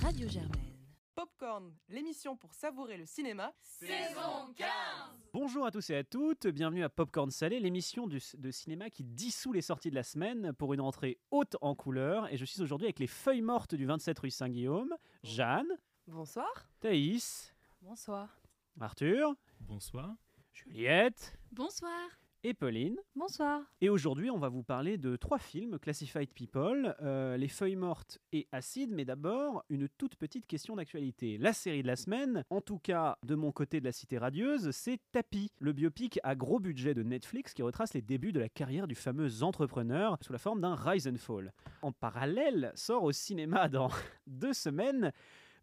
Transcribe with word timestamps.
Radio 0.00 0.28
Germaine. 0.28 0.50
Popcorn, 1.14 1.72
l'émission 1.88 2.36
pour 2.36 2.54
savourer 2.54 2.96
le 2.96 3.04
cinéma. 3.04 3.52
Saison 3.60 4.52
15 4.56 4.68
Bonjour 5.32 5.66
à 5.66 5.70
tous 5.70 5.90
et 5.90 5.96
à 5.96 6.04
toutes, 6.04 6.46
bienvenue 6.46 6.82
à 6.82 6.88
Popcorn 6.88 7.30
Salé, 7.30 7.60
l'émission 7.60 8.06
du- 8.06 8.20
de 8.38 8.50
cinéma 8.50 8.88
qui 8.90 9.04
dissout 9.04 9.52
les 9.52 9.60
sorties 9.62 9.90
de 9.90 9.94
la 9.94 10.02
semaine 10.02 10.52
pour 10.54 10.72
une 10.74 10.80
rentrée 10.80 11.18
haute 11.30 11.56
en 11.60 11.74
couleurs. 11.74 12.32
Et 12.32 12.36
je 12.36 12.44
suis 12.44 12.62
aujourd'hui 12.62 12.86
avec 12.86 12.98
les 12.98 13.06
feuilles 13.06 13.42
mortes 13.42 13.74
du 13.74 13.84
27 13.86 14.18
rue 14.20 14.30
Saint-Guillaume, 14.30 14.94
Jeanne, 15.22 15.68
Bonsoir. 16.06 16.50
Thaïs, 16.80 17.54
Bonsoir. 17.82 18.40
Arthur, 18.80 19.34
Bonsoir. 19.60 20.14
Juliette 20.52 21.38
Bonsoir. 21.52 21.90
Et 22.44 22.54
Pauline. 22.54 22.96
Bonsoir. 23.14 23.62
Et 23.80 23.88
aujourd'hui, 23.88 24.30
on 24.30 24.38
va 24.38 24.48
vous 24.48 24.62
parler 24.62 24.98
de 24.98 25.16
trois 25.16 25.38
films, 25.38 25.78
Classified 25.78 26.32
People, 26.34 26.96
euh, 27.00 27.36
Les 27.36 27.48
Feuilles 27.48 27.76
Mortes 27.76 28.18
et 28.32 28.48
Acide. 28.52 28.90
Mais 28.92 29.04
d'abord, 29.04 29.64
une 29.68 29.88
toute 29.88 30.16
petite 30.16 30.46
question 30.46 30.76
d'actualité. 30.76 31.38
La 31.38 31.52
série 31.52 31.82
de 31.82 31.86
la 31.86 31.96
semaine, 31.96 32.44
en 32.50 32.60
tout 32.60 32.78
cas 32.78 33.16
de 33.24 33.34
mon 33.34 33.52
côté 33.52 33.80
de 33.80 33.84
la 33.84 33.92
cité 33.92 34.18
radieuse, 34.18 34.70
c'est 34.72 34.98
Tapi, 35.12 35.50
le 35.60 35.72
biopic 35.72 36.18
à 36.22 36.34
gros 36.34 36.58
budget 36.58 36.94
de 36.94 37.02
Netflix 37.02 37.54
qui 37.54 37.62
retrace 37.62 37.94
les 37.94 38.02
débuts 38.02 38.32
de 38.32 38.40
la 38.40 38.48
carrière 38.48 38.88
du 38.88 38.94
fameux 38.94 39.42
entrepreneur 39.42 40.18
sous 40.20 40.32
la 40.32 40.38
forme 40.38 40.60
d'un 40.60 40.74
rise 40.74 41.06
and 41.06 41.18
fall. 41.18 41.52
En 41.82 41.92
parallèle, 41.92 42.72
sort 42.74 43.04
au 43.04 43.12
cinéma 43.12 43.68
dans 43.68 43.90
deux 44.26 44.52
semaines. 44.52 45.12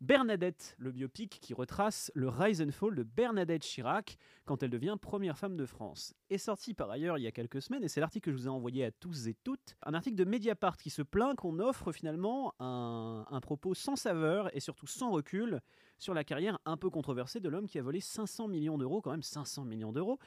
Bernadette, 0.01 0.75
le 0.77 0.93
biopic 0.93 1.39
qui 1.41 1.53
retrace 1.53 2.09
le 2.15 2.29
rise 2.29 2.61
and 2.61 2.71
fall 2.71 2.95
de 2.95 3.03
Bernadette 3.03 3.63
Chirac 3.63 4.17
quand 4.45 4.63
elle 4.63 4.69
devient 4.69 4.95
première 4.99 5.37
femme 5.37 5.57
de 5.57 5.65
France. 5.65 6.13
Est 6.29 6.37
sorti 6.37 6.73
par 6.73 6.89
ailleurs 6.89 7.17
il 7.17 7.23
y 7.23 7.27
a 7.27 7.33
quelques 7.33 7.61
semaines, 7.61 7.83
et 7.83 7.89
c'est 7.89 7.99
l'article 7.99 8.27
que 8.27 8.31
je 8.31 8.37
vous 8.37 8.47
ai 8.47 8.49
envoyé 8.49 8.85
à 8.85 8.91
tous 8.91 9.27
et 9.27 9.33
toutes, 9.43 9.75
un 9.83 9.93
article 9.93 10.15
de 10.15 10.23
Mediapart 10.23 10.77
qui 10.77 10.89
se 10.89 11.01
plaint 11.01 11.35
qu'on 11.35 11.59
offre 11.59 11.91
finalement 11.91 12.55
un, 12.59 13.25
un 13.29 13.41
propos 13.41 13.73
sans 13.73 13.97
saveur 13.97 14.55
et 14.55 14.61
surtout 14.61 14.87
sans 14.87 15.11
recul 15.11 15.59
sur 15.97 16.13
la 16.13 16.23
carrière 16.23 16.59
un 16.63 16.77
peu 16.77 16.89
controversée 16.89 17.41
de 17.41 17.49
l'homme 17.49 17.67
qui 17.67 17.77
a 17.77 17.81
volé 17.81 17.99
500 17.99 18.47
millions 18.47 18.77
d'euros, 18.77 19.01
quand 19.01 19.11
même 19.11 19.21
500 19.21 19.65
millions 19.65 19.91
d'euros, 19.91 20.17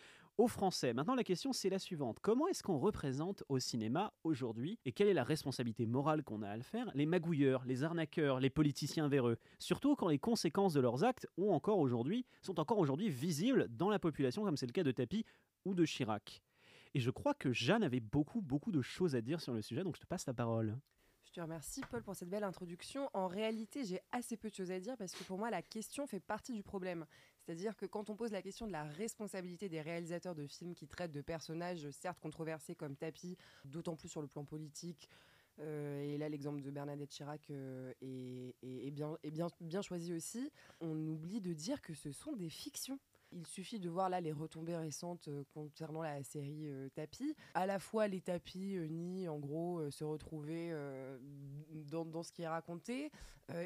aux 0.43 0.49
Français. 0.49 0.93
Maintenant 0.93 1.15
la 1.15 1.23
question 1.23 1.53
c'est 1.53 1.69
la 1.69 1.79
suivante, 1.79 2.19
comment 2.21 2.49
est-ce 2.49 2.65
qu'on 2.65 2.77
représente 2.77 3.45
au 3.49 3.61
cinéma 3.61 4.13
aujourd'hui, 4.25 4.77
et 4.85 4.91
quelle 4.91 5.07
est 5.07 5.15
la 5.15 5.23
responsabilité 5.23 5.87
morale 5.87 6.25
qu'on 6.25 6.43
a 6.43 6.49
à 6.49 6.57
le 6.57 6.65
faire, 6.65 6.91
les 6.95 7.07
magouilleurs, 7.07 7.65
les 7.65 7.85
arnaqueurs, 7.85 8.41
les 8.41 8.51
politiciens 8.51 9.07
véreux 9.07 9.39
Surtout 9.61 9.95
quand 9.95 10.09
les 10.09 10.19
conséquences 10.19 10.73
de 10.73 10.81
leurs 10.81 11.05
actes 11.05 11.29
ont 11.37 11.53
encore 11.53 11.79
aujourd'hui, 11.79 12.27
sont 12.41 12.59
encore 12.59 12.79
aujourd'hui 12.79 13.09
visibles 13.09 13.69
dans 13.71 13.89
la 13.89 14.01
population, 14.01 14.43
comme 14.43 14.57
c'est 14.57 14.67
le 14.67 14.73
cas 14.73 14.83
de 14.83 14.91
Tapi 14.91 15.25
ou 15.65 15.75
de 15.75 15.85
Chirac. 15.85 16.43
Et 16.95 16.99
je 16.99 17.11
crois 17.13 17.35
que 17.35 17.53
Jeanne 17.53 17.85
avait 17.85 18.01
beaucoup, 18.01 18.41
beaucoup 18.41 18.73
de 18.73 18.83
choses 18.83 19.15
à 19.15 19.21
dire 19.21 19.41
sur 19.41 19.53
le 19.53 19.63
sujet, 19.63 19.85
donc 19.85 19.95
je 19.95 20.01
te 20.01 20.07
passe 20.07 20.27
la 20.27 20.35
parole. 20.35 20.77
Je 21.25 21.31
te 21.31 21.41
remercie 21.41 21.81
Paul 21.89 22.03
pour 22.03 22.15
cette 22.15 22.29
belle 22.29 22.45
introduction. 22.45 23.09
En 23.15 23.27
réalité, 23.27 23.85
j'ai 23.85 24.01
assez 24.11 24.37
peu 24.37 24.51
de 24.51 24.55
choses 24.55 24.71
à 24.71 24.81
dire 24.81 24.97
parce 24.99 25.13
que 25.13 25.25
pour 25.25 25.39
moi, 25.39 25.51
la 25.51 25.63
question 25.63 26.07
fait 26.07 26.21
partie 26.21 26.53
du 26.53 26.63
problème. 26.63 27.07
C'est-à-dire 27.45 27.77
que 27.77 27.87
quand 27.87 28.09
on 28.11 28.17
pose 28.17 28.31
la 28.33 28.43
question 28.43 28.67
de 28.67 28.73
la 28.73 28.85
responsabilité 28.85 29.69
des 29.69 29.81
réalisateurs 29.81 30.35
de 30.35 30.47
films 30.47 30.75
qui 30.75 30.87
traitent 30.87 31.13
de 31.13 31.21
personnages 31.23 31.91
certes 31.91 32.21
controversés 32.21 32.75
comme 32.75 32.97
Tapi, 32.97 33.37
d'autant 33.65 33.97
plus 33.97 34.09
sur 34.09 34.23
le 34.23 34.29
plan 34.29 34.45
politique, 34.45 35.09
euh, 35.59 36.01
et 36.03 36.17
là 36.19 36.29
l'exemple 36.29 36.63
de 36.63 36.71
Bernadette 36.71 37.11
Chirac 37.11 37.51
euh, 37.51 37.93
est, 38.01 38.55
est- 38.63 38.91
bien 39.61 39.83
choisi 39.83 40.13
aussi, 40.15 40.51
on 40.81 40.97
oublie 41.09 41.41
de 41.41 41.53
dire 41.53 41.83
que 41.83 41.95
ce 41.95 42.11
sont 42.13 42.33
des 42.33 42.49
fictions. 42.49 42.99
Il 43.35 43.47
suffit 43.47 43.79
de 43.79 43.89
voir 43.89 44.09
là 44.11 44.21
les 44.21 44.33
retombées 44.33 44.77
récentes 44.77 45.29
euh, 45.29 45.45
concernant 45.55 46.03
la 46.03 46.23
série 46.23 46.69
euh, 46.69 46.89
Tapi. 46.95 47.35
À 47.55 47.67
la 47.67 47.79
fois 47.79 48.07
les 48.07 48.21
tapis 48.21 48.77
euh, 48.77 48.87
nient 48.89 49.29
en 49.29 49.39
gros 49.39 49.79
euh, 49.79 49.91
se 49.91 50.05
retrouver 50.05 50.73
dans, 51.91 52.23
ce 52.23 52.33
qui 52.33 52.43
est 52.43 52.49
raconté 52.49 53.11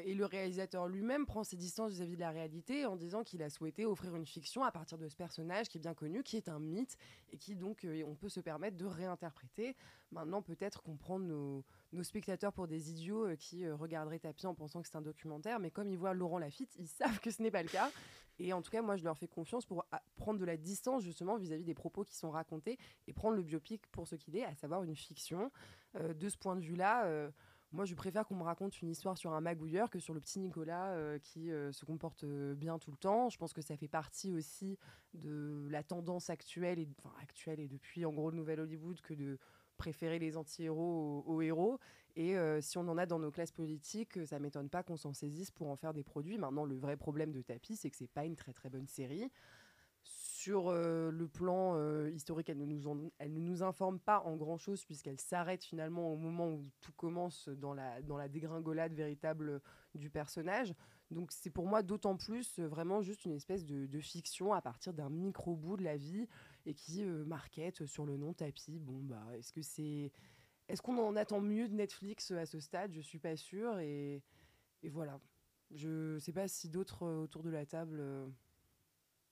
et 0.03 0.13
le 0.13 0.25
réalisateur 0.25 0.87
lui-même 0.87 1.25
prend 1.25 1.43
ses 1.43 1.55
distances 1.55 1.91
vis-à-vis 1.91 2.15
de 2.15 2.19
la 2.19 2.31
réalité 2.31 2.85
en 2.85 2.95
disant 2.95 3.23
qu'il 3.23 3.41
a 3.43 3.49
souhaité 3.49 3.85
offrir 3.85 4.15
une 4.15 4.25
fiction 4.25 4.63
à 4.63 4.71
partir 4.71 4.97
de 4.97 5.07
ce 5.07 5.15
personnage 5.15 5.69
qui 5.69 5.77
est 5.77 5.81
bien 5.81 5.93
connu, 5.93 6.23
qui 6.23 6.35
est 6.35 6.49
un 6.49 6.59
mythe 6.59 6.97
et 7.31 7.37
qui 7.37 7.55
donc 7.55 7.87
on 8.05 8.15
peut 8.15 8.29
se 8.29 8.39
permettre 8.39 8.75
de 8.77 8.85
réinterpréter. 8.85 9.75
Maintenant 10.11 10.41
peut-être 10.41 10.81
qu'on 10.81 10.97
prend 10.97 11.19
nos, 11.19 11.63
nos 11.93 12.03
spectateurs 12.03 12.53
pour 12.53 12.67
des 12.67 12.89
idiots 12.91 13.25
euh, 13.25 13.35
qui 13.35 13.65
euh, 13.65 13.75
regarderaient 13.75 14.19
Tapi 14.19 14.45
en 14.45 14.53
pensant 14.53 14.81
que 14.81 14.87
c'est 14.87 14.97
un 14.97 15.01
documentaire, 15.01 15.59
mais 15.59 15.71
comme 15.71 15.87
ils 15.87 15.97
voient 15.97 16.13
Laurent 16.13 16.37
Lafitte, 16.37 16.75
ils 16.77 16.87
savent 16.87 17.19
que 17.19 17.31
ce 17.31 17.41
n'est 17.41 17.51
pas 17.51 17.63
le 17.63 17.69
cas. 17.69 17.91
Et 18.39 18.53
en 18.53 18.61
tout 18.61 18.69
cas, 18.69 18.81
moi, 18.81 18.97
je 18.97 19.03
leur 19.03 19.17
fais 19.17 19.27
confiance 19.27 19.65
pour 19.65 19.85
ah, 19.91 20.03
prendre 20.15 20.39
de 20.39 20.45
la 20.45 20.57
distance 20.57 21.03
justement 21.03 21.37
vis-à-vis 21.37 21.63
des 21.63 21.73
propos 21.73 22.03
qui 22.03 22.15
sont 22.15 22.29
racontés 22.29 22.77
et 23.07 23.13
prendre 23.13 23.35
le 23.35 23.41
biopic 23.41 23.87
pour 23.87 24.07
ce 24.07 24.15
qu'il 24.15 24.35
est, 24.37 24.45
à 24.45 24.53
savoir 24.53 24.83
une 24.83 24.95
fiction. 24.95 25.51
Euh, 25.95 26.13
de 26.13 26.29
ce 26.29 26.37
point 26.37 26.55
de 26.55 26.61
vue-là, 26.61 27.31
moi, 27.71 27.83
je 27.85 27.95
préfère 27.95 28.25
qu'on 28.27 28.35
me 28.35 28.43
raconte 28.43 28.81
une 28.81 28.89
histoire 28.89 29.17
sur 29.17 29.33
un 29.33 29.41
magouilleur 29.41 29.89
que 29.89 29.99
sur 29.99 30.13
le 30.13 30.21
petit 30.21 30.39
Nicolas 30.39 31.19
qui 31.19 31.49
se 31.49 31.83
comporte 31.83 32.23
bien 32.23 32.77
tout 32.79 32.91
le 32.91 32.97
temps. 32.97 33.29
Je 33.29 33.37
pense 33.37 33.53
que 33.53 33.61
ça 33.61 33.75
fait 33.75 33.89
partie 33.89 34.31
aussi 34.31 34.77
de 35.13 35.67
la 35.69 35.83
tendance 35.83 36.29
actuelle, 36.29 36.79
et, 36.79 36.87
actuelle 37.21 37.59
et 37.59 37.67
depuis 37.67 38.05
en 38.05 38.13
gros 38.13 38.29
le 38.29 38.37
Nouvel 38.37 38.61
Hollywood, 38.61 39.01
que 39.01 39.13
de 39.13 39.37
préférer 39.77 40.19
les 40.19 40.35
anti-héros 40.35 41.23
aux, 41.25 41.41
héros. 41.41 41.79
Et 42.15 42.37
euh, 42.37 42.59
si 42.61 42.77
on 42.77 42.87
en 42.87 42.97
a 42.97 43.05
dans 43.05 43.19
nos 43.19 43.31
classes 43.31 43.51
politiques, 43.51 44.17
euh, 44.17 44.25
ça 44.25 44.39
m'étonne 44.39 44.69
pas 44.69 44.83
qu'on 44.83 44.97
s'en 44.97 45.13
saisisse 45.13 45.51
pour 45.51 45.69
en 45.69 45.75
faire 45.75 45.93
des 45.93 46.03
produits. 46.03 46.37
Maintenant, 46.37 46.65
le 46.65 46.75
vrai 46.75 46.97
problème 46.97 47.31
de 47.31 47.41
Tapi, 47.41 47.75
c'est 47.75 47.89
que 47.89 47.95
c'est 47.95 48.11
pas 48.11 48.25
une 48.25 48.35
très 48.35 48.53
très 48.53 48.69
bonne 48.69 48.87
série. 48.87 49.31
Sur 50.03 50.69
euh, 50.69 51.11
le 51.11 51.27
plan 51.27 51.77
historique, 52.07 52.49
elle 52.49 52.57
ne, 52.59 53.39
nous 53.39 53.63
informe 53.63 53.99
pas 53.99 54.21
en 54.21 54.35
grand 54.35 54.57
chose 54.57 54.85
puisqu'elle 54.85 55.19
s'arrête 55.19 55.63
finalement 55.63 56.11
au 56.13 56.15
moment 56.15 56.49
où 56.49 56.63
tout 56.81 56.93
commence 56.93 57.49
dans 57.49 57.73
la, 57.73 58.01
dans 58.01 58.17
la 58.17 58.29
dégringolade 58.29 58.93
véritable 58.93 59.61
du 59.93 60.09
personnage. 60.09 60.73
Donc 61.11 61.31
c'est 61.31 61.49
pour 61.49 61.67
moi 61.67 61.83
d'autant 61.83 62.15
plus 62.15 62.59
vraiment 62.59 63.01
juste 63.01 63.25
une 63.25 63.31
espèce 63.31 63.65
de 63.65 63.99
fiction 63.99 64.53
à 64.53 64.61
partir 64.61 64.93
d'un 64.93 65.09
micro-bout 65.09 65.77
de 65.77 65.83
la 65.83 65.97
vie 65.97 66.27
et 66.67 66.73
qui 66.73 67.03
euh, 67.03 67.23
marquette 67.25 67.85
sur 67.85 68.05
le 68.05 68.17
nom 68.17 68.33
tapis. 68.33 68.77
Bon, 68.79 69.01
bah, 69.01 69.25
est-ce 69.37 69.53
que 69.53 69.61
c'est. 69.61 70.11
Est-ce 70.67 70.81
qu'on 70.81 70.97
en 70.99 71.15
attend 71.15 71.39
mieux 71.39 71.69
de 71.69 71.73
Netflix 71.73 72.31
à 72.31 72.45
ce 72.45 72.59
stade? 72.59 72.91
Je 72.91 72.99
suis 72.99 73.19
pas 73.19 73.37
sûre. 73.37 73.79
Et, 73.79 74.21
et 74.83 74.89
voilà. 74.89 75.19
Je 75.71 76.19
sais 76.19 76.33
pas 76.33 76.47
si 76.49 76.69
d'autres 76.69 77.03
euh, 77.03 77.23
autour 77.23 77.41
de 77.41 77.49
la 77.49 77.65
table 77.65 77.99
euh, 78.01 78.27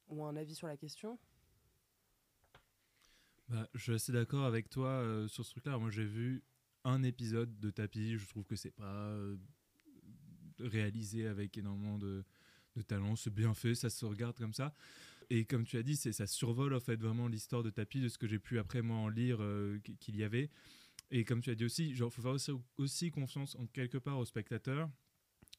ont 0.08 0.26
un 0.26 0.38
avis 0.38 0.56
sur 0.56 0.68
la 0.68 0.78
question. 0.78 1.20
Bah, 3.50 3.68
je 3.74 3.84
suis 3.84 3.94
assez 3.94 4.14
d'accord 4.14 4.46
avec 4.46 4.70
toi 4.70 4.88
euh, 4.88 5.28
sur 5.28 5.46
ce 5.46 5.52
truc-là. 5.52 5.78
Moi, 5.78 5.90
j'ai 5.92 6.06
vu 6.06 6.42
un 6.86 7.04
épisode 7.04 7.60
de 7.60 7.70
Tapis. 7.70 8.18
Je 8.18 8.28
trouve 8.28 8.46
que 8.46 8.56
c'est 8.56 8.72
pas 8.72 9.10
euh, 9.10 9.36
réalisé 10.60 11.28
avec 11.28 11.58
énormément 11.58 11.98
de, 11.98 12.24
de 12.78 12.82
talent. 12.82 13.18
C'est 13.18 13.34
bien 13.34 13.54
fait, 13.54 13.76
ça 13.76 13.90
se 13.90 14.06
regarde 14.06 14.38
comme 14.38 14.54
ça. 14.54 14.74
Et 15.30 15.46
comme 15.46 15.66
tu 15.66 15.78
as 15.78 15.84
dit, 15.84 15.96
ça 15.96 16.28
survole 16.28 16.74
en 16.74 16.80
fait 16.80 16.96
vraiment 16.98 17.28
l'histoire 17.28 17.64
de 17.64 17.70
Tapis, 17.70 18.02
de 18.02 18.10
ce 18.10 18.18
que 18.18 18.28
j'ai 18.28 18.40
pu 18.40 18.60
après 18.60 18.82
moi 18.82 18.98
en 18.98 19.10
lire 19.10 19.38
euh, 19.42 19.80
qu- 19.84 19.96
qu'il 19.98 20.16
y 20.16 20.24
avait. 20.24 20.50
Et 21.12 21.24
comme 21.26 21.42
tu 21.42 21.50
as 21.50 21.56
dit 21.56 21.66
aussi, 21.66 21.96
genre 21.96 22.12
faut 22.12 22.22
faire 22.22 22.32
aussi, 22.32 22.52
aussi 22.78 23.12
confiance 23.12 23.56
en 23.56 23.68
quelque 23.68 23.98
part 23.98 24.18
au 24.20 24.26
spectateur 24.26 24.90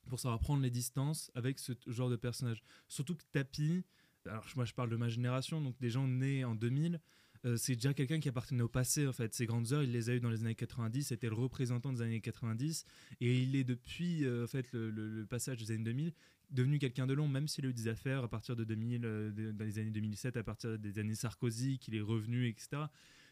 pour 0.09 0.21
savoir 0.21 0.41
prendre 0.41 0.63
les 0.63 0.71
distances 0.71 1.31
avec 1.35 1.59
ce 1.59 1.73
genre 1.87 2.11
de 2.11 2.17
personnage. 2.17 2.63
Surtout 2.89 3.17
que 3.17 3.25
Tapi, 3.33 3.85
alors 4.27 4.47
moi 4.57 4.65
je 4.65 4.75
parle 4.75 4.91
de 4.91 4.97
ma 4.97 5.09
génération, 5.09 5.61
donc 5.61 5.79
des 5.79 5.91
gens 5.91 6.07
nés 6.07 6.45
en 6.45 6.55
2000, 6.55 7.01
euh, 7.47 7.57
c'est 7.57 7.75
déjà 7.75 7.95
quelqu'un 7.95 8.19
qui 8.19 8.29
appartenait 8.29 8.63
au 8.63 8.69
passé 8.69 9.07
en 9.07 9.13
fait. 9.13 9.33
Ses 9.33 9.47
grandes 9.47 9.73
heures, 9.73 9.83
il 9.83 9.93
les 9.93 10.11
a 10.11 10.15
eues 10.15 10.21
dans 10.21 10.31
les 10.31 10.41
années 10.41 10.55
90, 10.55 11.05
c'était 11.05 11.29
le 11.29 11.35
représentant 11.35 11.93
des 11.93 12.03
années 12.03 12.21
90, 12.21 12.85
et 13.21 13.43
il 13.43 13.55
est 13.55 13.65
depuis 13.65 14.25
euh, 14.25 14.45
en 14.45 14.47
fait 14.49 14.67
le, 14.73 15.25
passage 15.29 15.59
des 15.59 15.71
années 15.73 15.85
2000 15.85 16.13
devenu 16.51 16.79
quelqu'un 16.79 17.07
de 17.07 17.15
long, 17.15 17.29
même 17.29 17.49
s'il 17.49 17.67
a 17.67 17.69
eu 17.69 17.75
des 17.75 17.89
affaires 17.89 18.25
à 18.25 18.29
partir 18.29 18.57
de 18.57 18.65
2000, 18.65 19.03
euh, 19.05 19.53
dans 19.53 19.65
les 19.65 19.79
années 19.79 19.91
2007, 19.91 20.37
à 20.37 20.43
partir 20.43 20.79
des 20.79 20.99
années 20.99 21.15
Sarkozy, 21.15 21.79
qu'il 21.79 21.95
est 21.95 22.01
revenu, 22.01 22.49
etc. 22.49 22.85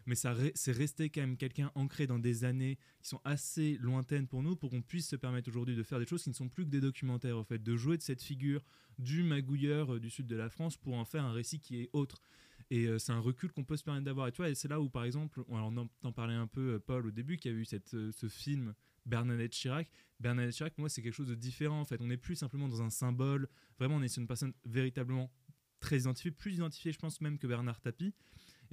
Mais 0.07 0.17
c'est 0.17 0.73
resté 0.73 1.09
quand 1.09 1.23
même 1.23 1.37
quelqu'un 1.37 1.71
ancré 1.75 2.07
dans 2.07 2.19
des 2.19 2.45
années 2.45 2.77
qui 3.01 3.09
sont 3.09 3.21
assez 3.25 3.79
lointaines 3.81 4.27
pour 4.27 4.43
nous, 4.43 4.55
pour 4.55 4.71
qu'on 4.71 4.83
puisse 4.83 5.09
se 5.09 5.17
permettre 5.17 5.49
aujourd'hui 5.49 5.77
de 5.77 5.83
faire 5.83 5.99
des 5.99 6.06
choses 6.06 6.23
qui 6.23 6.29
ne 6.29 6.35
sont 6.35 6.49
plus 6.49 6.65
que 6.65 6.71
des 6.71 6.81
documentaires, 6.81 7.38
en 7.38 7.44
fait, 7.44 7.62
de 7.62 7.77
jouer 7.77 7.97
de 7.97 8.03
cette 8.03 8.23
figure 8.23 8.62
du 8.99 9.23
magouilleur 9.23 9.99
du 9.99 10.11
sud 10.11 10.27
de 10.27 10.37
la 10.37 10.50
France 10.50 10.77
pour 10.77 10.94
en 10.94 11.05
faire 11.05 11.25
un 11.25 11.33
récit 11.33 11.59
qui 11.59 11.81
est 11.81 11.91
autre. 11.93 12.21
Et 12.70 12.87
euh, 12.87 12.99
c'est 12.99 13.12
un 13.12 13.20
recul 13.20 13.52
qu'on 13.52 13.64
peut 13.64 13.76
se 13.76 13.84
permettre 13.84 14.05
d'avoir. 14.05 14.28
Et 14.28 14.32
tu 14.32 14.43
c'est 14.55 14.69
là 14.69 14.81
où, 14.81 14.88
par 14.88 15.05
exemple, 15.05 15.43
on, 15.49 15.88
en 16.02 16.12
parlait 16.12 16.34
un 16.34 16.46
peu, 16.46 16.75
euh, 16.75 16.78
Paul, 16.78 17.06
au 17.06 17.11
début, 17.11 17.37
qui 17.37 17.49
a 17.49 17.52
eu 17.52 17.64
cette, 17.64 17.94
euh, 17.94 18.11
ce 18.12 18.28
film 18.28 18.75
Bernadette 19.06 19.52
Chirac. 19.52 19.90
Bernadette 20.20 20.55
Chirac, 20.55 20.76
moi, 20.78 20.88
c'est 20.88 21.02
quelque 21.02 21.14
chose 21.14 21.28
de 21.28 21.34
différent, 21.34 21.81
en 21.81 21.84
fait. 21.84 22.00
On 22.00 22.06
n'est 22.06 22.16
plus 22.16 22.37
simplement 22.37 22.69
dans 22.69 22.82
un 22.82 22.90
symbole. 22.90 23.49
Vraiment, 23.78 23.96
on 23.96 24.02
est 24.02 24.08
sur 24.08 24.20
une 24.20 24.28
personne 24.28 24.55
véritablement 24.64 25.31
très 25.81 26.00
identifiée, 26.00 26.31
plus 26.31 26.55
identifiée, 26.55 26.93
je 26.93 26.99
pense, 26.99 27.20
même 27.20 27.38
que 27.38 27.46
Bernard 27.46 27.81
Tapie. 27.81 28.14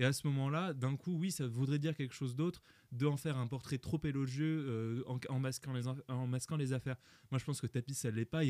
Et 0.02 0.04
à 0.04 0.14
ce 0.14 0.26
moment-là, 0.26 0.74
d'un 0.74 0.98
coup, 0.98 1.14
oui, 1.16 1.30
ça 1.30 1.46
voudrait 1.46 1.78
dire 1.78 1.96
quelque 1.96 2.16
chose 2.16 2.36
d'autre, 2.36 2.64
d'en 2.92 3.18
faire 3.18 3.38
un 3.38 3.46
portrait 3.46 3.78
trop 3.78 4.02
élogieux 4.04 4.66
euh, 4.68 5.04
en, 5.06 5.20
en 5.30 5.40
masquant 5.40 5.74
les, 5.74 5.88
en, 5.88 5.96
en 6.08 6.26
masquant 6.26 6.58
les 6.58 6.74
affaires. 6.74 6.98
Moi, 7.30 7.38
je 7.38 7.46
pense 7.46 7.62
que 7.62 7.68
Tapis, 7.68 7.94
ça 7.94 8.10
l'est 8.10 8.26
pas. 8.26 8.42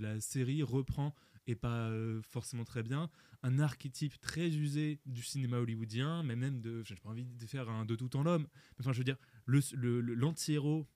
La 0.00 0.18
série 0.20 0.62
reprend, 0.62 1.14
et 1.46 1.56
pas 1.56 1.90
euh, 1.90 2.22
forcément 2.22 2.64
très 2.64 2.82
bien, 2.82 3.10
un 3.42 3.58
archétype 3.58 4.18
très 4.18 4.48
usé 4.48 4.98
du 5.04 5.22
cinéma 5.22 5.58
hollywoodien, 5.58 6.22
mais 6.22 6.36
même 6.36 6.62
de. 6.62 6.82
J'ai 6.84 6.96
pas 6.96 7.10
envie 7.10 7.26
de 7.26 7.44
faire 7.44 7.68
un 7.68 7.84
de 7.84 7.96
tout 7.96 8.16
en 8.16 8.22
l'homme. 8.22 8.48
Enfin, 8.80 8.94
je 8.94 8.98
veux 8.98 9.04
dire, 9.04 9.18
l'anti-héros 9.46 10.88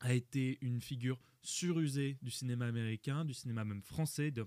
a 0.00 0.14
été 0.14 0.56
une 0.62 0.80
figure 0.80 1.20
surusés 1.42 2.16
du 2.22 2.30
cinéma 2.30 2.64
américain, 2.64 3.26
du 3.26 3.34
cinéma 3.34 3.66
même 3.66 3.82
français, 3.82 4.30
de 4.30 4.46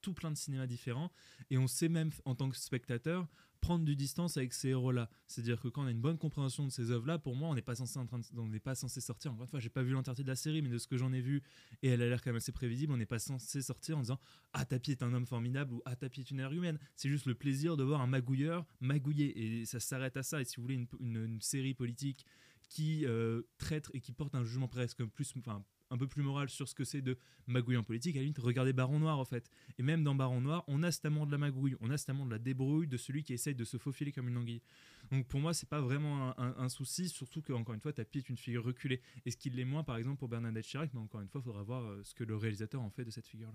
tout 0.00 0.12
plein 0.12 0.32
de 0.32 0.36
cinémas 0.36 0.66
différents. 0.66 1.12
Et 1.50 1.56
on 1.56 1.68
sait 1.68 1.88
même, 1.88 2.10
en 2.24 2.34
tant 2.34 2.50
que 2.50 2.56
spectateur, 2.56 3.28
prendre 3.64 3.84
du 3.84 3.96
distance 3.96 4.36
avec 4.36 4.52
ces 4.52 4.68
héros-là. 4.68 5.08
C'est-à-dire 5.26 5.58
que 5.58 5.68
quand 5.68 5.84
on 5.84 5.86
a 5.86 5.90
une 5.90 6.00
bonne 6.00 6.18
compréhension 6.18 6.66
de 6.66 6.70
ces 6.70 6.90
œuvres-là, 6.90 7.18
pour 7.18 7.34
moi, 7.34 7.48
on 7.48 7.54
n'est 7.54 7.62
pas 7.62 7.74
censé 7.74 7.98
en 7.98 8.04
train 8.06 8.20
n'est 8.34 8.60
pas 8.60 8.74
censé 8.74 9.00
sortir. 9.00 9.32
Encore 9.32 9.58
j'ai 9.58 9.70
pas 9.70 9.82
vu 9.82 9.92
l'entièreté 9.92 10.22
de 10.22 10.28
la 10.28 10.36
série, 10.36 10.60
mais 10.60 10.68
de 10.68 10.76
ce 10.76 10.86
que 10.86 10.98
j'en 10.98 11.12
ai 11.14 11.22
vu, 11.22 11.42
et 11.82 11.88
elle 11.88 12.02
a 12.02 12.08
l'air 12.08 12.22
quand 12.22 12.30
même 12.30 12.36
assez 12.36 12.52
prévisible, 12.52 12.92
on 12.92 12.98
n'est 12.98 13.06
pas 13.06 13.18
censé 13.18 13.62
sortir 13.62 13.96
en 13.96 14.02
disant 14.02 14.20
Ah, 14.52 14.66
Tapi 14.66 14.90
est 14.90 15.02
un 15.02 15.14
homme 15.14 15.26
formidable 15.26 15.72
ou 15.72 15.82
Ah, 15.86 15.96
Tapi 15.96 16.20
est 16.20 16.30
une 16.30 16.40
ère 16.40 16.52
humaine. 16.52 16.78
C'est 16.94 17.08
juste 17.08 17.24
le 17.24 17.34
plaisir 17.34 17.78
de 17.78 17.84
voir 17.84 18.02
un 18.02 18.06
magouilleur 18.06 18.66
magouiller. 18.80 19.60
Et 19.60 19.64
ça 19.64 19.80
s'arrête 19.80 20.18
à 20.18 20.22
ça. 20.22 20.42
Et 20.42 20.44
si 20.44 20.56
vous 20.56 20.62
voulez 20.62 20.86
une 21.00 21.40
série 21.40 21.72
politique 21.72 22.26
qui 22.68 23.06
euh, 23.06 23.42
traite 23.58 23.90
et 23.94 24.00
qui 24.00 24.12
porte 24.12 24.34
un 24.34 24.44
jugement 24.44 24.68
presque 24.68 25.04
plus, 25.04 25.32
enfin, 25.38 25.64
un 25.90 25.98
peu 25.98 26.06
plus 26.06 26.22
moral 26.22 26.48
sur 26.48 26.68
ce 26.68 26.74
que 26.74 26.84
c'est 26.84 27.02
de 27.02 27.16
magouiller 27.46 27.78
en 27.78 27.84
politique, 27.84 28.16
à 28.16 28.18
la 28.18 28.22
limite, 28.22 28.38
regardez 28.38 28.72
Baron 28.72 28.98
Noir 28.98 29.18
en 29.18 29.24
fait. 29.24 29.50
Et 29.78 29.82
même 29.82 30.02
dans 30.02 30.14
Baron 30.14 30.40
Noir, 30.40 30.64
on 30.66 30.82
a 30.82 30.90
cet 30.90 31.04
amour 31.04 31.26
de 31.26 31.32
la 31.32 31.38
magouille, 31.38 31.76
on 31.80 31.90
a 31.90 31.96
cet 31.96 32.10
amour 32.10 32.26
de 32.26 32.30
la 32.30 32.38
débrouille, 32.38 32.86
de 32.86 32.96
celui 32.96 33.22
qui 33.22 33.32
essaye 33.32 33.54
de 33.54 33.64
se 33.64 33.76
faufiler 33.76 34.12
comme 34.12 34.28
une 34.28 34.36
anguille. 34.36 34.62
Donc 35.10 35.26
pour 35.26 35.40
moi, 35.40 35.52
c'est 35.52 35.68
pas 35.68 35.80
vraiment 35.80 36.38
un, 36.38 36.68
souci, 36.68 37.08
surtout 37.08 37.42
que 37.42 37.52
encore 37.52 37.74
une 37.74 37.80
fois, 37.80 37.92
Tapi 37.92 38.18
est 38.18 38.28
une 38.28 38.36
figure 38.36 38.64
reculée. 38.64 39.00
Et 39.26 39.30
ce 39.30 39.36
qui 39.36 39.50
l'est 39.50 39.64
moins, 39.64 39.84
par 39.84 39.96
exemple, 39.96 40.18
pour 40.18 40.28
Bernadette 40.28 40.64
Chirac, 40.64 40.90
mais 40.94 41.00
encore 41.00 41.20
une 41.20 41.28
fois, 41.28 41.40
il 41.42 41.44
faudra 41.44 41.62
voir 41.62 41.84
euh, 41.84 42.02
ce 42.02 42.14
que 42.14 42.24
le 42.24 42.36
réalisateur 42.36 42.80
en 42.80 42.90
fait 42.90 43.04
de 43.04 43.10
cette 43.10 43.26
figure-là. 43.26 43.54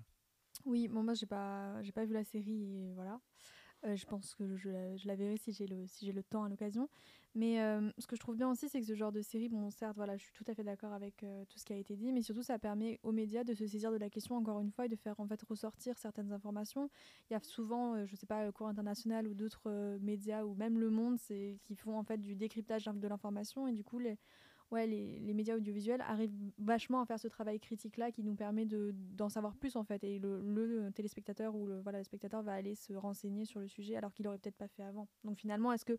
Oui, 0.66 0.88
moi 0.88 1.14
j'ai 1.14 1.26
pas, 1.26 1.82
j'ai 1.84 1.92
pas 1.92 2.06
vu 2.06 2.14
la 2.14 2.24
série 2.24 2.64
et 2.66 2.94
voilà. 2.94 3.20
Euh, 3.86 3.96
je 3.96 4.06
pense 4.06 4.36
que 4.36 4.58
je, 4.58 4.70
la- 4.70 5.16
verrai 5.16 5.38
si 5.38 5.54
j'ai 5.54 5.66
le, 5.66 5.88
si 5.88 6.12
le 6.12 6.22
temps 6.22 6.44
à 6.44 6.50
l'occasion. 6.50 6.90
Mais 7.34 7.62
euh, 7.62 7.90
ce 7.98 8.08
que 8.08 8.16
je 8.18 8.20
trouve 8.20 8.36
bien 8.36 8.50
aussi, 8.50 8.68
c'est 8.68 8.82
que 8.82 8.86
ce 8.86 8.94
genre 8.96 9.14
de 9.14 9.22
série, 9.22 9.48
bon, 9.48 9.70
certes, 9.70 9.96
voilà, 9.96 10.18
je 10.18 10.24
suis 10.24 10.34
tout 10.34 10.44
à 10.48 10.54
fait 10.54 10.64
d'accord 10.66 10.92
avec 10.92 11.24
euh, 11.24 11.46
tout 11.46 11.58
ce 11.60 11.64
qui 11.64 11.72
a 11.72 11.78
été 11.78 11.96
dit, 11.96 12.12
mais 12.12 12.22
surtout 12.22 12.42
ça 12.44 12.60
permet 12.60 13.00
aux 13.04 13.14
médias 13.14 13.46
de 13.46 13.54
se 13.54 13.66
saisir 13.66 13.92
de 13.92 13.98
la 13.98 14.10
question 14.10 14.36
encore 14.36 14.60
une 14.60 14.72
fois 14.72 14.86
et 14.88 14.90
de 14.90 14.98
faire 14.98 15.18
en 15.20 15.28
fait 15.28 15.42
ressortir 15.44 15.98
certaines 15.98 16.34
informations. 16.34 16.90
Il 17.30 17.34
y 17.34 17.36
a 17.38 17.40
souvent, 17.40 18.06
je 18.06 18.16
sais 18.18 18.26
pas, 18.26 18.44
le 18.46 18.52
Cours 18.52 18.68
international 18.68 19.28
ou 19.28 19.34
d'autres 19.34 19.98
médias 20.02 20.44
ou 20.44 20.56
même 20.56 20.78
Le 20.78 20.90
Monde, 20.90 21.18
qui 21.20 21.76
font 21.76 21.98
en 21.98 22.04
fait 22.04 22.18
du 22.18 22.36
décryptage 22.36 22.86
de 22.86 23.08
l'information 23.08 23.68
et 23.68 23.72
du 23.74 23.84
coup 23.86 24.00
les 24.00 24.18
ouais, 24.72 24.88
les, 24.88 25.20
les 25.20 25.34
médias 25.34 25.56
audiovisuels 25.56 26.02
arrivent 26.02 26.34
vachement 26.58 27.02
à 27.02 27.06
faire 27.06 27.20
ce 27.20 27.28
travail 27.28 27.60
critique-là 27.60 28.12
qui 28.12 28.24
nous 28.24 28.36
permet 28.36 28.66
de- 28.66 28.94
d'en 29.16 29.30
savoir 29.30 29.56
plus 29.56 29.76
en 29.76 29.84
fait. 29.84 30.04
Et 30.04 30.20
le, 30.20 30.42
le 30.42 30.92
téléspectateur 30.92 31.56
ou 31.56 31.66
le, 31.68 31.80
voilà, 31.82 31.98
le 32.00 32.04
spectateur 32.04 32.44
va 32.44 32.54
aller 32.54 32.76
se 32.76 32.94
renseigner 32.94 33.46
sur 33.46 33.60
le 33.60 33.68
sujet 33.68 33.96
alors 33.96 34.14
qu'il 34.14 34.28
aurait 34.28 34.38
peut-être 34.38 34.58
pas 34.58 34.68
fait 34.68 34.84
avant. 34.84 35.08
Donc 35.24 35.38
finalement, 35.38 35.72
est-ce 35.74 35.86
que 35.86 35.98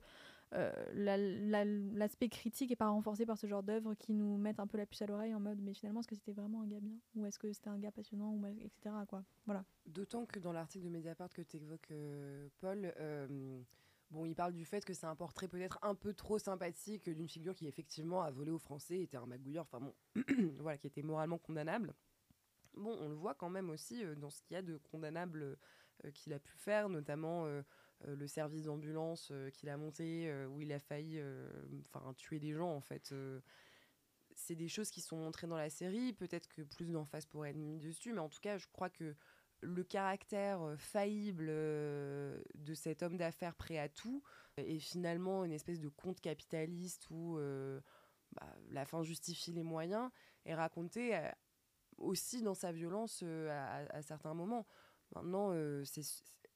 euh, 0.54 0.72
la- 0.94 1.16
la- 1.16 1.64
l'aspect 1.64 2.28
critique 2.28 2.70
est 2.72 2.76
pas 2.76 2.88
renforcé 2.88 3.24
par 3.24 3.38
ce 3.38 3.46
genre 3.46 3.62
d'œuvre 3.62 3.94
qui 3.94 4.12
nous 4.12 4.36
mettent 4.36 4.58
un 4.60 4.66
peu 4.66 4.78
la 4.78 4.86
puce 4.86 5.00
à 5.02 5.06
l'oreille 5.06 5.32
en 5.32 5.38
mode 5.38 5.60
mais 5.62 5.74
finalement 5.74 6.00
est-ce 6.00 6.08
que 6.08 6.16
c'était 6.16 6.32
vraiment 6.32 6.62
un 6.62 6.66
gars 6.66 6.80
bien 6.80 6.96
ou 7.14 7.24
est-ce 7.24 7.38
que 7.38 7.52
c'était 7.52 7.68
un 7.70 7.78
gars 7.78 7.92
passionnant 7.92 8.32
ou 8.32 8.44
etc. 8.46 8.94
Voilà. 9.46 9.64
D'autant 9.86 10.26
que 10.26 10.40
dans 10.40 10.52
l'article 10.52 10.86
de 10.86 10.90
Mediapart 10.90 11.28
que 11.28 11.42
tu 11.42 11.58
évoques, 11.58 11.92
Paul, 12.60 12.92
euh, 12.98 13.60
bon, 14.10 14.24
il 14.26 14.34
parle 14.34 14.52
du 14.52 14.64
fait 14.64 14.84
que 14.84 14.94
c'est 14.94 15.06
un 15.06 15.16
portrait 15.16 15.48
peut-être 15.48 15.78
un 15.82 15.94
peu 15.94 16.14
trop 16.14 16.38
sympathique 16.38 17.08
d'une 17.08 17.28
figure 17.28 17.54
qui 17.54 17.66
effectivement 17.66 18.22
a 18.22 18.30
volé 18.30 18.50
aux 18.50 18.58
Français, 18.58 19.00
était 19.00 19.16
un 19.16 19.26
magouilleur, 19.26 19.64
enfin 19.64 19.80
bon, 19.80 19.94
voilà, 20.58 20.78
qui 20.78 20.86
était 20.86 21.02
moralement 21.02 21.38
condamnable. 21.38 21.94
Bon, 22.74 22.96
on 23.00 23.08
le 23.08 23.14
voit 23.14 23.34
quand 23.34 23.50
même 23.50 23.70
aussi 23.70 24.04
euh, 24.04 24.14
dans 24.14 24.30
ce 24.30 24.42
qu'il 24.42 24.54
y 24.54 24.58
a 24.58 24.62
de 24.62 24.76
condamnable 24.78 25.58
euh, 26.04 26.10
qu'il 26.12 26.32
a 26.32 26.38
pu 26.38 26.56
faire, 26.56 26.88
notamment 26.88 27.46
euh, 27.46 27.62
euh, 28.06 28.14
le 28.16 28.26
service 28.28 28.64
d'ambulance 28.64 29.30
euh, 29.32 29.50
qu'il 29.50 29.68
a 29.68 29.76
monté, 29.76 30.30
euh, 30.30 30.46
où 30.46 30.60
il 30.60 30.72
a 30.72 30.78
failli 30.78 31.18
euh, 31.18 31.50
tuer 32.16 32.38
des 32.38 32.52
gens 32.52 32.70
en 32.74 32.80
fait. 32.80 33.10
euh. 33.12 33.40
c'est 34.34 34.54
des 34.56 34.68
choses 34.68 34.90
qui 34.90 35.00
sont 35.00 35.16
montrées 35.16 35.46
dans 35.46 35.56
la 35.56 35.70
série, 35.70 36.12
peut-être 36.12 36.48
que 36.48 36.62
plus 36.62 36.90
d'emphase 36.92 37.26
pourrait 37.26 37.50
être 37.50 37.56
mise 37.56 37.82
dessus, 37.82 38.12
mais 38.12 38.20
en 38.20 38.28
tout 38.28 38.40
cas, 38.40 38.56
je 38.58 38.66
crois 38.72 38.88
que 38.90 39.14
le 39.62 39.84
caractère 39.84 40.62
euh, 40.62 40.76
faillible 40.76 41.48
euh, 41.48 42.40
de 42.54 42.74
cet 42.74 43.02
homme 43.02 43.16
d'affaires 43.16 43.54
prêt 43.54 43.78
à 43.78 43.88
tout 43.88 44.22
est 44.56 44.78
finalement 44.78 45.44
une 45.44 45.52
espèce 45.52 45.80
de 45.80 45.88
conte 45.88 46.20
capitaliste 46.20 47.08
où 47.10 47.38
euh, 47.38 47.80
bah, 48.32 48.46
la 48.70 48.84
fin 48.84 49.02
justifie 49.02 49.52
les 49.52 49.62
moyens 49.62 50.10
est 50.44 50.54
raconté 50.54 51.16
euh, 51.16 51.30
aussi 51.98 52.42
dans 52.42 52.54
sa 52.54 52.72
violence 52.72 53.20
euh, 53.22 53.86
à, 53.90 54.02
certains 54.02 54.34
moments. 54.34 54.66
Maintenant, 55.14 55.50
euh, 55.52 55.84
c'est, 55.84 56.02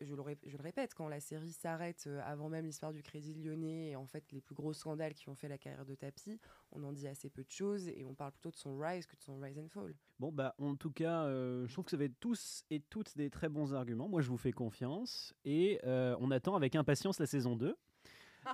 je, 0.05 0.15
le, 0.15 0.23
répète, 0.62 0.95
quand 0.95 1.09
la 1.09 1.21
série 1.21 1.53
s'arrête 1.53 2.05
euh, 2.06 2.21
avant 2.25 2.49
même 2.49 2.65
l'histoire 2.65 2.93
du 2.93 3.03
Crédit 3.03 3.35
Lyonnais 3.35 3.91
et 3.91 3.97
en 3.97 4.06
fait 4.06 4.25
les 4.33 4.41
plus 4.41 4.55
gros 4.55 4.73
scandales 4.73 5.15
qui 5.15 5.29
ont 5.29 5.35
fait 5.35 5.49
la 5.49 5.59
carrière 5.59 5.85
de 5.85 5.95
Tapi, 5.95 6.39
on 6.73 6.83
en 6.85 6.93
dit 6.93 7.09
assez 7.09 7.31
peu 7.31 7.43
de 7.43 7.51
choses 7.51 7.89
et 7.89 8.05
on 8.05 8.15
parle 8.15 8.33
plutôt 8.33 8.51
de 8.51 8.56
son 8.56 8.79
rise 8.79 9.06
que 9.06 9.17
de 9.17 9.23
son 9.23 9.39
rise 9.39 9.59
and 9.59 9.69
fall. 9.69 9.95
Bon, 10.21 10.31
bah, 10.31 10.55
en 10.59 10.77
tout 10.77 10.91
cas, 10.91 11.25
euh, 11.25 11.67
je 11.67 11.73
trouve 11.73 11.85
que 11.85 11.91
vous 11.91 12.03
avez 12.03 12.11
tous 12.11 12.65
et 12.71 12.81
toutes 12.81 13.17
des 13.17 13.31
très 13.31 13.49
bons 13.49 13.75
arguments. 13.75 14.09
Moi, 14.09 14.21
je 14.21 14.29
vous 14.29 14.37
fais 14.37 14.53
confiance. 14.53 15.35
Et 15.45 15.81
euh, 15.85 16.17
on 16.21 16.31
attend 16.31 16.55
avec 16.55 16.77
impatience 16.77 17.19
la 17.19 17.27
saison 17.27 17.57
2, 17.57 17.77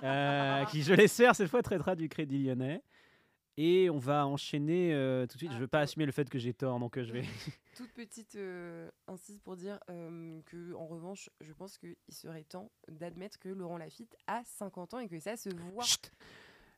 euh, 0.03 0.65
qui, 0.65 0.81
je 0.81 0.93
l'espère, 0.93 1.35
cette 1.35 1.49
fois 1.49 1.61
traitera 1.61 1.95
du 1.95 2.09
Crédit 2.09 2.43
Lyonnais. 2.43 2.81
Et 3.57 3.89
on 3.89 3.97
va 3.97 4.25
enchaîner 4.25 4.93
euh, 4.93 5.25
tout 5.27 5.33
de 5.33 5.37
suite. 5.39 5.51
Je 5.51 5.57
ne 5.57 5.61
veux 5.61 5.67
pas 5.67 5.81
assumer 5.81 6.05
le 6.05 6.11
fait 6.11 6.29
que 6.29 6.39
j'ai 6.39 6.53
tort, 6.53 6.79
donc 6.79 6.97
euh, 6.97 7.03
je 7.03 7.11
vais. 7.11 7.23
Toute 7.75 7.91
petite 7.91 8.35
euh, 8.35 8.89
insiste 9.07 9.41
pour 9.43 9.55
dire 9.55 9.79
euh, 9.89 10.39
que, 10.45 10.73
en 10.73 10.87
revanche, 10.87 11.29
je 11.41 11.51
pense 11.53 11.77
qu'il 11.77 11.95
serait 12.09 12.43
temps 12.43 12.71
d'admettre 12.87 13.39
que 13.39 13.49
Laurent 13.49 13.77
Lafitte 13.77 14.15
a 14.27 14.41
50 14.45 14.93
ans 14.93 14.99
et 14.99 15.09
que 15.09 15.19
ça 15.19 15.35
se 15.35 15.49
voit. 15.49 15.83
Chut 15.83 16.11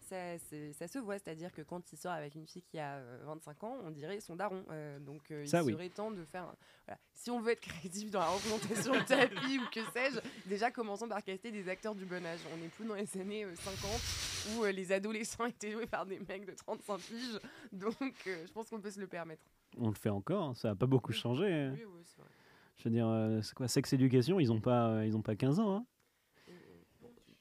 Ça, 0.03 0.87
se 0.87 0.99
voit, 0.99 1.17
c'est-à-dire 1.17 1.51
que 1.51 1.61
quand 1.61 1.91
il 1.91 1.97
sort 1.97 2.11
avec 2.11 2.35
une 2.35 2.45
fille 2.45 2.61
qui 2.61 2.77
a 2.79 2.95
euh, 2.97 3.23
25 3.25 3.63
ans, 3.63 3.77
on 3.83 3.91
dirait 3.91 4.19
son 4.19 4.35
daron. 4.35 4.63
Euh, 4.69 4.99
donc 4.99 5.31
euh, 5.31 5.45
Ça, 5.45 5.61
il 5.61 5.65
oui. 5.65 5.73
serait 5.73 5.89
temps 5.89 6.11
de 6.11 6.23
faire. 6.25 6.43
un- 6.43 6.55
voilà. 6.85 6.99
Si 7.13 7.31
on 7.31 7.39
veut 7.39 7.51
être 7.53 7.61
crédible 7.61 8.11
dans 8.11 8.19
la 8.19 8.27
représentation 8.27 8.93
de 8.93 8.99
tapis 9.05 9.59
ou 9.59 9.69
que 9.71 9.81
sais-je, 9.91 10.19
déjà 10.49 10.69
commençons 10.71 11.07
par 11.07 11.23
caster 11.23 11.51
des 11.51 11.67
acteurs 11.69 11.95
du 11.95 12.05
bon 12.05 12.25
âge. 12.25 12.39
On 12.53 12.57
n'est 12.57 12.67
plus 12.67 12.85
dans 12.85 12.95
les 12.95 13.17
années 13.19 13.45
euh, 13.45 13.55
50 13.55 14.57
où 14.57 14.63
euh, 14.65 14.71
les 14.71 14.91
adolescents 14.91 15.45
étaient 15.45 15.71
joués 15.71 15.87
par 15.87 16.05
des 16.05 16.19
mecs 16.19 16.45
de 16.45 16.53
35 16.53 16.97
piges. 16.99 17.39
Donc 17.71 17.95
euh, 18.27 18.45
je 18.45 18.51
pense 18.51 18.69
qu'on 18.69 18.81
peut 18.81 18.91
se 18.91 18.99
le 18.99 19.07
permettre. 19.07 19.45
On 19.79 19.87
le 19.89 19.95
fait 19.95 20.09
encore, 20.09 20.43
hein, 20.49 20.53
ça 20.55 20.69
n'a 20.69 20.75
pas 20.75 20.85
beaucoup 20.85 21.13
changé. 21.13 21.51
hein. 21.51 21.71
Oui, 21.75 21.83
oui, 21.85 22.01
c'est 22.03 22.19
vrai. 22.19 22.29
Je 22.77 22.83
veux 22.85 22.89
dire, 22.91 23.07
euh, 23.07 23.41
c'est 23.41 23.53
quoi 23.55 23.67
Sex 23.67 23.93
Education, 23.93 24.39
ils 24.39 24.47
n'ont 24.49 24.59
pas, 24.61 24.89
euh, 24.89 25.05
ils 25.05 25.15
ont 25.15 25.21
pas 25.21 25.35
15 25.35 25.59
ans. 25.59 25.75
hein. 25.77 25.85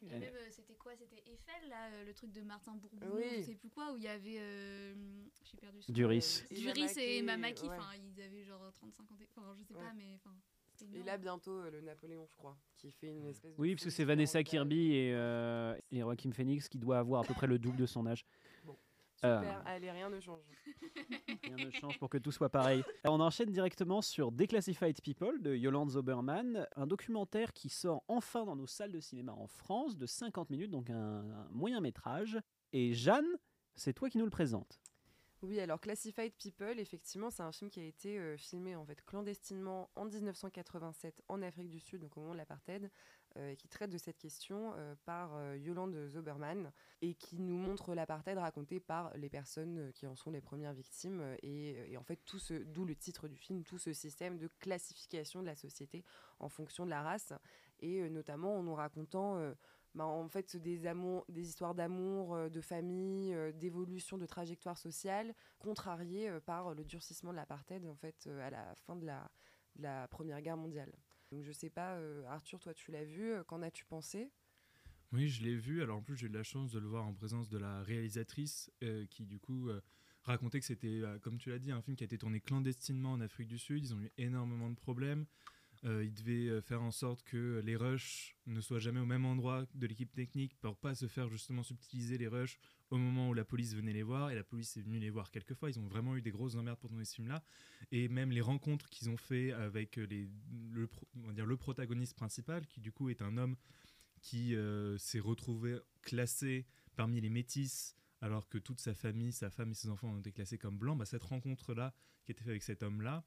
Même, 0.03 0.23
euh, 0.25 0.49
c'était 0.51 0.75
quoi 0.75 0.93
C'était 0.99 1.23
Eiffel, 1.31 1.69
là, 1.71 1.72
euh, 1.91 2.05
le 2.05 2.15
truc 2.15 2.33
de 2.33 2.41
Martin 2.43 2.75
Bourbon, 2.77 3.07
Oui. 3.17 3.25
je 3.39 3.43
sais 3.43 3.55
plus 3.55 3.71
quoi, 3.71 3.93
où 3.93 3.97
il 3.97 4.03
y 4.03 4.09
avait. 4.09 4.39
euh, 4.39 4.95
J'ai 5.45 5.57
perdu 5.59 5.81
son 5.83 5.93
Duris. 5.93 6.43
Duris 6.51 6.93
et 6.99 7.23
Mamaki, 7.23 7.65
ouais. 7.69 7.77
enfin, 7.77 7.91
ils 7.97 8.21
avaient 8.23 8.45
genre 8.45 8.73
35 8.75 9.03
ans. 9.11 9.17
Enfin, 9.37 9.55
je 9.59 9.65
sais 9.65 9.75
Ouais. 9.75 9.81
pas, 9.81 9.93
mais. 9.95 10.19
Et 10.95 11.03
là, 11.05 11.17
bientôt, 11.17 11.53
euh, 11.53 11.71
le 11.71 11.81
Napoléon, 11.81 12.27
je 12.27 12.35
crois, 12.35 12.57
qui 12.77 12.91
fait 12.91 13.09
une 13.15 13.27
espèce 13.27 13.55
de 13.55 13.61
Oui, 13.61 13.75
parce 13.75 13.85
que 13.85 13.91
c'est 13.91 14.05
Vanessa. 14.05 14.43
Kirby 14.43 14.95
et, 14.95 15.13
euh, 15.15 15.77
et 15.93 16.01
Joaquin 16.01 16.33
Phoenix 16.33 16.69
qui 16.69 16.79
doit 16.79 16.99
avoir 16.99 17.23
à 17.23 17.25
peu 17.25 17.35
près 17.35 17.47
le 17.47 17.59
double 17.59 17.77
de 17.77 17.87
son 17.87 18.05
âge. 18.07 18.25
Super, 19.23 19.59
Euh. 19.59 19.63
allez, 19.67 19.91
rien 19.91 20.09
ne 20.11 20.21
change. 20.21 20.41
Rien 21.45 21.57
ne 21.67 21.71
change 21.71 21.99
pour 21.99 22.09
que 22.09 22.19
tout 22.19 22.33
soit 22.33 22.49
pareil. 22.49 22.83
Alors, 23.05 23.17
on 23.17 23.21
enchaîne 23.21 23.51
directement 23.51 24.03
sur 24.03 24.33
Declassified 24.33 25.01
People 25.03 25.41
de 25.43 25.55
Yolande 25.55 25.91
Zoberman, 25.91 26.67
un 26.77 26.87
documentaire 26.87 27.53
qui 27.53 27.69
sort 27.69 28.03
enfin 28.09 28.45
dans 28.45 28.57
nos 28.57 28.67
salles 28.67 28.93
de 28.93 29.01
cinéma 29.01 29.33
en 29.33 29.47
France 29.47 29.97
de 29.97 30.07
50 30.07 30.51
minutes, 30.51 30.71
donc 30.71 30.91
un, 30.91 30.95
un 31.31 31.49
moyen 31.51 31.81
métrage. 31.81 32.39
Et 32.73 32.95
Jeanne, 32.95 33.27
c'est 33.75 33.93
toi 33.93 34.09
qui 34.11 34.19
nous 34.19 34.25
le 34.25 34.31
présentes. 34.31 34.81
Oui, 35.43 35.59
alors 35.59 35.81
Classified 35.81 36.33
People, 36.35 36.79
effectivement, 36.79 37.29
c'est 37.31 37.43
un 37.43 37.51
film 37.51 37.69
qui 37.69 37.81
a 37.81 37.85
été 37.85 38.17
euh, 38.19 38.37
filmé 38.37 38.77
en 38.77 38.85
fait 38.87 39.03
clandestinement 39.05 39.91
en 39.97 40.05
1987 40.05 41.21
en 41.29 41.43
Afrique 41.43 41.69
du 41.69 41.81
Sud, 41.81 42.01
donc 42.01 42.17
au 42.17 42.21
moment 42.21 42.33
de 42.33 42.39
l'apartheid, 42.39 42.91
euh, 43.39 43.55
qui 43.55 43.67
traite 43.67 43.89
de 43.89 43.97
cette 43.97 44.19
question 44.19 44.75
euh, 44.77 44.95
par 45.07 45.35
euh, 45.37 45.57
Yolande 45.57 45.97
Zoberman 46.07 46.71
et 47.01 47.15
qui 47.15 47.41
nous 47.41 47.57
montre 47.57 47.95
l'apartheid 47.95 48.37
raconté 48.37 48.79
par 48.79 49.17
les 49.17 49.31
personnes 49.31 49.91
qui 49.95 50.07
en 50.07 50.15
sont 50.15 50.31
les 50.31 50.43
premières 50.43 50.75
victimes 50.75 51.23
et, 51.43 51.97
en 51.97 52.03
fait 52.03 52.21
tout 52.27 52.39
ce, 52.39 52.53
d'où 52.53 52.85
le 52.85 52.95
titre 52.95 53.29
du 53.29 53.37
film, 53.37 53.65
tout 53.65 53.79
ce 53.79 53.95
système 53.95 54.37
de 54.37 54.49
classification 54.59 55.41
de 55.41 55.47
la 55.47 55.57
société 55.57 56.05
en 56.41 56.51
fonction 56.51 56.85
de 56.85 56.91
la 56.91 57.01
race 57.01 57.33
et 57.81 58.11
notamment 58.11 58.59
en 58.59 58.63
nous 58.63 58.75
racontant 58.75 59.41
bah, 59.95 60.05
en 60.05 60.29
fait 60.29 60.57
des 60.59 61.49
histoires 61.49 61.75
d'amour, 61.75 62.51
de 62.51 62.61
famille, 62.61 63.35
d'évolution 63.55 64.19
de 64.19 64.27
trajectoire 64.27 64.77
sociale, 64.77 65.35
contrariées 65.59 66.31
par 66.45 66.75
le 66.75 66.85
durcissement 66.85 67.31
de 67.31 67.37
l'apartheid 67.37 67.87
en 67.87 67.97
fait 67.97 68.29
à 68.43 68.51
la 68.51 68.75
fin 68.75 68.95
de 68.95 69.07
la 69.07 70.09
Première 70.09 70.43
Guerre 70.43 70.59
mondiale. 70.59 70.93
Donc 71.33 71.45
je 71.45 71.53
sais 71.53 71.71
pas, 71.71 71.97
euh, 71.97 72.25
Arthur, 72.27 72.61
toi 72.61 72.75
tu 72.75 72.93
l'as 72.93 73.05
vu, 73.05 73.33
euh, 73.33 73.43
qu'en 73.43 73.63
as-tu 73.63 73.87
pensé? 73.87 74.31
Oui, 75.13 75.29
je 75.29 75.43
l'ai 75.43 75.57
vu. 75.57 75.83
Alors 75.83 75.97
en 75.97 76.03
plus, 76.03 76.15
j'ai 76.15 76.27
eu 76.27 76.31
la 76.31 76.43
chance 76.43 76.71
de 76.71 76.79
le 76.79 76.87
voir 76.87 77.07
en 77.07 77.15
présence 77.15 77.49
de 77.49 77.57
la 77.57 77.83
réalisatrice 77.83 78.71
euh, 78.83 79.07
qui, 79.07 79.25
du 79.25 79.39
coup, 79.39 79.71
racontait 80.23 80.61
que 80.61 80.67
c'était, 80.67 81.03
comme 81.23 81.39
tu 81.39 81.51
l'as 81.51 81.59
dit, 81.59 81.71
un 81.71 81.83
film 81.83 81.97
qui 81.97 82.05
a 82.05 82.07
été 82.07 82.17
tourné 82.17 82.41
clandestinement 82.41 83.13
en 83.13 83.21
Afrique 83.21 83.49
du 83.49 83.59
Sud. 83.59 83.85
Ils 83.85 83.95
ont 83.95 84.01
eu 84.01 84.11
énormément 84.17 84.71
de 84.71 84.77
problèmes. 84.77 85.27
Il 85.85 86.15
devait 86.15 86.49
euh, 86.49 86.61
faire 86.61 86.81
en 86.81 86.93
sorte 86.93 87.25
que 87.25 87.61
les 87.65 87.75
rushs 87.75 88.37
ne 88.47 88.61
soient 88.61 88.79
jamais 88.79 89.01
au 89.01 89.07
même 89.07 89.25
endroit 89.25 89.67
de 89.75 89.87
l'équipe 89.87 90.13
technique 90.13 90.55
pour 90.61 90.77
pas 90.77 90.95
se 90.95 91.09
faire 91.09 91.29
justement 91.29 91.65
subtiliser 91.65 92.19
les 92.19 92.29
rushs 92.29 92.59
au 92.93 92.99
moment 92.99 93.31
où 93.31 93.35
la 93.35 93.45
police 93.45 93.75
venait 93.75 93.93
les 93.93 94.03
voir. 94.03 94.31
Et 94.31 94.35
la 94.35 94.45
police 94.45 94.77
est 94.77 94.83
venue 94.83 94.99
les 94.99 95.11
voir 95.11 95.31
quelques 95.31 95.55
fois. 95.55 95.71
Ils 95.71 95.81
ont 95.81 95.89
vraiment 95.89 96.15
eu 96.15 96.23
des 96.23 96.31
grosses 96.31 96.55
emmerdes 96.55 96.79
pour 96.79 96.91
tourner 96.91 97.05
ce 97.05 97.15
film-là. 97.15 97.43
Et 97.91 98.09
même 98.09 98.31
les 98.31 98.43
rencontres 98.43 98.89
qu'ils 98.91 99.09
ont 99.09 99.17
fait 99.17 99.53
avec 99.53 99.97
les, 99.97 100.29
le, 100.71 100.89
on 101.25 101.33
dire 101.33 101.47
le 101.47 101.57
protagoniste 101.57 102.15
principal, 102.15 102.67
qui 102.67 102.81
du 102.81 102.93
coup 102.93 103.09
est 103.09 103.23
un 103.23 103.37
homme 103.39 103.57
qui 104.21 104.55
euh, 104.55 104.97
s'est 104.99 105.21
retrouvé 105.21 105.79
classé 106.03 106.67
parmi 106.95 107.21
les 107.21 107.31
métis 107.31 107.97
alors 108.21 108.49
que 108.49 108.59
toute 108.59 108.79
sa 108.79 108.95
famille, 108.95 109.33
sa 109.33 109.51
femme 109.51 109.73
et 109.73 109.75
ses 109.75 109.89
enfants 109.89 110.09
ont 110.09 110.19
été 110.19 110.31
classés 110.31 110.59
comme 110.59 110.79
blancs, 110.79 110.97
bah, 110.97 111.07
cette 111.07 111.25
rencontre-là 111.25 111.93
qui 112.25 112.31
était 112.31 112.43
faite 112.43 112.51
avec 112.51 112.63
cet 112.63 112.85
homme-là, 112.85 113.25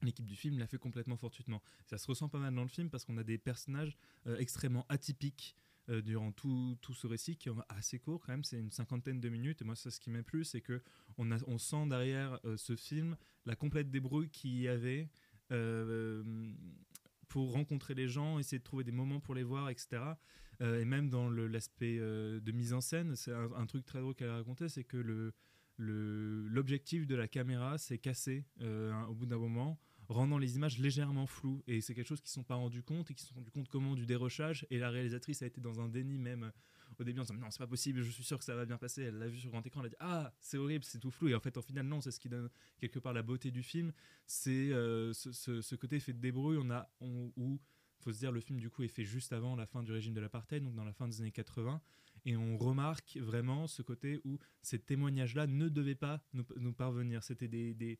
l'équipe 0.00 0.24
du 0.24 0.34
film 0.34 0.58
l'a 0.58 0.66
fait 0.66 0.78
complètement 0.78 1.18
fortuitement. 1.18 1.62
Ça 1.84 1.98
se 1.98 2.06
ressent 2.06 2.30
pas 2.30 2.38
mal 2.38 2.54
dans 2.54 2.62
le 2.62 2.68
film 2.68 2.88
parce 2.88 3.04
qu'on 3.04 3.18
a 3.18 3.24
des 3.24 3.36
personnages 3.36 3.98
euh, 4.26 4.38
extrêmement 4.38 4.86
atypiques 4.88 5.56
euh, 5.90 6.00
durant 6.00 6.32
tout, 6.32 6.78
tout 6.80 6.94
ce 6.94 7.06
récit 7.06 7.36
qui 7.36 7.48
est 7.48 7.52
assez 7.68 7.98
court 7.98 8.20
quand 8.20 8.32
même, 8.32 8.44
c'est 8.44 8.58
une 8.58 8.70
cinquantaine 8.70 9.20
de 9.20 9.28
minutes. 9.28 9.60
Et 9.60 9.64
moi, 9.64 9.76
ça, 9.76 9.90
ce 9.90 10.00
qui 10.00 10.10
m'a 10.10 10.22
plu, 10.22 10.44
c'est 10.44 10.60
que 10.62 10.82
on, 11.18 11.30
a, 11.30 11.36
on 11.46 11.58
sent 11.58 11.86
derrière 11.88 12.38
euh, 12.44 12.56
ce 12.56 12.74
film 12.74 13.16
la 13.44 13.54
complète 13.54 13.90
débrouille 13.90 14.30
qu'il 14.30 14.58
y 14.58 14.68
avait 14.68 15.10
euh, 15.52 16.22
pour 17.28 17.52
rencontrer 17.52 17.94
les 17.94 18.08
gens, 18.08 18.38
essayer 18.38 18.58
de 18.58 18.64
trouver 18.64 18.84
des 18.84 18.92
moments 18.92 19.20
pour 19.20 19.34
les 19.34 19.42
voir, 19.42 19.68
etc. 19.68 20.02
Et 20.60 20.84
même 20.84 21.10
dans 21.10 21.28
le- 21.28 21.48
l'aspect 21.48 21.98
de 21.98 22.52
mise 22.52 22.72
en 22.72 22.80
scène, 22.80 23.16
c'est 23.16 23.32
un, 23.32 23.66
truc 23.66 23.84
très 23.84 24.00
drôle 24.00 24.14
qu'elle 24.14 24.30
a 24.30 24.36
raconté, 24.36 24.68
c'est 24.68 24.84
que 24.84 24.96
le 24.96 25.34
le- 25.76 26.46
l'objectif 26.46 27.08
de 27.08 27.16
la 27.16 27.26
caméra 27.26 27.76
s'est 27.76 27.98
cassé 27.98 28.46
au 28.60 29.14
bout 29.14 29.26
d'un 29.26 29.38
moment, 29.38 29.80
rendant 30.08 30.38
les 30.38 30.56
images 30.56 30.78
légèrement 30.78 31.26
floues. 31.26 31.62
Et 31.66 31.80
c'est 31.80 31.94
quelque 31.94 32.06
chose 32.08 32.20
qu'ils 32.20 32.30
ne 32.30 32.42
sont 32.42 32.44
pas 32.44 32.54
rendus 32.56 32.82
compte 32.82 33.10
et 33.10 33.14
qui 33.14 33.22
se 33.22 33.28
sont 33.28 33.34
rendus 33.36 33.50
compte 33.50 33.68
comment 33.68 33.94
du 33.94 34.06
dérochage. 34.06 34.66
Et 34.70 34.78
la 34.78 34.90
réalisatrice 34.90 35.42
a 35.42 35.46
été 35.46 35.60
dans 35.60 35.80
un 35.80 35.88
déni 35.88 36.18
même 36.18 36.44
euh, 36.44 36.50
au 36.98 37.04
début 37.04 37.20
en 37.20 37.22
disant 37.22 37.34
non 37.34 37.50
c'est 37.50 37.58
pas 37.58 37.66
possible, 37.66 38.02
je 38.02 38.10
suis 38.10 38.22
sûr 38.24 38.38
que 38.38 38.44
ça 38.44 38.54
va 38.54 38.64
bien 38.66 38.78
passer. 38.78 39.02
Elle 39.02 39.18
l'a 39.18 39.28
vu 39.28 39.38
sur 39.38 39.50
grand 39.50 39.64
écran, 39.66 39.80
elle 39.80 39.86
a 39.86 39.90
dit 39.90 39.96
ah 40.00 40.32
c'est 40.40 40.58
horrible, 40.58 40.84
c'est 40.84 40.98
tout 41.00 41.10
flou. 41.10 41.28
Et 41.28 41.34
en 41.34 41.40
fait 41.40 41.56
au 41.56 41.62
final 41.62 41.86
non, 41.86 42.00
c'est 42.00 42.10
ce 42.10 42.20
qui 42.20 42.28
donne 42.28 42.48
quelque 42.78 42.98
part 42.98 43.12
la 43.12 43.22
beauté 43.22 43.50
du 43.50 43.62
film, 43.62 43.92
c'est 44.26 44.70
euh, 44.72 45.12
ce, 45.12 45.32
ce- 45.32 45.74
côté 45.74 45.98
fait 46.00 46.12
de 46.12 46.20
débrouille. 46.20 46.58
On 46.60 46.70
a 46.70 46.90
on, 47.00 47.32
où 47.36 47.60
faut 48.00 48.12
se 48.12 48.18
dire 48.18 48.32
le 48.32 48.40
film 48.40 48.58
du 48.60 48.68
coup 48.70 48.82
est 48.82 48.88
fait 48.88 49.04
juste 49.04 49.32
avant 49.32 49.56
la 49.56 49.66
fin 49.66 49.82
du 49.82 49.90
régime 49.90 50.12
de 50.14 50.20
l'apartheid, 50.20 50.62
donc 50.62 50.74
dans 50.74 50.84
la 50.84 50.92
fin 50.92 51.08
des 51.08 51.20
années 51.20 51.32
80. 51.32 51.80
Et 52.26 52.36
on 52.36 52.56
remarque 52.56 53.16
vraiment 53.16 53.66
ce 53.66 53.82
côté 53.82 54.20
où 54.24 54.38
ces 54.62 54.78
témoignages-là 54.78 55.46
ne 55.46 55.68
devaient 55.68 55.94
pas 55.94 56.22
nous, 56.32 56.44
nous 56.56 56.72
parvenir. 56.72 57.22
C'était 57.22 57.48
des, 57.48 57.98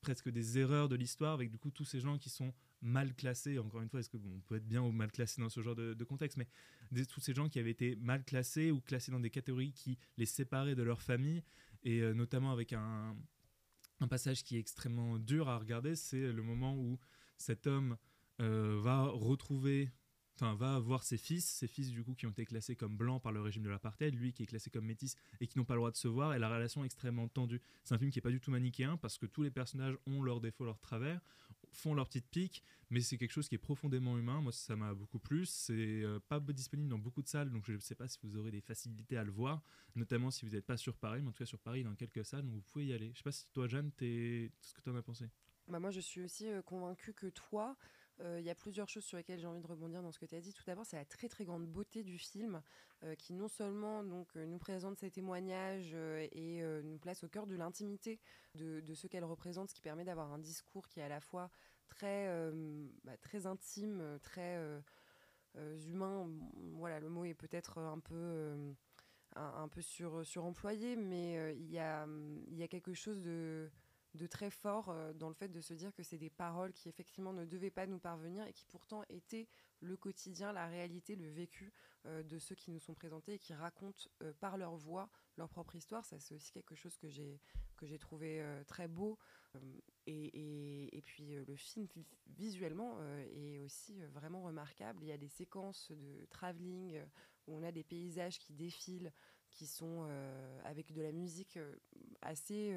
presque 0.00 0.28
des 0.28 0.58
erreurs 0.58 0.88
de 0.88 0.96
l'histoire 0.96 1.34
avec 1.34 1.50
du 1.50 1.58
coup 1.58 1.70
tous 1.70 1.84
ces 1.84 2.00
gens 2.00 2.18
qui 2.18 2.30
sont 2.30 2.52
mal 2.82 3.14
classés. 3.14 3.58
Encore 3.58 3.80
une 3.80 3.88
fois, 3.88 4.00
est-ce 4.00 4.10
que 4.10 4.18
peut 4.46 4.56
être 4.56 4.68
bien 4.68 4.82
ou 4.82 4.92
mal 4.92 5.10
classé 5.10 5.40
dans 5.40 5.48
ce 5.48 5.60
genre 5.60 5.74
de, 5.74 6.04
contexte, 6.04 6.36
mais 6.36 6.48
tous 7.06 7.20
ces 7.20 7.34
gens 7.34 7.48
qui 7.48 7.58
avaient 7.58 7.70
été 7.70 7.96
mal 7.96 8.24
classés 8.24 8.70
ou 8.70 8.80
classés 8.80 9.10
dans 9.10 9.20
des 9.20 9.30
catégories 9.30 9.72
qui 9.72 9.98
les 10.16 10.26
séparaient 10.26 10.74
de 10.74 10.82
leur 10.82 11.00
famille, 11.00 11.42
et 11.82 12.00
euh, 12.00 12.14
notamment 12.14 12.52
avec 12.52 12.72
un, 12.72 13.16
un 14.00 14.08
passage 14.08 14.44
qui 14.44 14.56
est 14.56 14.60
extrêmement 14.60 15.18
dur 15.18 15.48
à 15.48 15.58
regarder, 15.58 15.96
c'est 15.96 16.32
le 16.32 16.42
moment 16.42 16.76
où 16.76 16.98
cet 17.36 17.66
homme 17.66 17.96
euh, 18.40 18.80
va 18.82 19.04
retrouver 19.04 19.90
enfin 20.36 20.54
va 20.54 20.78
voir 20.78 21.02
ses 21.02 21.16
fils, 21.16 21.44
ses 21.44 21.66
fils 21.66 21.90
du 21.90 22.02
coup 22.02 22.14
qui 22.14 22.26
ont 22.26 22.30
été 22.30 22.44
classés 22.44 22.76
comme 22.76 22.96
blancs 22.96 23.22
par 23.22 23.32
le 23.32 23.40
régime 23.40 23.62
de 23.62 23.68
l'apartheid, 23.68 24.14
lui 24.14 24.32
qui 24.32 24.42
est 24.42 24.46
classé 24.46 24.70
comme 24.70 24.84
métis 24.84 25.16
et 25.40 25.46
qui 25.46 25.58
n'ont 25.58 25.64
pas 25.64 25.74
le 25.74 25.80
droit 25.80 25.90
de 25.90 25.96
se 25.96 26.08
voir, 26.08 26.34
et 26.34 26.38
la 26.38 26.48
relation 26.48 26.82
est 26.82 26.86
extrêmement 26.86 27.28
tendue. 27.28 27.60
C'est 27.84 27.94
un 27.94 27.98
film 27.98 28.10
qui 28.10 28.18
est 28.18 28.22
pas 28.22 28.30
du 28.30 28.40
tout 28.40 28.50
manichéen 28.50 28.96
parce 28.96 29.18
que 29.18 29.26
tous 29.26 29.42
les 29.42 29.50
personnages 29.50 29.96
ont 30.06 30.22
leurs 30.22 30.40
défauts, 30.40 30.64
leurs 30.64 30.80
travers, 30.80 31.20
font 31.72 31.94
leurs 31.94 32.06
petites 32.06 32.28
piques, 32.28 32.62
mais 32.90 33.00
c'est 33.00 33.18
quelque 33.18 33.32
chose 33.32 33.48
qui 33.48 33.54
est 33.54 33.58
profondément 33.58 34.18
humain. 34.18 34.40
Moi 34.40 34.52
ça 34.52 34.76
m'a 34.76 34.94
beaucoup 34.94 35.18
plu. 35.18 35.46
C'est 35.46 36.02
euh, 36.02 36.20
pas 36.28 36.40
disponible 36.40 36.88
dans 36.88 36.98
beaucoup 36.98 37.22
de 37.22 37.28
salles, 37.28 37.50
donc 37.50 37.64
je 37.66 37.72
ne 37.72 37.78
sais 37.78 37.94
pas 37.94 38.08
si 38.08 38.18
vous 38.22 38.36
aurez 38.36 38.50
des 38.50 38.60
facilités 38.60 39.16
à 39.16 39.24
le 39.24 39.30
voir, 39.30 39.62
notamment 39.94 40.30
si 40.30 40.44
vous 40.44 40.52
n'êtes 40.52 40.66
pas 40.66 40.76
sur 40.76 40.96
Paris, 40.96 41.22
mais 41.22 41.28
en 41.28 41.32
tout 41.32 41.38
cas 41.38 41.46
sur 41.46 41.60
Paris 41.60 41.84
dans 41.84 41.94
quelques 41.94 42.24
salles, 42.24 42.42
donc 42.42 42.54
vous 42.54 42.62
pouvez 42.62 42.86
y 42.86 42.92
aller. 42.92 43.10
Je 43.12 43.18
sais 43.18 43.24
pas 43.24 43.32
si 43.32 43.46
toi 43.52 43.66
Jeanne, 43.66 43.90
t'es... 43.92 44.50
ce 44.60 44.74
que 44.74 44.80
tu 44.80 44.90
en 44.90 44.96
as 44.96 45.02
pensé. 45.02 45.28
Bah, 45.68 45.80
moi, 45.80 45.90
je 45.90 46.00
suis 46.00 46.20
aussi 46.22 46.48
euh, 46.48 46.62
convaincue 46.62 47.14
que 47.14 47.28
toi, 47.28 47.76
euh, 48.20 48.38
il 48.38 48.46
y 48.46 48.50
a 48.50 48.54
plusieurs 48.54 48.88
choses 48.88 49.04
sur 49.04 49.16
lesquelles 49.16 49.40
j'ai 49.40 49.46
envie 49.46 49.60
de 49.60 49.66
rebondir 49.66 50.02
dans 50.02 50.12
ce 50.12 50.18
que 50.18 50.26
tu 50.26 50.36
as 50.36 50.40
dit. 50.40 50.52
Tout 50.52 50.62
d'abord, 50.66 50.86
c'est 50.86 50.96
la 50.96 51.04
très 51.04 51.28
très 51.28 51.44
grande 51.44 51.66
beauté 51.66 52.04
du 52.04 52.18
film 52.18 52.62
euh, 53.02 53.14
qui 53.16 53.32
non 53.32 53.48
seulement 53.48 54.04
donc, 54.04 54.28
euh, 54.36 54.46
nous 54.46 54.58
présente 54.58 54.98
ces 54.98 55.10
témoignages 55.10 55.94
et 56.32 56.62
nous 56.84 56.98
place 56.98 57.24
au 57.24 57.28
cœur 57.28 57.46
de 57.46 57.56
l'intimité 57.56 58.20
de, 58.54 58.94
ce 58.94 59.06
qu'elle 59.06 59.24
représente, 59.24 59.70
ce 59.70 59.74
qui 59.74 59.82
permet 59.82 60.04
d'avoir 60.04 60.32
un 60.32 60.38
discours 60.38 60.88
qui 60.88 61.00
est 61.00 61.02
à 61.02 61.08
la 61.08 61.20
fois 61.20 61.50
très, 61.88 62.28
bah, 63.04 63.16
très 63.18 63.46
intime, 63.46 64.18
très 64.22 64.58
humain. 65.86 66.28
Voilà, 66.74 67.00
le 67.00 67.08
mot 67.08 67.24
est 67.24 67.34
peut-être 67.34 67.78
un 67.78 67.98
peu... 67.98 68.74
un, 69.34 69.68
peu 69.68 69.82
sur, 69.82 70.24
suremployé, 70.24 70.96
mais 70.96 71.54
il 71.56 71.70
y, 71.70 71.78
a, 71.78 72.06
il 72.48 72.56
y 72.56 72.62
a 72.62 72.68
quelque 72.68 72.94
chose 72.94 73.20
de, 73.22 73.70
de 74.14 74.26
très 74.26 74.50
fort 74.50 74.90
euh, 74.90 75.12
dans 75.12 75.28
le 75.28 75.34
fait 75.34 75.48
de 75.48 75.60
se 75.60 75.74
dire 75.74 75.92
que 75.92 76.02
c'est 76.02 76.18
des 76.18 76.30
paroles 76.30 76.72
qui 76.72 76.88
effectivement 76.88 77.32
ne 77.32 77.44
devaient 77.44 77.70
pas 77.70 77.86
nous 77.86 77.98
parvenir 77.98 78.46
et 78.46 78.52
qui 78.52 78.64
pourtant 78.66 79.02
étaient 79.08 79.48
le 79.80 79.96
quotidien, 79.96 80.52
la 80.52 80.66
réalité, 80.66 81.16
le 81.16 81.28
vécu 81.28 81.72
euh, 82.06 82.22
de 82.22 82.38
ceux 82.38 82.54
qui 82.54 82.70
nous 82.70 82.78
sont 82.80 82.94
présentés 82.94 83.34
et 83.34 83.38
qui 83.38 83.54
racontent 83.54 84.08
euh, 84.22 84.32
par 84.40 84.56
leur 84.56 84.76
voix 84.76 85.10
leur 85.36 85.48
propre 85.48 85.74
histoire. 85.74 86.04
Ça, 86.04 86.18
c'est 86.20 86.34
aussi 86.34 86.52
quelque 86.52 86.74
chose 86.76 86.96
que 86.96 87.08
j'ai 87.08 87.40
que 87.76 87.86
j'ai 87.86 87.98
trouvé 87.98 88.40
très 88.68 88.86
beau. 88.86 89.18
Et, 90.06 90.12
et- 90.26 90.96
et 90.96 91.02
puis 91.02 91.34
le 91.44 91.56
film 91.56 91.86
vi- 91.96 92.06
visuellement 92.28 92.96
est 93.34 93.58
aussi 93.58 94.00
vraiment 94.12 94.42
remarquable. 94.44 95.02
Il 95.02 95.08
y 95.08 95.12
a 95.12 95.18
des 95.18 95.28
séquences 95.28 95.90
de 95.90 96.24
travelling 96.26 97.00
où 97.48 97.56
on 97.56 97.64
a 97.64 97.72
des 97.72 97.82
paysages 97.82 98.38
qui 98.38 98.52
défilent, 98.52 99.12
qui 99.50 99.66
sont 99.66 100.08
avec 100.64 100.92
de 100.92 101.02
la 101.02 101.10
musique 101.10 101.58
assez 102.22 102.72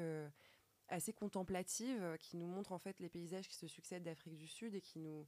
assez 0.88 1.12
contemplative, 1.12 2.02
euh, 2.02 2.16
qui 2.16 2.36
nous 2.36 2.46
montre 2.46 2.72
en 2.72 2.78
fait 2.78 2.98
les 3.00 3.08
paysages 3.08 3.48
qui 3.48 3.56
se 3.56 3.66
succèdent 3.66 4.04
d'Afrique 4.04 4.36
du 4.36 4.46
Sud 4.48 4.74
et 4.74 4.80
qui 4.80 4.98
nous, 4.98 5.26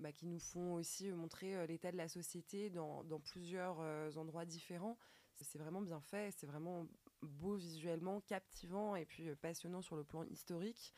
bah, 0.00 0.12
qui 0.12 0.26
nous 0.26 0.38
font 0.40 0.74
aussi 0.74 1.10
euh, 1.10 1.16
montrer 1.16 1.56
euh, 1.56 1.66
l'état 1.66 1.92
de 1.92 1.96
la 1.96 2.08
société 2.08 2.70
dans, 2.70 3.04
dans 3.04 3.20
plusieurs 3.20 3.78
endroits 4.18 4.44
différents. 4.46 4.98
C'est- 5.36 5.58
vraiment 5.58 5.82
bien 5.82 6.00
fait, 6.00 6.32
c'est 6.32 6.46
vraiment 6.46 6.86
beau 7.22 7.56
visuellement, 7.56 8.20
captivant 8.22 8.96
et 8.96 9.04
puis 9.06 9.34
passionnant 9.36 9.82
sur 9.82 9.96
le 9.96 10.04
plan 10.04 10.24
historique. 10.24 10.94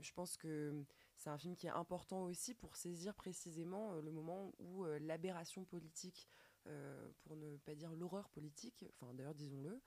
Je 0.00 0.12
pense 0.12 0.36
que 0.36 0.84
c'est 1.16 1.30
un 1.30 1.38
film 1.38 1.54
qui 1.56 1.66
est 1.66 1.70
important 1.70 2.24
aussi 2.24 2.54
pour 2.54 2.76
saisir 2.76 3.14
précisément 3.14 3.94
le 3.94 4.10
moment 4.10 4.52
où 4.58 4.84
l'aberration 5.00 5.64
politique, 5.64 6.28
pour 7.22 7.36
ne 7.36 7.56
pas 7.58 7.74
dire 7.74 7.92
l'horreur 7.92 8.28
politique, 8.28 8.84
enfin 9.00 9.14
d'ailleurs 9.14 9.34
disons-le, 9.34 9.80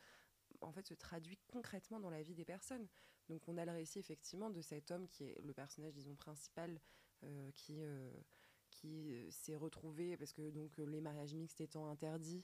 en 0.62 0.72
fait 0.72 0.88
se 0.88 0.94
traduit 0.94 1.38
concrètement 1.48 2.00
dans 2.00 2.10
la 2.10 2.24
vie 2.24 2.34
des 2.36 2.46
personnes. 2.46 2.88
Donc 3.32 3.48
on 3.48 3.58
a 3.58 3.64
le 3.64 3.72
récit 3.72 4.00
effectivement 4.00 4.50
de 4.50 4.60
cet 4.60 4.92
homme 4.92 5.08
qui 5.08 5.24
est 5.24 5.42
le 5.42 5.54
personnage, 5.54 5.94
disons, 5.94 6.16
principal, 6.16 6.82
euh, 7.24 7.50
qui, 7.54 7.82
euh, 7.82 8.12
euh, 8.84 9.32
s'est 9.32 9.56
retrouvé, 9.56 10.18
parce 10.18 10.34
que 10.34 10.50
donc 10.50 10.78
les 10.78 11.00
mariages 11.00 11.34
mixtes 11.34 11.62
étant 11.62 11.88
interdits, 11.88 12.44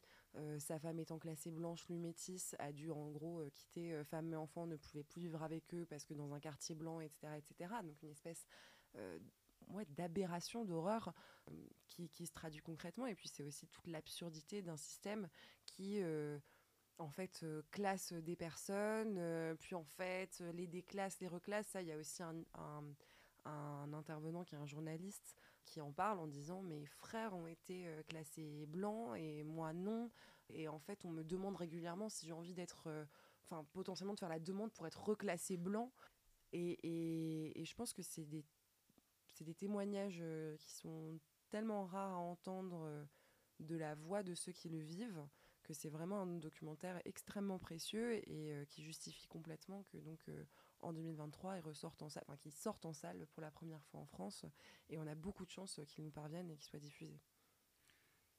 sa 0.60 0.77
femme 0.77 1.00
étant 1.00 1.17
classée 1.17 1.50
blanche, 1.50 1.88
lui 1.88 1.98
métisse, 1.98 2.56
a 2.60 2.72
dû 2.72 2.91
en 2.91 3.10
gros 3.10 3.41
quitter 3.50 4.03
femme 4.03 4.32
et 4.32 4.36
enfant, 4.36 4.67
ne 4.67 4.75
pouvait 4.75 5.03
plus 5.03 5.22
vivre 5.22 5.41
avec 5.41 5.74
eux 5.74 5.86
parce 5.89 6.06
que 6.06 6.13
dans 6.13 6.32
un 6.32 6.39
quartier 6.39 6.75
blanc, 6.75 7.01
etc. 7.01 7.34
etc. 7.38 7.74
Donc 7.84 8.01
une 8.03 8.12
espèce 8.12 8.46
ouais, 9.70 9.86
d'aberration, 9.89 10.63
d'horreur 10.63 11.12
qui 11.88 12.27
se 12.27 12.34
traduit 12.34 12.62
concrètement. 12.62 13.08
Et 13.08 13.15
puis 13.15 13.27
c'est 13.27 13.44
aussi 13.44 13.67
toute 13.67 13.88
l'absurdité 13.88 14.62
d'un 14.62 14.77
système 14.77 15.27
qui... 15.65 16.01
en 17.00 17.10
fait, 17.10 17.46
classe 17.72 18.13
des 18.13 18.36
personnes, 18.36 19.56
puis 19.60 19.75
en 19.75 19.84
fait, 19.84 20.42
les 20.54 20.68
déclasse, 20.68 21.20
les 21.20 21.27
reclasse. 21.27 21.68
Ça, 21.68 21.82
il 21.82 21.88
y 21.88 21.92
a 21.92 21.98
aussi 21.98 22.24
un, 22.24 22.44
intervenant 23.94 24.44
qui 24.44 24.56
est 24.56 24.58
un 24.58 24.66
journaliste 24.66 25.36
qui 25.63 25.80
en 25.82 25.92
parle 25.92 26.20
en 26.20 26.27
disant 26.27 26.62
Mes 26.62 26.86
frères 26.86 27.34
ont 27.36 27.48
été 27.48 27.88
classés 28.08 28.66
blancs 28.68 29.16
et 29.18 29.44
moi 29.44 29.74
non. 29.74 30.12
Et 30.50 30.68
en 30.68 30.80
fait, 30.80 31.06
on 31.06 31.10
me 31.10 31.24
demande 31.24 31.56
régulièrement 31.56 32.10
si 32.10 32.25
j'ai 32.25 32.34
envie 32.34 32.54
d'être. 32.54 32.89
Enfin, 33.46 33.66
potentiellement 33.72 34.13
de 34.13 34.20
faire 34.20 34.30
la 34.30 34.39
demande 34.39 34.74
pour 34.74 34.88
être 34.88 35.01
reclassé 35.01 35.56
blanc. 35.56 35.92
Et, 36.51 37.54
je 37.63 37.75
pense 37.75 37.94
que 37.94 38.01
c'est 38.01 38.25
des, 38.25 38.44
témoignages 39.56 40.24
qui 40.60 40.72
sont 40.72 41.20
tellement 41.50 41.86
rares 41.86 42.13
à 42.13 42.18
entendre 42.18 43.08
de 43.60 43.75
la 43.75 43.96
voix 43.96 44.24
de 44.24 44.34
ceux 44.34 44.51
qui 44.51 44.70
le 44.70 44.80
vivent 44.80 45.25
que 45.67 45.74
c'est 45.74 45.89
vraiment 45.89 46.21
un 46.21 46.38
documentaire 46.38 47.01
extrêmement 47.05 47.59
précieux 47.59 48.15
et 48.29 48.53
euh, 48.53 48.65
qui 48.65 48.83
justifie 48.83 49.27
complètement 49.27 49.83
que 49.91 49.97
donc 49.97 50.19
euh, 50.29 50.43
en 50.79 50.93
2023 50.93 51.57
il 51.57 51.62
ressorte 51.62 52.01
en 52.01 52.09
salle, 52.09 52.24
qu'il 52.39 52.53
sorte 52.53 52.86
en 52.86 52.93
salle 52.93 53.27
pour 53.33 53.41
la 53.41 53.51
première 53.51 53.83
fois 53.83 54.00
en 54.00 54.05
France 54.05 54.45
et 54.89 54.97
on 54.97 55.05
a 55.05 55.15
beaucoup 55.15 55.45
de 55.45 55.51
chance 55.51 55.81
qu'il 55.88 56.05
nous 56.05 56.12
parvienne 56.12 56.50
et 56.50 56.55
qu'il 56.55 56.65
soit 56.65 56.79
diffusé. 56.79 57.19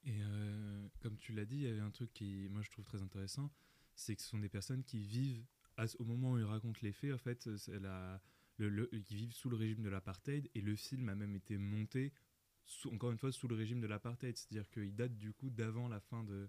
Et 0.05 0.23
euh, 0.23 0.89
comme 1.01 1.19
tu 1.19 1.33
l'as 1.33 1.45
dit, 1.45 1.57
il 1.57 1.63
y 1.63 1.69
avait 1.69 1.81
un 1.81 1.91
truc 1.91 2.13
qui, 2.15 2.49
moi, 2.49 2.63
je 2.63 2.71
trouve 2.71 2.85
très 2.85 3.03
intéressant, 3.03 3.51
c'est 3.95 4.17
que 4.17 4.23
ce 4.23 4.29
sont 4.29 4.39
des 4.39 4.49
personnes 4.49 4.85
qui 4.85 5.01
vivent 5.01 5.45
au 5.99 6.05
moment 6.05 6.33
où 6.33 6.39
ils 6.39 6.45
racontent 6.45 6.79
les 6.83 6.93
faits. 6.93 7.13
En 7.13 7.19
fait, 7.19 7.49
qui 9.05 9.17
vivent 9.17 9.33
sous 9.33 9.51
le 9.51 9.57
régime 9.57 9.83
de 9.83 9.89
l'apartheid. 9.89 10.49
Et 10.55 10.61
le 10.61 10.77
film 10.77 11.09
a 11.09 11.17
même 11.17 11.35
été 11.35 11.59
monté, 11.59 12.13
encore 12.93 13.11
une 13.11 13.19
fois, 13.19 13.33
sous 13.33 13.49
le 13.49 13.57
régime 13.57 13.81
de 13.81 13.89
l'apartheid. 13.89 14.37
C'est-à-dire 14.37 14.71
qu'il 14.71 14.95
date 14.95 15.19
du 15.19 15.33
coup 15.33 15.51
d'avant 15.51 15.89
la 15.89 16.01
fin 16.01 16.23
de, 16.23 16.49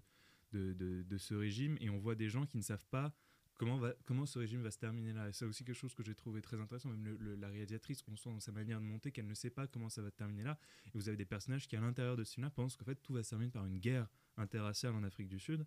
de, 0.52 1.18
ce 1.18 1.34
régime. 1.34 1.76
Et 1.80 1.90
on 1.90 1.98
voit 1.98 2.14
des 2.14 2.28
gens 2.28 2.46
qui 2.46 2.56
ne 2.56 2.62
savent 2.62 2.86
pas 2.86 3.14
comment, 3.56 3.80
comment 4.06 4.26
ce 4.26 4.38
régime 4.38 4.62
va 4.62 4.70
se 4.70 4.78
terminer 4.78 5.12
là. 5.12 5.32
C'est 5.32 5.44
aussi 5.44 5.64
quelque 5.64 5.76
chose 5.76 5.94
que 5.94 6.02
j'ai 6.02 6.14
trouvé 6.14 6.40
très 6.40 6.60
intéressant. 6.60 6.88
Même 6.90 7.16
la 7.38 7.48
réalisatrice, 7.48 8.02
on 8.08 8.16
sent 8.16 8.30
dans 8.30 8.40
sa 8.40 8.52
manière 8.52 8.80
de 8.80 8.84
monter 8.86 9.12
qu'elle 9.12 9.26
ne 9.26 9.34
sait 9.34 9.50
pas 9.50 9.66
comment 9.66 9.88
ça 9.88 10.02
va 10.02 10.10
se 10.10 10.16
terminer 10.16 10.44
là. 10.44 10.58
Et 10.86 10.90
vous 10.98 11.08
avez 11.08 11.16
des 11.16 11.24
personnages 11.26 11.68
qui, 11.68 11.76
à 11.76 11.80
l'intérieur 11.80 12.16
de 12.16 12.24
ce 12.24 12.34
film-là, 12.34 12.50
pensent 12.50 12.76
qu'en 12.76 12.84
fait 12.84 12.96
tout 12.96 13.12
va 13.12 13.22
se 13.22 13.30
terminer 13.30 13.50
par 13.50 13.66
une 13.66 13.78
guerre 13.78 14.08
interraciale 14.36 14.94
en 14.94 15.02
Afrique 15.02 15.28
du 15.28 15.38
Sud. 15.38 15.66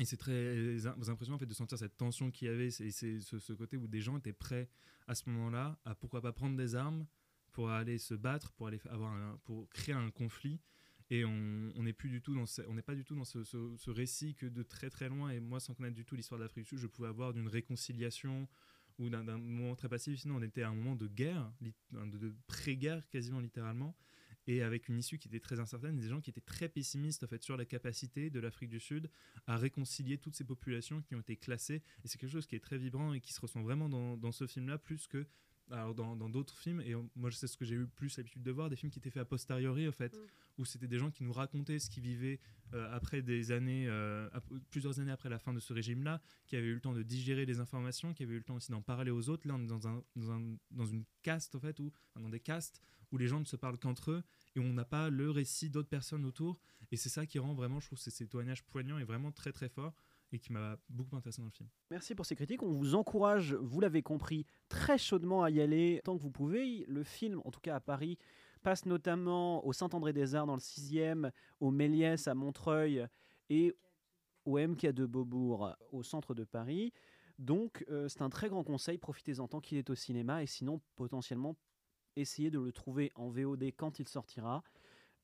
Et 0.00 0.04
c'est 0.04 0.16
très 0.16 0.86
im- 0.86 0.96
impressionnant 1.08 1.36
en 1.36 1.38
fait, 1.38 1.46
de 1.46 1.54
sentir 1.54 1.78
cette 1.78 1.96
tension 1.96 2.30
qu'il 2.32 2.48
y 2.48 2.50
avait. 2.50 2.70
C'est 2.70 2.90
ce, 2.90 3.38
ce 3.38 3.52
côté 3.52 3.76
où 3.76 3.86
des 3.86 4.00
gens 4.00 4.18
étaient 4.18 4.32
prêts 4.32 4.68
à 5.06 5.14
ce 5.14 5.28
moment-là 5.30 5.78
à 5.84 5.94
pourquoi 5.94 6.20
pas 6.20 6.32
prendre 6.32 6.56
des 6.56 6.74
armes 6.74 7.06
pour 7.52 7.70
aller 7.70 7.98
se 7.98 8.14
battre, 8.14 8.50
pour, 8.52 8.66
aller 8.66 8.80
avoir 8.86 9.12
un- 9.12 9.38
pour 9.44 9.68
créer 9.70 9.94
un 9.94 10.10
conflit. 10.10 10.58
Et 11.14 11.24
on 11.24 11.82
n'est 11.84 11.92
plus 11.92 12.08
du 12.08 12.20
tout 12.20 12.34
dans 12.34 12.44
on 12.66 12.74
n'est 12.74 12.82
pas 12.82 12.96
du 12.96 13.04
tout 13.04 13.14
dans 13.14 13.24
ce, 13.24 13.90
récit 13.90 14.34
que 14.34 14.46
de 14.46 14.64
très 14.64 14.90
très 14.90 15.08
loin. 15.08 15.30
Et 15.30 15.38
moi, 15.38 15.60
sans 15.60 15.72
connaître 15.72 15.94
du 15.94 16.04
tout 16.04 16.16
l'histoire 16.16 16.40
d'Afrique 16.40 16.64
du 16.64 16.70
Sud, 16.70 16.78
je 16.78 16.88
pouvais 16.88 17.06
avoir 17.06 17.32
d'une 17.32 17.46
réconciliation 17.46 18.48
ou 18.98 19.08
d'un 19.10 19.22
moment 19.22 19.76
très 19.76 19.88
passif. 19.88 20.18
Sinon, 20.18 20.38
on 20.38 20.42
était 20.42 20.62
à 20.62 20.70
un 20.70 20.74
moment 20.74 20.96
de 20.96 21.06
guerre, 21.06 21.52
de, 21.60 21.72
de 22.18 22.34
pré-guerre 22.48 23.08
quasiment 23.10 23.38
littéralement, 23.38 23.96
et 24.48 24.62
avec 24.62 24.88
une 24.88 24.98
issue 24.98 25.18
qui 25.18 25.28
était 25.28 25.38
très 25.38 25.60
incertaine. 25.60 26.00
Des 26.00 26.08
gens 26.08 26.20
qui 26.20 26.30
étaient 26.30 26.40
très 26.40 26.68
pessimistes 26.68 27.22
en 27.22 27.28
fait 27.28 27.44
sur 27.44 27.56
la 27.56 27.64
capacité 27.64 28.28
de 28.28 28.40
l'Afrique 28.40 28.70
du 28.70 28.80
Sud 28.80 29.08
à 29.46 29.56
réconcilier 29.56 30.18
toutes 30.18 30.34
ces 30.34 30.44
populations 30.44 31.00
qui 31.00 31.14
ont 31.14 31.20
été 31.20 31.36
classées. 31.36 31.80
Et 32.02 32.08
c'est 32.08 32.18
quelque 32.18 32.32
chose 32.32 32.48
qui 32.48 32.56
est 32.56 32.60
très 32.60 32.78
vibrant 32.78 33.14
et 33.14 33.20
qui 33.20 33.32
se 33.32 33.40
ressent 33.40 33.62
vraiment 33.62 33.88
dans, 33.88 34.16
dans 34.16 34.32
ce 34.32 34.48
film-là, 34.48 34.78
plus 34.78 35.06
que 35.06 35.28
alors 35.70 35.94
dans 35.94 36.16
dans 36.16 36.28
d'autres 36.28 36.58
films. 36.58 36.80
Et 36.80 36.94
moi, 37.16 37.30
c'est 37.30 37.46
ce 37.46 37.56
que 37.56 37.64
j'ai 37.64 37.74
eu 37.74 37.86
plus 37.86 38.16
l'habitude 38.16 38.42
de 38.42 38.50
voir, 38.50 38.68
des 38.70 38.76
films 38.76 38.90
qui 38.92 38.98
étaient 38.98 39.10
faits 39.10 39.22
a 39.22 39.24
posteriori, 39.24 39.88
en 39.88 39.92
fait, 39.92 40.14
Mm. 40.14 40.20
où 40.58 40.64
c'était 40.64 40.86
des 40.88 40.98
gens 40.98 41.10
qui 41.10 41.24
nous 41.24 41.32
racontaient 41.32 41.78
ce 41.78 41.88
qu'ils 41.90 42.02
vivaient 42.02 42.38
euh, 42.74 42.88
après 42.94 43.22
des 43.22 43.50
années, 43.52 43.86
euh, 43.88 44.28
plusieurs 44.70 45.00
années 45.00 45.10
après 45.12 45.28
la 45.28 45.38
fin 45.38 45.52
de 45.54 45.60
ce 45.60 45.72
régime-là, 45.72 46.20
qui 46.46 46.56
avaient 46.56 46.66
eu 46.68 46.74
le 46.74 46.80
temps 46.80 46.92
de 46.92 47.02
digérer 47.02 47.46
les 47.46 47.60
informations, 47.60 48.12
qui 48.14 48.22
avaient 48.24 48.34
eu 48.34 48.38
le 48.38 48.44
temps 48.44 48.56
aussi 48.56 48.70
d'en 48.70 48.82
parler 48.82 49.10
aux 49.10 49.28
autres. 49.28 49.46
Là, 49.48 49.54
on 49.54 49.62
est 49.62 49.66
dans, 49.66 49.86
un, 49.88 50.02
dans, 50.16 50.30
un- 50.32 50.56
dans 50.70 50.86
une 50.86 51.04
caste, 51.22 51.54
en 51.54 51.60
fait, 51.60 51.78
où, 51.80 51.90
enfin, 52.10 52.20
dans 52.20 52.28
des 52.30 52.40
castes 52.40 52.80
où 53.12 53.16
les 53.18 53.28
gens 53.28 53.38
ne 53.38 53.44
se 53.44 53.56
parlent 53.56 53.78
qu'entre 53.78 54.10
eux 54.10 54.22
et 54.56 54.60
où 54.60 54.62
on 54.64 54.72
n'a 54.72 54.84
pas 54.84 55.08
le 55.08 55.30
récit 55.30 55.70
d'autres 55.70 55.88
personnes 55.88 56.24
autour. 56.24 56.58
Et 56.90 56.96
c'est 56.96 57.08
ça 57.08 57.26
qui 57.26 57.38
rend 57.38 57.54
vraiment, 57.54 57.78
je 57.80 57.86
trouve, 57.86 57.98
ces, 57.98 58.26
témoignages 58.26 58.64
poignants 58.64 58.98
et 58.98 59.04
vraiment 59.04 59.30
très 59.30 59.52
très 59.52 59.68
forts 59.68 59.94
et 60.34 60.38
qui 60.40 60.52
m'a 60.52 60.76
beaucoup 60.88 61.16
intéressé 61.16 61.40
dans 61.40 61.46
le 61.46 61.52
film. 61.52 61.68
Merci 61.90 62.14
pour 62.16 62.26
ces 62.26 62.34
critiques. 62.34 62.62
On 62.62 62.72
vous 62.72 62.96
encourage, 62.96 63.54
vous 63.54 63.80
l'avez 63.80 64.02
compris, 64.02 64.46
très 64.68 64.98
chaudement 64.98 65.44
à 65.44 65.50
y 65.50 65.60
aller 65.60 66.00
tant 66.04 66.16
que 66.16 66.22
vous 66.22 66.30
pouvez. 66.30 66.84
Le 66.88 67.04
film, 67.04 67.40
en 67.44 67.52
tout 67.52 67.60
cas 67.60 67.76
à 67.76 67.80
Paris, 67.80 68.18
passe 68.62 68.84
notamment 68.84 69.64
au 69.64 69.72
Saint-André-des-Arts 69.72 70.46
dans 70.46 70.54
le 70.54 70.60
6e, 70.60 71.30
au 71.60 71.70
Méliès 71.70 72.26
à 72.26 72.34
Montreuil 72.34 73.06
et 73.48 73.76
au 74.44 74.58
MK 74.58 74.86
de 74.86 75.06
Beaubourg 75.06 75.72
au 75.92 76.02
centre 76.02 76.34
de 76.34 76.42
Paris. 76.42 76.92
Donc 77.38 77.84
euh, 77.88 78.08
c'est 78.08 78.22
un 78.22 78.30
très 78.30 78.48
grand 78.48 78.64
conseil, 78.64 78.98
profitez-en 78.98 79.46
tant 79.46 79.60
qu'il 79.60 79.78
est 79.78 79.90
au 79.90 79.94
cinéma 79.94 80.42
et 80.42 80.46
sinon 80.46 80.80
potentiellement 80.96 81.56
essayez 82.16 82.50
de 82.50 82.58
le 82.58 82.72
trouver 82.72 83.12
en 83.14 83.28
VOD 83.28 83.64
quand 83.76 83.98
il 84.00 84.08
sortira. 84.08 84.62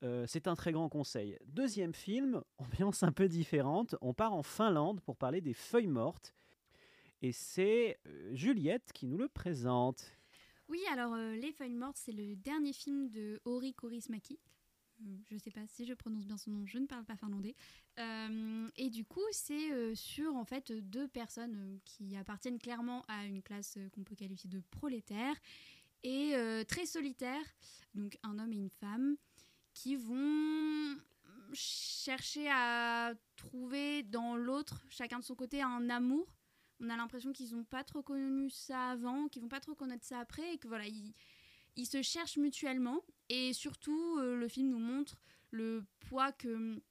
Euh, 0.03 0.25
c'est 0.27 0.47
un 0.47 0.55
très 0.55 0.71
grand 0.71 0.89
conseil. 0.89 1.37
Deuxième 1.45 1.93
film, 1.93 2.43
ambiance 2.57 3.03
un 3.03 3.11
peu 3.11 3.27
différente. 3.27 3.95
On 4.01 4.13
part 4.13 4.33
en 4.33 4.43
Finlande 4.43 5.01
pour 5.01 5.15
parler 5.15 5.41
des 5.41 5.53
feuilles 5.53 5.87
mortes. 5.87 6.33
Et 7.21 7.31
c'est 7.31 7.99
euh, 8.07 8.35
Juliette 8.35 8.91
qui 8.93 9.05
nous 9.05 9.17
le 9.17 9.29
présente. 9.29 10.17
Oui, 10.67 10.79
alors 10.91 11.13
euh, 11.13 11.35
Les 11.35 11.51
Feuilles 11.51 11.75
Mortes, 11.75 11.97
c'est 11.97 12.11
le 12.11 12.35
dernier 12.35 12.73
film 12.73 13.09
de 13.09 13.39
Ori 13.45 13.73
Kaurismäki. 13.73 14.39
Euh, 15.01 15.17
je 15.29 15.35
ne 15.35 15.39
sais 15.39 15.51
pas 15.51 15.67
si 15.67 15.85
je 15.85 15.93
prononce 15.93 16.25
bien 16.25 16.37
son 16.37 16.49
nom, 16.51 16.65
je 16.65 16.79
ne 16.79 16.87
parle 16.87 17.05
pas 17.05 17.15
finlandais. 17.15 17.55
Et 18.77 18.89
du 18.89 19.05
coup, 19.05 19.21
c'est 19.31 19.95
sur 19.95 20.35
en 20.35 20.45
fait 20.45 20.71
deux 20.71 21.07
personnes 21.07 21.79
qui 21.85 22.15
appartiennent 22.15 22.57
clairement 22.57 23.05
à 23.07 23.25
une 23.25 23.43
classe 23.43 23.77
qu'on 23.93 24.03
peut 24.03 24.15
qualifier 24.15 24.49
de 24.49 24.61
prolétaire 24.71 25.35
et 26.03 26.33
très 26.67 26.87
solitaire, 26.87 27.43
donc 27.93 28.17
un 28.23 28.39
homme 28.39 28.53
et 28.53 28.57
une 28.57 28.71
femme, 28.71 29.17
qui 29.73 29.95
vont 29.95 30.97
chercher 31.53 32.49
à 32.49 33.13
trouver 33.35 34.03
dans 34.03 34.35
l'autre, 34.35 34.83
chacun 34.89 35.19
de 35.19 35.23
son 35.23 35.35
côté, 35.35 35.61
un 35.61 35.89
amour. 35.89 36.27
On 36.79 36.89
a 36.89 36.97
l'impression 36.97 37.31
qu'ils 37.31 37.55
n'ont 37.55 37.63
pas 37.63 37.83
trop 37.83 38.01
connu 38.01 38.49
ça 38.49 38.91
avant, 38.91 39.27
qu'ils 39.27 39.41
vont 39.41 39.49
pas 39.49 39.59
trop 39.59 39.75
connaître 39.75 40.05
ça 40.05 40.19
après, 40.19 40.55
et 40.55 40.57
que 40.57 40.67
voilà, 40.67 40.85
ils, 40.87 41.85
se 41.85 42.01
cherchent 42.01 42.37
mutuellement. 42.37 43.01
Et 43.29 43.53
surtout, 43.53 44.17
euh, 44.19 44.35
le 44.35 44.47
film 44.47 44.69
nous 44.69 44.79
montre 44.79 45.21
le 45.51 45.83
poids 45.99 46.31
que 46.31 46.81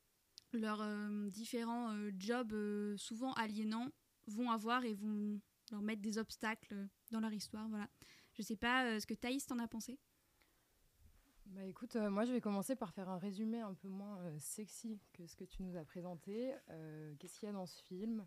leurs 0.53 0.83
euh, 0.83 1.29
différents 1.31 1.93
euh, 1.93 2.11
jobs, 2.19 2.55
souvent 2.97 3.33
aliénants, 3.35 3.91
vont 4.27 4.51
avoir 4.51 4.85
et 4.85 4.95
vont 4.95 5.41
leur 5.73 5.83
mettre 5.83 6.03
des 6.03 6.19
obstacles 6.19 6.89
dans 7.11 7.21
leur 7.21 7.33
histoire. 7.33 7.69
Voilà. 7.69 7.89
Je 8.35 8.43
sais 8.43 8.57
pas 8.57 9.01
ce 9.01 9.07
que 9.07 9.15
Thaïs 9.15 9.47
t'en 9.47 9.59
a 9.59 9.67
pensé? 9.67 9.99
Bah 11.51 11.65
écoute, 11.65 11.97
euh, 11.97 12.11
moi 12.11 12.25
je 12.25 12.31
vais 12.31 12.41
commencer 12.41 12.77
par 12.77 12.93
faire 12.93 13.09
un 13.09 13.19
résumé 13.19 13.61
un 13.61 13.75
peu 13.75 13.89
moins 13.89 14.21
euh, 14.21 14.39
sexy 14.39 15.01
que 15.13 15.27
ce 15.27 15.35
que 15.35 15.43
tu 15.43 15.65
nous 15.65 15.77
as 15.77 15.85
présenté. 15.85 16.55
Euh, 16.69 17.13
Qu'est-ce 17.19 17.41
qu'il 17.41 17.49
y 17.49 17.51
a 17.51 17.53
dans 17.53 17.67
ce 17.67 17.83
film? 17.83 18.25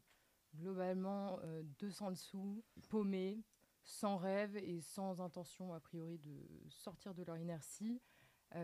Globalement, 0.54 1.40
euh, 1.44 1.64
200 1.80 2.12
dessous, 2.12 2.62
paumés, 2.90 3.42
sans 3.86 4.18
rêve 4.18 4.58
et 4.58 4.82
sans 4.82 5.22
intention 5.22 5.74
a 5.74 5.80
priori 5.80 6.18
de 6.18 6.46
sortir 6.68 7.14
de 7.14 7.24
leur 7.24 7.38
inertie, 7.38 8.02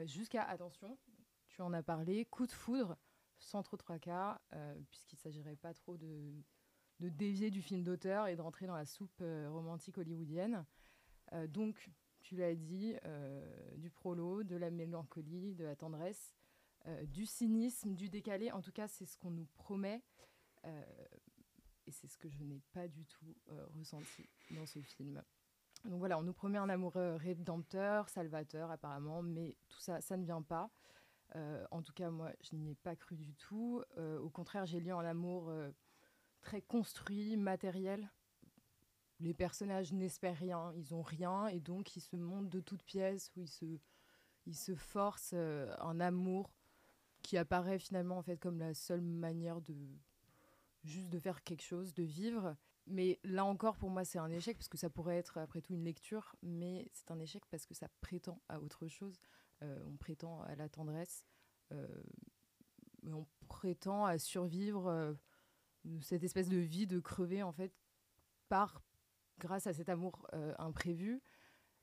jusqu'à, 0.06 0.44
attention, 0.44 1.00
tu 1.48 1.62
en 1.62 1.74
as 1.74 1.82
parlé, 1.82 2.26
coup 2.26 2.46
de 2.46 2.52
foudre, 2.52 2.96
sans 3.40 3.64
trop 3.64 3.76
tracas, 3.76 4.40
puisqu'il 4.92 5.16
ne 5.16 5.20
s'agirait 5.20 5.56
pas 5.56 5.74
trop 5.74 5.98
de, 5.98 6.32
de 7.00 7.10
dévier 7.10 7.50
du 7.50 7.62
film 7.64 7.84
d'auteur 7.84 8.28
et 8.28 8.36
de 8.36 8.42
rentrer 8.42 8.68
dans 8.68 8.76
la 8.76 8.86
soupe 8.86 9.24
romantique 9.48 9.98
hollywoodienne. 9.98 10.64
Donc, 11.48 11.90
tu 12.30 12.36
l'as 12.36 12.54
dit, 12.54 12.96
euh, 13.06 13.76
du 13.78 13.90
prolo, 13.90 14.44
de 14.44 14.56
la 14.56 14.70
mélancolie, 14.70 15.56
de 15.56 15.64
la 15.64 15.76
tendresse, 15.76 16.36
euh, 16.86 17.04
du 17.08 17.26
cynisme, 17.26 17.96
du 17.96 18.08
décalé. 18.08 18.52
En 18.52 18.62
tout 18.62 18.72
cas, 18.72 18.88
c'est 18.88 19.06
ce 19.06 19.18
qu'on 19.18 19.32
nous 19.32 19.48
promet. 19.56 20.04
euh, 20.64 20.84
et 21.88 21.92
c'est 21.92 22.08
ce 22.08 22.20
que 22.20 22.30
je 22.30 22.44
n'ai 22.44 22.62
pas 22.72 22.88
du 22.88 23.04
tout 23.08 23.36
ressenti 23.76 24.30
dans 24.52 24.68
ce 24.68 24.80
film. 24.80 25.24
Donc 25.86 25.98
voilà, 25.98 26.20
on 26.20 26.22
nous 26.22 26.34
promet 26.34 26.60
un 26.60 26.70
amour 26.70 26.94
rédempteur, 26.94 28.10
salvateur 28.10 28.70
apparemment, 28.70 29.24
mais 29.24 29.58
tout 29.70 29.80
ça, 29.80 30.00
ça 30.00 30.16
ne 30.16 30.24
vient 30.24 30.44
pas. 30.44 30.70
En 31.72 31.82
tout 31.82 31.94
cas, 31.94 32.12
moi, 32.12 32.32
je 32.42 32.56
n'y 32.56 32.70
ai 32.70 32.76
pas 32.76 32.96
cru 32.96 33.16
du 33.16 33.34
tout. 33.34 33.84
Au 33.98 34.30
contraire, 34.30 34.68
j'ai 34.68 34.80
lié 34.80 34.92
un 34.92 35.00
amour 35.00 35.52
très 36.42 36.62
construit, 36.62 37.38
matériel, 37.38 38.08
les 39.20 39.34
personnages 39.34 39.94
n'espèrent 39.94 40.38
rien, 40.38 40.74
ils 40.76 40.94
ont 40.94 41.02
rien, 41.02 41.48
et 41.48 41.60
donc 41.60 41.96
ils 41.96 42.02
se 42.02 42.16
montent 42.16 42.50
de 42.50 42.60
toutes 42.60 42.84
pièces, 42.84 43.32
où 43.36 43.42
ils 43.42 43.50
se, 43.50 43.66
ils 44.46 44.56
se 44.56 44.76
forcent 44.76 45.34
euh, 45.34 45.74
un 45.80 46.00
amour 46.00 46.52
qui 47.22 47.38
apparaît 47.38 47.80
finalement 47.80 48.18
en 48.18 48.24
fait 48.24 48.38
comme 48.38 48.60
la 48.60 48.74
seule 48.74 49.02
manière 49.02 49.62
de 49.62 49.76
juste 50.84 51.10
de 51.10 51.20
faire 51.20 51.44
quelque 51.44 51.64
chose, 51.64 51.94
de 51.94 52.04
vivre. 52.04 52.56
Mais 52.88 53.20
là 53.24 53.46
encore, 53.46 53.78
pour 53.78 53.90
moi, 53.90 54.04
c'est 54.04 54.18
un 54.18 54.32
échec, 54.32 54.58
parce 54.58 54.68
que 54.68 54.78
ça 54.78 54.90
pourrait 54.90 55.18
être 55.18 55.38
après 55.38 55.62
tout 55.62 55.74
une 55.74 55.84
lecture, 55.84 56.36
mais 56.42 56.90
c'est 56.94 57.12
un 57.12 57.20
échec 57.20 57.46
parce 57.52 57.66
que 57.66 57.74
ça 57.74 57.88
prétend 58.02 58.42
à 58.50 58.60
autre 58.60 58.88
chose. 58.88 59.20
Euh, 59.62 59.80
on 59.86 59.96
prétend 59.98 60.42
à 60.44 60.56
la 60.56 60.70
tendresse, 60.70 61.26
euh, 61.72 62.02
on 63.04 63.28
prétend 63.48 64.06
à 64.06 64.18
survivre 64.18 64.88
euh, 64.88 65.14
cette 66.02 66.24
espèce 66.24 66.48
de 66.48 66.58
vie 66.58 66.88
de 66.88 67.00
crever 67.00 67.44
en 67.44 67.52
fait 67.52 67.74
par 68.48 68.82
grâce 69.40 69.66
à 69.68 69.74
cet 69.74 69.90
amour 69.90 70.28
euh, 70.34 70.54
imprévu. 70.60 71.22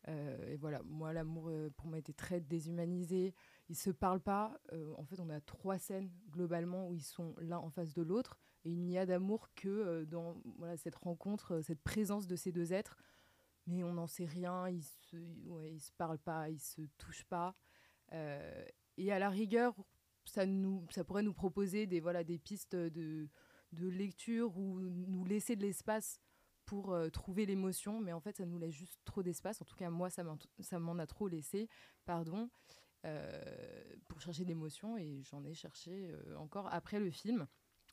Euh, 0.09 0.53
et 0.53 0.57
voilà, 0.57 0.83
moi, 0.85 1.12
l'amour, 1.12 1.49
euh, 1.49 1.71
pour 1.77 1.88
moi, 1.88 1.99
était 1.99 2.12
très 2.12 2.40
déshumanisé. 2.40 3.35
Ils 3.69 3.77
se 3.77 3.90
parlent 3.90 4.21
pas. 4.21 4.57
En 4.97 5.05
fait, 5.05 5.19
on 5.19 5.31
a 5.31 5.40
trois 5.40 5.79
scènes, 5.79 6.12
globalement, 6.31 6.88
où 6.88 6.95
ils 6.95 7.03
sont 7.03 7.35
l'un 7.38 7.59
en 7.59 7.71
face 7.71 7.95
de 7.95 8.03
l'autre. 8.03 8.38
Et 8.64 8.71
il 8.71 8.81
n'y 8.81 8.99
a 8.99 9.07
d'amour 9.07 9.49
que 9.57 10.05
dans 10.05 10.40
voilà, 10.59 10.77
cette 10.77 10.95
rencontre, 10.95 11.61
cette 11.62 11.83
présence 11.83 12.29
de 12.29 12.37
ces 12.37 12.53
deux 12.53 12.73
êtres. 12.73 12.97
Mais 13.66 13.83
on 13.83 13.95
n'en 13.95 14.07
sait 14.07 14.25
rien. 14.25 14.69
Ils 14.69 14.85
se, 14.85 15.16
se 15.79 15.92
parlent 15.99 16.21
pas, 16.21 16.49
ils 16.49 16.61
se 16.61 16.83
touchent 16.99 17.25
pas. 17.25 17.57
Et 18.12 19.12
à 19.12 19.19
la 19.19 19.31
rigueur, 19.31 19.75
ça, 20.25 20.47
nous, 20.47 20.87
ça 20.90 21.03
pourrait 21.03 21.25
nous 21.25 21.35
proposer 21.35 21.87
des, 21.87 21.99
voilà, 21.99 22.23
des 22.23 22.38
pistes 22.38 22.77
de, 22.77 23.29
de 23.73 23.88
lecture 23.88 24.57
ou 24.57 24.79
nous 24.81 25.25
laisser 25.25 25.57
de 25.57 25.62
l'espace 25.62 26.21
pour 26.67 26.93
euh, 26.93 27.09
trouver 27.09 27.47
l'émotion, 27.47 28.01
mais 28.01 28.13
en 28.13 28.21
fait, 28.21 28.37
ça 28.37 28.45
nous 28.45 28.59
laisse 28.59 28.75
juste 28.75 29.01
trop 29.05 29.23
d'espace. 29.23 29.63
En 29.63 29.65
tout 29.65 29.77
cas, 29.77 29.89
moi, 29.89 30.11
ça 30.11 30.23
m'en- 30.25 30.99
a 30.99 31.07
trop 31.07 31.29
laissé, 31.29 31.69
pardon, 32.05 32.51
euh, 33.05 33.41
pour 34.09 34.21
chercher 34.21 34.45
l'émotion, 34.45 34.99
et 34.99 35.23
j'en 35.23 35.45
ai 35.45 35.55
cherché 35.55 36.11
euh, 36.11 36.37
encore 36.37 36.67
après 36.73 36.99
le 37.01 37.11
film. 37.11 37.47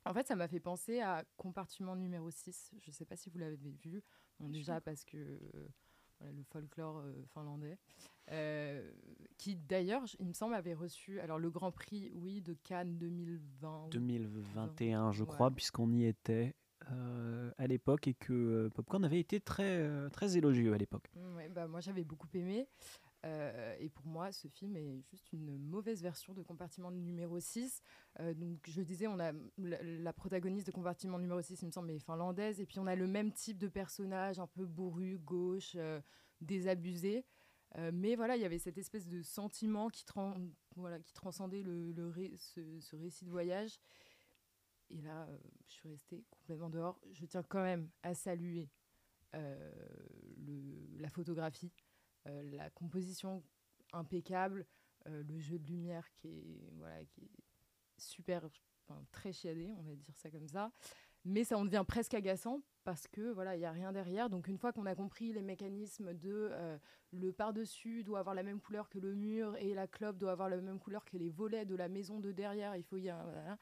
En 0.05 0.13
fait, 0.13 0.27
ça 0.27 0.35
m'a 0.35 0.47
fait 0.47 0.59
penser 0.59 0.99
à 0.99 1.23
Compartiment 1.37 1.95
numéro 1.95 2.29
6. 2.29 2.73
Je 2.81 2.89
ne 2.89 2.93
sais 2.93 3.05
pas 3.05 3.15
si 3.15 3.29
vous 3.29 3.37
l'avez 3.37 3.71
vu. 3.71 4.03
Bon, 4.39 4.49
déjà, 4.49 4.81
parce 4.81 5.05
que 5.05 5.39
voilà, 6.19 6.33
le 6.33 6.43
folklore 6.43 7.03
finlandais, 7.33 7.77
qui 9.37 9.55
d'ailleurs, 9.55 10.03
il 10.19 10.25
me 10.27 10.33
semble, 10.33 10.55
avait 10.55 10.73
reçu 10.73 11.19
alors 11.19 11.39
le 11.39 11.49
Grand 11.49 11.71
Prix, 11.71 12.09
oui, 12.13 12.41
de 12.41 12.53
Cannes 12.53 12.97
2020. 12.97 13.89
2021, 13.91 15.11
je 15.11 15.23
Ouais. 15.23 15.29
crois, 15.29 15.51
puisqu'on 15.51 15.91
y 15.93 16.05
était 16.05 16.55
euh, 16.91 17.51
à 17.57 17.67
l'époque 17.67 18.07
et 18.07 18.13
que 18.13 18.33
euh, 18.33 18.69
Popcorn 18.69 19.03
avait 19.05 19.19
été 19.19 19.39
très, 19.39 19.77
euh, 19.79 20.09
très 20.09 20.37
élogieux 20.37 20.73
à 20.73 20.77
l'époque. 20.77 21.09
Mm, 21.15 21.53
bah, 21.53 21.67
moi 21.67 21.79
j'avais 21.79 22.03
beaucoup 22.03 22.27
aimé. 22.33 22.67
Et 23.79 23.87
pour 23.87 24.05
moi, 24.05 24.33
ce 24.33 24.49
film 24.49 24.75
est 24.75 25.01
juste 25.09 25.31
une 25.31 25.57
mauvaise 25.57 26.01
version 26.01 26.33
de 26.33 26.41
Compartiment 26.41 26.91
numéro 26.91 27.39
6. 27.39 27.81
Euh, 28.19 28.33
donc, 28.33 28.59
je 28.67 28.81
disais, 28.81 29.07
on 29.07 29.17
a 29.17 29.31
la, 29.57 30.11
protagoniste 30.11 30.67
de 30.67 30.73
Compartiment 30.73 31.19
numéro 31.19 31.41
6, 31.41 31.61
il 31.61 31.67
me 31.67 31.71
semble, 31.71 31.89
est 31.91 31.99
finlandaise. 31.99 32.59
Et 32.59 32.65
puis, 32.65 32.79
on 32.79 32.85
a 32.85 32.95
le 32.95 33.07
même 33.07 33.31
type 33.31 33.57
de 33.57 33.69
personnage, 33.69 34.39
un 34.39 34.47
peu 34.47 34.65
bourru, 34.65 35.19
gauche, 35.19 35.77
désabusé. 36.41 37.23
Mais 37.93 38.17
voilà, 38.17 38.35
il 38.35 38.41
y 38.41 38.45
avait 38.45 38.59
cette 38.59 38.77
espèce 38.77 39.07
de 39.07 39.21
sentiment 39.21 39.89
qui, 39.89 40.03
voilà, 40.75 40.99
qui 40.99 41.13
transcendait 41.13 41.63
le, 41.63 41.93
ce 42.35 42.95
récit 42.97 43.23
de 43.23 43.31
voyage. 43.31 43.79
Et 44.89 45.01
là, 45.01 45.23
euh, 45.23 45.37
je 45.67 45.73
suis 45.73 45.89
restée 45.89 46.23
complètement 46.29 46.69
dehors. 46.69 46.99
Je 47.13 47.25
tiens 47.25 47.43
quand 47.43 47.63
même 47.63 47.89
à 48.03 48.13
saluer 48.13 48.69
euh, 49.35 49.71
la 50.99 51.09
photographie, 51.09 51.71
euh, 52.27 52.43
la 52.55 52.69
composition 52.69 53.43
impeccable, 53.91 54.65
le 55.05 55.37
jeu 55.37 55.59
de 55.59 55.67
lumière 55.67 56.09
qui 56.13 56.29
est, 56.29 56.71
voilà, 56.77 57.03
qui 57.03 57.23
est 57.23 57.43
super, 57.97 58.47
très 59.11 59.33
chiadé, 59.33 59.73
on 59.77 59.81
va 59.81 59.95
dire 59.95 60.15
ça 60.15 60.31
comme 60.31 60.47
ça. 60.47 60.71
Mais 61.25 61.43
ça 61.43 61.57
en 61.57 61.65
devient 61.65 61.83
presque 61.85 62.13
agaçant 62.13 62.61
parce 62.85 63.07
que 63.07 63.31
voilà, 63.33 63.55
il 63.55 63.59
n'y 63.59 63.65
a 63.65 63.71
rien 63.71 63.91
derrière. 63.91 64.29
Donc 64.29 64.47
une 64.47 64.57
fois 64.57 64.71
qu'on 64.71 64.85
a 64.85 64.95
compris 64.95 65.33
les 65.33 65.41
mécanismes 65.41 66.13
de 66.13 66.79
le 67.11 67.33
par-dessus 67.33 68.03
doit 68.03 68.19
avoir 68.19 68.33
la 68.33 68.43
même 68.43 68.61
couleur 68.61 68.89
que 68.89 68.97
le 68.97 69.13
mur 69.13 69.57
et 69.57 69.73
la 69.73 69.87
clope 69.87 70.17
doit 70.17 70.31
avoir 70.31 70.49
la 70.49 70.61
même 70.61 70.79
couleur 70.79 71.03
que 71.03 71.17
les 71.17 71.29
volets 71.29 71.65
de 71.65 71.75
la 71.75 71.89
maison 71.89 72.19
de 72.19 72.31
derrière, 72.31 72.75
il 72.77 72.83
faut 72.83 72.97
y 72.97 73.09
avoir-. 73.09 73.57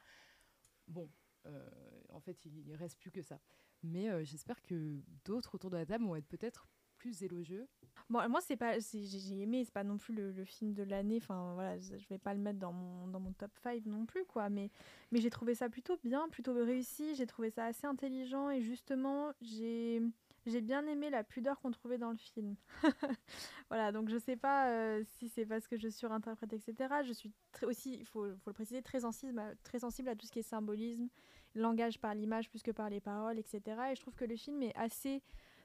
Bon, 0.92 1.08
euh, 1.46 1.68
en 2.10 2.20
fait, 2.20 2.44
il 2.44 2.66
ne 2.66 2.76
reste 2.76 2.98
plus 2.98 3.10
que 3.10 3.22
ça. 3.22 3.40
Mais 3.82 4.10
euh, 4.10 4.22
j'espère 4.24 4.62
que 4.62 5.00
d'autres 5.24 5.54
autour 5.54 5.70
de 5.70 5.76
la 5.76 5.86
table 5.86 6.04
vont 6.04 6.16
être 6.16 6.28
peut-être 6.28 6.68
plus 6.98 7.22
élogieux. 7.24 7.66
Moi, 8.08 8.40
c'est 8.42 8.56
pas, 8.56 8.78
j'ai 8.78 9.40
aimé, 9.40 9.64
c'est 9.64 9.72
pas 9.72 9.84
non 9.84 9.96
plus 9.96 10.14
le, 10.14 10.44
film 10.44 10.72
de 10.72 10.82
l'année. 10.82 11.16
Enfin, 11.16 11.54
voilà, 11.54 11.78
je 11.78 11.96
je 11.96 12.08
vais 12.08 12.18
pas 12.18 12.34
le 12.34 12.40
mettre 12.40 12.58
dans 12.58 12.72
mon, 12.72 13.08
dans 13.08 13.18
mon 13.18 13.32
top 13.32 13.50
5 13.62 13.86
non 13.86 14.06
plus, 14.06 14.24
quoi. 14.24 14.50
Mais, 14.50 14.70
mais 15.10 15.20
j'ai 15.20 15.30
trouvé 15.30 15.54
ça 15.54 15.68
plutôt 15.68 15.96
bien, 16.04 16.28
plutôt 16.28 16.52
réussi. 16.52 17.14
J'ai 17.14 17.26
trouvé 17.26 17.50
ça 17.50 17.64
assez 17.64 17.86
intelligent. 17.86 18.50
Et 18.50 18.60
justement, 18.60 19.32
j'ai 19.40 20.02
j'ai 20.46 20.60
bien 20.60 20.86
aimé 20.86 21.10
la 21.10 21.24
pudeur 21.24 21.60
qu'on 21.60 21.70
trouvait 21.70 21.98
dans 21.98 22.10
le 22.10 22.16
film. 22.16 22.56
voilà, 23.68 23.92
donc 23.92 24.08
je 24.08 24.18
sais 24.18 24.36
pas 24.36 24.70
euh, 24.70 25.02
si 25.18 25.28
c'est 25.28 25.46
parce 25.46 25.68
que 25.68 25.76
je 25.76 25.88
surinterprète, 25.88 26.52
etc. 26.52 26.94
Je 27.04 27.12
suis 27.12 27.32
aussi, 27.62 27.94
il 27.94 28.06
faut, 28.06 28.26
le 28.26 28.52
préciser, 28.52 28.82
très 28.82 29.00
sensible, 29.00 29.38
à, 29.38 29.54
très 29.62 29.80
sensible 29.80 30.08
à 30.08 30.16
tout 30.16 30.26
ce 30.26 30.32
qui 30.32 30.40
est 30.40 30.42
symbolisme, 30.42 31.08
langage 31.54 32.00
par 32.00 32.14
l'image 32.14 32.50
plus 32.50 32.62
que 32.62 32.70
par 32.70 32.90
les 32.90 33.00
paroles, 33.00 33.38
etc. 33.38 33.60
Et 33.92 33.94
je 33.94 34.00
trouve 34.00 34.14
que 34.14 34.24
le 34.24 34.36
film 34.36 34.62
est 34.62 34.74
assez 34.76 35.22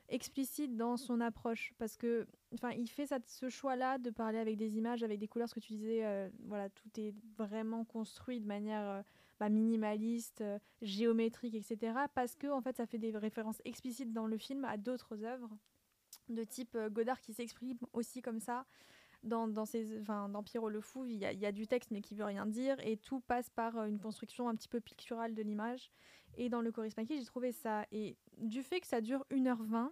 explicite 0.09 0.77
dans 0.77 0.95
son 0.95 1.19
approche 1.19 1.73
parce 1.77 1.97
que 1.97 2.27
enfin 2.53 2.71
il 2.71 2.87
fait 2.87 3.13
ce 3.25 3.49
choix 3.49 3.75
là 3.75 3.97
de 3.97 4.09
parler 4.09 4.37
avec 4.37 4.55
des 4.55 4.77
images 4.77 5.03
avec 5.03 5.19
des 5.19 5.27
couleurs 5.27 5.49
ce 5.49 5.55
que 5.55 5.59
tu 5.59 5.73
disais 5.73 6.05
euh, 6.05 6.29
voilà 6.45 6.69
tout 6.69 6.87
est 6.97 7.13
vraiment 7.37 7.83
construit 7.83 8.39
de 8.39 8.47
manière 8.47 8.87
euh, 8.89 9.01
bah, 9.39 9.49
minimaliste 9.49 10.41
euh, 10.41 10.59
géométrique 10.81 11.55
etc 11.55 11.93
parce 12.13 12.35
que 12.35 12.47
en 12.47 12.61
fait 12.61 12.77
ça 12.77 12.85
fait 12.85 12.97
des 12.97 13.15
références 13.17 13.61
explicites 13.65 14.13
dans 14.13 14.27
le 14.27 14.37
film 14.37 14.65
à 14.65 14.77
d'autres 14.77 15.23
œuvres 15.23 15.57
de 16.29 16.43
type 16.43 16.75
euh, 16.75 16.89
Godard 16.89 17.21
qui 17.21 17.33
s'exprime 17.33 17.77
aussi 17.93 18.21
comme 18.21 18.39
ça 18.39 18.65
dans, 19.23 19.47
dans, 19.47 19.65
ses, 19.65 20.01
dans 20.01 20.43
Pierrot 20.43 20.69
le 20.69 20.79
Fou, 20.79 21.05
il 21.05 21.17
y, 21.17 21.45
a, 21.45 21.51
du 21.51 21.67
texte 21.67 21.91
mais 21.91 22.01
qui 22.01 22.15
veut 22.15 22.23
rien 22.23 22.45
dire 22.45 22.77
et 22.85 22.97
tout 22.97 23.19
passe 23.19 23.49
par 23.49 23.77
euh, 23.77 23.85
une 23.85 23.99
construction 23.99 24.47
un 24.47 24.55
petit 24.55 24.67
peu 24.67 24.79
picturale 24.79 25.33
de 25.33 25.41
l'image. 25.41 25.91
Et 26.37 26.49
dans 26.49 26.61
le 26.61 26.71
Corismaki, 26.71 27.17
j'ai 27.17 27.25
trouvé 27.25 27.51
ça. 27.51 27.85
Et 27.91 28.15
du 28.37 28.61
fait 28.61 28.79
que 28.79 28.87
ça 28.87 29.01
dure 29.01 29.25
1h20, 29.31 29.89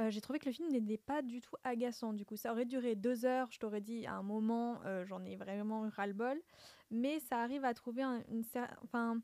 euh, 0.00 0.10
j'ai 0.10 0.20
trouvé 0.22 0.38
que 0.38 0.46
le 0.46 0.52
film 0.52 0.70
n'était 0.70 0.96
pas 0.96 1.20
du 1.20 1.42
tout 1.42 1.54
agaçant. 1.64 2.14
Du 2.14 2.24
coup, 2.24 2.36
ça 2.36 2.52
aurait 2.52 2.64
duré 2.64 2.94
deux 2.94 3.26
heures, 3.26 3.48
je 3.50 3.58
t'aurais 3.58 3.82
dit 3.82 4.06
à 4.06 4.14
un 4.14 4.22
moment, 4.22 4.80
j'en 5.04 5.22
ai 5.24 5.36
vraiment 5.36 5.90
ras-le-bol. 5.90 6.40
Mais 6.90 7.20
ça 7.20 7.40
arrive 7.40 7.64
à 7.64 7.74
trouver 7.74 8.02
un, 8.02 8.22
enfin, 8.82 9.20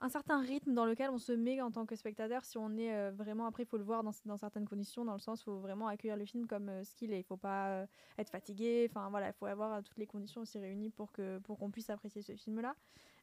un 0.00 0.08
certain 0.08 0.40
rythme 0.40 0.74
dans 0.74 0.84
lequel 0.84 1.10
on 1.10 1.18
se 1.18 1.32
met 1.32 1.60
en 1.60 1.70
tant 1.70 1.86
que 1.86 1.96
spectateur. 1.96 2.44
Si 2.44 2.58
on 2.58 2.76
est 2.76 2.92
euh, 2.94 3.10
vraiment, 3.12 3.46
après, 3.46 3.62
il 3.62 3.66
faut 3.66 3.76
le 3.76 3.84
voir 3.84 4.02
dans, 4.02 4.12
dans 4.24 4.36
certaines 4.36 4.66
conditions, 4.66 5.04
dans 5.04 5.12
le 5.12 5.20
sens, 5.20 5.40
il 5.42 5.44
faut 5.44 5.58
vraiment 5.58 5.86
accueillir 5.88 6.16
le 6.16 6.24
film 6.24 6.46
comme 6.46 6.68
euh, 6.68 6.84
ce 6.84 6.94
qu'il 6.94 7.12
est. 7.12 7.20
Il 7.20 7.24
faut 7.24 7.36
pas 7.36 7.68
euh, 7.68 7.86
être 8.18 8.30
fatigué. 8.30 8.86
Enfin, 8.90 9.08
voilà, 9.10 9.28
il 9.28 9.32
faut 9.32 9.46
avoir 9.46 9.82
toutes 9.82 9.98
les 9.98 10.06
conditions 10.06 10.40
aussi 10.42 10.58
réunies 10.58 10.90
pour 10.90 11.12
que 11.12 11.38
pour 11.38 11.58
qu'on 11.58 11.70
puisse 11.70 11.90
apprécier 11.90 12.22
ce 12.22 12.34
film-là. 12.34 12.74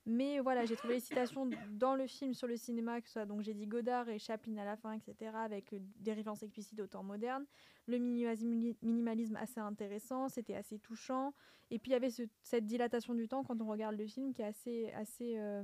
Mais 0.06 0.40
voilà, 0.40 0.66
j'ai 0.66 0.76
trouvé 0.76 0.96
les 0.96 1.00
citations 1.00 1.48
dans 1.70 1.96
le 1.96 2.08
film 2.08 2.34
sur 2.34 2.48
le 2.48 2.58
cinéma, 2.58 3.02
que 3.02 3.08
ce 3.08 3.14
soit, 3.14 3.26
donc 3.28 3.42
j'ai 3.42 3.54
dit 3.54 3.68
Godard 3.68 4.10
et 4.10 4.18
Chaplin 4.18 4.58
à 4.58 4.66
la 4.66 4.76
fin, 4.76 4.94
etc., 4.94 5.32
avec 5.36 5.74
euh, 5.74 5.80
des 5.98 6.14
références 6.14 6.42
explicites 6.42 6.80
au 6.80 6.88
temps 6.88 7.04
moderne. 7.04 7.46
Le 7.86 8.00
minimalisme, 8.00 9.36
assez 9.36 9.60
intéressant, 9.60 10.28
c'était 10.28 10.56
assez 10.56 10.80
touchant. 10.80 11.34
Et 11.70 11.78
puis 11.78 11.92
il 11.92 11.94
y 11.94 11.96
avait 11.96 12.10
ce- 12.10 12.24
cette 12.42 12.66
dilatation 12.66 13.14
du 13.14 13.28
temps 13.28 13.44
quand 13.44 13.62
on 13.62 13.68
regarde 13.68 13.96
le 13.96 14.08
film 14.08 14.34
qui 14.34 14.42
est 14.42 14.46
assez, 14.46 14.92
assez, 14.94 15.38
euh, 15.38 15.64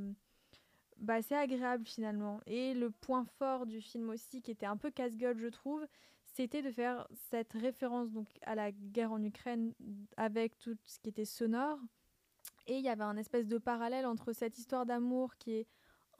bah, 0.98 1.16
assez 1.16 1.36
agréable 1.36 1.86
finalement. 1.86 2.40
Et 2.46 2.76
le 2.76 2.92
point 2.92 3.26
fort 3.26 3.66
du 3.66 3.82
film 3.82 4.10
aussi, 4.10 4.42
qui 4.44 4.52
était 4.52 4.68
un 4.68 4.78
peu 4.78 4.92
casse-gueule, 4.92 5.40
je 5.40 5.48
trouve, 5.48 5.86
c'était 6.26 6.62
de 6.62 6.70
faire 6.72 7.08
cette 7.32 7.54
référence 7.54 8.12
donc 8.12 8.28
à 8.44 8.54
la 8.54 8.72
guerre 8.72 9.12
en 9.12 9.24
Ukraine 9.24 9.74
avec 10.16 10.60
tout 10.60 10.78
ce 10.86 11.00
qui 11.00 11.10
était 11.10 11.26
sonore. 11.26 11.80
Et 12.68 12.78
il 12.78 12.84
y 12.84 12.90
avait 12.90 13.04
un 13.04 13.18
espèce 13.18 13.48
de 13.48 13.58
parallèle 13.58 14.06
entre 14.06 14.34
cette 14.34 14.58
histoire 14.58 14.86
d'amour 14.86 15.36
qui 15.38 15.54
est 15.54 15.68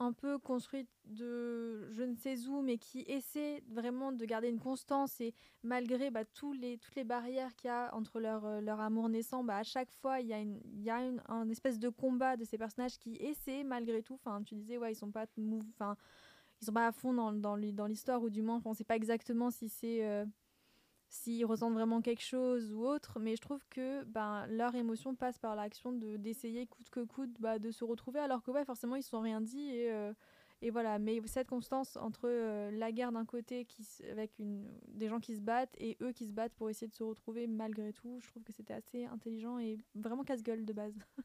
un 0.00 0.12
peu 0.12 0.38
construite 0.38 0.88
de 1.06 1.88
je 1.90 2.02
ne 2.04 2.14
sais 2.14 2.46
où, 2.46 2.62
mais 2.62 2.78
qui 2.78 3.00
essaie 3.08 3.62
vraiment 3.68 4.12
de 4.12 4.24
garder 4.24 4.48
une 4.48 4.60
constance 4.60 5.20
et 5.20 5.34
malgré 5.64 6.10
bah, 6.10 6.24
tous 6.24 6.52
les, 6.52 6.78
toutes 6.78 6.94
les 6.94 7.04
barrières 7.04 7.54
qu'il 7.56 7.68
y 7.68 7.70
a 7.72 7.92
entre 7.94 8.20
leur, 8.20 8.44
euh, 8.44 8.60
leur 8.60 8.80
amour 8.80 9.08
naissant, 9.08 9.42
bah, 9.42 9.56
à 9.56 9.64
chaque 9.64 9.90
fois, 9.90 10.20
il 10.20 10.28
y 10.28 10.32
a, 10.32 10.38
une, 10.38 10.60
y 10.76 10.88
a 10.90 11.02
une, 11.04 11.20
un 11.28 11.48
espèce 11.48 11.78
de 11.80 11.88
combat 11.88 12.36
de 12.36 12.44
ces 12.44 12.56
personnages 12.58 12.96
qui 12.98 13.16
essaient 13.16 13.64
malgré 13.64 14.02
tout. 14.02 14.14
Enfin, 14.14 14.42
tu 14.44 14.54
disais, 14.54 14.78
ouais, 14.78 14.92
ils 14.92 14.96
sont 14.96 15.10
pas 15.10 15.26
ils 15.36 16.64
sont 16.64 16.72
pas 16.72 16.86
à 16.86 16.92
fond 16.92 17.12
dans, 17.12 17.32
dans, 17.32 17.56
dans 17.56 17.86
l'histoire, 17.86 18.22
ou 18.22 18.30
du 18.30 18.42
moins, 18.42 18.60
on 18.64 18.74
sait 18.74 18.84
pas 18.84 18.96
exactement 18.96 19.50
si 19.50 19.68
c'est. 19.68 20.04
euh, 20.04 20.24
s'ils 21.08 21.46
ressentent 21.46 21.74
vraiment 21.74 22.00
quelque 22.02 22.22
chose 22.22 22.72
ou 22.72 22.84
autre, 22.84 23.18
mais 23.18 23.36
je 23.36 23.40
trouve 23.40 23.64
que 23.70 24.04
ben, 24.04 24.46
leur 24.48 24.74
émotion 24.74 25.14
passe 25.14 25.38
par 25.38 25.56
l'action 25.56 25.92
de, 25.92 26.16
d'essayer 26.16 26.66
coûte 26.66 26.90
que 26.90 27.00
coûte 27.00 27.34
bah, 27.40 27.58
de 27.58 27.70
se 27.70 27.84
retrouver, 27.84 28.20
alors 28.20 28.42
que 28.42 28.50
ouais, 28.50 28.64
forcément 28.64 28.96
ils 28.96 29.00
ne 29.00 29.04
se 29.04 29.10
sont 29.10 29.20
rien 29.20 29.40
dit. 29.40 29.70
Et, 29.70 29.90
euh, 29.92 30.12
et 30.60 30.70
voilà, 30.70 30.98
mais 30.98 31.20
cette 31.26 31.48
constance 31.48 31.96
entre 31.96 32.22
euh, 32.24 32.70
la 32.72 32.90
guerre 32.90 33.12
d'un 33.12 33.24
côté 33.24 33.64
qui, 33.64 33.86
avec 34.10 34.38
une, 34.38 34.66
des 34.88 35.08
gens 35.08 35.20
qui 35.20 35.36
se 35.36 35.40
battent 35.40 35.74
et 35.78 35.96
eux 36.02 36.12
qui 36.12 36.26
se 36.26 36.32
battent 36.32 36.54
pour 36.54 36.68
essayer 36.68 36.88
de 36.88 36.94
se 36.94 37.04
retrouver 37.04 37.46
malgré 37.46 37.92
tout, 37.92 38.18
je 38.20 38.26
trouve 38.28 38.42
que 38.42 38.52
c'était 38.52 38.74
assez 38.74 39.06
intelligent 39.06 39.58
et 39.58 39.78
vraiment 39.94 40.24
casse-gueule 40.24 40.64
de 40.64 40.72
base. 40.72 40.94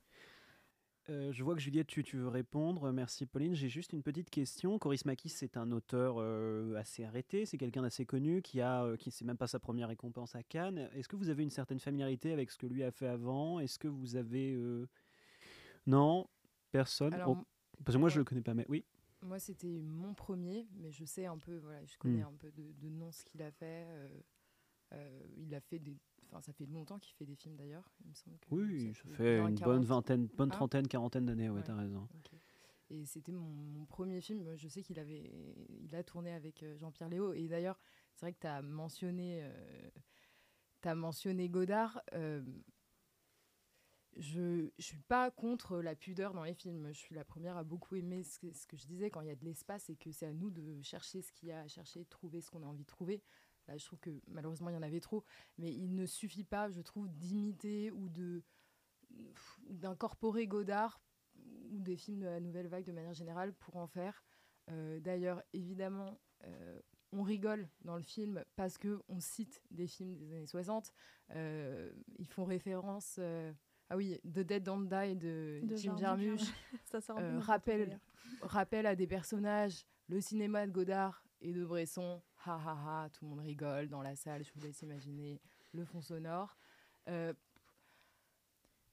Euh, 1.09 1.33
je 1.33 1.43
vois 1.43 1.53
que 1.53 1.59
Juliette, 1.61 1.87
tu, 1.87 2.01
tu 2.03 2.15
veux 2.17 2.29
répondre. 2.29 2.89
Merci 2.93 3.25
Pauline. 3.25 3.53
J'ai 3.55 3.67
juste 3.67 3.91
une 3.91 4.01
petite 4.03 4.29
question. 4.29 4.79
Coris 4.79 5.03
Makis, 5.05 5.29
c'est 5.29 5.57
un 5.57 5.69
auteur 5.73 6.15
euh, 6.19 6.75
assez 6.75 7.03
arrêté. 7.03 7.45
C'est 7.45 7.57
quelqu'un 7.57 7.81
d'assez 7.81 8.05
connu 8.05 8.41
qui 8.41 8.61
a, 8.61 8.83
euh, 8.85 8.95
qui 8.95 9.11
c'est 9.11 9.25
même 9.25 9.37
pas 9.37 9.47
sa 9.47 9.59
première 9.59 9.89
récompense 9.89 10.33
à 10.35 10.43
Cannes. 10.43 10.89
Est-ce 10.93 11.09
que 11.09 11.17
vous 11.17 11.29
avez 11.29 11.43
une 11.43 11.49
certaine 11.49 11.79
familiarité 11.79 12.31
avec 12.31 12.49
ce 12.51 12.57
que 12.57 12.67
lui 12.67 12.83
a 12.83 12.91
fait 12.91 13.07
avant? 13.07 13.59
Est-ce 13.59 13.77
que 13.77 13.89
vous 13.89 14.15
avez 14.15 14.57
non 15.85 16.27
personne? 16.71 17.13
Alors, 17.13 17.37
Oh, 17.37 17.83
Parce 17.83 17.95
que 17.95 17.99
moi 17.99 18.07
je 18.09 18.15
ouais. 18.15 18.19
le 18.19 18.23
connais 18.25 18.41
pas, 18.41 18.53
mais 18.53 18.65
oui. 18.69 18.85
Moi, 19.23 19.39
c'était 19.39 19.81
mon 19.81 20.13
premier, 20.13 20.67
mais 20.77 20.91
je 20.91 21.05
sais 21.05 21.25
un 21.25 21.37
peu, 21.37 21.57
voilà, 21.57 21.83
je 21.85 21.97
connais 21.97 22.23
Mm. 22.23 22.27
un 22.27 22.33
peu 22.37 22.51
de, 22.51 22.71
de 22.73 22.89
nom 22.89 23.11
ce 23.11 23.23
qu'il 23.25 23.41
a 23.41 23.51
fait. 23.51 23.85
il 25.37 25.53
a 25.55 25.59
fait 25.59 25.79
des. 25.79 25.97
Enfin, 26.33 26.41
ça 26.41 26.51
fait 26.53 26.65
longtemps 26.65 26.97
qu'il 26.97 27.13
fait 27.13 27.25
des 27.25 27.35
films 27.35 27.55
d'ailleurs. 27.55 27.87
Il 28.03 28.09
me 28.09 28.15
semble 28.15 28.39
que 28.39 28.47
Oui, 28.55 28.91
ça 28.95 29.03
fait 29.15 29.35
bien 29.35 29.47
une 29.49 29.59
40. 29.59 29.75
bonne 29.75 29.85
vingtaine, 29.85 30.25
bonne 30.35 30.49
Hein 30.49 30.51
trentaine, 30.55 30.87
quarantaine 30.87 31.25
d'années. 31.27 31.49
Ouais, 31.49 31.57
Ouais. 31.57 31.63
t'as 31.63 31.75
raison. 31.75 32.07
Et 32.89 33.05
c'était 33.05 33.31
mon, 33.31 33.47
mon 33.49 33.85
premier 33.85 34.19
film. 34.19 34.55
Je 34.55 34.67
sais 34.67 34.81
qu'il 34.81 34.97
avait, 34.99 35.31
il 35.81 35.93
a 35.95 36.03
tourné 36.03 36.31
avec 36.33 36.63
euh, 36.63 36.75
Jean-Pierre 36.77 37.09
Léo. 37.09 37.33
Et 37.33 37.47
d'ailleurs, 37.47 37.79
c'est 38.15 38.25
vrai 38.25 38.33
que 38.33 38.39
tu 38.39 38.47
as 38.47 38.63
mentionné, 38.63 39.41
euh, 39.43 40.95
mentionné 40.95 41.49
Godard. 41.49 42.01
euh, 42.13 42.43
je 44.15 44.41
ne 44.65 44.69
suis 44.79 44.99
pas 44.99 45.31
contre 45.31 45.77
la 45.81 45.95
pudeur 45.95 46.33
dans 46.33 46.43
les 46.43 46.53
films. 46.53 46.87
Je 46.93 46.97
suis 46.99 47.15
la 47.15 47.23
première 47.25 47.57
à 47.57 47.63
beaucoup 47.63 47.95
aimer 47.95 48.23
ce 48.23 48.37
que, 48.39 48.51
ce 48.53 48.67
que 48.67 48.77
je 48.77 48.85
disais 48.85 49.09
quand 49.09 49.21
il 49.21 49.27
y 49.27 49.31
a 49.31 49.35
de 49.35 49.45
l'espace 49.45 49.89
et 49.89 49.95
que 49.95 50.11
c'est 50.11 50.27
à 50.27 50.33
nous 50.33 50.51
de 50.51 50.81
chercher 50.83 51.21
ce 51.21 51.31
qu'il 51.31 51.49
y 51.49 51.51
a 51.51 51.61
à 51.61 51.67
chercher, 51.67 52.03
de 52.03 52.09
trouver 52.09 52.41
ce 52.41 52.51
qu'on 52.51 52.61
a 52.63 52.67
envie 52.67 52.83
de 52.83 52.87
trouver. 52.89 53.23
Là, 53.67 53.77
je 53.77 53.85
trouve 53.85 53.99
que 53.99 54.09
malheureusement, 54.27 54.69
il 54.69 54.73
y 54.73 54.77
en 54.77 54.83
avait 54.83 54.99
trop. 54.99 55.23
Mais 55.57 55.71
il 55.71 55.95
ne 55.95 56.05
suffit 56.05 56.43
pas, 56.43 56.69
je 56.69 56.81
trouve, 56.81 57.09
d'imiter 57.09 57.91
ou 57.91 58.09
de 58.09 58.43
d'incorporer 59.69 60.47
Godard 60.47 60.99
ou 61.71 61.79
des 61.81 61.95
films 61.95 62.21
de 62.21 62.25
la 62.25 62.39
nouvelle 62.39 62.67
vague 62.67 62.85
de 62.85 62.91
manière 62.91 63.13
générale 63.13 63.53
pour 63.53 63.75
en 63.77 63.87
faire. 63.87 64.23
Euh, 64.71 64.99
D'ailleurs, 64.99 65.41
évidemment, 65.53 66.19
euh, 66.45 66.79
on 67.11 67.21
rigole 67.23 67.69
dans 67.81 67.95
le 67.95 68.01
film 68.01 68.43
parce 68.55 68.77
que 68.77 69.01
on 69.07 69.19
cite 69.19 69.61
des 69.71 69.87
films 69.87 70.17
des 70.17 70.33
années 70.33 70.47
60. 70.47 70.91
Euh, 71.31 71.91
ils 72.17 72.27
font 72.27 72.45
référence. 72.45 73.19
ah 73.89 73.97
oui, 73.97 74.19
The 74.23 74.39
Dead 74.39 74.63
Don't 74.63 74.87
Die 74.87 75.15
de, 75.15 75.61
De 75.63 75.75
Jim 75.75 75.97
Jarmusch. 75.97 76.41
Ça 76.85 77.01
sort 77.01 77.19
rappel, 77.39 77.99
rappel 78.41 78.85
à 78.85 78.95
des 78.95 79.07
personnages, 79.07 79.85
le 80.07 80.21
cinéma 80.21 80.65
de 80.65 80.71
Godard 80.71 81.23
et 81.41 81.53
de 81.53 81.65
Bresson. 81.65 82.21
Ha 82.45 82.55
ha 82.55 83.03
ha, 83.03 83.09
tout 83.09 83.25
le 83.25 83.29
monde 83.29 83.39
rigole 83.39 83.87
dans 83.87 84.01
la 84.01 84.15
salle. 84.15 84.43
Je 84.43 84.51
vous 84.53 84.59
laisse 84.61 84.81
imaginer 84.81 85.41
le 85.73 85.85
fond 85.85 86.01
sonore. 86.01 86.57
Euh, 87.07 87.33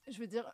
je 0.09 0.19
veux 0.19 0.27
dire. 0.27 0.51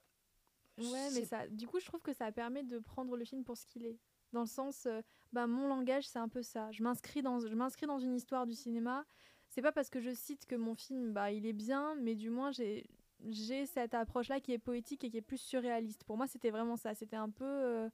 Ouais, 0.79 1.11
mais 1.15 1.25
ça, 1.25 1.47
du 1.49 1.67
coup, 1.67 1.81
je 1.81 1.87
trouve 1.87 2.03
que 2.03 2.13
ça 2.13 2.31
permet 2.33 2.63
de 2.63 2.79
prendre 2.79 3.17
le 3.17 3.25
film 3.25 3.45
pour 3.45 3.57
ce 3.57 3.67
qu'il 3.67 3.87
est. 3.87 3.99
Dans 4.33 4.41
le 4.43 4.47
sens, 4.47 4.87
euh, 4.87 5.01
bah, 5.33 5.47
mon 5.47 5.69
langage, 5.69 6.07
c'est 6.09 6.19
un 6.19 6.29
peu 6.29 6.43
ça. 6.43 6.71
Je 6.73 6.83
m'inscris 6.83 7.23
dans, 7.23 7.41
je 7.41 7.55
m'inscris 7.55 7.87
dans 7.87 7.99
une 7.99 8.15
histoire 8.15 8.47
du 8.47 8.55
cinéma. 8.55 9.05
C'est 9.49 9.63
pas 9.63 9.73
parce 9.73 9.89
que 9.91 10.01
je 10.01 10.13
cite 10.13 10.47
que 10.47 10.55
mon 10.57 10.75
film, 10.75 11.13
bah, 11.13 11.31
il 11.33 11.47
est 11.47 11.53
bien, 11.55 11.95
mais 11.97 12.15
du 12.15 12.29
moins, 12.31 12.51
j'ai, 12.51 12.87
j'ai 13.29 13.65
cette 13.67 13.95
approche-là 13.95 14.41
qui 14.41 14.53
est 14.53 14.59
poétique 14.59 15.05
et 15.05 15.11
qui 15.11 15.17
est 15.19 15.23
plus 15.23 15.39
surréaliste. 15.41 16.05
Pour 16.05 16.17
moi, 16.17 16.27
c'était 16.27 16.51
vraiment 16.51 16.77
ça. 16.77 16.95
C'était 16.95 17.17
un 17.17 17.31
peu. 17.31 17.45
euh, 17.45 17.89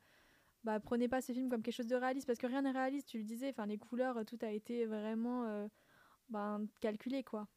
bah, 0.65 0.81
prenez 0.81 1.09
pas 1.09 1.21
ce 1.21 1.33
film 1.33 1.49
comme 1.49 1.63
quelque 1.63 1.75
chose 1.75 1.87
de 1.87 1.97
réaliste, 1.97 2.27
parce 2.27 2.39
que 2.39 2.47
rien 2.47 2.63
n'est 2.63 2.71
réaliste, 2.71 3.09
tu 3.09 3.19
le 3.19 3.25
disais. 3.25 3.51
Enfin, 3.51 3.67
les 3.67 3.79
couleurs, 3.79 4.25
tout 4.27 4.39
a 4.43 4.51
été 4.51 4.87
vraiment 4.87 5.45
euh, 5.45 5.69
ben, 6.29 6.67
calculé, 6.81 7.25
quoi. 7.25 7.49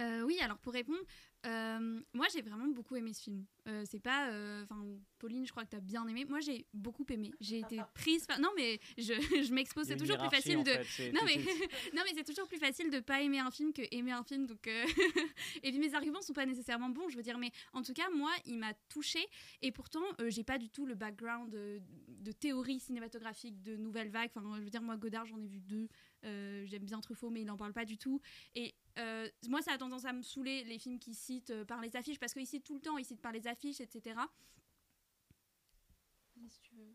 Euh, 0.00 0.22
oui, 0.22 0.38
alors 0.40 0.58
pour 0.58 0.72
répondre, 0.72 0.98
euh, 1.46 2.00
moi 2.14 2.26
j'ai 2.32 2.42
vraiment 2.42 2.66
beaucoup 2.68 2.96
aimé 2.96 3.12
ce 3.12 3.22
film. 3.22 3.44
Euh, 3.68 3.84
c'est 3.88 4.00
pas, 4.00 4.28
enfin 4.62 4.82
Pauline, 5.18 5.46
je 5.46 5.50
crois 5.52 5.64
que 5.64 5.70
t'as 5.70 5.80
bien 5.80 6.06
aimé. 6.08 6.24
Moi 6.24 6.40
j'ai 6.40 6.66
beaucoup 6.72 7.04
aimé. 7.10 7.30
J'ai 7.40 7.60
été 7.60 7.78
prise 7.94 8.26
par. 8.26 8.40
Non 8.40 8.50
mais 8.56 8.80
je, 8.98 9.12
je 9.44 9.52
m'expose. 9.52 9.86
C'est 9.86 9.96
toujours 9.96 10.18
plus 10.18 10.30
facile 10.30 10.58
en 10.58 10.62
de. 10.62 10.70
fait, 10.70 11.12
Non 11.12 11.20
de 11.20 11.26
mais, 11.26 11.36
non 11.94 12.02
mais 12.04 12.12
c'est 12.14 12.24
toujours 12.24 12.48
plus 12.48 12.58
facile 12.58 12.90
de 12.90 13.00
pas 13.00 13.22
aimer 13.22 13.38
un 13.38 13.50
film 13.50 13.72
que 13.72 13.82
aimer 13.90 14.12
un 14.12 14.24
film 14.24 14.46
donc 14.46 14.66
et 14.66 15.70
puis 15.70 15.78
mes 15.78 15.94
arguments 15.94 16.22
sont 16.22 16.32
pas 16.32 16.46
nécessairement 16.46 16.88
bons 16.88 17.08
je 17.08 17.16
veux 17.16 17.22
dire 17.22 17.38
mais 17.38 17.50
en 17.72 17.82
tout 17.82 17.92
cas 17.92 18.08
moi 18.10 18.30
il 18.46 18.56
m'a 18.58 18.74
touché 18.88 19.20
et 19.62 19.70
pourtant 19.70 20.02
j'ai 20.28 20.44
pas 20.44 20.58
du 20.58 20.70
tout 20.70 20.86
le 20.86 20.94
background 20.94 21.54
euh, 21.54 21.78
de 22.08 22.32
théorie 22.32 22.80
cinématographique 22.80 23.62
de 23.62 23.76
nouvelle 23.76 24.08
vague 24.10 24.30
enfin 24.34 24.56
je 24.58 24.62
veux 24.62 24.70
dire 24.70 24.82
moi 24.82 24.96
Godard 24.96 25.26
j'en 25.26 25.40
ai 25.40 25.46
vu 25.46 25.60
deux 25.60 25.88
j'aime 26.24 26.84
bien 26.84 27.00
Truffaut 27.00 27.30
mais 27.30 27.42
il 27.42 27.50
en 27.50 27.56
parle 27.56 27.72
pas 27.72 27.84
du 27.84 27.98
tout 27.98 28.20
et 28.54 28.74
euh, 28.98 29.28
moi 29.48 29.62
ça 29.62 29.72
a 29.72 29.78
tendance 29.78 30.04
à 30.04 30.12
me 30.12 30.22
saouler 30.22 30.64
les 30.64 30.78
films 30.78 30.98
qui 30.98 31.14
citent 31.14 31.50
euh, 31.50 31.64
par 31.64 31.80
les 31.80 31.96
affiches 31.96 32.18
parce 32.18 32.32
qu'ils 32.32 32.46
citent 32.46 32.64
tout 32.64 32.74
le 32.74 32.80
temps 32.80 32.96
ils 32.96 33.04
citent 33.04 33.20
par 33.20 33.32
les 33.32 33.46
affiches 33.46 33.80
etc 33.80 34.14
si 36.48 36.60
tu 36.60 36.74
veux. 36.76 36.94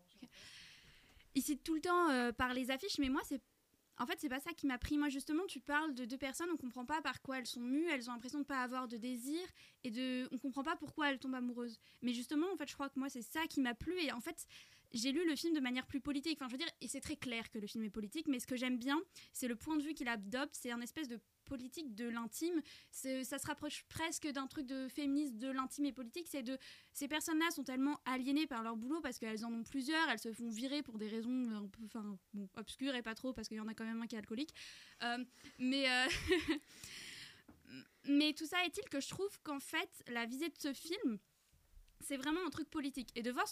Ok. 0.00 0.28
Ils 1.34 1.42
citent 1.42 1.62
tout 1.62 1.74
le 1.74 1.80
temps 1.80 2.10
euh, 2.10 2.32
par 2.32 2.52
les 2.54 2.70
affiches, 2.70 2.98
mais 2.98 3.08
moi, 3.08 3.22
c'est. 3.24 3.42
En 4.00 4.06
fait, 4.06 4.20
c'est 4.20 4.28
pas 4.28 4.38
ça 4.38 4.52
qui 4.52 4.66
m'a 4.68 4.78
pris. 4.78 4.96
Moi, 4.96 5.08
justement, 5.08 5.44
tu 5.46 5.58
parles 5.58 5.92
de 5.92 6.04
deux 6.04 6.18
personnes, 6.18 6.48
on 6.52 6.56
comprend 6.56 6.86
pas 6.86 7.02
par 7.02 7.20
quoi 7.20 7.38
elles 7.38 7.46
sont 7.46 7.60
mues, 7.60 7.88
elles 7.90 8.08
ont 8.08 8.12
l'impression 8.12 8.38
de 8.38 8.44
pas 8.44 8.62
avoir 8.62 8.86
de 8.86 8.96
désir, 8.96 9.40
et 9.84 9.90
de. 9.90 10.28
On 10.32 10.38
comprend 10.38 10.62
pas 10.62 10.76
pourquoi 10.76 11.10
elles 11.10 11.18
tombent 11.18 11.34
amoureuses. 11.34 11.80
Mais 12.02 12.12
justement, 12.12 12.46
en 12.52 12.56
fait, 12.56 12.68
je 12.68 12.74
crois 12.74 12.88
que 12.88 12.98
moi, 12.98 13.08
c'est 13.08 13.22
ça 13.22 13.46
qui 13.46 13.60
m'a 13.60 13.74
plu, 13.74 14.00
et 14.00 14.12
en 14.12 14.20
fait. 14.20 14.46
J'ai 14.92 15.12
lu 15.12 15.26
le 15.28 15.36
film 15.36 15.54
de 15.54 15.60
manière 15.60 15.86
plus 15.86 16.00
politique. 16.00 16.38
Enfin, 16.38 16.48
je 16.48 16.52
veux 16.52 16.58
dire, 16.58 16.70
et 16.80 16.88
c'est 16.88 17.00
très 17.00 17.16
clair 17.16 17.50
que 17.50 17.58
le 17.58 17.66
film 17.66 17.84
est 17.84 17.90
politique, 17.90 18.26
mais 18.28 18.40
ce 18.40 18.46
que 18.46 18.56
j'aime 18.56 18.78
bien, 18.78 18.98
c'est 19.32 19.48
le 19.48 19.56
point 19.56 19.76
de 19.76 19.82
vue 19.82 19.94
qu'il 19.94 20.08
adopte. 20.08 20.54
C'est 20.54 20.70
un 20.70 20.80
espèce 20.80 21.08
de 21.08 21.20
politique 21.44 21.94
de 21.94 22.08
l'intime. 22.08 22.62
Ça 22.90 23.38
se 23.38 23.46
rapproche 23.46 23.84
presque 23.88 24.28
d'un 24.28 24.46
truc 24.46 24.66
de 24.66 24.88
féministe 24.88 25.36
de 25.36 25.50
l'intime 25.50 25.86
et 25.86 25.92
politique. 25.92 26.28
C'est 26.28 26.42
de 26.42 26.58
ces 26.92 27.08
personnes-là 27.08 27.50
sont 27.50 27.64
tellement 27.64 28.00
aliénées 28.04 28.46
par 28.46 28.62
leur 28.62 28.76
boulot 28.76 29.00
parce 29.00 29.18
qu'elles 29.18 29.44
en 29.44 29.52
ont 29.52 29.64
plusieurs, 29.64 30.08
elles 30.08 30.18
se 30.18 30.32
font 30.32 30.48
virer 30.48 30.82
pour 30.82 30.98
des 30.98 31.08
raisons 31.08 31.70
obscures 32.56 32.94
et 32.94 33.02
pas 33.02 33.14
trop 33.14 33.32
parce 33.32 33.48
qu'il 33.48 33.56
y 33.56 33.60
en 33.60 33.68
a 33.68 33.74
quand 33.74 33.84
même 33.84 34.00
un 34.00 34.06
qui 34.06 34.14
est 34.14 34.18
alcoolique. 34.18 34.54
Euh, 35.02 35.24
mais, 35.58 35.90
euh, 35.90 36.06
mais 38.04 38.32
tout 38.34 38.46
ça 38.46 38.64
est-il 38.64 38.88
que 38.88 39.00
je 39.00 39.08
trouve 39.08 39.38
qu'en 39.42 39.60
fait, 39.60 39.90
la 40.08 40.26
visée 40.26 40.48
de 40.48 40.58
ce 40.58 40.72
film, 40.72 41.18
c'est 42.00 42.16
vraiment 42.16 42.44
un 42.46 42.50
truc 42.50 42.70
politique. 42.70 43.10
Et 43.14 43.22
de 43.22 43.30
voir, 43.30 43.46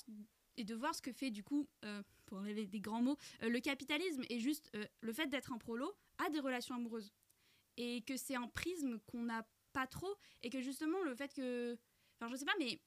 et 0.57 0.64
de 0.64 0.75
voir 0.75 0.95
ce 0.95 1.03
que 1.03 1.12
fait 1.12 1.31
du 1.31 1.42
coup, 1.42 1.69
euh, 1.85 2.03
pour 2.27 2.38
enlever 2.38 2.66
des 2.66 2.81
grands 2.81 3.03
mots, 3.03 3.19
euh, 3.42 3.49
le 3.49 3.61
capitalisme 3.61 4.23
et 4.29 4.38
juste 4.38 4.71
euh, 4.75 4.87
le 5.01 5.12
fait 5.12 5.27
d'être 5.27 5.53
un 5.53 5.59
prolo 5.59 5.92
a 6.19 6.31
des 6.31 6.40
relations 6.40 6.75
amoureuses. 6.75 7.12
Et 7.77 8.03
que 8.03 8.16
c'est 8.16 8.37
un 8.37 8.49
prisme 8.49 8.99
qu'on 9.07 9.23
n'a 9.23 9.47
pas 9.73 9.87
trop. 9.87 10.14
Et 10.42 10.51
que 10.51 10.61
justement, 10.61 11.03
le 11.03 11.14
fait 11.14 11.33
que. 11.35 11.79
Enfin, 12.19 12.31
je 12.33 12.37
sais 12.37 12.47
pas, 12.47 12.55
mais 12.59 12.81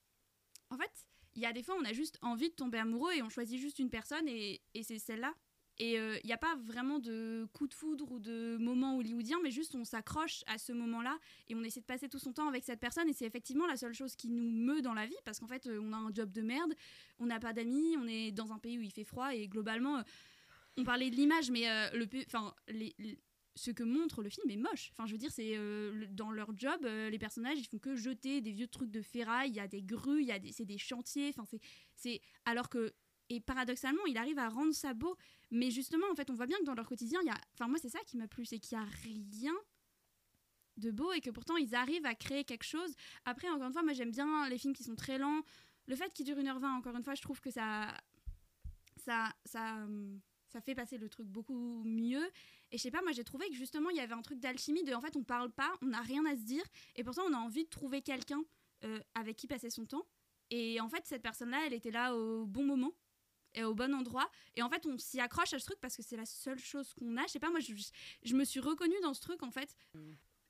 en 0.71 0.77
fait, 0.77 1.05
il 1.35 1.41
y 1.43 1.45
a 1.45 1.53
des 1.53 1.61
fois, 1.61 1.75
on 1.79 1.85
a 1.85 1.93
juste 1.93 2.17
envie 2.21 2.49
de 2.49 2.55
tomber 2.55 2.79
amoureux 2.79 3.13
et 3.13 3.21
on 3.21 3.29
choisit 3.29 3.59
juste 3.59 3.77
une 3.77 3.91
personne 3.91 4.27
et, 4.27 4.61
et 4.73 4.83
c'est 4.83 4.97
celle-là. 4.97 5.35
Et 5.79 5.93
il 5.95 6.25
n'y 6.25 6.33
a 6.33 6.37
pas 6.37 6.55
vraiment 6.65 6.99
de 6.99 7.47
coup 7.53 7.65
de 7.65 7.73
foudre 7.73 8.11
ou 8.11 8.19
de 8.19 8.57
moment 8.59 8.97
hollywoodien, 8.97 9.37
mais 9.41 9.49
juste 9.49 9.75
on 9.75 9.85
s'accroche 9.85 10.43
à 10.45 10.57
ce 10.57 10.73
moment-là 10.73 11.17
et 11.47 11.55
on 11.55 11.63
essaie 11.63 11.79
de 11.79 11.85
passer 11.85 12.09
tout 12.09 12.19
son 12.19 12.33
temps 12.33 12.49
avec 12.49 12.65
cette 12.65 12.81
personne. 12.81 13.07
Et 13.07 13.13
c'est 13.13 13.25
effectivement 13.25 13.65
la 13.65 13.77
seule 13.77 13.93
chose 13.93 14.15
qui 14.17 14.29
nous 14.29 14.43
meut 14.43 14.81
dans 14.81 14.93
la 14.93 15.05
vie 15.05 15.15
parce 15.23 15.39
qu'en 15.39 15.47
fait, 15.47 15.67
euh, 15.67 15.79
on 15.81 15.93
a 15.93 15.97
un 15.97 16.13
job 16.13 16.31
de 16.31 16.41
merde, 16.41 16.73
on 17.19 17.27
n'a 17.27 17.39
pas 17.39 17.53
d'amis, 17.53 17.95
on 17.97 18.07
est 18.07 18.31
dans 18.31 18.51
un 18.51 18.59
pays 18.59 18.77
où 18.77 18.81
il 18.81 18.91
fait 18.91 19.05
froid 19.05 19.33
et 19.33 19.47
globalement, 19.47 19.99
euh, 19.99 20.03
on 20.79 20.83
parlait 20.83 21.09
de 21.09 21.15
l'image, 21.15 21.51
mais 21.51 21.69
euh, 21.69 21.89
le, 21.93 22.07
ce 23.55 23.71
que 23.71 23.83
montre 23.83 24.23
le 24.23 24.29
film 24.29 24.49
est 24.49 24.57
moche. 24.57 24.91
Enfin, 24.93 25.05
je 25.05 25.11
veux 25.11 25.17
dire, 25.17 25.31
c'est 25.31 25.51
euh, 25.55 26.05
dans 26.11 26.31
leur 26.31 26.57
job, 26.57 26.79
euh, 26.83 27.09
les 27.09 27.19
personnages, 27.19 27.59
ils 27.59 27.67
font 27.67 27.79
que 27.79 27.95
jeter 27.95 28.41
des 28.41 28.51
vieux 28.51 28.67
trucs 28.67 28.91
de 28.91 29.01
ferraille. 29.01 29.49
Il 29.49 29.55
y 29.55 29.59
a 29.59 29.67
des 29.67 29.81
grues, 29.81 30.25
c'est 30.51 30.65
des 30.65 30.77
chantiers. 30.77 31.33
Enfin, 31.37 31.43
c'est 31.95 32.21
alors 32.45 32.69
que 32.69 32.93
et 33.31 33.39
paradoxalement, 33.41 34.03
il 34.07 34.17
arrive 34.17 34.39
à 34.39 34.49
rendre 34.49 34.73
ça 34.73 34.93
beau. 34.93 35.15
Mais 35.51 35.71
justement, 35.71 36.05
en 36.11 36.15
fait, 36.15 36.29
on 36.29 36.35
voit 36.35 36.45
bien 36.45 36.57
que 36.59 36.65
dans 36.65 36.75
leur 36.75 36.87
quotidien, 36.87 37.19
il 37.23 37.27
y 37.27 37.31
a, 37.31 37.37
enfin, 37.53 37.67
moi, 37.67 37.79
c'est 37.81 37.89
ça 37.89 37.99
qui 38.05 38.17
m'a 38.17 38.27
plu, 38.27 38.45
c'est 38.45 38.59
qu'il 38.59 38.77
y 38.77 38.81
a 38.81 38.85
rien 39.03 39.55
de 40.79 40.91
beau 40.91 41.11
et 41.11 41.21
que 41.21 41.29
pourtant 41.29 41.57
ils 41.57 41.75
arrivent 41.75 42.05
à 42.05 42.15
créer 42.15 42.43
quelque 42.43 42.63
chose. 42.63 42.95
Après, 43.25 43.49
encore 43.49 43.67
une 43.67 43.73
fois, 43.73 43.83
moi 43.83 43.93
j'aime 43.93 44.11
bien 44.11 44.47
les 44.49 44.57
films 44.57 44.73
qui 44.73 44.83
sont 44.83 44.95
très 44.95 45.17
lents. 45.17 45.41
Le 45.87 45.95
fait 45.95 46.11
qu'ils 46.13 46.25
durent 46.25 46.37
1h20, 46.37 46.65
encore 46.65 46.95
une 46.95 47.03
fois, 47.03 47.15
je 47.15 47.21
trouve 47.21 47.41
que 47.41 47.51
ça, 47.51 47.93
ça, 48.95 49.33
ça, 49.45 49.85
ça 50.47 50.61
fait 50.61 50.75
passer 50.75 50.97
le 50.97 51.09
truc 51.09 51.27
beaucoup 51.27 51.83
mieux. 51.85 52.25
Et 52.71 52.77
je 52.77 52.81
sais 52.81 52.91
pas, 52.91 53.01
moi 53.01 53.11
j'ai 53.11 53.23
trouvé 53.23 53.49
que 53.49 53.55
justement 53.55 53.89
il 53.89 53.97
y 53.97 53.99
avait 53.99 54.13
un 54.13 54.21
truc 54.21 54.39
d'alchimie 54.39 54.83
de 54.83 54.93
en 54.93 55.01
fait 55.01 55.15
on 55.15 55.23
parle 55.23 55.51
pas, 55.51 55.73
on 55.81 55.87
n'a 55.87 56.01
rien 56.01 56.25
à 56.25 56.35
se 56.35 56.41
dire, 56.41 56.63
et 56.95 57.03
pourtant 57.03 57.23
on 57.27 57.33
a 57.33 57.37
envie 57.37 57.63
de 57.63 57.69
trouver 57.69 58.01
quelqu'un 58.01 58.43
euh, 58.83 58.99
avec 59.15 59.37
qui 59.37 59.47
passer 59.47 59.69
son 59.69 59.85
temps. 59.85 60.05
Et 60.51 60.79
en 60.79 60.89
fait 60.89 61.05
cette 61.05 61.21
personne-là, 61.21 61.63
elle 61.65 61.73
était 61.73 61.91
là 61.91 62.15
au 62.15 62.45
bon 62.45 62.63
moment 62.63 62.93
et 63.53 63.63
au 63.63 63.73
bon 63.73 63.93
endroit. 63.93 64.29
Et 64.55 64.61
en 64.61 64.69
fait 64.69 64.85
on 64.85 64.97
s'y 64.97 65.19
accroche 65.19 65.53
à 65.53 65.59
ce 65.59 65.65
truc 65.65 65.79
parce 65.79 65.95
que 65.95 66.03
c'est 66.03 66.17
la 66.17 66.25
seule 66.25 66.59
chose 66.59 66.93
qu'on 66.93 67.17
a. 67.17 67.23
Je 67.23 67.31
sais 67.31 67.39
pas, 67.39 67.49
moi 67.49 67.59
je, 67.59 67.73
je 68.23 68.35
me 68.35 68.45
suis 68.45 68.59
reconnue 68.59 68.99
dans 69.01 69.13
ce 69.13 69.21
truc 69.21 69.43
en 69.43 69.51
fait. 69.51 69.75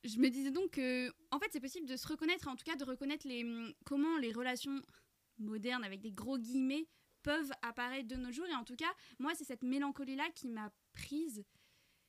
Je 0.03 0.17
me 0.17 0.29
disais 0.29 0.51
donc 0.51 0.71
que 0.71 1.09
en 1.31 1.39
fait 1.39 1.49
c'est 1.51 1.59
possible 1.59 1.87
de 1.87 1.97
se 1.97 2.07
reconnaître, 2.07 2.47
en 2.47 2.55
tout 2.55 2.65
cas 2.65 2.75
de 2.75 2.85
reconnaître 2.85 3.27
les, 3.27 3.45
comment 3.85 4.17
les 4.17 4.31
relations 4.31 4.81
modernes 5.39 5.83
avec 5.83 6.01
des 6.01 6.11
gros 6.11 6.37
guillemets 6.37 6.87
peuvent 7.23 7.51
apparaître 7.61 8.07
de 8.07 8.15
nos 8.15 8.31
jours. 8.31 8.47
Et 8.47 8.55
en 8.55 8.63
tout 8.63 8.75
cas, 8.75 8.93
moi, 9.19 9.33
c'est 9.35 9.43
cette 9.43 9.63
mélancolie-là 9.63 10.29
qui 10.35 10.47
m'a 10.47 10.71
prise. 10.93 11.43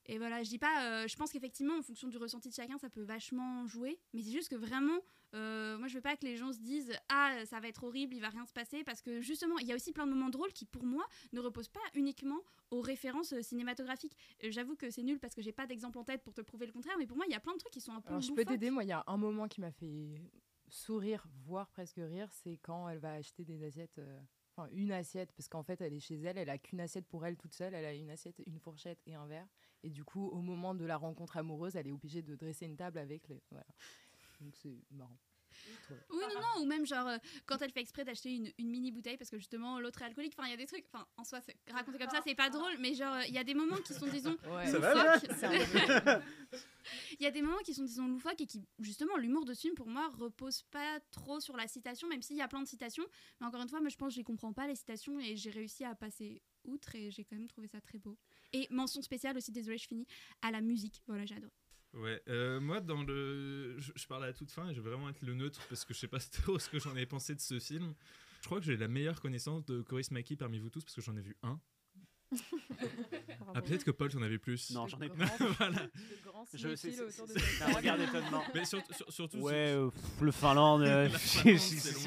Et 0.07 0.18
voilà, 0.18 0.42
je 0.42 0.48
dis 0.48 0.59
pas, 0.59 0.85
euh, 0.85 1.09
je 1.09 1.16
pense 1.16 1.31
qu'effectivement, 1.31 1.76
en 1.76 1.83
fonction 1.83 2.09
du 2.09 2.16
ressenti 2.16 2.48
de 2.48 2.55
chacun, 2.55 2.79
ça 2.79 2.90
peut 2.90 3.03
vachement 3.03 3.66
jouer. 3.66 3.98
Mais 4.12 4.22
c'est 4.22 4.33
juste 4.33 4.48
que 4.48 4.57
vraiment, 4.57 4.98
euh, 5.35 5.79
moi, 5.79 5.88
je 5.88 5.95
veux 5.95 6.01
pas 6.01 6.16
que 6.16 6.25
les 6.25 6.37
gens 6.37 6.53
se 6.53 6.59
disent, 6.59 6.93
ah, 7.09 7.45
ça 7.47 7.61
va 7.61 7.69
être 7.69 7.85
horrible, 7.85 8.14
il 8.14 8.21
va 8.21 8.29
rien 8.29 8.45
se 8.47 8.53
passer. 8.53 8.83
Parce 8.85 9.01
que 9.03 9.21
justement, 9.21 9.59
il 9.59 9.66
y 9.66 9.73
a 9.73 9.75
aussi 9.75 9.93
plein 9.93 10.07
de 10.07 10.12
moments 10.12 10.31
drôles 10.31 10.53
qui, 10.53 10.64
pour 10.64 10.85
moi, 10.85 11.07
ne 11.33 11.40
reposent 11.40 11.69
pas 11.69 11.81
uniquement 11.95 12.40
aux 12.71 12.81
références 12.81 13.33
euh, 13.33 13.43
cinématographiques. 13.43 14.16
J'avoue 14.43 14.77
que 14.77 14.90
c'est 14.90 15.03
nul 15.03 15.19
parce 15.19 15.35
que 15.35 15.43
j'ai 15.43 15.53
pas 15.53 15.66
d'exemple 15.66 15.99
en 15.99 16.05
tête 16.05 16.23
pour 16.23 16.35
te 16.35 16.40
prouver 16.40 16.66
le 16.66 16.73
contraire. 16.73 16.97
Mais 16.99 17.07
pour 17.07 17.16
moi, 17.16 17.27
il 17.29 17.33
y 17.33 17.37
a 17.37 17.40
plein 17.40 17.53
de 17.55 17.59
trucs 17.59 17.73
qui 17.73 17.81
sont 17.81 17.93
un 17.93 18.01
peu. 18.01 18.11
Alors, 18.11 18.21
je 18.21 18.33
peux 18.33 18.45
t'aider. 18.45 18.71
Moi, 18.71 18.85
il 18.85 18.88
y 18.88 18.93
a 18.93 19.05
un 19.07 19.16
moment 19.16 19.47
qui 19.49 19.61
m'a 19.61 19.73
fait 19.73 20.21
sourire, 20.69 21.27
voire 21.45 21.69
presque 21.71 21.99
rire. 21.99 22.29
C'est 22.33 22.59
quand 22.59 22.88
elle 22.88 22.99
va 22.99 23.12
acheter 23.14 23.45
des 23.45 23.62
assiettes. 23.64 23.99
euh, 23.99 24.21
Enfin, 24.57 24.69
une 24.73 24.90
assiette, 24.90 25.31
parce 25.37 25.49
qu'en 25.49 25.62
fait, 25.62 25.81
elle 25.81 25.93
est 25.95 26.01
chez 26.01 26.16
elle, 26.23 26.37
elle 26.37 26.51
a 26.51 26.59
qu'une 26.59 26.81
assiette 26.81 27.07
pour 27.07 27.25
elle 27.25 27.37
toute 27.37 27.55
seule, 27.55 27.73
elle 27.73 27.85
a 27.85 27.95
une 27.95 28.11
assiette, 28.11 28.43
une 28.47 28.59
fourchette 28.59 28.99
et 29.07 29.14
un 29.14 29.25
verre. 29.27 29.47
Et 29.85 29.90
du 29.90 30.03
coup, 30.05 30.27
au 30.27 30.40
moment 30.43 30.75
de 30.75 30.85
la 30.85 30.97
rencontre 30.97 31.37
amoureuse, 31.37 31.77
elle 31.77 31.87
est 31.87 31.93
obligée 31.93 32.21
de 32.21 32.35
dresser 32.35 32.66
une 32.66 32.77
table 32.77 32.99
avec 32.99 33.29
les. 33.29 33.40
Voilà. 33.53 33.64
Donc 34.40 34.57
c'est 34.57 34.79
marrant. 34.90 35.18
Oui, 36.11 36.18
non, 36.20 36.40
non, 36.40 36.62
ou 36.62 36.66
même 36.66 36.87
genre 36.87 37.07
euh, 37.07 37.18
quand 37.46 37.61
elle 37.61 37.70
fait 37.70 37.81
exprès 37.81 38.05
d'acheter 38.05 38.35
une, 38.35 38.50
une 38.59 38.70
mini 38.70 38.90
bouteille 38.92 39.16
parce 39.16 39.31
que 39.31 39.37
justement 39.37 39.79
l'autre 39.81 40.00
est 40.03 40.07
alcoolique. 40.07 40.33
Enfin, 40.37 40.46
il 40.48 40.50
y 40.50 40.55
a 40.55 40.57
des 40.57 40.66
trucs, 40.66 40.85
enfin, 40.92 41.07
en 41.16 41.24
soi, 41.24 41.40
raconter 41.70 41.98
comme 41.98 42.11
ça, 42.11 42.20
c'est 42.24 42.35
pas 42.35 42.50
drôle, 42.50 42.76
mais 42.79 42.94
genre, 42.94 43.14
euh, 43.14 43.24
il 43.29 43.35
y 43.35 43.38
a 43.38 43.44
des 43.44 43.55
moments 43.55 43.76
qui 43.76 43.92
sont, 43.94 44.07
disons, 44.07 44.37
Ouais. 44.50 44.70
Loufoques. 44.72 45.31
Il 47.18 47.22
y 47.22 47.26
a 47.26 47.31
des 47.31 47.42
moments 47.42 47.59
qui 47.59 47.74
sont, 47.74 47.85
disons, 47.85 48.09
loufoques 48.09 48.40
et 48.40 48.46
qui, 48.46 48.62
justement, 48.79 49.16
l'humour 49.16 49.44
de 49.44 49.53
ce 49.53 49.61
film, 49.61 49.74
pour 49.74 49.88
moi, 49.88 50.09
repose 50.09 50.62
pas 50.70 50.98
trop 51.11 51.38
sur 51.40 51.57
la 51.57 51.68
citation, 51.68 52.09
même 52.09 52.22
s'il 52.22 52.37
y 52.37 52.42
a 52.42 52.48
plein 52.48 52.62
de 52.62 52.68
citations. 52.68 53.05
Mais 53.40 53.46
encore 53.46 53.61
une 53.61 53.68
fois, 53.68 53.81
moi, 53.81 53.90
je 53.90 53.96
pense 53.96 54.09
que 54.09 54.14
je 54.14 54.20
les 54.20 54.24
comprends 54.24 54.53
pas, 54.53 54.66
les 54.66 54.74
citations, 54.76 55.20
et 55.20 55.37
j'ai 55.37 55.50
réussi 55.50 55.85
à 55.85 55.94
passer 55.94 56.42
outre, 56.64 56.94
et 56.94 57.11
j'ai 57.11 57.24
quand 57.24 57.37
même 57.37 57.48
trouvé 57.48 57.68
ça 57.68 57.81
très 57.81 57.98
beau. 57.98 58.16
Et 58.53 58.66
mention 58.70 59.03
spéciale 59.03 59.37
aussi, 59.37 59.53
désolé, 59.53 59.79
je 59.79 59.87
finis, 59.87 60.07
à 60.42 60.50
la 60.50 60.61
musique. 60.61 61.03
Voilà, 61.07 61.26
j'ai 61.26 61.37
adoré. 61.37 61.53
Ouais, 61.94 62.22
euh, 62.29 62.61
moi 62.61 62.81
dans 62.81 63.03
le, 63.03 63.74
je, 63.81 63.90
je 63.96 64.07
parle 64.07 64.24
à 64.24 64.33
toute 64.33 64.50
fin 64.53 64.68
et 64.68 64.74
je 64.74 64.81
vais 64.81 64.90
vraiment 64.90 65.09
être 65.11 65.22
le 65.22 65.35
neutre 65.35 65.61
parce 65.68 65.85
que 65.85 65.92
je 65.92 65.98
sais 65.98 66.07
pas 66.09 66.18
trop 66.44 66.59
ce 66.59 66.68
que 66.70 66.79
j'en 66.79 66.94
ai 66.96 67.05
pensé 67.07 67.35
de 67.35 67.40
ce 67.40 67.59
film. 67.59 67.94
Je 68.42 68.46
crois 68.46 68.59
que 68.61 68.64
j'ai 68.64 68.76
la 68.76 68.88
meilleure 68.88 69.20
connaissance 69.20 69.64
de 69.66 69.83
Coris 69.83 70.11
Maki 70.12 70.37
parmi 70.37 70.59
vous 70.61 70.70
tous 70.70 70.85
parce 70.85 70.94
que 70.94 71.03
j'en 71.03 71.16
ai 71.16 71.20
vu 71.22 71.37
un. 71.42 71.59
Ah, 73.53 73.61
peut-être 73.62 73.83
que 73.83 73.90
Paul, 73.90 74.09
t'en 74.11 74.22
avais 74.22 74.38
plus. 74.38 74.70
Non, 74.70 74.87
j'en 74.87 75.00
ai 75.00 75.09
plus. 75.09 75.24
voilà. 75.59 75.88
grands 76.24 76.44
Je 76.55 76.76
sais, 76.76 77.00
autour 77.00 77.26
de 77.26 77.33
c'est- 77.33 77.38
cette 77.40 77.48
c'est 77.48 77.62
un 77.64 77.66
table. 77.66 77.76
regard 77.79 77.98
d'étonnement. 77.98 78.44
Mais 78.55 78.64
surtout, 78.64 78.92
sur- 78.92 79.12
surtout 79.12 79.38
Ouais, 79.38 79.72
euh, 79.74 79.90
pff, 79.90 80.20
le 80.20 80.31
Finlande, 80.31 80.83
euh, 80.83 81.09
ils 81.44 81.59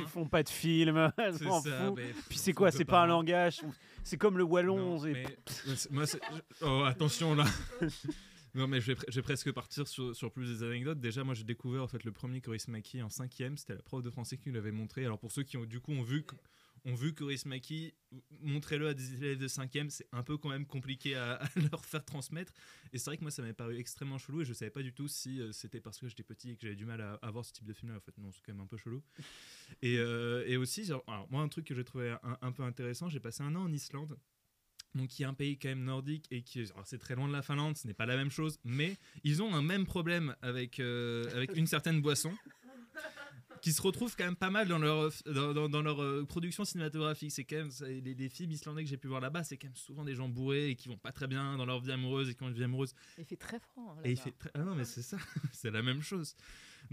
font 0.07 0.25
pas 0.25 0.41
de 0.43 0.47
films, 0.49 1.11
ça. 1.17 1.91
mais- 1.97 2.13
Puis 2.29 2.37
c'est 2.37 2.53
quoi 2.53 2.71
C'est 2.71 2.85
pas 2.85 3.01
un 3.03 3.07
langage, 3.07 3.59
c'est 4.05 4.15
comme 4.17 4.37
le 4.37 4.45
wallon. 4.45 4.77
Non, 4.97 5.01
mais- 5.03 5.25
moi, 5.91 6.05
oh, 6.61 6.83
attention 6.85 7.35
là. 7.35 7.43
Non, 8.55 8.67
mais 8.67 8.81
je 8.81 8.93
vais, 8.93 9.21
presque 9.23 9.51
partir 9.51 9.87
sur, 9.87 10.31
plus 10.31 10.47
des 10.47 10.63
anecdotes. 10.63 10.99
Déjà, 10.99 11.23
moi, 11.23 11.33
j'ai 11.33 11.43
découvert 11.43 11.83
en 11.83 11.87
fait 11.87 12.03
le 12.03 12.11
premier 12.11 12.39
Coris 12.39 12.67
Maki 12.67 13.01
en 13.01 13.09
cinquième. 13.09 13.57
C'était 13.57 13.73
la 13.73 13.81
prof 13.81 14.03
de 14.03 14.11
français 14.11 14.37
qui 14.37 14.49
nous 14.49 14.55
l'avait 14.55 14.71
montré. 14.71 15.05
Alors 15.05 15.19
pour 15.19 15.31
ceux 15.31 15.43
qui 15.43 15.57
ont 15.57 15.65
du 15.65 15.79
coup 15.79 15.91
ont 15.91 16.03
vu 16.03 16.23
ont 16.85 16.95
vu 16.95 17.13
Coris 17.13 17.45
Maki, 17.45 17.93
montrez-le 18.41 18.89
à 18.89 18.93
des 18.93 19.13
élèves 19.15 19.37
de 19.37 19.47
cinquième. 19.47 19.89
C'est 19.89 20.07
un 20.11 20.21
peu 20.21 20.37
quand 20.37 20.49
même 20.49 20.65
compliqué 20.65 21.15
à, 21.15 21.41
leur 21.71 21.83
faire 21.85 22.03
transmettre. 22.03 22.53
Et 22.91 22.97
c'est 22.97 23.09
vrai 23.09 23.17
que 23.17 23.21
moi, 23.21 23.31
ça 23.31 23.41
m'avait 23.41 23.53
paru 23.53 23.77
extrêmement 23.77 24.17
chelou 24.17 24.41
et 24.41 24.45
je 24.45 24.53
savais 24.53 24.71
pas 24.71 24.83
du 24.83 24.93
tout 24.93 25.07
si 25.07 25.41
euh, 25.41 25.51
c'était 25.51 25.79
parce 25.79 25.97
que 25.97 26.07
j'étais 26.07 26.23
petit 26.23 26.51
et 26.51 26.55
que 26.55 26.61
j'avais 26.61 26.75
du 26.75 26.85
mal 26.85 27.01
à, 27.01 27.13
à 27.21 27.31
voir 27.31 27.45
ce 27.45 27.53
type 27.53 27.65
de 27.65 27.73
film-là. 27.73 27.97
En 27.97 28.01
fait, 28.01 28.17
non, 28.17 28.31
c'est 28.31 28.41
quand 28.45 28.53
même 28.53 28.61
un 28.61 28.67
peu 28.67 28.77
chelou. 28.77 29.01
Et, 29.81 29.97
euh, 29.97 30.43
et 30.45 30.57
aussi, 30.57 30.91
moi, 31.29 31.41
un 31.41 31.47
truc 31.47 31.65
que 31.65 31.73
j'ai 31.73 31.85
trouvé 31.85 32.15
un 32.41 32.51
peu 32.51 32.63
intéressant, 32.63 33.07
j'ai 33.07 33.21
passé 33.21 33.43
un 33.43 33.55
an 33.55 33.63
en 33.63 33.71
Islande. 33.71 34.17
Donc, 34.95 35.09
qui 35.09 35.23
est 35.23 35.25
un 35.25 35.33
pays 35.33 35.57
quand 35.57 35.69
même 35.69 35.83
nordique 35.83 36.25
et 36.29 36.41
qui, 36.43 36.59
alors, 36.71 36.85
c'est 36.85 36.99
très 36.99 37.15
loin 37.15 37.27
de 37.27 37.33
la 37.33 37.41
Finlande, 37.41 37.75
ce 37.77 37.87
n'est 37.87 37.93
pas 37.95 38.05
la 38.05 38.15
même 38.15 38.29
chose, 38.29 38.59
mais 38.63 38.95
ils 39.23 39.41
ont 39.41 39.53
un 39.55 39.61
même 39.63 39.85
problème 39.85 40.35
avec, 40.41 40.79
euh, 40.79 41.23
avec 41.35 41.55
une 41.55 41.65
certaine 41.67 41.99
boisson 42.01 42.31
qui 43.61 43.71
se 43.71 43.81
retrouve 43.81 44.13
quand 44.17 44.25
même 44.25 44.35
pas 44.35 44.49
mal 44.49 44.67
dans 44.67 44.77
leur, 44.77 45.09
dans, 45.25 45.53
dans- 45.53 45.69
dans 45.69 45.81
leur 45.81 46.03
euh, 46.03 46.25
production 46.25 46.65
cinématographique. 46.65 47.31
C'est 47.31 47.45
quand 47.45 47.55
même 47.55 47.69
les, 48.03 48.13
les 48.13 48.29
films 48.29 48.51
islandais 48.51 48.83
que 48.83 48.89
j'ai 48.89 48.97
pu 48.97 49.07
voir 49.07 49.21
là-bas, 49.21 49.43
c'est 49.45 49.55
quand 49.57 49.67
même 49.67 49.75
souvent 49.77 50.03
des 50.03 50.15
gens 50.15 50.27
bourrés 50.27 50.69
et 50.71 50.75
qui 50.75 50.89
vont 50.89 50.97
pas 50.97 51.13
très 51.13 51.27
bien 51.27 51.55
dans 51.57 51.65
leur 51.65 51.79
vie 51.79 51.91
amoureuse 51.93 52.29
et 52.29 52.35
qui 52.35 52.43
ont 52.43 52.49
une 52.49 52.53
vie 52.55 52.63
amoureuse 52.65 52.93
Il 53.17 53.25
fait 53.25 53.37
très 53.37 53.59
franc. 53.59 53.95
hein, 53.97 54.01
et 54.03 54.11
il 54.11 54.15
là-bas. 54.17 54.23
fait 54.23 54.31
très- 54.37 54.51
Ah 54.53 54.59
non, 54.59 54.75
mais 54.75 54.83
c'est 54.85 55.01
ça, 55.01 55.17
c'est 55.53 55.71
la 55.71 55.81
même 55.81 56.01
chose. 56.01 56.35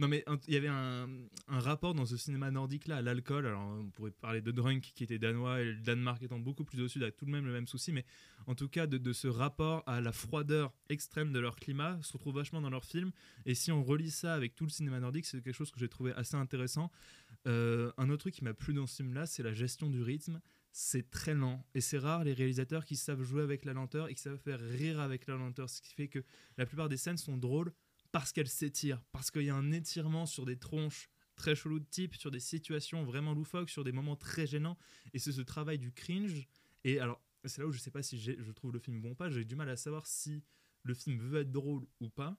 Non, 0.01 0.09
mais 0.09 0.25
il 0.49 0.55
y 0.55 0.57
avait 0.57 0.67
un, 0.67 1.07
rapport 1.47 1.93
dans 1.93 2.07
ce 2.07 2.17
cinéma 2.17 2.51
nordique-là 2.51 2.97
à 2.97 3.03
l'alcool. 3.03 3.47
Alors, 3.47 3.61
on 3.61 3.91
pourrait 3.91 4.13
parler 4.13 4.41
de 4.41 4.51
Drunk 4.51 4.93
qui 4.95 5.05
était 5.05 5.19
danois 5.19 5.61
et 5.61 5.67
le 5.67 5.75
Danemark 5.75 6.23
étant 6.23 6.39
beaucoup 6.39 6.65
plus 6.65 6.81
au 6.81 6.89
sud, 6.89 7.03
a 7.03 7.11
tout 7.11 7.27
de 7.27 7.31
même 7.31 7.45
le 7.45 7.53
même 7.53 7.67
souci. 7.67 7.93
Mais 7.93 8.07
en 8.47 8.55
tout 8.55 8.67
cas, 8.71 8.87
de, 8.87 8.97
de 8.97 9.13
ce 9.13 9.29
rapport 9.29 9.83
à 9.87 10.01
la 10.01 10.13
froideur 10.13 10.73
extrême 10.89 11.35
de 11.35 11.39
leur 11.39 11.55
climat 11.55 11.99
se 12.01 12.15
retrouve 12.15 12.37
vachement 12.37 12.63
dans 12.63 12.71
leurs 12.71 12.87
films. 12.87 13.13
Et 13.45 13.55
si 13.55 13.73
on 13.73 13.85
relie 13.85 14.11
ça 14.11 14.33
avec 14.33 14.55
tout 14.55 14.65
le 14.65 14.71
cinéma 14.71 15.01
nordique, 15.01 15.27
c'est 15.27 15.43
quelque 15.43 15.53
chose 15.55 15.71
que 15.71 15.79
j'ai 15.79 15.91
trouvé 15.91 16.15
assez 16.15 16.37
intéressant. 16.37 16.91
Euh, 17.47 17.93
un 17.99 18.09
autre 18.09 18.21
truc 18.21 18.35
qui 18.35 18.45
m'a 18.45 18.55
plu 18.55 18.73
dans 18.73 18.87
ce 18.87 19.03
film-là, 19.03 19.27
c'est 19.27 19.43
la 19.43 19.53
gestion 19.53 19.91
du 19.91 20.01
rythme. 20.01 20.41
C'est 20.73 21.11
très 21.11 21.35
lent 21.35 21.67
et 21.75 21.83
c'est 21.83 21.99
rare 21.99 22.25
les 22.25 22.33
réalisateurs 22.33 22.87
qui 22.87 22.97
savent 22.97 23.23
jouer 23.23 23.43
avec 23.43 23.67
la 23.67 23.75
lenteur 23.75 24.09
et 24.09 24.15
qui 24.15 24.23
savent 24.23 24.39
faire 24.39 24.61
rire 24.61 24.99
avec 24.99 25.27
la 25.27 25.35
lenteur, 25.35 25.69
ce 25.69 25.83
qui 25.83 25.93
fait 25.93 26.09
que 26.09 26.25
la 26.57 26.65
plupart 26.65 26.89
des 26.89 26.97
scènes 26.97 27.19
sont 27.19 27.37
drôles 27.37 27.75
parce 28.13 28.33
qu'elles 28.33 28.49
s'étirent, 28.49 29.03
parce 29.13 29.31
qu'il 29.31 29.43
y 29.43 29.51
a 29.51 29.55
un 29.55 29.73
étirement 29.73 30.27
sur 30.27 30.45
des 30.45 30.59
tronches 30.59 31.09
très 31.37 31.55
chelous 31.55 31.81
de 31.81 31.87
type, 31.87 32.17
sur 32.17 32.31
des 32.31 32.41
situations 32.41 33.05
vraiment 33.05 33.33
loufoques, 33.33 33.71
sur 33.71 33.85
des 33.85 33.93
moments 33.93 34.17
très 34.17 34.47
gênants. 34.47 34.77
Et 35.15 35.19
c'est 35.19 35.33
ce 35.33 35.41
travail 35.41 35.79
du 35.79 35.93
cringe. 35.93 36.47
Et 36.85 37.01
alors, 37.01 37.23
c'est 37.45 37.63
là 37.63 37.67
où 37.67 37.73
je 37.73 37.79
sais 37.79 37.91
pas 37.91 38.03
si 38.03 38.19
je 38.19 38.51
trouve 38.53 38.73
le 38.73 38.79
film 38.79 39.01
bon 39.01 39.13
ou 39.13 39.15
pas. 39.15 39.31
J'ai 39.31 39.45
du 39.45 39.57
mal 39.57 39.69
à 39.71 39.77
savoir 39.77 40.07
si 40.07 40.43
le 40.83 40.95
film 40.95 41.19
veut 41.19 41.41
être 41.41 41.51
drôle 41.51 41.87
ou 42.01 42.09
pas. 42.11 42.37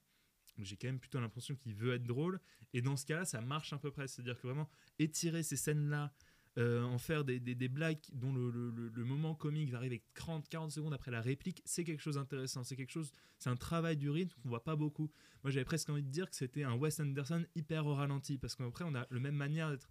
J'ai 0.58 0.76
quand 0.76 0.88
même 0.88 1.00
plutôt 1.00 1.18
l'impression 1.18 1.56
qu'il 1.56 1.74
veut 1.74 1.94
être 1.94 2.04
drôle. 2.04 2.40
Et 2.72 2.82
dans 2.82 2.96
ce 2.96 3.06
cas-là, 3.06 3.24
ça 3.24 3.40
marche 3.40 3.72
à 3.72 3.78
peu 3.78 3.90
près. 3.90 4.06
C'est-à-dire 4.06 4.36
que 4.36 4.46
vraiment, 4.46 4.68
étirer 4.98 5.42
ces 5.42 5.56
scènes-là, 5.56 6.14
euh, 6.58 6.82
en 6.82 6.98
faire 6.98 7.24
des, 7.24 7.38
blagues 7.68 8.00
dont 8.12 8.32
le, 8.32 9.04
moment 9.04 9.34
comique 9.34 9.70
va 9.70 9.78
arriver 9.78 10.02
30-40 10.16 10.70
secondes 10.70 10.92
après 10.92 11.10
la 11.10 11.20
réplique, 11.20 11.62
c'est 11.64 11.84
quelque 11.84 12.00
chose 12.00 12.16
d'intéressant. 12.16 12.62
C'est 12.62 12.76
quelque 12.76 12.92
chose, 12.92 13.10
c'est 13.38 13.48
un 13.50 13.56
travail 13.56 13.96
du 13.96 14.10
rythme 14.10 14.38
qu'on 14.42 14.50
voit 14.50 14.64
pas 14.64 14.76
beaucoup. 14.76 15.10
Moi, 15.42 15.50
j'avais 15.50 15.64
presque 15.64 15.88
envie 15.88 16.02
de 16.02 16.10
dire 16.10 16.28
que 16.28 16.36
c'était 16.36 16.64
un 16.64 16.74
Wes 16.74 17.00
Anderson 17.00 17.44
hyper 17.54 17.86
au 17.86 17.94
ralenti, 17.94 18.36
parce 18.38 18.54
qu'après, 18.54 18.84
on 18.84 18.94
a 18.94 19.06
le 19.10 19.20
même 19.20 19.36
manière 19.36 19.70
d'être. 19.70 19.90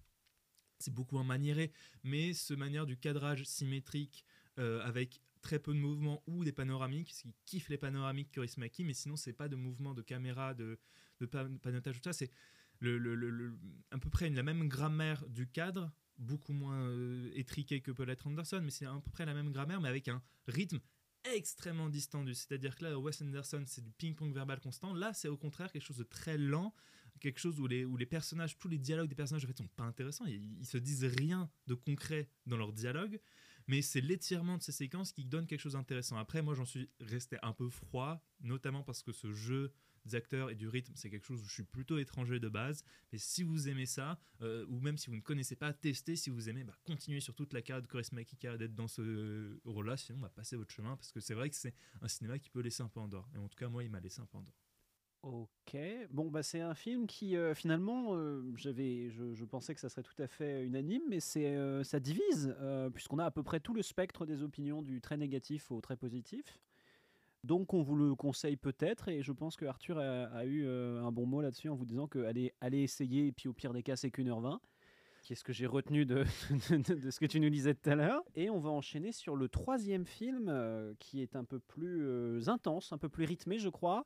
C'est 0.80 0.94
beaucoup 0.94 1.18
un 1.20 1.24
maniéré, 1.24 1.72
mais 2.04 2.34
ce 2.34 2.54
manière 2.54 2.86
du 2.86 2.98
cadrage 2.98 3.44
symétrique 3.44 4.26
euh, 4.60 4.82
avec 4.82 5.22
très 5.42 5.60
peu 5.60 5.74
de 5.74 5.80
mouvements 5.80 6.24
ou 6.28 6.44
des 6.44 6.52
panoramiques, 6.52 7.08
parce 7.08 7.22
qu'il 7.22 7.34
kiffe 7.46 7.70
les 7.70 7.78
panoramiques 7.78 8.32
Chris 8.32 8.54
Maki, 8.58 8.84
mais 8.84 8.94
sinon, 8.94 9.16
c'est 9.16 9.34
pas 9.34 9.48
de 9.48 9.56
mouvement 9.56 9.94
de 9.94 10.02
caméra, 10.02 10.54
de, 10.54 10.80
de 11.20 11.26
pa- 11.26 11.48
panotage, 11.62 11.96
tout 11.98 12.04
ça. 12.04 12.14
C'est 12.14 12.32
le- 12.80 12.98
le- 12.98 13.16
le- 13.16 13.58
à 13.92 13.98
peu 13.98 14.10
près 14.10 14.30
la 14.30 14.44
même 14.44 14.68
grammaire 14.68 15.24
du 15.28 15.48
cadre, 15.48 15.92
beaucoup 16.18 16.54
moins 16.54 16.82
euh, 16.82 17.32
étriqué 17.34 17.82
que 17.82 17.92
peut 17.92 18.04
l'être 18.04 18.28
Anderson, 18.28 18.62
mais 18.64 18.72
c'est 18.72 18.86
à 18.86 18.94
peu 19.04 19.12
près 19.12 19.26
la 19.26 19.34
même 19.34 19.52
grammaire, 19.52 19.82
mais 19.82 19.90
avec 19.90 20.08
un 20.08 20.22
rythme 20.48 20.80
extrêmement 21.24 21.90
distendu. 21.90 22.34
C'est-à-dire 22.34 22.76
que 22.76 22.86
là, 22.86 23.00
Wes 23.00 23.22
Anderson, 23.22 23.64
c'est 23.68 23.84
du 23.84 23.92
ping-pong 23.92 24.34
verbal 24.34 24.60
constant. 24.60 24.94
Là, 24.94 25.14
c'est 25.14 25.28
au 25.28 25.38
contraire 25.38 25.72
quelque 25.72 25.84
chose 25.84 25.98
de 25.98 26.04
très 26.04 26.38
lent, 26.38 26.74
quelque 27.20 27.40
chose 27.40 27.60
où 27.60 27.68
les, 27.68 27.86
où 27.86 27.98
les 27.98 28.06
personnages, 28.06 28.58
tous 28.58 28.68
les 28.68 28.80
dialogues 28.80 29.10
des 29.10 29.16
personnages, 29.16 29.46
en 29.46 29.48
fait, 29.48 29.58
sont 29.58 29.68
pas 29.68 29.84
intéressants. 29.84 30.26
Ils, 30.26 30.60
ils 30.60 30.66
se 30.66 30.78
disent 30.78 31.06
rien 31.06 31.50
de 31.68 31.76
concret 31.76 32.30
dans 32.46 32.58
leur 32.58 32.74
dialogue, 32.74 33.20
mais 33.68 33.82
c'est 33.82 34.02
l'étirement 34.02 34.58
de 34.58 34.64
ces 34.64 34.72
séquences 34.72 35.12
qui 35.12 35.26
donne 35.26 35.46
quelque 35.46 35.60
chose 35.60 35.74
d'intéressant. 35.74 36.18
Après, 36.18 36.42
moi, 36.42 36.56
j'en 36.56 36.66
suis 36.66 36.90
resté 37.00 37.38
un 37.44 37.54
peu 37.54 37.70
froid, 37.70 38.24
notamment 38.40 38.84
parce 38.84 39.04
que 39.04 39.12
ce 39.12 39.32
jeu 39.32 39.72
des 40.06 40.16
acteurs 40.16 40.50
et 40.50 40.56
du 40.56 40.68
rythme, 40.68 40.94
c'est 40.96 41.10
quelque 41.10 41.26
chose 41.26 41.42
où 41.42 41.48
je 41.48 41.54
suis 41.54 41.64
plutôt 41.64 41.98
étranger 41.98 42.40
de 42.40 42.50
base. 42.50 42.84
Mais 43.12 43.18
si 43.18 43.44
vous 43.44 43.70
aimez 43.70 43.86
ça, 43.86 44.20
euh, 44.42 44.66
ou 44.70 44.80
même 44.80 44.98
si 44.98 45.10
vous 45.10 45.16
ne 45.16 45.22
connaissez 45.22 45.56
pas, 45.56 45.74
testez. 45.74 46.16
Si 46.16 46.30
vous 46.30 46.50
aimez, 46.50 46.64
bah, 46.64 46.76
continuez 46.86 47.20
sur 47.20 47.36
toute 47.36 47.54
la 47.54 47.62
carrière 47.62 47.82
de 47.82 47.88
Chris 47.88 48.08
Mackie 48.12 48.36
qui 48.36 48.48
d'être 48.48 48.76
dans 48.76 48.88
ce 48.88 49.60
rôle-là. 49.66 49.98
Sinon, 49.98 50.20
bah, 50.20 50.32
passez 50.34 50.56
votre 50.56 50.72
chemin 50.72 50.96
parce 50.96 51.12
que 51.12 51.20
c'est 51.20 51.34
vrai 51.34 51.50
que 51.50 51.56
c'est 51.56 51.74
un 52.02 52.08
cinéma 52.08 52.40
qui 52.40 52.50
peut 52.50 52.62
laisser 52.62 52.84
un 52.84 52.90
peu 52.90 53.00
en. 53.00 53.10
Et 53.10 53.38
en 53.38 53.48
tout 53.48 53.58
cas, 53.58 53.70
moi, 53.70 53.84
il 53.84 53.90
m'a 53.90 54.00
laissé 54.00 54.22
un 54.22 54.26
peu 54.26 54.38
en. 54.38 54.46
Ok, 55.24 55.78
bon 56.10 56.32
bah 56.32 56.42
c'est 56.42 56.62
un 56.62 56.74
film 56.74 57.06
qui 57.06 57.38
euh, 57.38 57.54
finalement 57.54 58.16
euh, 58.16 58.42
j'avais, 58.56 59.12
je, 59.12 59.46
pensais 59.46 59.76
que 59.76 59.80
ça 59.80 59.88
serait 59.88 60.02
tout 60.02 60.20
à 60.20 60.26
fait 60.26 60.66
unanime, 60.66 61.04
mais 61.08 61.20
c'est 61.20 61.56
ça 61.84 62.00
divise 62.00 62.56
puisqu'on 62.92 63.20
a 63.20 63.26
à 63.26 63.32
peu 63.32 63.44
près 63.44 63.60
tout 63.60 63.76
le 63.76 63.84
spectre 63.84 64.26
des 64.26 64.42
opinions 64.42 64.82
du 64.82 65.00
très 65.00 65.18
négatif 65.18 65.72
au 65.72 65.80
très 65.80 65.96
positif. 65.96 66.60
Donc 67.44 67.74
on 67.74 67.82
vous 67.82 67.96
le 67.96 68.16
conseille 68.16 68.58
peut-être 68.58 69.10
et 69.10 69.24
je 69.24 69.32
pense 69.32 69.56
que 69.56 69.66
Arthur 69.66 69.98
a, 69.98 70.26
a 70.26 70.46
eu 70.46 70.66
euh, 70.66 71.04
un 71.04 71.12
bon 71.12 71.26
mot 71.26 71.42
là-dessus 71.42 71.70
en 71.70 71.76
vous 71.76 71.86
disant 71.86 72.08
que 72.08 72.20
allez, 72.20 72.54
allez 72.62 72.84
essayer 72.84 73.28
et 73.28 73.32
puis 73.32 73.48
au 73.48 73.54
pire 73.54 73.74
des 73.74 73.82
cas 73.82 73.96
c'est 73.96 74.12
qu'une 74.12 74.30
heure 74.30 74.42
vingt. 74.42 74.62
Qu'est-ce 75.24 75.44
que 75.44 75.54
j'ai 75.54 75.68
retenu 75.68 76.06
de, 76.06 76.26
de, 76.70 76.94
de 76.94 77.12
ce 77.12 77.20
que 77.20 77.26
tu 77.26 77.40
nous 77.40 77.50
disais 77.50 77.74
tout 77.74 77.90
à 77.90 77.96
l'heure 77.96 78.24
Et 78.36 78.50
on 78.50 78.60
va 78.60 78.70
enchaîner 78.70 79.12
sur 79.12 79.36
le 79.36 79.50
troisième 79.50 80.06
film 80.06 80.48
euh, 80.50 80.94
qui 81.00 81.22
est 81.22 81.36
un 81.36 81.44
peu 81.44 81.60
plus 81.60 82.04
euh, 82.04 82.42
intense, 82.48 82.92
un 82.92 82.98
peu 82.98 83.10
plus 83.10 83.26
rythmé 83.26 83.60
je 83.60 83.70
crois. 83.70 84.06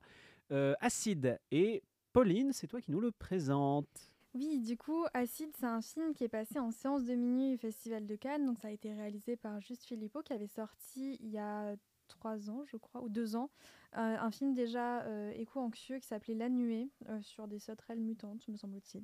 Euh, 0.52 0.76
Acide. 0.80 1.40
Et 1.52 1.84
Pauline, 2.14 2.54
c'est 2.54 2.68
toi 2.68 2.82
qui 2.82 2.92
nous 2.92 3.02
le 3.02 3.12
présente. 3.12 4.12
Oui, 4.34 4.60
du 4.60 4.78
coup, 4.78 5.06
Acide, 5.14 5.52
c'est 5.58 5.66
un 5.66 5.82
film 5.82 6.14
qui 6.14 6.26
est 6.26 6.30
passé 6.30 6.60
en 6.60 6.70
séance 6.70 7.06
de 7.06 7.16
minuit 7.16 7.56
au 7.56 7.58
Festival 7.58 8.06
de 8.06 8.16
Cannes. 8.16 8.46
Donc, 8.46 8.60
ça 8.60 8.68
a 8.68 8.72
été 8.72 8.94
réalisé 8.94 9.38
par 9.38 9.62
Juste 9.62 9.86
Philippot, 9.86 10.22
qui 10.24 10.34
avait 10.34 10.48
sorti 10.48 11.18
il 11.22 11.30
y 11.30 11.38
a 11.38 11.76
trois 12.08 12.50
ans, 12.50 12.64
je 12.66 12.78
crois, 12.78 13.02
ou 13.02 13.10
deux 13.10 13.36
ans, 13.36 13.50
euh, 13.98 14.18
un 14.20 14.32
film 14.32 14.54
déjà 14.54 15.04
euh, 15.04 15.32
éco-anxieux 15.36 16.00
qui 16.00 16.08
s'appelait 16.08 16.36
La 16.36 16.50
Nuée, 16.50 16.90
euh, 17.08 17.22
sur 17.22 17.48
des 17.48 17.60
sauterelles 17.60 18.02
mutantes, 18.02 18.46
me 18.50 18.58
semble-t-il. 18.58 19.04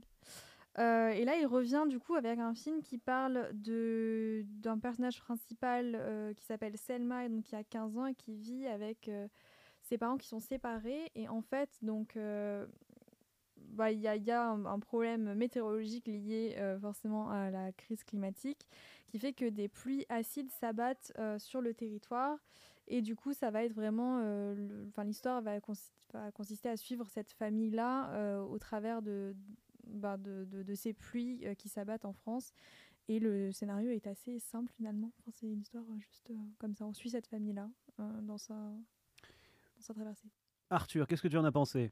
Euh, 0.80 1.10
et 1.10 1.24
là, 1.24 1.38
il 1.38 1.46
revient 1.46 1.86
du 1.88 1.98
coup 2.00 2.16
avec 2.16 2.40
un 2.40 2.54
film 2.54 2.82
qui 2.82 2.98
parle 2.98 3.50
d'un 3.54 4.80
personnage 4.80 5.22
principal 5.22 6.34
qui 6.36 6.44
s'appelle 6.44 6.78
Selma, 6.78 7.26
et 7.26 7.30
donc 7.30 7.44
qui 7.44 7.56
a 7.56 7.64
15 7.64 7.98
ans 7.98 8.06
et 8.06 8.16
qui 8.16 8.36
vit 8.36 8.68
avec 8.68 9.10
ses 9.82 9.98
parents 9.98 10.18
qui 10.18 10.28
sont 10.28 10.40
séparés. 10.40 11.12
Et 11.16 11.28
en 11.28 11.42
fait, 11.42 11.70
donc, 11.82 12.18
bah, 13.58 13.92
il 13.92 14.00
y 14.00 14.08
a, 14.08 14.16
il 14.16 14.24
y 14.24 14.32
a 14.32 14.50
un, 14.50 14.80
problème 14.80 15.34
météorologique 15.34 16.08
lié 16.08 16.56
forcément 16.80 17.30
à 17.30 17.50
la 17.52 17.74
crise 17.74 18.06
climatique 18.06 18.66
qui 19.08 19.20
fait 19.20 19.34
que 19.34 19.50
des 19.50 19.68
pluies 19.68 20.06
acides 20.08 20.52
s'abattent 20.52 21.12
sur 21.38 21.60
le 21.60 21.74
territoire. 21.74 22.38
Et 22.88 23.02
du 23.02 23.16
coup, 23.16 23.34
ça 23.34 23.52
va 23.52 23.64
être 23.64 23.74
vraiment. 23.74 24.20
euh, 24.24 24.86
Enfin, 24.90 25.04
l'histoire 25.04 25.42
va, 25.42 25.60
consi- 25.60 25.92
va 26.14 26.32
consister 26.32 26.70
à 26.70 26.78
suivre 26.78 27.08
cette 27.10 27.32
famille-là 27.32 28.14
euh, 28.14 28.42
au 28.42 28.58
travers 28.60 29.02
de, 29.02 29.36
bah, 29.88 30.18
de, 30.18 30.46
de- 30.46 30.64
de 30.64 30.76
ces 30.76 30.94
pluies 30.94 31.46
euh, 31.46 31.54
qui 31.56 31.70
s'abattent 31.70 32.06
en 32.06 32.14
France. 32.14 32.52
Et 33.08 33.20
le 33.20 33.52
scénario 33.52 33.90
est 33.92 34.08
assez 34.08 34.40
simple 34.40 34.72
finalement. 34.74 35.12
Enfin, 35.20 35.32
c'est 35.34 35.48
une 35.48 35.62
histoire 35.62 35.84
juste 36.00 36.30
euh, 36.32 36.36
comme 36.60 36.76
ça. 36.76 36.86
On 36.86 36.94
suit 36.94 37.10
cette 37.10 37.28
famille-là 37.28 37.70
euh, 38.00 38.22
dans, 38.22 38.38
sa, 38.38 38.54
dans 38.56 39.82
sa 39.82 39.94
traversée. 39.94 40.28
Arthur, 40.70 41.08
qu'est-ce 41.08 41.22
que 41.22 41.28
tu 41.28 41.38
en 41.38 41.44
as 41.46 41.52
pensé? 41.52 41.92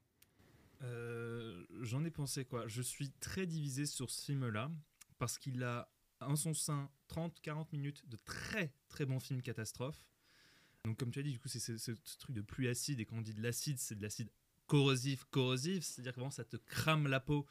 Euh, 0.81 1.65
J'en 1.81 2.03
ai 2.05 2.11
pensé 2.11 2.45
quoi? 2.45 2.67
Je 2.67 2.81
suis 2.81 3.11
très 3.19 3.45
divisé 3.45 3.85
sur 3.85 4.09
ce 4.09 4.23
film-là 4.25 4.71
parce 5.17 5.37
qu'il 5.37 5.63
a 5.63 5.91
en 6.21 6.35
son 6.35 6.53
sein 6.53 6.89
30-40 7.07 7.71
minutes 7.73 8.07
de 8.07 8.17
très 8.17 8.73
très 8.87 9.05
bons 9.05 9.19
films 9.19 9.41
catastrophes. 9.41 10.05
Donc 10.85 10.97
comme 10.97 11.11
tu 11.11 11.19
as 11.19 11.23
dit, 11.23 11.31
du 11.31 11.39
coup 11.39 11.47
c'est 11.49 11.59
ce, 11.59 11.91
truc 12.19 12.35
de 12.35 12.41
pluie 12.41 12.67
acide 12.67 12.99
et 12.99 13.05
quand 13.05 13.17
on 13.17 13.21
dit 13.21 13.33
de 13.33 13.41
l'acide, 13.41 13.77
c'est 13.79 13.95
de 13.95 14.01
l'acide 14.01 14.29
corrosif, 14.67 15.25
corrosif, 15.31 15.83
c'est-à-dire 15.83 16.11
que 16.13 16.17
vraiment 16.19 16.31
ça 16.31 16.45
te 16.45 16.57
crame 16.57 17.07
la 17.07 17.19
peau 17.19 17.45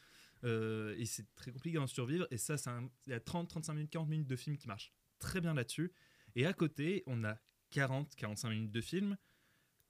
Euh, 0.44 0.94
et 0.96 1.04
c'est 1.04 1.26
très 1.34 1.50
compliqué 1.50 1.78
d'en 1.78 1.88
survivre. 1.88 2.24
Et 2.30 2.38
ça, 2.38 2.54
un- 2.66 2.88
il 3.06 3.10
y 3.10 3.12
a 3.12 3.18
30, 3.18 3.48
35 3.48 3.72
minutes, 3.74 3.90
40 3.90 4.08
minutes 4.08 4.28
de 4.28 4.36
film 4.36 4.56
qui 4.56 4.68
marchent 4.68 4.92
très 5.18 5.40
bien 5.40 5.52
là-dessus. 5.52 5.90
Et 6.36 6.46
à 6.46 6.52
côté, 6.52 7.02
on 7.08 7.24
a 7.24 7.36
40, 7.70 8.14
45 8.14 8.50
minutes 8.50 8.70
de 8.70 8.80
film 8.80 9.16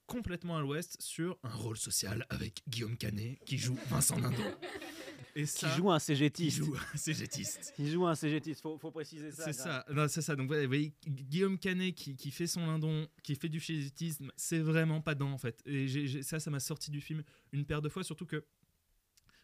complètement 0.07 0.57
à 0.57 0.63
l'ouest 0.63 0.97
sur 1.03 1.39
un 1.43 1.51
rôle 1.51 1.77
social 1.77 2.25
avec 2.31 2.63
Guillaume 2.67 2.97
Canet 2.97 3.39
qui 3.45 3.59
joue 3.59 3.79
Vincent 3.89 4.19
Lindon. 4.19 4.43
Et 5.39 5.45
Qui 5.47 5.69
joue 5.77 5.91
un 5.93 5.99
qui 5.99 6.05
CGTiste. 6.07 6.59
joue 6.59 6.75
un 6.75 6.97
CGTiste. 6.97 7.73
Qui 7.77 7.89
joue 7.89 8.05
un 8.07 8.17
CGTiste, 8.17 8.61
faut, 8.61 8.77
faut 8.77 8.91
préciser 8.91 9.31
ça. 9.31 9.45
C'est 9.45 9.53
ça, 9.53 9.85
non, 9.89 10.09
c'est 10.09 10.21
ça. 10.21 10.35
Donc, 10.35 10.53
vous 10.53 10.67
voyez, 10.67 10.93
Guillaume 11.07 11.59
Canet 11.59 11.95
qui, 11.95 12.17
qui 12.17 12.33
fait 12.33 12.49
son 12.49 12.67
lindon, 12.67 13.07
qui 13.23 13.37
fait 13.37 13.49
du 13.49 13.61
chégistisme, 13.61 14.33
c'est 14.37 14.59
vraiment 14.59 15.01
pas 15.01 15.15
dedans 15.15 15.31
en 15.31 15.39
fait. 15.39 15.63
Et 15.65 16.23
ça, 16.23 16.41
ça 16.41 16.51
m'a 16.51 16.59
sorti 16.59 16.91
du 16.91 17.01
film 17.01 17.23
une 17.53 17.65
paire 17.65 17.81
de 17.81 17.89
fois, 17.89 18.03
surtout 18.03 18.27
que 18.27 18.45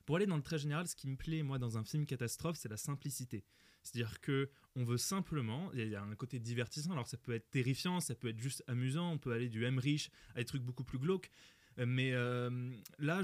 pour 0.05 0.17
aller 0.17 0.27
dans 0.27 0.37
le 0.37 0.43
très 0.43 0.59
général, 0.59 0.89
ce 0.89 0.97
qui 0.97 1.07
me 1.07 1.17
plaît 1.17 1.45
moi 1.45 1.59
dans 1.61 1.79
un 1.79 1.85
film 1.85 2.07
catastrophe, 2.07 2.57
c'est 2.59 2.69
la 2.69 2.77
simplicité. 2.77 3.45
C'est-à-dire 3.85 4.21
que 4.21 4.51
on 4.77 4.83
veut 4.85 4.99
simplement, 4.99 5.71
il 5.75 5.89
y 5.89 5.95
a- 5.95 6.03
un 6.03 6.15
côté 6.17 6.41
divertissant. 6.41 6.91
Alors 6.93 7.07
ça 7.07 7.17
peut 7.17 7.33
être 7.35 7.49
terrifiant, 7.51 8.01
ça 8.01 8.15
peut 8.17 8.29
être 8.29 8.41
juste 8.41 8.65
amusant, 8.67 9.13
on 9.13 9.19
peut 9.19 9.33
aller 9.33 9.49
du 9.49 9.65
Emmerich 9.65 10.11
à 10.35 10.39
des 10.41 10.45
trucs 10.45 10.63
beaucoup 10.63 10.85
plus 10.85 10.99
glauques. 10.99 11.31
Euh, 11.79 11.87
Mais 11.87 12.13
euh, 12.13 12.71
là, 12.99 13.23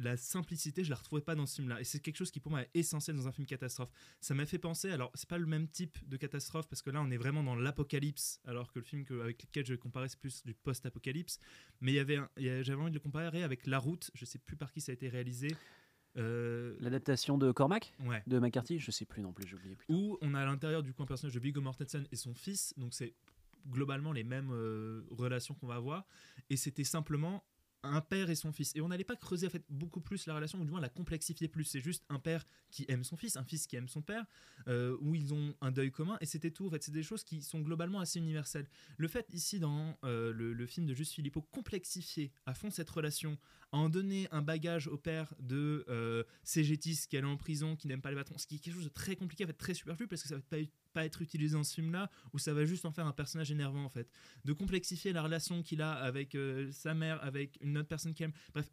la 0.00 0.16
simplicité, 0.16 0.84
je 0.84 0.90
la 0.90 0.96
retrouvais 0.96 1.22
pas 1.22 1.34
dans 1.34 1.46
ce 1.46 1.56
film-là. 1.56 1.80
Et 1.80 1.84
c'est 1.84 2.00
quelque 2.00 2.16
chose 2.16 2.30
qui 2.30 2.40
pour 2.40 2.50
moi 2.50 2.62
est 2.62 2.70
essentiel 2.74 3.16
dans 3.16 3.26
un 3.28 3.32
film 3.32 3.46
catastrophe. 3.46 3.90
Ça 4.20 4.34
m'a 4.34 4.46
fait 4.46 4.58
penser, 4.58 4.90
alors 4.90 5.10
c'est 5.14 5.28
pas 5.28 5.38
le 5.38 5.46
même 5.46 5.68
type 5.68 5.98
de 6.08 6.16
catastrophe 6.16 6.68
parce 6.68 6.82
que 6.82 6.90
là 6.90 7.00
on 7.02 7.10
est 7.10 7.16
vraiment 7.16 7.42
dans 7.42 7.56
l'apocalypse, 7.56 8.40
alors 8.44 8.72
que 8.72 8.78
le 8.78 8.84
film 8.84 9.04
avec 9.20 9.42
lequel 9.42 9.66
je 9.66 9.74
comparer 9.74 10.08
c'est 10.08 10.18
plus 10.18 10.44
du 10.44 10.54
post-apocalypse. 10.54 11.38
Mais 11.80 11.92
il 11.92 11.96
y 11.96 12.64
j'avais 12.64 12.80
envie 12.80 12.90
de 12.90 12.96
le 12.96 13.00
comparer 13.00 13.42
avec 13.42 13.66
La 13.66 13.78
Route. 13.78 14.10
Je 14.14 14.24
sais 14.24 14.38
plus 14.38 14.56
par 14.56 14.72
qui 14.72 14.80
ça 14.80 14.92
a 14.92 14.94
été 14.94 15.08
réalisé. 15.08 15.48
Euh, 16.16 16.76
L'adaptation 16.80 17.36
de 17.38 17.52
Cormac 17.52 17.92
ouais. 18.06 18.22
De 18.26 18.38
McCarthy 18.38 18.78
Je 18.78 18.90
sais 18.90 19.04
plus 19.04 19.22
non 19.22 19.32
plus, 19.32 19.46
j'ai 19.46 19.54
oublié. 19.56 19.76
putain. 19.76 19.92
Où 19.94 20.18
on 20.22 20.34
a 20.34 20.40
à 20.40 20.44
l'intérieur 20.46 20.82
du 20.82 20.92
coup 20.92 21.02
un 21.02 21.06
personnage 21.06 21.34
de 21.34 21.40
Viggo 21.40 21.60
Mortensen 21.60 22.06
et 22.10 22.16
son 22.16 22.34
fils, 22.34 22.72
donc 22.76 22.94
c'est 22.94 23.14
globalement 23.70 24.12
les 24.12 24.24
mêmes 24.24 24.50
euh, 24.52 25.02
relations 25.10 25.54
qu'on 25.54 25.66
va 25.66 25.74
avoir, 25.74 26.04
et 26.50 26.56
c'était 26.56 26.84
simplement 26.84 27.42
un 27.86 28.00
père 28.00 28.30
et 28.30 28.34
son 28.34 28.52
fils. 28.52 28.72
Et 28.74 28.80
on 28.80 28.88
n'allait 28.88 29.04
pas 29.04 29.16
creuser 29.16 29.48
beaucoup 29.68 30.00
plus 30.00 30.26
la 30.26 30.34
relation, 30.34 30.60
ou 30.60 30.64
du 30.64 30.70
moins 30.70 30.80
la 30.80 30.88
complexifier 30.88 31.48
plus. 31.48 31.64
C'est 31.64 31.80
juste 31.80 32.04
un 32.08 32.18
père 32.18 32.46
qui 32.70 32.84
aime 32.88 33.04
son 33.04 33.16
fils, 33.16 33.36
un 33.36 33.44
fils 33.44 33.66
qui 33.66 33.76
aime 33.76 33.88
son 33.88 34.02
père, 34.02 34.24
euh, 34.68 34.96
où 35.00 35.14
ils 35.14 35.32
ont 35.32 35.54
un 35.60 35.70
deuil 35.70 35.90
commun, 35.90 36.16
et 36.20 36.26
c'était 36.26 36.50
tout. 36.50 36.66
En 36.66 36.70
fait, 36.70 36.82
c'est 36.82 36.92
des 36.92 37.02
choses 37.02 37.24
qui 37.24 37.42
sont 37.42 37.60
globalement 37.60 38.00
assez 38.00 38.18
universelles. 38.18 38.68
Le 38.96 39.08
fait 39.08 39.26
ici 39.32 39.58
dans 39.58 39.98
euh, 40.04 40.32
le, 40.32 40.66
film 40.66 40.86
de 40.86 40.94
Juste 40.94 41.12
Philippot 41.12 41.42
complexifier 41.42 42.32
à 42.44 42.54
fond 42.54 42.70
cette 42.70 42.90
relation, 42.90 43.38
à 43.72 43.78
en 43.78 43.88
donner 43.88 44.28
un 44.32 44.42
bagage 44.42 44.88
au 44.88 44.96
père 44.96 45.34
de 45.40 45.84
euh, 45.88 46.24
qui 46.44 47.16
allait 47.16 47.26
en 47.26 47.36
prison, 47.36 47.76
qui 47.76 47.88
n'aime 47.88 48.00
pas 48.00 48.10
les 48.10 48.16
patrons, 48.16 48.38
ce 48.38 48.46
qui 48.46 48.56
est 48.56 48.58
quelque 48.58 48.74
chose 48.74 48.84
de 48.84 48.88
très 48.88 49.16
compliqué, 49.16 49.44
en 49.44 49.46
fait, 49.46 49.52
très 49.52 49.74
superflu, 49.74 50.08
parce 50.08 50.22
que 50.22 50.28
ça 50.28 50.36
va 50.36 50.42
pas, 50.42 50.56
pas 50.96 51.04
être 51.04 51.20
utilisé 51.20 51.54
dans 51.54 51.62
ce 51.62 51.74
film-là, 51.74 52.10
où 52.32 52.38
ça 52.38 52.54
va 52.54 52.64
juste 52.64 52.86
en 52.86 52.90
faire 52.90 53.06
un 53.06 53.12
personnage 53.12 53.50
énervant, 53.50 53.84
en 53.84 53.90
fait. 53.90 54.10
De 54.46 54.54
complexifier 54.54 55.12
la 55.12 55.22
relation 55.22 55.62
qu'il 55.62 55.82
a 55.82 55.92
avec 55.92 56.34
euh, 56.34 56.72
sa 56.72 56.94
mère, 56.94 57.22
avec 57.22 57.58
une 57.60 57.76
autre 57.76 57.88
personne 57.88 58.14
qu'il 58.14 58.24
aime. 58.24 58.32
Bref, 58.54 58.66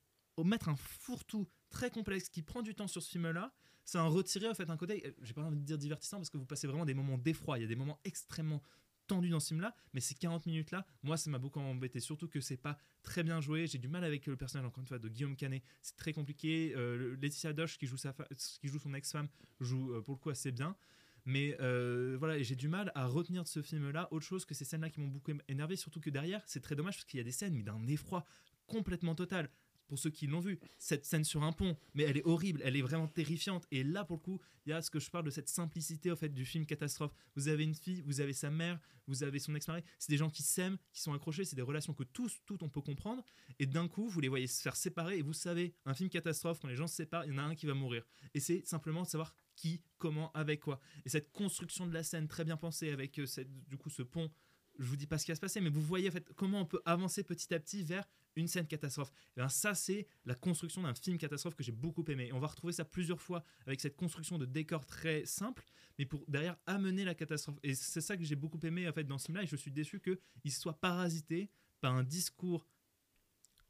mettre 0.45 0.69
un 0.69 0.77
fourre-tout 0.77 1.45
très 1.69 1.91
complexe 1.91 2.29
qui 2.29 2.41
prend 2.41 2.61
du 2.61 2.75
temps 2.75 2.87
sur 2.87 3.03
ce 3.03 3.09
film-là, 3.09 3.51
ça 3.83 4.01
en 4.01 4.09
retirer 4.09 4.47
en 4.47 4.53
fait 4.53 4.69
un 4.69 4.77
côté, 4.77 5.03
euh, 5.05 5.11
j'ai 5.21 5.33
pas 5.33 5.43
envie 5.43 5.57
de 5.57 5.65
dire 5.65 5.77
divertissant 5.77 6.15
parce 6.17 6.29
que 6.29 6.37
vous 6.37 6.45
passez 6.45 6.65
vraiment 6.65 6.85
des 6.85 6.93
moments 6.93 7.17
d'effroi, 7.17 7.59
il 7.59 7.63
y 7.63 7.65
a 7.65 7.67
des 7.67 7.75
moments 7.75 7.99
extrêmement 8.05 8.63
tendus 9.07 9.29
dans 9.29 9.41
ce 9.41 9.49
film-là, 9.49 9.75
mais 9.93 9.99
ces 9.99 10.15
40 10.15 10.45
minutes-là, 10.45 10.85
moi 11.03 11.17
ça 11.17 11.29
m'a 11.29 11.39
beaucoup 11.39 11.59
embêté, 11.59 11.99
surtout 11.99 12.29
que 12.29 12.39
c'est 12.39 12.55
pas 12.55 12.77
très 13.01 13.21
bien 13.21 13.41
joué, 13.41 13.67
j'ai 13.67 13.79
du 13.79 13.89
mal 13.89 14.05
avec 14.05 14.25
le 14.27 14.37
personnage 14.37 14.65
encore 14.65 14.79
une 14.79 14.87
fois 14.87 14.99
de 14.99 15.09
Guillaume 15.09 15.35
Canet, 15.35 15.61
c'est 15.81 15.97
très 15.97 16.13
compliqué, 16.13 16.73
euh, 16.77 17.17
Laetitia 17.21 17.51
Doche 17.51 17.77
qui 17.77 17.85
joue, 17.85 17.97
sa 17.97 18.15
qui 18.61 18.67
joue 18.69 18.79
son 18.79 18.93
ex-femme 18.93 19.27
joue 19.59 19.93
euh, 19.93 20.01
pour 20.01 20.15
le 20.15 20.19
coup 20.19 20.29
assez 20.29 20.53
bien, 20.53 20.77
mais 21.25 21.55
euh, 21.61 22.15
voilà, 22.19 22.41
j'ai 22.41 22.55
du 22.55 22.67
mal 22.67 22.91
à 22.95 23.07
retenir 23.07 23.43
de 23.43 23.47
ce 23.47 23.61
film-là 23.61 24.07
autre 24.11 24.25
chose 24.25 24.45
que 24.45 24.53
ces 24.53 24.65
scènes-là 24.65 24.89
qui 24.89 24.99
m'ont 24.99 25.07
beaucoup 25.07 25.31
énervé, 25.47 25.75
surtout 25.75 25.99
que 25.99 26.09
derrière, 26.09 26.41
c'est 26.45 26.61
très 26.61 26.75
dommage 26.75 26.95
parce 26.95 27.05
qu'il 27.05 27.17
y 27.17 27.21
a 27.21 27.23
des 27.23 27.31
scènes, 27.31 27.63
d'un 27.63 27.85
effroi 27.87 28.25
complètement 28.67 29.15
total. 29.15 29.49
Pour 29.87 29.99
ceux 29.99 30.09
qui 30.09 30.27
l'ont 30.27 30.39
vu, 30.39 30.59
cette 30.77 31.05
scène 31.05 31.23
sur 31.23 31.43
un 31.43 31.51
pont, 31.51 31.77
mais 31.93 32.03
elle 32.03 32.17
est 32.17 32.25
horrible, 32.25 32.61
elle 32.63 32.75
est 32.75 32.81
vraiment 32.81 33.07
terrifiante. 33.07 33.67
Et 33.71 33.83
là, 33.83 34.03
pour 34.03 34.17
le 34.17 34.21
coup, 34.21 34.41
il 34.65 34.69
y 34.69 34.73
a 34.73 34.81
ce 34.81 34.89
que 34.89 34.99
je 34.99 35.09
parle 35.09 35.25
de 35.25 35.29
cette 35.29 35.49
simplicité 35.49 36.11
en 36.11 36.15
fait 36.15 36.29
du 36.29 36.45
film 36.45 36.65
catastrophe. 36.65 37.13
Vous 37.35 37.47
avez 37.47 37.63
une 37.63 37.75
fille, 37.75 38.01
vous 38.01 38.21
avez 38.21 38.33
sa 38.33 38.49
mère, 38.49 38.79
vous 39.07 39.23
avez 39.23 39.39
son 39.39 39.53
ex-mari. 39.55 39.83
C'est 39.99 40.11
des 40.11 40.17
gens 40.17 40.29
qui 40.29 40.43
s'aiment, 40.43 40.77
qui 40.93 41.01
sont 41.01 41.13
accrochés. 41.13 41.45
C'est 41.45 41.55
des 41.55 41.61
relations 41.61 41.93
que 41.93 42.03
tous, 42.03 42.41
toutes, 42.45 42.63
on 42.63 42.69
peut 42.69 42.81
comprendre. 42.81 43.23
Et 43.59 43.65
d'un 43.65 43.87
coup, 43.87 44.07
vous 44.07 44.21
les 44.21 44.29
voyez 44.29 44.47
se 44.47 44.61
faire 44.61 44.75
séparer. 44.75 45.17
Et 45.17 45.21
vous 45.21 45.33
savez, 45.33 45.73
un 45.85 45.93
film 45.93 46.09
catastrophe, 46.09 46.59
quand 46.59 46.67
les 46.67 46.75
gens 46.75 46.87
se 46.87 46.95
séparent, 46.95 47.25
il 47.25 47.33
y 47.33 47.35
en 47.35 47.39
a 47.39 47.43
un 47.43 47.55
qui 47.55 47.65
va 47.65 47.73
mourir. 47.73 48.05
Et 48.33 48.39
c'est 48.39 48.65
simplement 48.65 49.03
de 49.03 49.07
savoir 49.07 49.35
qui, 49.55 49.81
comment, 49.97 50.31
avec 50.33 50.61
quoi. 50.61 50.79
Et 51.05 51.09
cette 51.09 51.31
construction 51.31 51.87
de 51.87 51.93
la 51.93 52.03
scène 52.03 52.27
très 52.27 52.43
bien 52.43 52.57
pensée 52.57 52.89
avec 52.91 53.19
euh, 53.19 53.25
cette, 53.25 53.51
du 53.67 53.77
coup 53.77 53.89
ce 53.89 54.01
pont. 54.01 54.31
Je 54.79 54.85
vous 54.85 54.95
dis 54.95 55.05
pas 55.05 55.19
ce 55.19 55.25
qui 55.25 55.31
va 55.31 55.35
se 55.35 55.41
passer, 55.41 55.61
mais 55.61 55.69
vous 55.69 55.81
voyez 55.81 56.09
en 56.09 56.11
fait 56.11 56.33
comment 56.33 56.61
on 56.61 56.65
peut 56.65 56.81
avancer 56.85 57.23
petit 57.23 57.53
à 57.53 57.59
petit 57.59 57.83
vers 57.83 58.09
une 58.35 58.47
scène 58.47 58.67
catastrophe. 58.67 59.11
Bien 59.35 59.49
ça, 59.49 59.73
c'est 59.75 60.07
la 60.25 60.35
construction 60.35 60.81
d'un 60.81 60.93
film 60.93 61.17
catastrophe 61.17 61.55
que 61.55 61.63
j'ai 61.63 61.71
beaucoup 61.71 62.03
aimé. 62.07 62.31
On 62.33 62.39
va 62.39 62.47
retrouver 62.47 62.73
ça 62.73 62.85
plusieurs 62.85 63.21
fois 63.21 63.43
avec 63.65 63.81
cette 63.81 63.95
construction 63.95 64.37
de 64.37 64.45
décor 64.45 64.85
très 64.85 65.25
simple, 65.25 65.63
mais 65.97 66.05
pour 66.05 66.23
derrière 66.27 66.57
amener 66.65 67.03
la 67.03 67.15
catastrophe. 67.15 67.59
Et 67.63 67.75
c'est 67.75 68.01
ça 68.01 68.17
que 68.17 68.23
j'ai 68.23 68.35
beaucoup 68.35 68.59
aimé 68.63 68.87
en 68.87 68.93
fait 68.93 69.03
dans 69.03 69.17
ce 69.17 69.25
film-là. 69.25 69.43
Et 69.43 69.47
je 69.47 69.55
suis 69.55 69.71
déçu 69.71 69.99
qu'il 69.99 70.51
soit 70.51 70.79
parasité 70.79 71.49
par 71.81 71.93
un 71.93 72.03
discours 72.03 72.67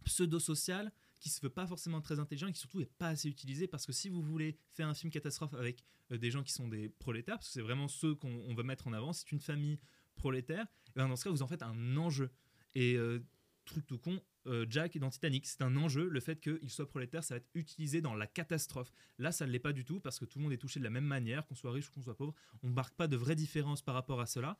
pseudo-social 0.03 0.91
qui 1.20 1.30
se 1.30 1.39
veut 1.41 1.49
pas 1.49 1.66
forcément 1.66 2.01
très 2.01 2.20
intelligent 2.20 2.47
et 2.47 2.51
qui 2.51 2.59
surtout 2.59 2.82
est 2.82 2.93
pas 2.97 3.07
assez 3.07 3.30
utilisé 3.30 3.66
parce 3.66 3.86
que 3.86 3.93
si 3.93 4.09
vous 4.09 4.22
voulez 4.22 4.57
faire 4.74 4.89
un 4.89 4.93
film 4.93 5.09
catastrophe 5.09 5.53
avec 5.53 5.84
euh, 6.11 6.18
des 6.18 6.30
gens 6.30 6.43
qui 6.43 6.51
sont 6.51 6.68
des 6.68 6.89
prolétaires, 6.89 7.36
parce 7.36 7.47
que 7.47 7.53
c'est 7.53 7.61
vraiment 7.61 7.88
ceux 7.88 8.14
qu'on 8.14 8.43
on 8.45 8.53
veut 8.53 8.64
mettre 8.64 8.88
en 8.88 8.93
avant, 8.93 9.14
c'est 9.14 9.32
une 9.32 9.39
famille 9.39 9.80
prolétaire, 10.16 10.68
et 10.89 10.91
ben 10.97 11.07
dans 11.07 11.16
ce 11.16 11.24
cas 11.24 11.30
vous 11.30 11.41
en 11.41 11.47
faites 11.47 11.64
un 11.64 11.95
enjeu. 11.97 12.30
Et 12.76 12.95
euh, 12.95 13.24
truc 13.66 13.86
tout 13.88 13.97
con, 13.97 14.20
euh, 14.47 14.65
Jack 14.69 14.97
dans 14.97 15.09
Titanic, 15.09 15.45
c'est 15.45 15.61
un 15.61 15.75
enjeu, 15.77 16.07
le 16.09 16.19
fait 16.19 16.39
qu'il 16.39 16.69
soit 16.69 16.87
prolétaire, 16.87 17.23
ça 17.23 17.35
va 17.35 17.37
être 17.37 17.49
utilisé 17.53 18.01
dans 18.01 18.13
la 18.15 18.27
catastrophe. 18.27 18.91
Là, 19.17 19.31
ça 19.31 19.45
ne 19.45 19.51
l'est 19.51 19.59
pas 19.59 19.73
du 19.73 19.85
tout 19.85 19.99
parce 19.99 20.19
que 20.19 20.25
tout 20.25 20.39
le 20.39 20.43
monde 20.43 20.53
est 20.53 20.57
touché 20.57 20.79
de 20.79 20.83
la 20.83 20.89
même 20.89 21.05
manière, 21.05 21.45
qu'on 21.47 21.55
soit 21.55 21.71
riche 21.71 21.89
ou 21.89 21.93
qu'on 21.93 22.01
soit 22.03 22.15
pauvre. 22.17 22.33
On 22.61 22.67
ne 22.69 22.73
marque 22.73 22.95
pas 22.95 23.07
de 23.07 23.15
vraie 23.15 23.35
différence 23.35 23.81
par 23.81 23.95
rapport 23.95 24.19
à 24.21 24.25
cela. 24.25 24.57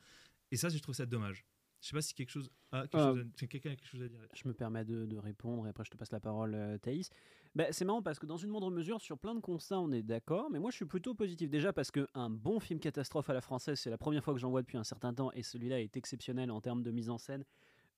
Et 0.52 0.58
ça, 0.58 0.70
je 0.70 0.78
trouve 0.80 0.96
ça 0.96 1.06
dommage. 1.06 1.46
Je 1.82 1.90
sais 1.90 1.94
pas 1.96 2.02
si 2.02 2.14
quelque 2.14 2.30
chose 2.30 2.50
a 2.72 2.88
quelque 2.88 2.96
Euh, 2.98 3.14
chose 3.16 3.20
à- 3.20 3.38
si 3.38 3.48
quelqu'un 3.50 3.72
a 3.72 3.76
quelque 3.76 3.90
chose 3.90 4.02
à 4.04 4.08
dire. 4.08 4.20
Je 4.34 4.48
me 4.48 4.54
permets 4.54 4.86
de, 4.86 5.06
de 5.06 5.18
répondre 5.18 5.66
et 5.68 5.70
après 5.70 5.84
je 5.84 5.92
te 5.92 5.98
passe 5.98 6.14
la 6.14 6.22
parole, 6.22 6.56
euh, 6.56 6.78
Thaïs. 6.78 7.10
Bah, 7.56 7.66
c'est 7.72 7.84
marrant 7.84 8.02
parce 8.02 8.20
que 8.20 8.26
dans 8.26 8.38
une 8.38 8.50
moindre 8.52 8.72
mesure, 8.72 9.02
sur 9.02 9.18
plein 9.20 9.36
de 9.36 9.42
constats, 9.42 9.80
on 9.82 9.92
est 9.92 10.02
d'accord, 10.02 10.50
mais 10.50 10.60
moi 10.60 10.72
je 10.72 10.78
suis 10.78 10.86
plutôt 10.86 11.14
positif. 11.14 11.50
Déjà 11.50 11.74
parce 11.74 11.92
qu'un 11.92 12.30
bon 12.30 12.62
film 12.62 12.80
catastrophe 12.80 13.30
à 13.30 13.34
la 13.34 13.42
française, 13.42 13.80
c'est 13.82 13.90
la 13.90 13.98
première 13.98 14.24
fois 14.24 14.34
que 14.34 14.40
j'en 14.40 14.50
vois 14.50 14.62
depuis 14.62 14.78
un 14.78 14.86
certain 14.86 15.14
temps 15.14 15.32
et 15.34 15.44
celui-là 15.44 15.82
est 15.82 15.98
exceptionnel 15.98 16.52
en 16.52 16.62
termes 16.62 16.84
de 16.84 16.92
mise 16.92 17.10
en 17.10 17.18
scène. 17.18 17.44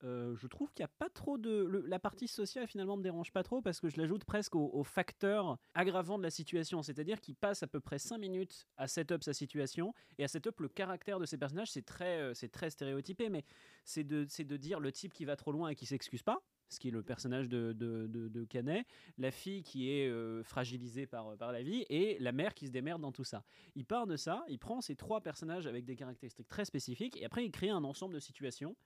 Euh, 0.04 0.36
je 0.36 0.46
trouve 0.46 0.70
qu'il 0.72 0.82
n'y 0.82 0.86
a 0.86 0.94
pas 0.98 1.08
trop 1.08 1.38
de. 1.38 1.82
la 1.86 1.98
partie 1.98 2.28
sociale 2.28 2.66
finalement 2.66 2.96
me 2.96 3.02
dérange 3.02 3.32
pas 3.32 3.42
trop 3.42 3.62
parce 3.62 3.80
que 3.80 3.88
je 3.88 3.98
l'ajoute 3.98 4.24
presque 4.24 4.54
au, 4.54 4.84
facteur 4.84 5.58
aggravant 5.74 6.18
de 6.18 6.22
la 6.22 6.30
situation. 6.30 6.82
C'est-à-dire 6.82 7.20
qu'il 7.20 7.34
passe 7.34 7.62
à 7.62 7.66
peu 7.66 7.80
près 7.80 7.98
5 7.98 8.18
minutes 8.18 8.66
à 8.76 8.88
set-up 8.88 9.22
sa 9.22 9.32
situation 9.32 9.94
et 10.18 10.24
à 10.24 10.28
set-up 10.28 10.60
le 10.60 10.68
caractère 10.68 11.18
de 11.18 11.24
ses 11.24 11.38
personnages. 11.38 11.70
C'est 11.70 11.84
très, 11.84 12.20
euh, 12.20 12.34
c'est 12.34 12.50
très 12.50 12.70
stéréotypé, 12.70 13.30
mais 13.30 13.44
c'est 13.84 14.04
de, 14.04 14.26
c'est 14.28 14.44
de 14.44 14.56
dire 14.56 14.80
le 14.80 14.92
type 14.92 15.12
qui 15.12 15.24
va 15.24 15.36
trop 15.36 15.52
loin 15.52 15.70
et 15.70 15.74
qui 15.74 15.86
s'excuse 15.86 16.22
pas, 16.22 16.42
ce 16.68 16.78
qui 16.78 16.88
est 16.88 16.92
le 16.92 17.02
personnage 17.02 17.48
de, 17.48 17.72
de, 17.72 18.06
de- 18.06 18.28
de 18.28 18.44
Canet, 18.44 18.86
la 19.16 19.30
fille 19.30 19.62
qui 19.62 19.90
est 19.90 20.08
euh, 20.08 20.42
fragilisée 20.42 21.06
par, 21.06 21.36
par 21.36 21.52
la 21.52 21.62
vie 21.62 21.86
et 21.88 22.18
la 22.20 22.32
mère 22.32 22.52
qui 22.54 22.66
se 22.66 22.72
démerde 22.72 23.00
dans 23.00 23.12
tout 23.12 23.24
ça. 23.24 23.44
Il 23.74 23.86
part 23.86 24.06
de 24.06 24.16
ça, 24.16 24.44
il 24.48 24.58
prend 24.58 24.80
ces 24.80 24.96
trois 24.96 25.20
personnages 25.22 25.66
avec 25.66 25.84
des 25.84 25.96
caractéristiques 25.96 26.48
très 26.48 26.64
spécifiques 26.64 27.16
et 27.16 27.24
après 27.24 27.44
il 27.44 27.50
crée 27.50 27.70
un 27.70 27.84
ensemble 27.84 28.14
de 28.14 28.20
situations 28.20 28.76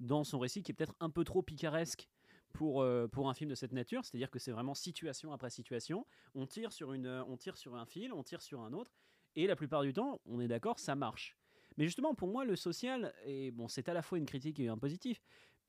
dans 0.00 0.24
son 0.24 0.38
récit 0.38 0.62
qui 0.62 0.72
est 0.72 0.74
peut-être 0.74 0.96
un 1.00 1.10
peu 1.10 1.24
trop 1.24 1.42
picaresque 1.42 2.08
pour, 2.52 2.82
euh, 2.82 3.06
pour 3.06 3.28
un 3.28 3.34
film 3.34 3.48
de 3.48 3.54
cette 3.54 3.72
nature, 3.72 4.04
c'est-à-dire 4.04 4.30
que 4.30 4.38
c'est 4.38 4.50
vraiment 4.50 4.74
situation 4.74 5.32
après 5.32 5.50
situation, 5.50 6.06
on 6.34 6.46
tire, 6.46 6.72
sur 6.72 6.92
une, 6.92 7.06
on 7.28 7.36
tire 7.36 7.56
sur 7.56 7.76
un 7.76 7.86
fil, 7.86 8.12
on 8.12 8.24
tire 8.24 8.42
sur 8.42 8.60
un 8.62 8.72
autre, 8.72 8.92
et 9.36 9.46
la 9.46 9.54
plupart 9.54 9.82
du 9.82 9.92
temps, 9.92 10.20
on 10.26 10.40
est 10.40 10.48
d'accord, 10.48 10.78
ça 10.78 10.96
marche. 10.96 11.36
Mais 11.76 11.84
justement, 11.84 12.14
pour 12.14 12.28
moi, 12.28 12.44
le 12.44 12.56
social, 12.56 13.14
et 13.24 13.52
bon, 13.52 13.68
c'est 13.68 13.88
à 13.88 13.94
la 13.94 14.02
fois 14.02 14.18
une 14.18 14.26
critique 14.26 14.58
et 14.58 14.68
un 14.68 14.76
positif, 14.76 15.22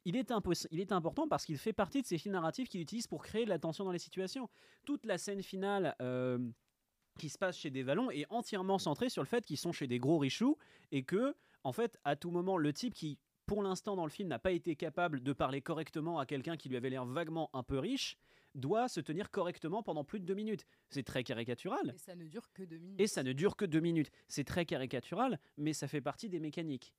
il 0.05 0.15
est, 0.15 0.33
il 0.71 0.79
est 0.79 0.91
important 0.91 1.27
parce 1.27 1.45
qu'il 1.45 1.57
fait 1.57 1.73
partie 1.73 2.01
de 2.01 2.07
ces 2.07 2.17
films 2.17 2.33
narratifs 2.33 2.69
qu'il 2.69 2.81
utilise 2.81 3.05
pour 3.05 3.21
créer 3.23 3.45
de 3.45 3.49
la 3.49 3.59
tension 3.59 3.85
dans 3.85 3.91
les 3.91 3.99
situations. 3.99 4.49
Toute 4.83 5.05
la 5.05 5.19
scène 5.19 5.43
finale 5.43 5.95
euh, 6.01 6.39
qui 7.19 7.29
se 7.29 7.37
passe 7.37 7.57
chez 7.57 7.69
des 7.69 7.83
vallons 7.83 8.09
est 8.09 8.25
entièrement 8.29 8.79
centrée 8.79 9.09
sur 9.09 9.21
le 9.21 9.27
fait 9.27 9.45
qu'ils 9.45 9.57
sont 9.57 9.71
chez 9.71 9.85
des 9.85 9.99
gros 9.99 10.17
richoux 10.17 10.57
et 10.91 11.03
que, 11.03 11.35
en 11.63 11.71
fait, 11.71 11.99
à 12.03 12.15
tout 12.15 12.31
moment, 12.31 12.57
le 12.57 12.73
type 12.73 12.95
qui, 12.95 13.19
pour 13.51 13.63
l'instant 13.63 13.97
dans 13.97 14.05
le 14.05 14.09
film, 14.09 14.29
n'a 14.29 14.39
pas 14.39 14.53
été 14.53 14.77
capable 14.77 15.21
de 15.21 15.33
parler 15.33 15.61
correctement 15.61 16.19
à 16.19 16.25
quelqu'un 16.25 16.55
qui 16.55 16.69
lui 16.69 16.77
avait 16.77 16.89
l'air 16.89 17.03
vaguement 17.05 17.49
un 17.51 17.63
peu 17.63 17.79
riche, 17.79 18.15
doit 18.55 18.87
se 18.87 19.01
tenir 19.01 19.29
correctement 19.29 19.83
pendant 19.83 20.05
plus 20.05 20.21
de 20.21 20.25
deux 20.25 20.35
minutes. 20.35 20.65
C'est 20.89 21.03
très 21.03 21.25
caricatural. 21.25 21.93
Et 21.93 21.97
ça 21.97 22.15
ne 22.15 22.23
dure 22.23 22.49
que 22.53 22.63
deux 22.63 22.77
minutes. 22.77 23.01
Et 23.01 23.07
ça 23.07 23.23
ne 23.23 23.33
dure 23.33 23.57
que 23.57 23.65
deux 23.65 23.81
minutes. 23.81 24.09
C'est 24.29 24.45
très 24.45 24.65
caricatural, 24.65 25.37
mais 25.57 25.73
ça 25.73 25.89
fait 25.89 25.99
partie 25.99 26.29
des 26.29 26.39
mécaniques. 26.39 26.93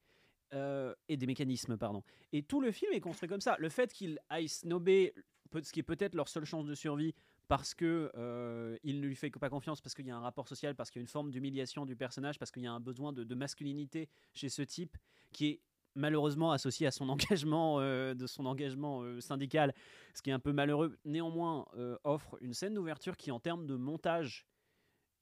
Euh, 0.53 0.95
et 1.09 1.17
des 1.17 1.25
mécanismes, 1.27 1.79
pardon. 1.79 2.03
Et 2.35 2.43
tout 2.43 2.61
le 2.61 2.71
film 2.71 2.93
est 2.93 3.01
construit 3.01 3.31
comme 3.31 3.41
ça. 3.41 3.57
Le 3.59 3.71
fait 3.71 3.91
qu'ils 3.91 4.19
aillent 4.29 4.51
snober, 4.51 5.15
peut- 5.51 5.63
ce 5.63 5.73
qui 5.73 5.81
est 5.81 5.83
peut-être 5.83 6.15
leur 6.15 6.29
seule 6.29 6.45
chance 6.45 6.67
de 6.67 6.75
survie, 6.75 7.15
parce 7.49 7.73
que 7.73 8.13
euh, 8.15 8.77
il 8.85 9.01
ne 9.01 9.07
lui 9.07 9.17
fait 9.17 9.31
pas 9.31 9.49
confiance, 9.49 9.81
parce 9.81 9.95
qu'il 9.95 10.07
y 10.07 10.11
a 10.11 10.17
un 10.17 10.21
rapport 10.21 10.47
social, 10.47 10.75
parce 10.75 10.91
qu'il 10.91 11.01
y 11.01 11.03
a 11.03 11.05
une 11.05 11.09
forme 11.09 11.31
d'humiliation 11.31 11.87
du 11.87 11.97
personnage, 11.97 12.39
parce 12.39 12.51
qu'il 12.51 12.63
y 12.63 12.67
a 12.67 12.73
un 12.73 12.81
besoin 12.81 13.15
de, 13.15 13.25
de 13.25 13.35
masculinité 13.35 14.11
chez 14.35 14.51
ce 14.51 14.61
type 14.61 14.99
qui 15.33 15.47
est 15.47 15.61
malheureusement 15.95 16.53
associé 16.53 16.87
à 16.87 16.91
son 16.91 17.09
engagement, 17.11 17.79
euh, 17.81 18.15
de 18.15 18.27
son 18.27 18.47
engagement 18.47 19.03
euh, 19.03 19.21
syndical, 19.21 19.75
ce 20.15 20.23
qui 20.23 20.31
est 20.31 20.33
un 20.33 20.39
peu 20.41 20.53
malheureux. 20.53 20.97
Néanmoins, 21.05 21.67
euh, 21.77 21.97
offre 22.05 22.39
une 22.41 22.55
scène 22.55 22.75
d'ouverture 22.75 23.17
qui, 23.17 23.31
en 23.31 23.41
termes 23.41 23.67
de 23.67 23.77
montage, 23.77 24.47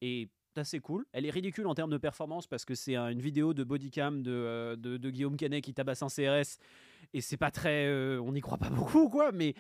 est 0.01 0.31
assez 0.57 0.81
cool. 0.81 1.07
Elle 1.13 1.27
est 1.27 1.31
ridicule 1.31 1.67
en 1.67 1.75
termes 1.75 1.91
de 1.91 1.99
performance 1.99 2.47
parce 2.47 2.65
que 2.65 2.75
c'est 2.75 2.97
un- 2.97 3.09
une 3.09 3.21
vidéo 3.21 3.55
de 3.55 3.63
bodycam 3.65 4.23
de, 4.23 4.75
de, 4.79 4.97
de 4.97 5.11
Guillaume 5.11 5.37
Canet 5.37 5.63
qui 5.63 5.73
tabasse 5.73 6.03
un 6.03 6.09
CRS 6.09 6.59
et 7.15 7.21
c'est 7.21 7.37
pas 7.37 7.51
très, 7.53 7.89
on 8.19 8.33
n'y 8.33 8.41
croit 8.41 8.59
pas 8.59 8.69
beaucoup 8.71 9.09
quoi, 9.09 9.31
mais 9.33 9.55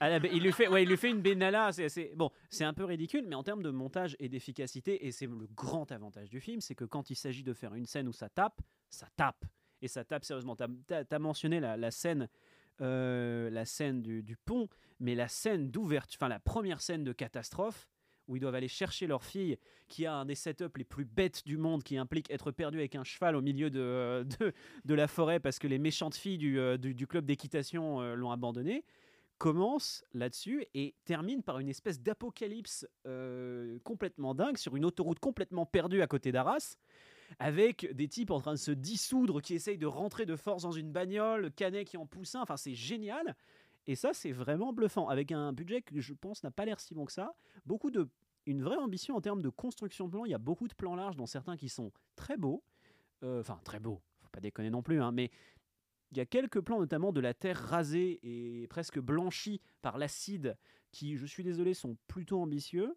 à 0.00 0.08
la- 0.08 0.26
il 0.32 0.42
lui 0.42 0.52
fait, 0.52 0.68
ouais, 0.68 0.82
il 0.84 0.88
lui 0.88 0.96
fait 0.96 1.10
une 1.10 1.20
benalla. 1.20 1.70
C'est, 1.72 1.88
c'est- 1.90 2.12
bon, 2.16 2.30
c'est 2.48 2.64
un 2.64 2.72
peu 2.72 2.84
ridicule, 2.84 3.26
mais 3.28 3.34
en 3.34 3.42
termes 3.42 3.62
de 3.62 3.70
montage 3.70 4.16
et 4.18 4.28
d'efficacité, 4.30 5.06
et 5.06 5.12
c'est 5.12 5.26
le 5.26 5.46
grand 5.54 5.92
avantage 5.92 6.30
du 6.30 6.40
film, 6.40 6.60
c'est 6.62 6.74
que 6.74 6.84
quand 6.84 7.10
il 7.10 7.14
s'agit 7.16 7.42
de 7.42 7.52
faire 7.52 7.74
une 7.74 7.86
scène 7.86 8.08
où 8.08 8.12
ça 8.12 8.28
tape, 8.30 8.60
ça 8.88 9.06
tape 9.16 9.44
et 9.82 9.88
ça 9.88 10.04
tape 10.04 10.24
sérieusement. 10.24 10.56
T'as 10.56 11.04
as, 11.10 11.18
mentionné 11.18 11.60
la, 11.60 11.90
scène, 11.90 12.28
euh, 12.80 13.50
la 13.50 13.64
scène 13.64 14.02
du, 14.02 14.22
du 14.22 14.36
pont, 14.36 14.68
mais 15.00 15.14
la 15.14 15.28
scène 15.28 15.70
d'ouverture, 15.70 16.18
enfin 16.20 16.28
la 16.28 16.40
première 16.40 16.80
scène 16.80 17.04
de 17.04 17.12
catastrophe 17.12 17.88
où 18.28 18.36
ils 18.36 18.40
doivent 18.40 18.54
aller 18.54 18.68
chercher 18.68 19.06
leur 19.06 19.24
fille, 19.24 19.58
qui 19.88 20.06
a 20.06 20.14
un 20.14 20.24
des 20.26 20.34
setups 20.34 20.76
les 20.76 20.84
plus 20.84 21.06
bêtes 21.06 21.44
du 21.46 21.56
monde, 21.56 21.82
qui 21.82 21.96
implique 21.96 22.30
être 22.30 22.50
perdu 22.52 22.78
avec 22.78 22.94
un 22.94 23.04
cheval 23.04 23.34
au 23.34 23.40
milieu 23.40 23.70
de, 23.70 24.26
de, 24.38 24.52
de 24.84 24.94
la 24.94 25.08
forêt 25.08 25.40
parce 25.40 25.58
que 25.58 25.66
les 25.66 25.78
méchantes 25.78 26.14
filles 26.14 26.38
du, 26.38 26.58
euh, 26.58 26.76
du, 26.76 27.06
club 27.06 27.24
d'équitation 27.24 28.00
euh, 28.00 28.14
l'ont 28.14 28.30
abandonné, 28.30 28.84
commence 29.38 30.04
là-dessus 30.12 30.66
et 30.74 30.94
termine 31.04 31.42
par 31.42 31.58
une 31.58 31.68
espèce 31.68 32.00
d'apocalypse 32.00 32.86
euh, 33.06 33.78
complètement 33.84 34.34
dingue 34.34 34.58
sur 34.58 34.76
une 34.76 34.84
autoroute 34.84 35.20
complètement 35.20 35.64
perdue 35.64 36.02
à 36.02 36.06
côté 36.06 36.32
d'Arras 36.32 36.76
avec 37.38 37.92
des 37.94 38.08
types 38.08 38.30
en 38.30 38.40
train 38.40 38.52
de 38.52 38.58
se 38.58 38.70
dissoudre 38.70 39.40
qui 39.40 39.54
essayent 39.54 39.78
de 39.78 39.86
rentrer 39.86 40.26
de 40.26 40.36
force 40.36 40.62
dans 40.62 40.72
une 40.72 40.92
bagnole, 40.92 41.50
Canet 41.52 41.86
qui 41.86 41.96
en 41.96 42.06
pousse 42.06 42.34
un, 42.34 42.42
enfin 42.42 42.56
c'est 42.56 42.74
génial. 42.74 43.36
Et 43.86 43.94
ça, 43.94 44.12
c'est 44.12 44.32
vraiment 44.32 44.72
bluffant, 44.72 45.08
avec 45.08 45.32
un 45.32 45.52
budget 45.52 45.80
que 45.80 45.98
je 45.98 46.12
pense 46.12 46.42
n'a 46.44 46.50
pas 46.50 46.66
l'air 46.66 46.78
si 46.78 46.94
bon 46.94 47.06
que 47.06 47.12
ça. 47.12 47.34
Beaucoup 47.64 47.90
de, 47.90 48.08
une 48.44 48.62
vraie 48.62 48.76
ambition 48.76 49.16
en 49.16 49.20
termes 49.22 49.40
de 49.40 49.48
construction 49.48 50.06
de 50.06 50.10
plans. 50.10 50.24
Il 50.26 50.30
y 50.30 50.34
a 50.34 50.38
beaucoup 50.38 50.68
de 50.68 50.74
plans 50.74 50.94
larges, 50.94 51.16
dont 51.16 51.26
certains 51.26 51.56
qui 51.56 51.70
sont 51.70 51.90
très 52.14 52.36
beaux. 52.36 52.62
Euh, 53.22 53.40
Enfin, 53.40 53.58
très 53.64 53.80
beaux, 53.80 54.02
faut 54.20 54.28
pas 54.30 54.40
déconner 54.40 54.70
non 54.70 54.82
plus, 54.82 55.00
hein, 55.00 55.10
mais 55.10 55.30
il 56.12 56.18
y 56.18 56.20
a 56.20 56.26
quelques 56.26 56.60
plans, 56.60 56.80
notamment 56.80 57.12
de 57.12 57.20
la 57.20 57.34
terre 57.34 57.58
rasée 57.58 58.20
et 58.22 58.66
presque 58.68 58.98
blanchie 58.98 59.60
par 59.82 59.98
l'acide, 59.98 60.56
qui, 60.92 61.16
je 61.16 61.26
suis 61.26 61.42
désolé, 61.42 61.74
sont 61.74 61.96
plutôt 62.08 62.40
ambitieux. 62.40 62.96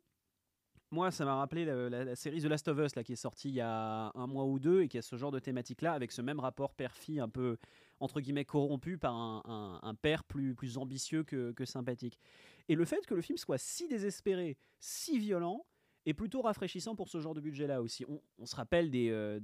Moi, 0.93 1.09
ça 1.09 1.23
m'a 1.23 1.35
rappelé 1.35 1.63
la, 1.63 2.15
série 2.17 2.41
The 2.41 2.45
Last 2.45 2.67
of 2.67 2.77
Us, 2.77 2.95
là, 2.97 3.03
qui 3.05 3.13
est 3.13 3.15
sortie 3.15 3.47
il 3.47 3.55
y 3.55 3.61
a 3.61 4.11
un 4.13 4.27
mois 4.27 4.43
ou 4.43 4.59
deux, 4.59 4.81
et 4.81 4.87
qui 4.89 4.97
a 4.97 5.01
ce 5.01 5.15
genre 5.15 5.31
de 5.31 5.39
thématique-là, 5.39 5.93
avec 5.93 6.11
ce 6.11 6.21
même 6.21 6.41
rapport 6.41 6.73
père-fille 6.73 7.21
un 7.21 7.29
peu, 7.29 7.57
entre 8.01 8.19
guillemets, 8.19 8.43
corrompu 8.43 8.97
par 8.97 9.15
un, 9.15 9.95
père 10.01 10.25
plus, 10.25 10.53
plus 10.53 10.77
ambitieux 10.77 11.23
que, 11.23 11.53
que 11.53 11.63
sympathique. 11.63 12.19
Et 12.67 12.75
le 12.75 12.83
fait 12.83 13.05
que 13.05 13.13
le 13.13 13.21
film 13.21 13.37
soit 13.37 13.57
si 13.57 13.87
désespéré, 13.87 14.57
si 14.79 15.17
violent, 15.17 15.65
est 16.05 16.13
plutôt 16.13 16.41
rafraîchissant 16.41 16.95
pour 16.95 17.07
ce 17.07 17.21
genre 17.21 17.33
de 17.33 17.41
budget-là 17.41 17.81
aussi. 17.81 18.05
On, 18.39 18.45
se 18.45 18.55
rappelle 18.55 18.89
des... 18.89 19.09
euh, 19.11 19.39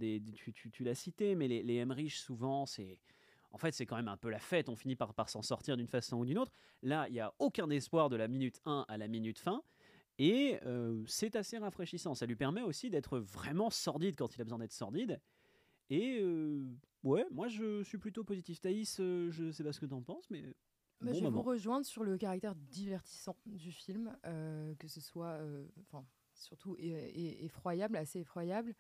tu 0.73 0.83
l'as 0.83 0.95
cité, 0.95 1.35
mais 1.35 1.47
les, 1.47 1.63
les 1.63 1.75
Emmerich, 1.75 2.15
souvent, 2.15 2.65
c'est... 2.65 2.97
En 3.51 3.57
fait, 3.57 3.73
c'est 3.73 3.85
quand 3.85 3.95
même 3.95 4.09
un 4.09 4.17
peu 4.17 4.29
la 4.29 4.39
fête, 4.39 4.67
on 4.67 4.75
finit 4.75 4.97
par, 4.97 5.13
par 5.13 5.29
s'en 5.29 5.41
sortir 5.41 5.77
d'une 5.77 5.87
façon 5.87 6.17
ou 6.17 6.25
d'une 6.25 6.37
autre. 6.37 6.51
Là, 6.83 7.07
il 7.07 7.13
n'y 7.13 7.21
a 7.21 7.33
aucun 7.39 7.69
espoir 7.69 8.09
de 8.09 8.17
la 8.17 8.27
minute 8.27 8.59
1 8.65 8.85
à 8.87 8.97
la 8.97 9.07
minute 9.07 9.39
fin. 9.39 9.63
Et 10.20 10.59
euh, 10.65 11.03
c'est 11.05 11.36
assez 11.36 11.57
rafraîchissant. 11.57 12.15
Ça 12.15 12.26
lui 12.26 12.36
permet 12.36 12.63
aussi 12.63 12.89
d'être 12.89 13.20
vraiment 13.20 13.70
sordide 13.70 14.15
quand 14.15 14.36
il 14.36 14.41
a 14.41 14.43
besoin 14.43 14.59
d'être 14.59 14.74
sordide. 14.74 15.22
Et 15.89 16.20
euh, 16.22 16.65
ouais, 17.03 17.26
moi 17.32 17.47
je 17.47 17.84
suis 17.84 17.97
plutôt 17.97 18.24
positif. 18.24 18.59
Thaïs, 18.59 18.99
euh, 18.99 19.32
je 19.32 19.51
sais 19.51 19.63
pas 19.63 19.72
ce 19.72 19.80
que 19.80 19.86
t'en 19.86 20.01
penses, 20.01 20.30
mais. 20.30 20.41
Bah, 20.99 21.07
bon 21.07 21.13
je 21.13 21.20
vais 21.20 21.22
moment. 21.22 21.38
vous 21.38 21.49
rejoindre 21.49 21.86
sur 21.86 22.03
le 22.03 22.18
caractère 22.18 22.55
divertissant 22.55 23.38
du 23.45 23.72
film, 23.72 24.18
euh, 24.26 24.74
que 24.76 24.88
ce 24.88 24.99
soit, 24.99 25.39
enfin, 25.82 26.03
surtout 26.34 26.76
effroyable, 26.80 27.95
assez 27.95 28.22
effroyable. 28.22 28.74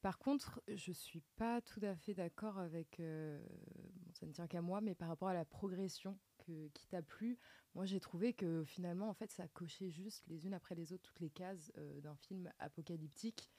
Par 0.00 0.18
contre, 0.18 0.62
je 0.66 0.92
suis 0.92 1.20
pas 1.36 1.60
tout 1.60 1.80
à 1.82 1.94
fait 1.94 2.14
d'accord 2.14 2.56
avec, 2.56 2.98
bon, 2.98 4.12
ça 4.14 4.24
ne 4.24 4.32
tient 4.32 4.46
qu'à 4.46 4.62
moi, 4.62 4.80
mais 4.80 4.94
par 4.94 5.08
rapport 5.08 5.28
à 5.28 5.34
la 5.34 5.44
progression 5.44 6.18
qui 6.44 6.86
t'a 6.88 7.02
plu, 7.02 7.38
moi 7.74 7.84
j'ai 7.84 8.00
trouvé 8.00 8.32
que 8.32 8.64
finalement, 8.64 9.08
en 9.08 9.14
fait, 9.14 9.30
ça 9.30 9.46
cochait 9.48 9.90
juste 9.90 10.26
les 10.26 10.46
unes 10.46 10.54
après 10.54 10.74
les 10.74 10.92
autres 10.92 11.02
toutes 11.02 11.20
les 11.20 11.30
cases 11.30 11.72
euh, 11.78 12.00
d'un 12.00 12.16
film 12.16 12.50
apocalyptique. 12.58 13.50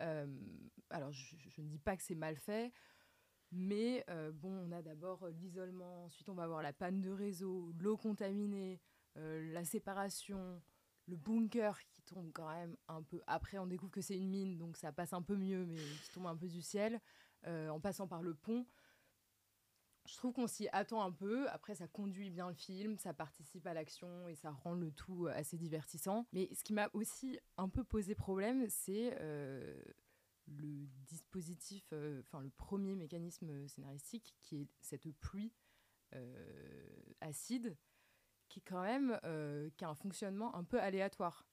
Euh, 0.00 0.26
alors, 0.90 1.12
je, 1.12 1.36
ne 1.60 1.66
dis 1.68 1.78
pas 1.78 1.96
que 1.96 2.02
c'est 2.02 2.16
mal 2.16 2.36
fait, 2.36 2.72
mais 3.52 4.04
euh, 4.10 4.32
bon, 4.32 4.50
on 4.50 4.72
a 4.72 4.82
d'abord 4.82 5.28
l'isolement, 5.28 6.06
ensuite 6.06 6.28
on 6.28 6.34
va 6.34 6.44
avoir 6.44 6.62
la 6.62 6.72
panne 6.72 7.00
de 7.00 7.10
réseau, 7.10 7.72
l'eau 7.78 7.96
contaminée, 7.96 8.80
la 9.14 9.62
séparation, 9.64 10.62
le 11.06 11.16
bunker 11.16 11.78
qui 11.90 12.00
tombe 12.02 12.32
quand 12.32 12.48
même 12.48 12.76
un 12.88 13.02
peu. 13.02 13.20
Après, 13.26 13.58
on 13.58 13.66
découvre 13.66 13.92
que 13.92 14.00
c'est 14.00 14.16
une 14.16 14.30
mine, 14.30 14.56
donc 14.56 14.78
ça 14.78 14.90
passe 14.90 15.12
un 15.12 15.20
peu 15.20 15.36
mieux, 15.36 15.66
mais 15.66 15.76
qui 15.76 16.10
tombe 16.14 16.26
un 16.26 16.36
peu 16.36 16.48
du 16.48 16.62
ciel, 16.62 16.98
en 17.46 17.78
passant 17.78 18.08
par 18.08 18.22
le 18.22 18.34
pont. 18.34 18.66
Je 20.06 20.16
trouve 20.16 20.32
qu'on 20.32 20.48
s'y 20.48 20.68
attend 20.72 21.02
un 21.02 21.12
peu. 21.12 21.48
Après, 21.50 21.74
ça 21.74 21.86
conduit 21.86 22.30
bien 22.30 22.48
le 22.48 22.54
film, 22.54 22.98
ça 22.98 23.14
participe 23.14 23.66
à 23.66 23.74
l'action 23.74 24.28
et 24.28 24.34
ça 24.34 24.50
rend 24.50 24.74
le 24.74 24.90
tout 24.90 25.26
euh, 25.26 25.32
assez 25.34 25.56
divertissant. 25.56 26.26
Mais 26.32 26.48
ce 26.54 26.64
qui 26.64 26.72
m'a 26.72 26.90
aussi 26.92 27.38
un 27.56 27.68
peu 27.68 27.84
posé 27.84 28.14
problème, 28.14 28.68
c'est 28.68 29.16
euh, 29.20 29.80
le 30.48 30.86
dispositif, 31.06 31.84
euh, 31.92 32.20
enfin 32.20 32.40
le 32.40 32.50
premier 32.50 32.96
mécanisme 32.96 33.68
scénaristique 33.68 34.34
qui 34.42 34.62
est 34.62 34.68
cette 34.80 35.08
pluie 35.20 35.52
acide, 37.22 37.74
qui 38.48 38.60
quand 38.60 38.82
même 38.82 39.18
qui 39.76 39.84
a 39.84 39.88
un 39.88 39.94
fonctionnement 39.94 40.54
un 40.54 40.62
peu 40.62 40.78
aléatoire. 40.78 41.46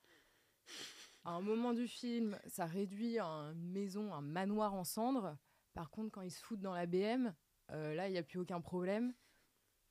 À 1.24 1.32
un 1.32 1.42
moment 1.42 1.74
du 1.74 1.88
film, 1.88 2.38
ça 2.48 2.66
réduit 2.66 3.20
un- 3.20 3.54
une 3.54 3.72
maison, 3.72 4.14
un 4.14 4.22
manoir 4.22 4.74
en 4.74 4.84
cendres. 4.84 5.38
Par 5.74 5.92
contre, 5.92 6.12
quand 6.12 6.22
ils 6.22 6.32
se 6.32 6.44
foutent 6.44 6.60
dans 6.60 6.74
la 6.74 6.86
BM, 6.88 7.34
là, 7.70 8.08
il 8.08 8.12
n'y 8.12 8.18
a 8.18 8.24
plus 8.24 8.40
aucun 8.40 8.62
problème. 8.62 9.14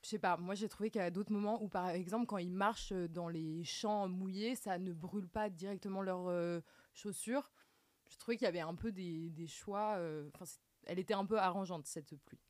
Je 0.03 0.11
sais 0.11 0.19
pas, 0.19 0.37
moi 0.37 0.55
j'ai 0.55 0.69
trouvé 0.69 0.91
qu'il 0.91 1.01
y 1.01 1.05
a 1.05 1.11
d'autres 1.11 1.33
moments 1.33 1.61
où, 1.63 1.69
par 1.69 1.89
exemple, 1.91 2.27
quand 2.27 2.39
ils 2.39 2.53
marchent 2.53 2.93
dans 2.93 3.29
les 3.29 3.65
champs 3.65 4.09
mouillés, 4.09 4.55
ça 4.55 4.79
ne 4.79 4.93
brûle 4.93 5.29
pas 5.29 5.51
directement 5.51 6.03
leurs 6.03 6.29
euh, 6.29 6.61
chaussures. 6.95 7.51
Je 8.09 8.17
trouvais 8.17 8.37
qu'il 8.37 8.45
y 8.45 8.49
avait 8.49 8.61
un 8.61 8.75
peu 8.75 8.93
des, 8.93 9.31
des 9.31 9.47
choix. 9.49 9.97
euh, 9.99 10.31
elle 10.87 10.99
était 10.99 11.15
un 11.15 11.27
peu 11.27 11.39
arrangeante, 11.39 11.87
cette 11.87 12.15
pluie. 12.25 12.48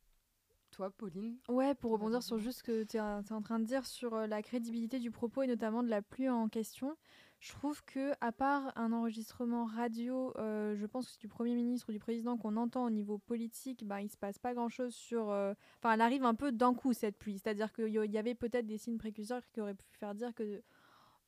Toi, 0.79 0.91
Pauline 0.91 1.35
Ouais, 1.49 1.75
pour 1.75 1.91
rebondir 1.91 2.23
sur 2.23 2.39
juste 2.39 2.59
ce 2.59 2.63
que 2.63 2.83
tu 2.85 2.95
es, 2.95 3.01
en 3.01 3.41
train 3.41 3.59
de 3.59 3.65
dire 3.65 3.85
sur 3.85 4.13
euh, 4.13 4.27
la 4.27 4.41
crédibilité 4.41 4.99
du 4.99 5.11
propos 5.11 5.41
et 5.41 5.47
notamment 5.47 5.83
de 5.83 5.89
la 5.89 6.01
pluie 6.01 6.29
en 6.29 6.47
question, 6.47 6.95
je 7.41 7.51
trouve 7.51 7.83
que 7.83 8.13
à 8.21 8.31
part 8.31 8.71
un 8.77 8.93
enregistrement 8.93 9.65
radio, 9.65 10.33
euh, 10.37 10.77
je 10.77 10.85
pense 10.85 11.07
que 11.07 11.11
c'est 11.11 11.19
du 11.19 11.27
Premier 11.27 11.53
ministre 11.53 11.89
ou 11.89 11.91
du 11.91 11.99
Président 11.99 12.37
qu'on 12.37 12.55
entend 12.55 12.85
au 12.85 12.89
niveau 12.91 13.17
politique, 13.17 13.85
bah, 13.85 14.01
il 14.01 14.09
se 14.09 14.15
passe 14.15 14.39
pas 14.39 14.53
grand-chose 14.53 14.95
sur... 14.95 15.31
euh, 15.31 15.53
Enfin, 15.79 15.95
elle 15.95 16.01
arrive 16.01 16.23
un 16.23 16.33
peu 16.33 16.53
d'un 16.53 16.73
coup, 16.73 16.93
cette 16.93 17.17
pluie. 17.17 17.39
C'est-à-dire 17.39 17.73
qu'il 17.73 17.89
y 17.89 18.17
avait 18.17 18.33
peut-être 18.33 18.65
des 18.65 18.77
signes 18.77 18.99
précurseurs 18.99 19.45
qui 19.51 19.59
auraient 19.59 19.75
pu 19.75 19.83
faire 19.99 20.15
dire 20.15 20.33
que... 20.33 20.63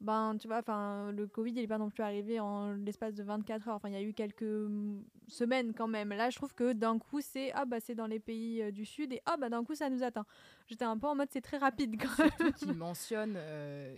Ben, 0.01 0.35
tu 0.39 0.47
vois, 0.47 0.57
enfin, 0.57 1.11
le 1.11 1.27
Covid, 1.27 1.51
il 1.51 1.61
n'est 1.61 1.67
pas 1.67 1.77
non 1.77 1.91
plus 1.91 2.01
arrivé 2.01 2.39
en 2.39 2.73
l'espace 2.73 3.13
de 3.13 3.21
24 3.21 3.67
heures. 3.67 3.75
Enfin, 3.75 3.89
il 3.89 3.93
y 3.93 3.97
a 3.97 4.01
eu 4.01 4.13
quelques 4.13 4.41
mm, 4.41 5.03
semaines 5.27 5.73
quand 5.75 5.87
même. 5.87 6.09
Là, 6.09 6.31
je 6.31 6.37
trouve 6.37 6.55
que 6.55 6.73
d'un 6.73 6.97
coup, 6.97 7.21
c'est 7.21 7.51
ah 7.53 7.65
bah 7.65 7.79
c'est 7.79 7.93
dans 7.93 8.07
les 8.07 8.19
pays 8.19 8.63
euh, 8.63 8.71
du 8.71 8.83
Sud 8.83 9.13
et 9.13 9.21
ah 9.27 9.37
bah 9.37 9.49
d'un 9.49 9.63
coup, 9.63 9.75
ça 9.75 9.91
nous 9.91 10.01
atteint. 10.01 10.25
J'étais 10.71 10.85
un 10.85 10.97
peu 10.97 11.07
en 11.07 11.15
mode 11.15 11.27
c'est 11.31 11.41
très 11.41 11.57
rapide 11.57 11.97
quand 12.01 12.17
même. 12.23 12.31
Surtout 12.39 12.53
qu'il 12.53 12.73
mentionne 12.73 13.33
euh, 13.35 13.93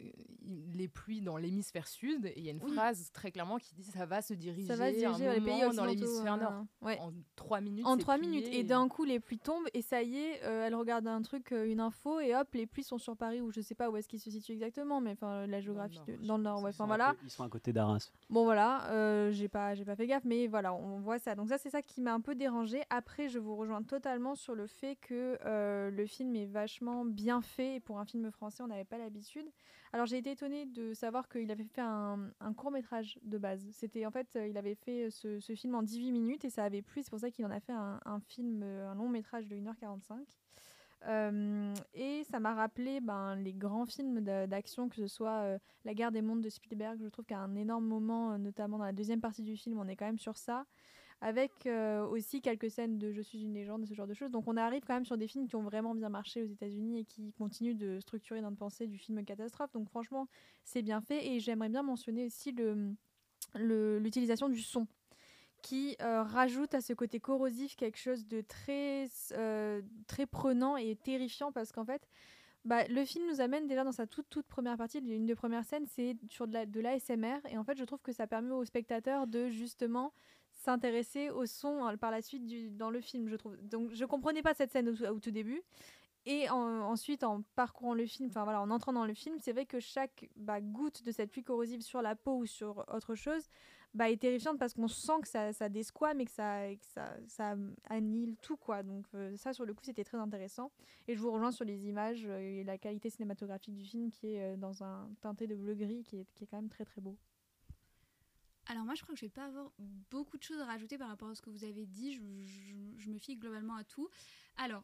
les 0.73 0.87
pluies 0.87 1.21
dans 1.21 1.37
l'hémisphère 1.37 1.87
sud. 1.87 2.25
Et 2.25 2.33
il 2.37 2.43
y 2.43 2.49
a 2.49 2.51
une 2.51 2.63
Oui. 2.63 2.73
phrase 2.73 3.11
très 3.13 3.31
clairement 3.31 3.57
qui 3.59 3.73
dit 3.75 3.83
ça 3.83 4.05
va 4.07 4.21
se 4.23 4.33
diriger, 4.33 4.67
Ça 4.67 4.75
va 4.75 4.89
se 4.91 4.97
diriger 4.97 5.27
un 5.27 5.31
vers 5.31 5.33
les 5.35 5.41
pays 5.41 5.61
moment 5.61 5.73
dans 5.73 5.85
l'hémisphère 5.85 6.37
nord. 6.37 6.65
ouais. 6.81 6.97
En 6.99 7.13
trois 7.35 7.61
minutes. 7.61 7.85
En 7.85 7.95
trois 7.97 8.17
minutes. 8.17 8.47
Et 8.51 8.63
d'un 8.63 8.87
coup, 8.87 9.03
les 9.03 9.19
pluies 9.19 9.37
tombent 9.37 9.67
et 9.73 9.81
ça 9.83 10.01
y 10.01 10.17
est, 10.17 10.43
euh, 10.43 10.65
elle 10.65 10.75
regarde 10.75 11.05
un 11.07 11.21
truc, 11.21 11.51
euh, 11.51 11.65
une 11.71 11.79
info 11.79 12.19
et 12.19 12.35
hop, 12.35 12.47
les 12.53 12.65
pluies 12.65 12.83
sont 12.83 12.97
sur 12.97 13.15
Paris 13.15 13.39
ou 13.39 13.51
je 13.51 13.61
sais 13.61 13.75
pas 13.75 13.89
où 13.91 13.97
est-ce 13.97 14.07
qu'ils 14.07 14.19
se 14.19 14.31
situent 14.31 14.53
exactement, 14.53 14.99
mais 14.99 15.11
enfin 15.11 15.45
la 15.45 15.61
géographie 15.61 15.97
nord, 15.97 16.05
de- 16.07 16.25
dans 16.27 16.37
le 16.37 16.43
nord. 16.43 16.63
Ouais. 16.63 16.69
Enfin 16.71 16.85
à 16.85 16.87
voilà. 16.87 17.15
Ils 17.23 17.29
sont 17.29 17.43
à 17.43 17.49
côté 17.49 17.71
d'Arras. 17.71 18.09
Bon 18.31 18.43
voilà, 18.45 18.89
euh, 18.91 19.31
j'ai 19.31 19.47
pas 19.47 19.75
j'ai 19.75 19.85
pas 19.85 19.95
fait 19.95 20.07
gaffe, 20.07 20.25
mais 20.25 20.47
voilà, 20.47 20.73
on 20.73 20.99
voit 20.99 21.19
ça. 21.19 21.35
Donc 21.35 21.49
ça 21.49 21.57
c'est 21.59 21.69
ça 21.69 21.81
qui 21.83 22.01
m'a 22.01 22.13
un 22.13 22.21
peu 22.21 22.33
dérangé. 22.33 22.81
Après, 22.89 23.29
je 23.29 23.37
vous 23.37 23.55
rejoins 23.55 23.83
totalement 23.83 24.33
sur 24.35 24.55
le 24.55 24.65
fait 24.65 24.95
que 24.95 25.37
euh, 25.45 25.91
le 25.91 26.05
film 26.07 26.35
est 26.35 26.45
vachement 26.63 27.05
bien 27.05 27.41
fait. 27.41 27.81
Pour 27.81 27.99
un 27.99 28.05
film 28.05 28.31
français, 28.31 28.63
on 28.63 28.67
n'avait 28.67 28.85
pas 28.85 28.97
l'habitude. 28.97 29.45
Alors 29.91 30.05
j'ai 30.05 30.17
été 30.17 30.31
étonnée 30.31 30.65
de 30.65 30.93
savoir 30.93 31.27
qu'il 31.27 31.51
avait 31.51 31.65
fait 31.65 31.81
un, 31.81 32.31
court 32.55 32.71
métrage 32.71 33.19
de 33.23 33.37
base. 33.37 33.65
C'était 33.71 34.05
en 34.05 34.11
fait, 34.11 34.35
euh, 34.35 34.47
il 34.47 34.57
avait 34.57 34.75
fait 34.75 35.09
ce, 35.11 35.39
ce 35.39 35.55
film 35.55 35.75
en 35.75 35.83
18 35.83 36.11
minutes 36.11 36.45
et 36.45 36.49
ça 36.49 36.63
avait 36.63 36.81
plu. 36.81 37.03
C'est 37.03 37.09
pour 37.09 37.19
ça 37.19 37.31
qu'il 37.31 37.45
en 37.45 37.51
a 37.51 37.59
fait 37.59 37.73
un, 37.73 38.19
film, 38.27 38.61
euh, 38.63 38.89
un 38.89 38.95
long 38.95 39.09
métrage 39.09 39.47
de 39.47 39.55
1h45. 39.55 40.25
Euh, 41.07 41.73
et 41.93 42.23
ça 42.31 42.39
m'a 42.39 42.53
rappelé 42.53 43.01
ben, 43.01 43.35
les 43.35 43.53
grands 43.53 43.85
films 43.85 44.21
d'action, 44.21 44.87
que 44.87 44.95
ce 44.95 45.07
soit 45.07 45.41
euh, 45.43 45.59
La 45.83 45.93
guerre 45.93 46.11
des 46.11 46.21
mondes 46.21 46.41
de 46.41 46.49
Spielberg, 46.49 46.99
je 47.01 47.09
trouve 47.09 47.25
qu'à 47.25 47.39
un 47.39 47.55
énorme 47.55 47.85
moment, 47.85 48.31
euh, 48.31 48.37
notamment 48.37 48.77
dans 48.77 48.85
la 48.85 48.93
deuxième 48.93 49.19
partie 49.19 49.43
du 49.43 49.57
film, 49.57 49.79
on 49.79 49.87
est 49.87 49.95
quand 49.95 50.05
même 50.05 50.19
sur 50.19 50.37
ça. 50.37 50.65
Avec 51.25 51.65
euh, 51.67 52.05
aussi 52.05 52.41
quelques 52.41 52.69
scènes 52.69 52.97
de 52.99 53.13
Je 53.13 53.21
suis 53.21 53.43
une 53.43 53.53
légende, 53.53 53.85
ce 53.85 53.93
genre 53.93 54.07
de 54.07 54.13
choses. 54.13 54.29
Donc 54.29 54.45
on 54.47 54.57
arrive 54.57 54.83
quand 54.85 54.93
même 54.93 55.05
sur 55.05 55.17
des 55.17 55.27
films 55.27 55.47
qui 55.47 55.55
ont 55.55 55.63
vraiment 55.63 55.95
bien 55.95 56.09
marché 56.09 56.43
aux 56.43 56.47
États-Unis 56.47 56.99
et 56.99 57.05
qui 57.05 57.31
continuent 57.31 57.77
de 57.77 57.99
structurer 58.01 58.41
notre 58.41 58.57
pensée 58.57 58.87
du 58.87 58.97
film 58.97 59.23
catastrophe. 59.23 59.71
Donc 59.71 59.87
franchement, 59.89 60.27
c'est 60.65 60.81
bien 60.81 60.99
fait. 60.99 61.25
Et 61.25 61.39
j'aimerais 61.39 61.69
bien 61.69 61.81
mentionner 61.81 62.25
aussi 62.25 62.51
le- 62.51 63.99
l'utilisation 63.99 64.49
du 64.49 64.61
son 64.61 64.87
qui 65.61 65.95
euh, 66.01 66.23
rajoute 66.23 66.73
à 66.75 66.81
ce 66.81 66.93
côté 66.93 67.19
corrosif 67.19 67.75
quelque 67.75 67.97
chose 67.97 68.27
de 68.27 68.41
très, 68.41 69.07
euh, 69.33 69.81
très 70.07 70.25
prenant 70.25 70.77
et 70.77 70.95
terrifiant 70.95 71.51
parce 71.53 71.71
qu'en 71.71 71.85
fait, 71.85 72.07
bah, 72.65 72.87
le 72.89 73.05
film 73.05 73.25
nous 73.29 73.41
amène 73.41 73.67
déjà 73.67 73.83
dans 73.83 73.91
sa 73.93 74.07
toute, 74.07 74.29
toute 74.29 74.47
première 74.47 74.77
partie, 74.77 74.99
une 74.99 75.25
des 75.25 75.35
premières 75.35 75.65
scènes, 75.65 75.85
c'est 75.87 76.17
sur 76.29 76.47
de 76.47 76.65
de 76.65 76.81
l'ASMR 76.81 77.39
et 77.49 77.57
en 77.57 77.63
fait 77.63 77.77
je 77.77 77.85
trouve 77.85 78.01
que 78.01 78.13
ça 78.13 78.27
permet 78.27 78.53
aux 78.53 78.65
spectateurs 78.65 79.27
de 79.27 79.49
justement 79.49 80.13
s'intéresser 80.63 81.29
au 81.29 81.45
son 81.45 81.85
euh, 81.87 81.97
par 81.97 82.11
la 82.11 82.21
suite 82.21 82.77
dans 82.77 82.89
le 82.89 83.01
film, 83.01 83.27
je 83.29 83.35
trouve. 83.35 83.55
Donc 83.61 83.91
je 83.93 84.05
comprenais 84.05 84.41
pas 84.41 84.53
cette 84.53 84.71
scène 84.71 84.89
au, 84.89 85.19
tout- 85.19 85.31
début. 85.31 85.61
Et 86.25 86.49
en- 86.49 86.81
ensuite, 86.93 87.23
en 87.25 87.41
parcourant 87.55 87.93
le 87.93 88.05
film, 88.05 88.29
enfin 88.29 88.43
voilà, 88.45 88.61
en 88.61 88.69
entrant 88.71 88.93
dans 88.93 89.05
le 89.05 89.13
film, 89.13 89.35
c'est 89.41 89.51
vrai 89.51 89.65
que 89.65 89.79
chaque 89.81 90.29
bah, 90.37 90.61
goutte 90.61 91.03
de 91.03 91.11
cette 91.11 91.29
pluie 91.31 91.43
corrosive 91.43 91.81
sur 91.81 92.01
la 92.01 92.15
peau 92.15 92.37
ou 92.37 92.45
sur 92.45 92.85
autre 92.93 93.13
chose 93.13 93.49
bah, 93.93 94.09
est 94.09 94.15
terrifiante 94.21 94.57
parce 94.57 94.73
qu'on 94.73 94.87
sent 94.87 95.19
que 95.21 95.27
ça, 95.27 95.51
ça 95.51 95.67
desquame 95.67 96.21
et 96.21 96.25
que 96.25 96.31
ça, 96.31 96.61
ça, 96.81 97.13
ça 97.27 97.55
annihile 97.89 98.37
tout. 98.41 98.55
quoi. 98.55 98.83
Donc 98.83 99.05
euh, 99.15 99.35
ça, 99.35 99.51
sur 99.51 99.65
le 99.65 99.73
coup, 99.73 99.83
c'était 99.83 100.05
très 100.05 100.17
intéressant. 100.17 100.71
Et 101.09 101.13
je 101.15 101.19
vous 101.19 101.29
rejoins 101.31 101.51
sur 101.51 101.65
les 101.65 101.87
images 101.87 102.23
euh, 102.25 102.39
et 102.39 102.63
la 102.63 102.77
qualité 102.77 103.09
cinématographique 103.09 103.75
du 103.75 103.83
film 103.83 104.09
qui 104.09 104.27
est 104.33 104.53
euh, 104.53 104.55
dans 104.55 104.81
un 104.81 105.09
teinté 105.19 105.45
de 105.45 105.55
bleu-gris 105.55 106.03
qui 106.03 106.19
est, 106.21 106.25
qui 106.35 106.45
est 106.45 106.47
quand 106.47 106.57
même 106.61 106.69
très 106.69 106.85
très 106.85 107.01
beau. 107.01 107.17
Alors 108.67 108.85
moi, 108.85 108.95
je 108.95 109.01
crois 109.03 109.13
que 109.13 109.19
je 109.19 109.25
vais 109.25 109.29
pas 109.31 109.45
avoir 109.45 109.71
beaucoup 110.09 110.37
de 110.37 110.43
choses 110.43 110.59
à 110.59 110.65
rajouter 110.65 110.97
par 110.97 111.09
rapport 111.09 111.29
à 111.29 111.35
ce 111.35 111.41
que 111.41 111.49
vous 111.49 111.63
avez 111.65 111.85
dit. 111.85 112.13
Je, 112.13 112.21
je- 112.21 113.01
je 113.03 113.09
me 113.09 113.17
fie 113.17 113.35
globalement 113.35 113.75
à 113.75 113.83
tout. 113.83 114.09
Alors, 114.57 114.83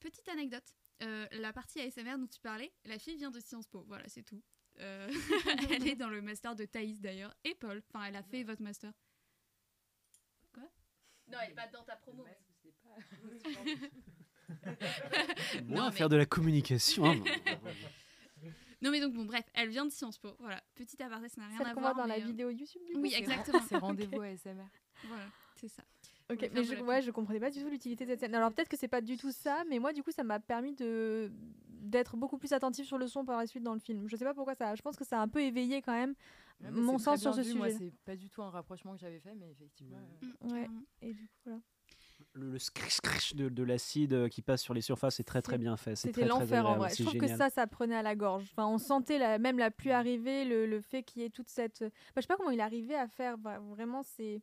petite 0.00 0.28
anecdote. 0.28 0.74
Euh, 1.02 1.26
la 1.32 1.52
partie 1.54 1.80
ASMR 1.80 2.18
dont 2.18 2.26
tu 2.26 2.40
parlais, 2.40 2.70
la 2.84 2.98
fille 2.98 3.16
vient 3.16 3.30
de 3.30 3.40
Sciences 3.40 3.66
Po. 3.68 3.82
Voilà, 3.88 4.06
c'est 4.08 4.22
tout. 4.22 4.42
Euh, 4.80 5.10
elle 5.70 5.88
est 5.88 5.96
dans 5.96 6.10
le 6.10 6.20
master 6.20 6.54
de 6.54 6.66
Thaïs 6.66 7.00
d'ailleurs. 7.00 7.34
Et 7.44 7.54
Paul. 7.54 7.82
Enfin, 7.88 8.04
elle 8.04 8.16
a 8.16 8.22
fait 8.22 8.42
votre 8.44 8.60
master. 8.62 8.92
Quoi? 10.52 10.64
Non, 11.28 11.38
elle 11.42 11.52
est 11.52 11.54
pas 11.54 11.68
dans 11.68 11.82
ta 11.84 11.96
promo. 11.96 12.24
Moi, 14.48 14.66
Non, 15.64 15.82
à 15.84 15.90
mais- 15.90 15.96
faire 15.96 16.08
de 16.08 16.16
la 16.16 16.26
communication. 16.26 17.06
hein. 17.06 17.22
Non, 18.82 18.90
mais 18.90 19.00
donc, 19.00 19.12
bon, 19.12 19.24
bref, 19.24 19.44
elle 19.54 19.68
vient 19.68 19.84
de 19.84 19.90
Sciences 19.90 20.18
Po. 20.18 20.30
Voilà, 20.38 20.62
petit 20.74 21.02
aparté, 21.02 21.28
ça 21.28 21.40
n'a 21.40 21.48
rien 21.48 21.58
Celle 21.58 21.66
à 21.66 21.74
qu'on 21.74 21.80
voir. 21.80 21.94
voit 21.94 22.02
dans 22.04 22.08
la 22.08 22.16
euh, 22.18 22.24
vidéo 22.24 22.48
YouTube 22.50 22.82
du 22.86 22.94
coup 22.94 23.00
Oui, 23.00 23.12
exactement. 23.14 23.60
C'est 23.68 23.76
rendez-vous 23.76 24.20
ASMR. 24.22 24.54
Voilà, 25.06 25.24
c'est 25.56 25.68
ça. 25.68 25.82
Ok, 26.30 26.48
mais 26.54 26.62
je, 26.62 26.74
ouais, 26.76 27.02
je 27.02 27.10
comprenais 27.10 27.40
pas 27.40 27.50
du 27.50 27.60
tout 27.60 27.68
l'utilité 27.68 28.04
de 28.06 28.10
cette 28.10 28.20
scène. 28.20 28.34
Alors 28.34 28.52
peut-être 28.52 28.68
que 28.68 28.76
c'est 28.76 28.86
pas 28.88 29.00
du 29.00 29.16
tout 29.16 29.32
ça, 29.32 29.64
mais 29.68 29.80
moi 29.80 29.92
du 29.92 30.02
coup 30.04 30.12
ça 30.12 30.22
m'a 30.22 30.38
permis 30.38 30.74
de 30.74 31.32
d'être 31.68 32.16
beaucoup 32.16 32.38
plus 32.38 32.52
attentif 32.52 32.86
sur 32.86 32.98
le 32.98 33.08
son 33.08 33.24
par 33.24 33.36
la 33.36 33.46
suite 33.48 33.64
dans 33.64 33.74
le 33.74 33.80
film. 33.80 34.06
Je 34.08 34.14
sais 34.14 34.24
pas 34.24 34.32
pourquoi 34.34 34.54
ça. 34.54 34.74
Je 34.76 34.82
pense 34.82 34.94
que 34.96 35.04
ça 35.04 35.18
a 35.18 35.22
un 35.22 35.28
peu 35.28 35.42
éveillé 35.42 35.82
quand 35.82 35.92
même 35.94 36.14
Ouais, 36.60 36.70
mon 36.70 36.98
sens 36.98 37.20
sur 37.22 37.34
ce 37.34 37.40
vu. 37.40 37.54
Moi, 37.54 37.70
sujet. 37.70 37.78
c'est 37.86 37.92
pas 38.04 38.14
du 38.16 38.28
tout 38.30 38.42
un 38.42 38.50
rapprochement 38.50 38.92
que 38.94 39.00
j'avais 39.00 39.18
fait, 39.18 39.34
mais 39.34 39.50
effectivement. 39.50 39.98
euh, 40.44 40.48
Ouais. 40.52 40.68
Et 41.02 41.14
du 41.14 41.26
coup 41.26 41.34
voilà. 41.46 41.60
Le, 42.34 42.50
le 42.52 42.58
scrish 42.58 43.34
de, 43.34 43.48
de 43.48 43.62
l'acide 43.62 44.12
euh, 44.12 44.28
qui 44.28 44.42
passe 44.42 44.62
sur 44.62 44.74
les 44.74 44.80
surfaces 44.80 45.20
est 45.20 45.24
très 45.24 45.42
très 45.42 45.58
bien 45.58 45.76
fait. 45.76 45.96
C'était 45.96 46.24
l'enfer 46.26 46.66
en 46.66 46.76
vrai. 46.76 46.90
Je 46.90 47.02
trouve 47.02 47.12
génial. 47.12 47.30
que 47.30 47.36
ça, 47.36 47.50
ça 47.50 47.66
prenait 47.66 47.96
à 47.96 48.02
la 48.02 48.14
gorge. 48.16 48.48
Enfin, 48.52 48.66
on 48.66 48.78
sentait 48.78 49.18
la, 49.18 49.38
même 49.38 49.58
la 49.58 49.70
pluie 49.70 49.90
arriver, 49.90 50.44
le, 50.44 50.66
le 50.66 50.80
fait 50.80 51.02
qu'il 51.02 51.22
y 51.22 51.24
ait 51.24 51.30
toute 51.30 51.48
cette. 51.48 51.80
Bah, 51.82 51.90
je 52.16 52.20
sais 52.22 52.26
pas 52.26 52.36
comment 52.36 52.50
il 52.50 52.60
arrivait 52.60 52.94
à 52.96 53.08
faire 53.08 53.38
bah, 53.38 53.58
vraiment 53.60 54.02
ces. 54.02 54.42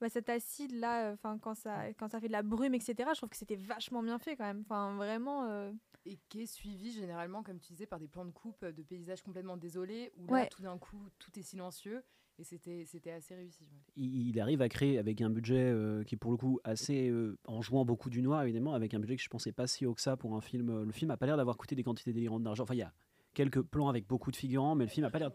bah, 0.00 0.08
cet 0.08 0.28
acide 0.28 0.72
là, 0.72 1.12
enfin 1.12 1.38
quand 1.38 1.54
ça 1.54 1.92
quand 1.98 2.08
ça 2.08 2.20
fait 2.20 2.28
de 2.28 2.32
la 2.32 2.42
brume, 2.42 2.74
etc. 2.74 2.94
Je 3.12 3.16
trouve 3.18 3.30
que 3.30 3.36
c'était 3.36 3.56
vachement 3.56 4.02
bien 4.02 4.18
fait 4.18 4.36
quand 4.36 4.44
même. 4.44 4.62
Enfin 4.64 4.94
vraiment. 4.96 5.44
euh, 5.48 5.72
Et 6.04 6.18
qui 6.28 6.42
est 6.42 6.46
suivi 6.46 6.92
généralement, 6.92 7.42
comme 7.42 7.58
tu 7.60 7.72
disais, 7.72 7.86
par 7.86 7.98
des 7.98 8.08
plans 8.08 8.24
de 8.24 8.30
coupe 8.30 8.62
euh, 8.62 8.72
de 8.72 8.82
paysages 8.82 9.22
complètement 9.22 9.56
désolés, 9.56 10.12
où 10.16 10.26
là, 10.26 10.32
Ouais. 10.42 10.48
tout 10.48 10.62
d'un 10.62 10.78
coup, 10.78 11.08
tout 11.18 11.36
est 11.38 11.42
silencieux. 11.42 12.02
Et 12.38 12.44
c'était 12.44 13.10
assez 13.12 13.34
réussi. 13.34 13.64
il 13.96 14.38
arrive 14.40 14.60
à 14.60 14.68
créer 14.68 14.98
avec 14.98 15.22
un 15.22 15.30
budget 15.30 15.70
euh, 15.70 16.04
qui 16.04 16.16
est 16.16 16.18
pour 16.18 16.30
le 16.30 16.36
coup 16.36 16.60
assez 16.64 17.08
euh, 17.08 17.38
en 17.46 17.62
jouant 17.62 17.84
beaucoup 17.86 18.10
du 18.10 18.20
noir 18.20 18.42
évidemment 18.42 18.74
avec 18.74 18.92
un 18.92 19.00
budget 19.00 19.16
que 19.16 19.22
je 19.22 19.28
pensais 19.28 19.52
pas 19.52 19.66
si 19.66 19.86
haut 19.86 19.94
que 19.94 20.02
ça 20.02 20.16
pour 20.16 20.34
un 20.36 20.42
film 20.42 20.68
Euh, 20.68 20.84
le 20.84 20.92
film 20.92 21.10
a 21.10 21.16
pas 21.16 21.26
l'air 21.26 21.36
d'avoir 21.36 21.56
coûté 21.56 21.74
des 21.74 21.82
quantités 21.82 22.12
délirantes 22.12 22.42
d'argent 22.42 22.64
enfin 22.64 22.74
il 22.74 22.78
y 22.78 22.82
a 22.82 22.92
quelques 23.36 23.60
plans 23.62 23.88
avec 23.88 24.06
beaucoup 24.08 24.30
de 24.30 24.36
figurants 24.36 24.74
mais 24.74 24.84
le 24.84 24.90
film 24.90 25.04
a 25.06 25.10
pas 25.10 25.18
l'air 25.18 25.30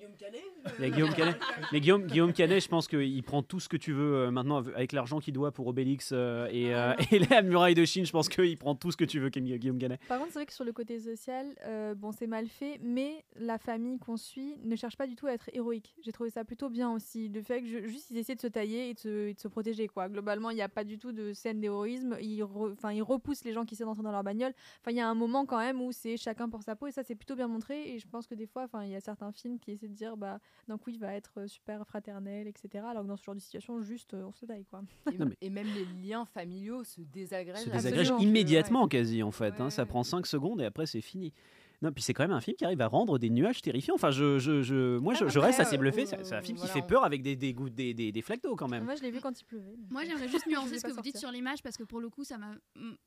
il 0.80 0.84
y 0.84 0.88
a 0.88 0.90
Guillaume 0.90 1.14
Canet 1.14 1.38
mais 1.72 1.80
Guillaume, 1.80 2.06
Guillaume 2.08 2.34
Canet 2.34 2.62
je 2.64 2.68
pense 2.68 2.88
qu'il 2.88 3.24
prend 3.24 3.42
tout 3.44 3.60
ce 3.60 3.70
que 3.70 3.78
tu 3.78 3.94
veux 3.94 4.16
euh, 4.16 4.32
maintenant 4.32 4.58
avec 4.76 4.92
l'argent 4.92 5.20
qu'il 5.20 5.34
doit 5.34 5.52
pour 5.52 5.68
Obélix 5.68 6.10
euh, 6.12 6.48
et, 6.52 6.74
euh, 6.76 6.94
et 7.12 7.20
la 7.20 7.42
muraille 7.42 7.76
de 7.76 7.86
Chine 7.86 8.06
je 8.06 8.12
pense 8.12 8.28
qu'il 8.28 8.58
prend 8.58 8.76
tout 8.76 8.92
ce 8.92 8.98
que 8.98 9.06
tu 9.06 9.20
veux 9.20 9.30
Guillaume 9.30 9.60
Guillaume 9.60 9.78
Canet 9.80 10.00
Par 10.08 10.18
contre, 10.20 10.32
c'est 10.32 10.40
vrai 10.40 10.46
que 10.48 10.54
sur 10.54 10.66
le 10.66 10.74
côté 10.74 11.00
social, 11.00 11.56
euh, 11.66 11.94
bon, 11.96 12.12
c'est 12.12 12.28
mal 12.28 12.48
fait, 12.48 12.80
mais 12.84 13.24
la 13.36 13.58
famille 13.58 13.98
qu'on 14.00 14.18
suit 14.18 14.56
ne 14.64 14.76
cherche 14.76 14.98
pas 14.98 15.08
du 15.08 15.16
tout 15.16 15.28
à 15.28 15.34
être 15.34 15.50
héroïque. 15.54 15.96
J'ai 16.04 16.12
trouvé 16.12 16.30
ça 16.30 16.44
plutôt 16.44 16.70
bien 16.70 16.92
aussi. 16.92 17.30
Le 17.30 17.42
fait 17.42 17.62
que 17.62 17.68
je- 17.68 17.88
juste 17.88 18.10
ils 18.12 18.18
essaient 18.18 18.36
de 18.36 18.42
se 18.42 18.48
tailler 18.48 18.90
et 18.90 18.94
de 18.94 19.00
se, 19.00 19.28
et 19.30 19.34
de 19.34 19.40
se 19.40 19.48
protéger, 19.48 19.88
quoi. 19.88 20.10
Globalement, 20.10 20.50
il 20.50 20.56
n'y 20.56 20.62
a 20.62 20.70
pas 20.70 20.84
du 20.84 20.98
tout 20.98 21.12
de 21.12 21.34
scène 21.34 21.60
d'héroïsme. 21.62 22.18
Ils, 22.22 22.42
re- 22.42 22.76
ils 22.94 23.02
repoussent 23.04 23.44
les 23.46 23.54
gens 23.54 23.64
qui 23.66 23.76
essaient 23.76 23.84
d'entrer 23.86 24.04
dans 24.04 24.12
leur 24.12 24.24
bagnole. 24.24 24.54
Enfin, 24.82 24.92
il 24.92 24.98
y 24.98 25.02
a 25.02 25.08
un 25.08 25.14
moment 25.16 25.46
quand 25.46 25.60
même 25.60 25.82
où 25.82 25.92
c'est 25.92 26.18
chacun 26.18 26.50
pour 26.50 26.64
sa 26.64 26.76
peau 26.76 26.88
et 26.88 26.92
ça, 26.92 27.04
c'est 27.04 27.16
plutôt 27.16 27.36
bien 27.36 27.48
montré. 27.48 27.91
Et 27.92 28.00
je 28.00 28.08
pense 28.08 28.26
que 28.26 28.36
des 28.36 28.46
fois, 28.48 28.64
enfin, 28.64 28.84
il 28.86 28.92
y 28.92 28.96
a 28.96 29.02
certains 29.02 29.32
films 29.32 29.60
qui 29.60 29.72
essaient 29.72 29.88
de 29.90 29.94
dire, 29.94 30.16
bah, 30.16 30.40
d'un 30.68 30.78
coup, 30.78 30.90
il 30.92 31.00
va 31.00 31.14
être 31.14 31.42
euh, 31.42 31.48
super 31.48 31.86
fraternel, 31.86 32.48
etc. 32.48 32.86
Alors 32.88 33.04
que 33.04 33.08
dans 33.10 33.18
ce 33.18 33.24
genre 33.26 33.36
de 33.36 33.40
situation, 33.42 33.82
juste, 33.82 34.14
euh, 34.14 34.24
on 34.26 34.32
se 34.32 34.46
taille, 34.46 34.64
quoi. 34.66 34.82
Et, 35.12 35.18
Non, 35.18 35.26
mais- 35.26 35.38
et 35.42 35.50
même 35.50 35.68
les 35.76 35.86
liens 36.08 36.26
familiaux 36.26 36.84
se 36.86 37.02
désagrègent. 37.02 37.66
se 37.66 37.70
à 37.70 37.74
ce 37.80 37.84
désagrège 37.84 38.08
point 38.10 38.18
que, 38.20 38.24
immédiatement 38.24 38.84
ouais. 38.84 38.90
quasi 38.90 39.24
en 39.24 39.32
fait. 39.32 39.60
hein. 39.60 39.66
Ouais, 39.66 39.70
ça 39.72 39.86
prend 39.86 40.04
5 40.04 40.26
secondes 40.26 40.62
et 40.62 40.66
après 40.66 40.86
c'est 40.86 41.02
fini. 41.02 41.34
Non, 41.82 41.92
puis 41.92 42.04
c'est 42.04 42.14
quand 42.14 42.24
même 42.24 42.32
un 42.32 42.42
film 42.42 42.56
qui 42.56 42.64
arrive 42.66 42.82
à 42.82 42.88
rendre 42.88 43.18
des 43.18 43.30
nuages 43.30 43.62
terrifiants. 43.62 43.96
Enfin, 43.96 44.12
je, 44.12 44.38
je, 44.40 44.62
je- 44.62 44.98
moi, 45.00 45.14
je, 45.16 45.40
reste 45.40 45.60
assez 45.60 45.76
euh, 45.76 45.80
bluffé. 45.80 46.04
euh, 46.14 46.24
C'est 46.24 46.36
un 46.36 46.42
film 46.42 46.58
qui 46.58 46.68
fait 46.68 46.82
peur 46.84 47.04
avec 47.04 47.24
des, 47.24 47.36
des, 47.36 47.54
gouttes- 47.54 47.74
des, 47.74 47.94
des, 47.94 48.12
des 48.12 48.22
flaques 48.22 48.44
d'eau 48.44 48.56
quand 48.56 48.68
même. 48.68 48.84
Moi, 48.84 48.96
je 48.96 49.02
l'ai 49.02 49.10
vu 49.12 49.20
quand 49.20 49.40
il 49.40 49.44
pleuvait. 49.46 49.76
Moi, 49.90 50.04
j'aimerais 50.06 50.28
juste 50.30 50.46
nuancer 50.48 50.78
ce 50.80 50.84
que 50.86 50.92
vous 50.92 51.02
dites 51.02 51.18
sur 51.18 51.32
l'image 51.32 51.64
parce 51.64 51.78
que 51.78 51.84
pour 51.84 52.00
le 52.00 52.10
coup, 52.10 52.24
ça 52.24 52.38
m'a. 52.38 52.54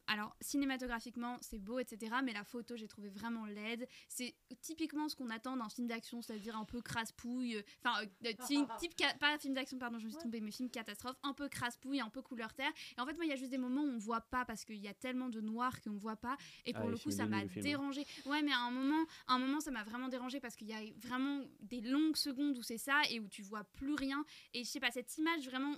Alors, 0.08 0.34
cinématographiquement, 0.40 1.36
c'est 1.40 1.58
beau, 1.58 1.78
etc. 1.78 2.16
Mais 2.24 2.32
la 2.32 2.44
photo, 2.44 2.76
j'ai 2.76 2.88
trouvé 2.88 3.08
vraiment 3.10 3.46
laide. 3.46 3.86
C'est 4.08 4.34
typiquement 4.60 5.08
ce 5.08 5.16
qu'on 5.16 5.30
attend 5.30 5.56
d'un 5.56 5.68
film 5.68 5.86
d'action, 5.86 6.20
c'est-à-dire 6.22 6.56
un 6.56 6.64
peu 6.64 6.80
crasse-pouille. 6.80 7.56
euh, 7.56 7.62
Enfin, 7.84 8.04
euh, 8.24 8.32
type. 8.80 8.92
ca- 8.98 9.14
Pas 9.20 9.38
film 9.38 9.54
d'action, 9.54 9.78
pardon, 9.78 9.98
je 9.98 10.04
me 10.06 10.10
suis 10.10 10.18
trompée, 10.18 10.40
mais 10.40 10.50
film 10.50 10.68
catastrophe. 10.70 11.16
Un 11.22 11.32
peu 11.32 11.48
crasse-pouille, 11.48 12.00
un 12.00 12.08
peu 12.10 12.22
couleur 12.22 12.52
terre. 12.54 12.72
Et 12.96 13.00
en 13.00 13.06
fait, 13.06 13.14
moi, 13.14 13.24
il 13.24 13.28
y 13.28 13.32
a 13.32 13.36
juste 13.36 13.50
des 13.50 13.58
moments 13.58 13.82
où 13.82 13.88
on 13.88 13.98
voit 13.98 14.20
pas 14.22 14.44
parce 14.44 14.64
qu'il 14.64 14.76
y 14.82 14.88
a 14.88 14.94
tellement 14.94 15.28
de 15.28 15.40
noir 15.40 15.80
qu'on 15.82 15.96
voit 15.96 16.16
pas. 16.16 16.36
Et 16.66 16.72
Ah, 16.74 16.80
pour 16.80 16.88
le 16.90 16.96
coup, 16.96 17.10
ça 17.10 17.26
m'a 17.26 17.38
hein. 17.38 17.46
dérangé. 17.56 18.04
Ouais, 18.26 18.42
mais 18.42 18.52
un 18.64 18.70
moment, 18.70 19.04
à 19.26 19.34
un 19.34 19.38
moment, 19.38 19.60
ça 19.60 19.70
m'a 19.70 19.84
vraiment 19.84 20.08
dérangé 20.08 20.40
parce 20.40 20.56
qu'il 20.56 20.68
y 20.68 20.72
a 20.72 20.82
vraiment 20.98 21.44
des 21.60 21.80
longues 21.80 22.16
secondes 22.16 22.56
où 22.58 22.62
c'est 22.62 22.78
ça 22.78 23.02
et 23.10 23.20
où 23.20 23.28
tu 23.28 23.42
vois 23.42 23.64
plus 23.64 23.94
rien. 23.94 24.24
Et 24.52 24.64
je 24.64 24.68
sais 24.68 24.80
pas, 24.80 24.90
cette 24.90 25.16
image 25.18 25.46
vraiment, 25.46 25.74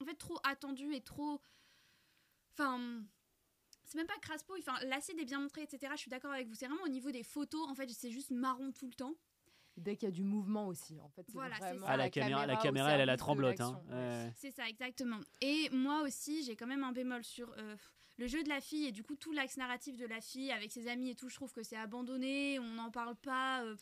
en 0.00 0.04
fait, 0.04 0.14
trop 0.14 0.38
attendue 0.44 0.94
et 0.94 1.00
trop. 1.00 1.40
Enfin. 2.52 3.02
C'est 3.84 3.98
même 3.98 4.06
pas 4.06 4.18
crasse-pouille, 4.22 4.60
enfin, 4.60 4.78
l'acide 4.84 5.18
est 5.18 5.24
bien 5.24 5.40
montré, 5.40 5.62
etc. 5.62 5.92
Je 5.96 6.02
suis 6.02 6.10
d'accord 6.10 6.30
avec 6.30 6.46
vous. 6.46 6.54
C'est 6.54 6.68
vraiment 6.68 6.84
au 6.84 6.88
niveau 6.88 7.10
des 7.10 7.24
photos, 7.24 7.68
en 7.68 7.74
fait, 7.74 7.90
c'est 7.90 8.12
juste 8.12 8.30
marron 8.30 8.70
tout 8.70 8.86
le 8.86 8.92
temps. 8.92 9.16
Dès 9.76 9.96
qu'il 9.96 10.08
y 10.08 10.12
a 10.12 10.14
du 10.14 10.22
mouvement 10.22 10.68
aussi. 10.68 11.00
En 11.00 11.08
fait, 11.08 11.24
Voilà, 11.32 11.56
c'est 11.56 11.62
vraiment 11.62 11.86
ça. 11.86 11.92
Ah, 11.92 11.96
la, 11.96 12.08
caméra, 12.08 12.46
la 12.46 12.56
caméra, 12.56 12.92
elle, 12.92 13.00
elle 13.00 13.06
la 13.06 13.16
tremblote. 13.16 13.60
Hein. 13.60 13.82
Ouais. 13.90 14.32
C'est 14.36 14.52
ça, 14.52 14.68
exactement. 14.68 15.18
Et 15.40 15.68
moi 15.70 16.02
aussi, 16.02 16.44
j'ai 16.44 16.54
quand 16.54 16.68
même 16.68 16.84
un 16.84 16.92
bémol 16.92 17.24
sur 17.24 17.52
euh, 17.58 17.76
le 18.20 18.26
jeu 18.28 18.42
de 18.44 18.48
la 18.50 18.60
fille 18.60 18.86
et 18.86 18.92
du 18.92 19.02
coup 19.02 19.16
tout 19.16 19.32
l'axe 19.32 19.56
narratif 19.56 19.96
de 19.96 20.06
la 20.06 20.20
fille 20.20 20.52
avec 20.52 20.70
ses 20.70 20.86
amis 20.88 21.10
et 21.10 21.14
tout. 21.14 21.28
Je 21.28 21.34
trouve 21.34 21.52
que 21.52 21.62
c'est 21.62 21.76
abandonné, 21.76 22.58
on 22.60 22.74
n'en 22.74 22.90
parle 22.90 23.16
pas. 23.16 23.62
euh. 23.62 23.74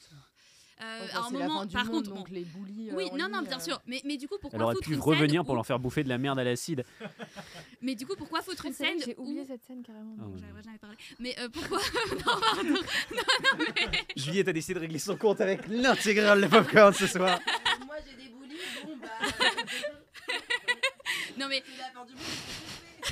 Euh, 0.80 1.00
Enfin, 1.06 1.22
à 1.22 1.26
un 1.26 1.30
moment, 1.30 1.58
fin 1.58 1.66
du 1.66 1.74
par 1.74 1.84
monde, 1.86 1.94
contre, 2.04 2.14
donc 2.14 2.28
bon. 2.28 2.34
les 2.36 2.44
bullies. 2.44 2.90
euh, 2.92 2.94
Oui, 2.94 3.10
non, 3.18 3.28
non, 3.28 3.42
bien 3.42 3.56
euh, 3.58 3.60
sûr. 3.60 3.82
Mais, 3.88 4.00
mais 4.04 4.16
du 4.16 4.28
coup, 4.28 4.36
pourquoi 4.40 4.56
Elle 4.56 4.62
aurait 4.62 4.74
foutre 4.76 4.86
pu 4.86 4.94
une 4.94 5.00
revenir 5.00 5.40
scène 5.40 5.44
pour 5.44 5.54
où- 5.54 5.56
leur 5.56 5.66
faire 5.66 5.80
bouffer 5.80 6.04
de 6.04 6.08
la 6.08 6.18
merde 6.18 6.38
à 6.38 6.44
l'acide. 6.44 6.84
Mais 7.82 7.96
du 7.96 8.06
coup, 8.06 8.14
pourquoi 8.16 8.42
foutre 8.42 8.64
une 8.66 8.72
C'est 8.72 8.84
vrai 8.84 8.92
scène 9.00 9.02
J'ai 9.04 9.16
où- 9.18 9.22
oublié 9.24 9.44
cette 9.44 9.64
scène 9.64 9.82
carrément. 9.82 10.14
Ah 10.16 10.22
donc. 10.22 10.34
ouais. 10.36 10.40
J'avais 10.40 10.62
jamais 10.62 10.78
parlé. 10.78 10.96
Mais 11.18 11.34
euh, 11.40 11.48
pourquoi 11.48 11.78
Non, 12.12 12.40
pardon. 12.40 12.62
Non, 12.62 12.74
non, 12.78 13.58
mais- 13.58 14.06
Juliette 14.14 14.46
a 14.46 14.52
décidé 14.52 14.74
de 14.74 14.78
régler 14.78 15.00
son 15.00 15.16
compte 15.16 15.40
avec 15.40 15.66
l'intégrale 15.66 16.42
de 16.42 16.46
popcorn 16.46 16.94
ce 16.94 17.08
soir. 17.08 17.40
Moi 17.84 17.96
j'ai 18.08 18.14
des 18.14 18.28
bullies, 18.32 18.60
bon 18.84 18.96
bah. 18.98 19.08
Non, 21.38 21.46
mais 21.48 21.62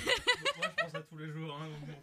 Moi, 0.05 0.67
je 0.79 0.83
pense 0.85 0.95
à 0.95 1.01
tous 1.03 1.19
les 1.19 1.31
jours. 1.33 1.57
hein, 1.61 1.69
donc 1.69 1.81
bon. 1.89 1.95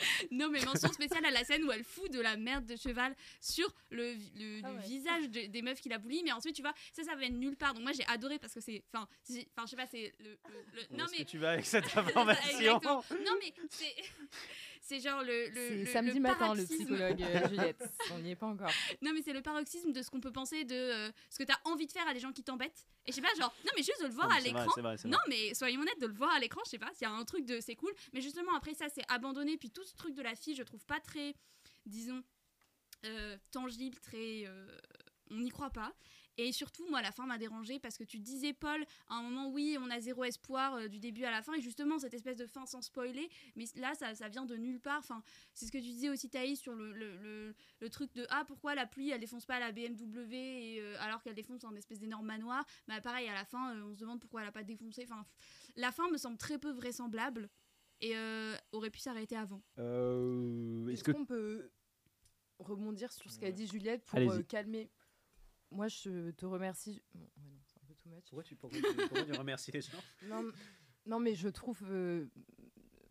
Non, 0.30 0.48
mais 0.50 0.64
mention 0.64 0.92
spéciale 0.92 1.24
à 1.24 1.30
la 1.30 1.44
scène 1.44 1.64
où 1.64 1.72
elle 1.72 1.84
fout 1.84 2.10
de 2.12 2.20
la 2.20 2.36
merde 2.36 2.66
de 2.66 2.76
cheval 2.76 3.14
sur 3.40 3.72
le, 3.90 4.14
le- 4.14 4.60
Ah 4.64 4.70
le 4.70 4.76
ouais. 4.76 4.82
visage 4.82 5.28
de- 5.30 5.46
des 5.46 5.62
meufs 5.62 5.80
qui 5.80 5.88
la 5.88 5.98
bully. 5.98 6.22
Mais 6.24 6.32
ensuite, 6.32 6.54
tu 6.56 6.62
vois, 6.62 6.74
ça, 6.92 7.02
ça 7.04 7.14
de 7.16 7.24
nulle 7.26 7.56
part. 7.56 7.74
Donc, 7.74 7.82
moi, 7.82 7.92
j'ai 7.92 8.04
adoré 8.06 8.38
parce 8.38 8.54
que 8.54 8.60
c'est. 8.60 8.82
Enfin, 8.94 9.06
je 9.28 9.34
sais 9.66 9.76
pas, 9.76 9.86
c'est 9.86 10.12
le. 10.20 10.30
le- 10.74 10.96
non, 10.96 11.04
mais. 11.10 11.18
que 11.24 11.30
tu 11.30 11.38
vas 11.38 11.50
avec 11.52 11.66
cette 11.66 11.84
information. 11.96 12.80
Non, 12.84 13.02
mais 13.40 13.52
c'est. 13.70 13.94
c'est 14.82 15.00
genre 15.00 15.22
le, 15.22 15.48
le, 15.50 15.84
C'est 15.84 15.92
samedi 15.92 16.14
le 16.14 16.20
matin, 16.20 16.34
le 16.54 16.64
paroxysme. 16.64 16.74
psychologue 16.76 17.22
euh, 17.22 17.48
Juliette. 17.48 17.84
On 18.12 18.18
n'y 18.18 18.30
est 18.32 18.36
pas 18.36 18.46
encore. 18.46 18.70
Non, 19.02 19.12
mais 19.14 19.22
c'est 19.22 19.32
le 19.32 19.42
paroxysme 19.42 19.92
de 19.92 20.02
ce 20.02 20.10
qu'on 20.10 20.20
peut 20.20 20.32
penser 20.32 20.64
de 20.64 20.74
euh, 20.74 21.10
ce 21.28 21.38
que 21.38 21.44
t'as 21.44 21.58
envie 21.64 21.86
de 21.86 21.92
faire 21.92 22.08
à 22.08 22.14
des 22.14 22.18
gens 22.20 22.32
qui 22.32 22.42
t'embêtent. 22.42 22.86
Et 23.06 23.12
je 23.12 23.16
sais 23.16 23.22
pas, 23.22 23.28
genre, 23.38 23.54
non, 23.64 23.72
mais 23.76 23.82
juste 23.82 24.00
de 24.02 24.06
le 24.08 24.12
voir 24.12 24.28
Non, 24.28 24.34
à 24.36 24.40
l'écran. 24.40 24.66
Non, 24.76 24.82
vrai. 24.82 24.96
mais 25.28 25.54
soyons 25.54 25.80
honnêtes, 25.80 26.00
de 26.00 26.06
le 26.06 26.12
voir 26.12 26.30
à 26.32 26.38
l'écran, 26.38 26.60
je 26.66 26.70
sais 26.70 26.78
pas, 26.78 26.90
s'il 26.92 27.02
y 27.02 27.10
a 27.10 27.12
un 27.12 27.24
truc 27.24 27.46
de 27.46 27.60
c'est 27.60 27.74
cool. 27.76 27.92
Mais 28.12 28.20
justement, 28.20 28.54
après 28.56 28.74
ça, 28.74 28.86
c'est 28.92 29.04
abandonné. 29.08 29.56
Puis 29.56 29.70
tout 29.70 29.82
ce 29.90 29.96
truc 29.96 30.14
de 30.14 30.22
la 30.22 30.34
fille, 30.34 30.54
je 30.54 30.62
trouve 30.62 30.84
pas 30.86 31.00
très, 31.00 31.34
disons, 31.86 32.22
euh, 33.04 33.36
tangible, 33.50 33.98
très. 34.00 34.44
euh, 34.46 34.78
on 35.30 35.38
n'y 35.40 35.50
croit 35.50 35.70
pas. 35.70 35.94
Et 36.36 36.52
surtout, 36.52 36.88
moi, 36.88 37.02
la 37.02 37.12
fin 37.12 37.26
m'a 37.26 37.38
dérangée 37.38 37.78
parce 37.78 37.98
que 37.98 38.04
tu 38.04 38.18
disais, 38.18 38.52
Paul, 38.52 38.84
à 39.08 39.14
un 39.16 39.22
moment, 39.22 39.48
oui, 39.50 39.76
on 39.78 39.90
a 39.90 40.00
zéro 40.00 40.24
espoir 40.24 40.74
euh, 40.74 40.88
du 40.88 40.98
début 40.98 41.24
à 41.24 41.30
la 41.30 41.42
fin. 41.42 41.54
Et 41.54 41.60
justement, 41.60 41.98
cette 41.98 42.14
espèce 42.14 42.36
de 42.36 42.46
fin 42.46 42.66
sans 42.66 42.82
spoiler, 42.82 43.28
mais 43.56 43.66
là, 43.76 43.94
ça, 43.94 44.14
ça 44.14 44.28
vient 44.28 44.44
de 44.46 44.56
nulle 44.56 44.80
part. 44.80 44.98
Enfin, 44.98 45.22
c'est 45.54 45.66
ce 45.66 45.72
que 45.72 45.78
tu 45.78 45.84
disais 45.84 46.08
aussi, 46.08 46.30
Thaïs, 46.30 46.58
sur 46.58 46.74
le, 46.74 46.92
le, 46.92 47.90
truc 47.90 48.12
de 48.14 48.26
Ah, 48.30 48.44
pourquoi 48.46 48.74
la 48.74 48.86
pluie, 48.86 49.10
elle 49.10 49.20
défonce 49.20 49.44
pas 49.44 49.60
la 49.60 49.72
BMW 49.72 50.80
alors 50.98 51.22
qu'elle 51.22 51.34
défonce 51.34 51.64
un 51.64 51.74
espèce 51.76 51.98
d'énorme 51.98 52.26
manoir 52.26 52.64
Bah, 52.88 53.00
pareil, 53.00 53.28
à 53.28 53.34
la 53.34 53.44
fin, 53.44 53.76
on 53.82 53.92
se 53.92 53.98
demande 53.98 54.20
pourquoi 54.20 54.42
elle 54.42 54.48
a 54.48 54.52
pas 54.52 54.64
défoncé. 54.64 55.02
Enfin, 55.04 55.26
la 55.76 55.92
fin 55.92 56.08
me 56.10 56.16
semble 56.16 56.38
très 56.38 56.58
peu 56.58 56.70
vraisemblable 56.70 57.50
et 58.00 58.16
euh, 58.16 58.56
aurait 58.72 58.90
pu 58.90 58.98
s'arrêter 59.00 59.36
avant. 59.36 59.62
Euh, 59.78 60.82
Est-ce 60.88 60.92
Est-ce 60.92 61.04
que 61.04 61.12
qu'on 61.12 61.26
peut 61.26 61.70
rebondir 62.58 63.12
sur 63.12 63.30
ce 63.30 63.38
qu'a 63.38 63.52
dit 63.52 63.66
Juliette 63.66 64.04
pour 64.04 64.18
euh, 64.18 64.42
calmer? 64.42 64.90
Moi, 65.70 65.88
je 65.88 66.30
te 66.32 66.46
remercie. 66.46 67.02
Bon, 67.14 67.20
ouais, 67.20 67.50
non, 67.50 67.58
c'est 67.64 67.78
un 67.78 67.86
peu 67.86 67.94
too 67.94 68.08
much. 68.10 68.24
Pourquoi 68.28 68.42
tu, 68.42 68.56
pourquoi 68.56 68.78
pourquoi 69.08 69.24
tu 69.24 69.32
remercies 69.34 69.70
les 69.72 69.80
gens? 69.82 69.98
Non, 70.22 70.50
non, 71.06 71.20
mais 71.20 71.34
je 71.34 71.48
trouve, 71.48 71.80
euh, 71.90 72.26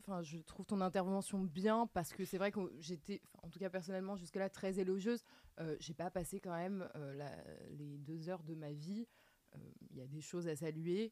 enfin, 0.01 0.21
je 0.21 0.37
trouve 0.39 0.65
ton 0.65 0.81
intervention 0.81 1.39
bien 1.43 1.87
parce 1.87 2.11
que 2.13 2.25
c'est 2.25 2.37
vrai 2.37 2.51
que 2.51 2.59
j'étais, 2.79 3.21
en 3.43 3.49
tout 3.49 3.59
cas 3.59 3.69
personnellement, 3.69 4.15
jusque-là 4.17 4.49
très 4.49 4.77
élogieuse. 4.79 5.23
Euh, 5.59 5.75
J'ai 5.79 5.93
pas 5.93 6.11
passé 6.11 6.39
quand 6.39 6.55
même 6.55 6.89
euh, 6.95 7.13
la- 7.15 7.43
les 7.69 7.97
deux 7.97 8.29
heures 8.29 8.43
de 8.43 8.55
ma 8.55 8.71
vie. 8.73 9.07
Euh, 9.55 9.59
Il 9.89 9.97
y 9.97 10.01
a 10.01 10.07
des 10.07 10.21
choses 10.21 10.47
à 10.47 10.55
saluer. 10.55 11.11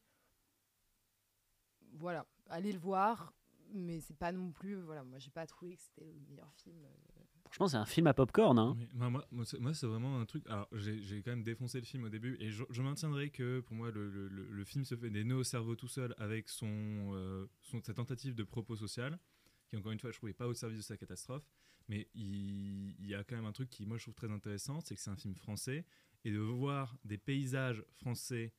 Voilà, 1.94 2.26
allez 2.50 2.72
le 2.72 2.78
voir, 2.78 3.32
mais 3.72 4.00
c'est 4.00 4.16
pas 4.16 4.32
non 4.32 4.50
plus, 4.52 4.74
voilà, 4.82 5.02
moi 5.04 5.18
j'ai 5.18 5.30
pas 5.30 5.46
trouvé 5.46 5.76
que 5.76 5.82
c'était 5.82 6.04
le 6.12 6.20
meilleur 6.28 6.52
film. 6.54 6.76
euh, 6.84 7.20
Franchement, 7.44 7.68
c'est 7.68 7.76
un 7.78 7.86
film 7.86 8.06
à 8.06 8.12
popcorn. 8.14 8.58
Hein. 8.58 8.74
Oui, 8.78 8.86
moi, 8.92 9.08
moi, 9.08 9.24
moi, 9.58 9.72
c'est- 9.74 9.86
vraiment 9.86 10.20
un 10.20 10.26
truc. 10.26 10.44
Alors, 10.48 10.68
j'ai 10.72 11.00
j'ai 11.00 11.22
quand 11.22 11.30
même 11.30 11.42
défoncé 11.44 11.78
le 11.80 11.86
film 11.86 12.04
au 12.04 12.08
début 12.10 12.36
et 12.40 12.50
je, 12.50 12.62
je 12.68 12.82
maintiendrai 12.82 13.30
que 13.30 13.60
pour 13.60 13.74
moi, 13.74 13.90
le, 13.90 14.10
le- 14.10 14.28
le- 14.28 14.48
le 14.50 14.64
film 14.64 14.84
se 14.84 14.94
fait 14.96 15.08
des 15.08 15.24
nœuds 15.24 15.36
au 15.36 15.44
cerveau 15.44 15.74
tout 15.74 15.88
seul 15.88 16.14
avec 16.18 16.48
son, 16.50 16.66
euh, 17.14 17.46
son- 17.62 17.82
sa 17.82 17.94
tentative 17.94 18.34
de 18.34 18.42
propos 18.44 18.76
social, 18.76 19.18
qui, 19.66 19.76
encore 19.78 19.92
une 19.92 19.98
fois, 19.98 20.10
je 20.12 20.18
trouvais 20.18 20.34
pas 20.34 20.46
au 20.46 20.52
service 20.52 20.76
de 20.78 20.82
sa 20.82 20.98
catastrophe. 20.98 21.48
Mais 21.88 22.06
il, 22.14 22.94
il 23.00 23.06
y 23.06 23.14
a 23.14 23.24
quand 23.24 23.36
même 23.36 23.46
un 23.46 23.52
truc 23.52 23.70
qui, 23.70 23.86
moi, 23.86 23.96
je 23.96 24.02
trouve 24.02 24.14
très 24.14 24.30
intéressant 24.30 24.80
c'est 24.82 24.94
que 24.94 25.00
c'est 25.00 25.10
un 25.10 25.16
film 25.16 25.34
français 25.34 25.86
et 26.26 26.30
de 26.30 26.38
voir 26.38 26.98
des 27.04 27.16
paysages 27.16 27.82
français 27.92 28.52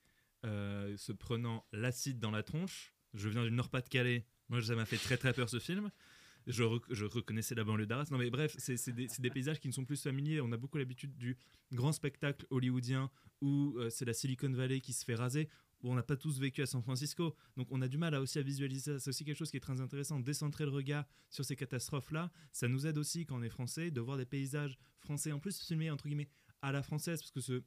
euh, 0.45 0.97
se 0.97 1.11
prenant 1.11 1.63
l'acide 1.73 2.19
dans 2.19 2.31
la 2.31 2.41
tronche. 2.41 2.95
Je 3.13 3.29
viens 3.29 3.43
du 3.43 3.51
Nord-Pas-de-Calais. 3.51 4.25
Moi, 4.49 4.61
ça 4.61 4.75
m'a 4.75 4.85
fait 4.85 4.97
très 4.97 5.17
très 5.17 5.33
peur 5.33 5.49
ce 5.49 5.59
film. 5.59 5.89
Je, 6.47 6.63
rec- 6.63 6.83
je 6.89 7.05
reconnaissais 7.05 7.53
la 7.53 7.63
banlieue 7.63 7.85
d'Arras. 7.85 8.07
Non, 8.11 8.17
mais 8.17 8.29
bref, 8.29 8.55
c'est 8.57 8.91
des, 8.91 9.29
paysages 9.29 9.59
qui 9.59 9.67
nous 9.67 9.73
sont 9.73 9.85
plus 9.85 10.01
familiers. 10.01 10.41
On 10.41 10.51
a 10.51 10.57
beaucoup 10.57 10.77
l'habitude 10.77 11.15
du 11.17 11.37
grand 11.71 11.91
spectacle 11.91 12.45
hollywoodien 12.49 13.11
où 13.41 13.75
euh, 13.77 13.89
c'est 13.89 14.05
la 14.05 14.13
Silicon 14.13 14.51
Valley 14.51 14.79
qui 14.81 14.93
se 14.93 15.05
fait 15.05 15.15
raser. 15.15 15.49
Où 15.81 15.91
on 15.91 15.95
n'a 15.95 16.03
pas 16.03 16.17
tous 16.17 16.39
vécu 16.39 16.61
à 16.61 16.65
San 16.65 16.81
Francisco. 16.81 17.35
Donc 17.55 17.67
on 17.71 17.81
a 17.81 17.87
du 17.87 17.97
mal 17.97 18.13
à 18.13 18.19
aussi 18.19 18.37
à 18.37 18.41
visualiser 18.41 18.81
ça. 18.81 18.99
C'est 18.99 19.09
aussi 19.11 19.23
quelque 19.23 19.37
chose 19.37 19.49
qui 19.51 19.57
est 19.57 19.61
très 19.61 19.79
intéressant. 19.79 20.19
Décentrer 20.19 20.65
le 20.65 20.71
regard 20.71 21.05
sur 21.29 21.45
ces 21.45 21.55
catastrophes-là. 21.55 22.31
Ça 22.51 22.67
nous 22.67 22.85
aide 22.85 22.97
aussi, 22.97 23.25
quand 23.25 23.37
on 23.39 23.43
est 23.43 23.49
français, 23.49 23.89
de 23.89 24.01
voir 24.01 24.17
des 24.17 24.25
paysages 24.25 24.77
français 24.99 25.31
en 25.31 25.39
plus 25.39 25.57
filmés, 25.61 25.89
entre 25.89 26.07
guillemets, 26.07 26.27
à 26.61 26.73
la 26.73 26.83
française. 26.83 27.21
Parce 27.21 27.31
que 27.31 27.39
ce, 27.39 27.61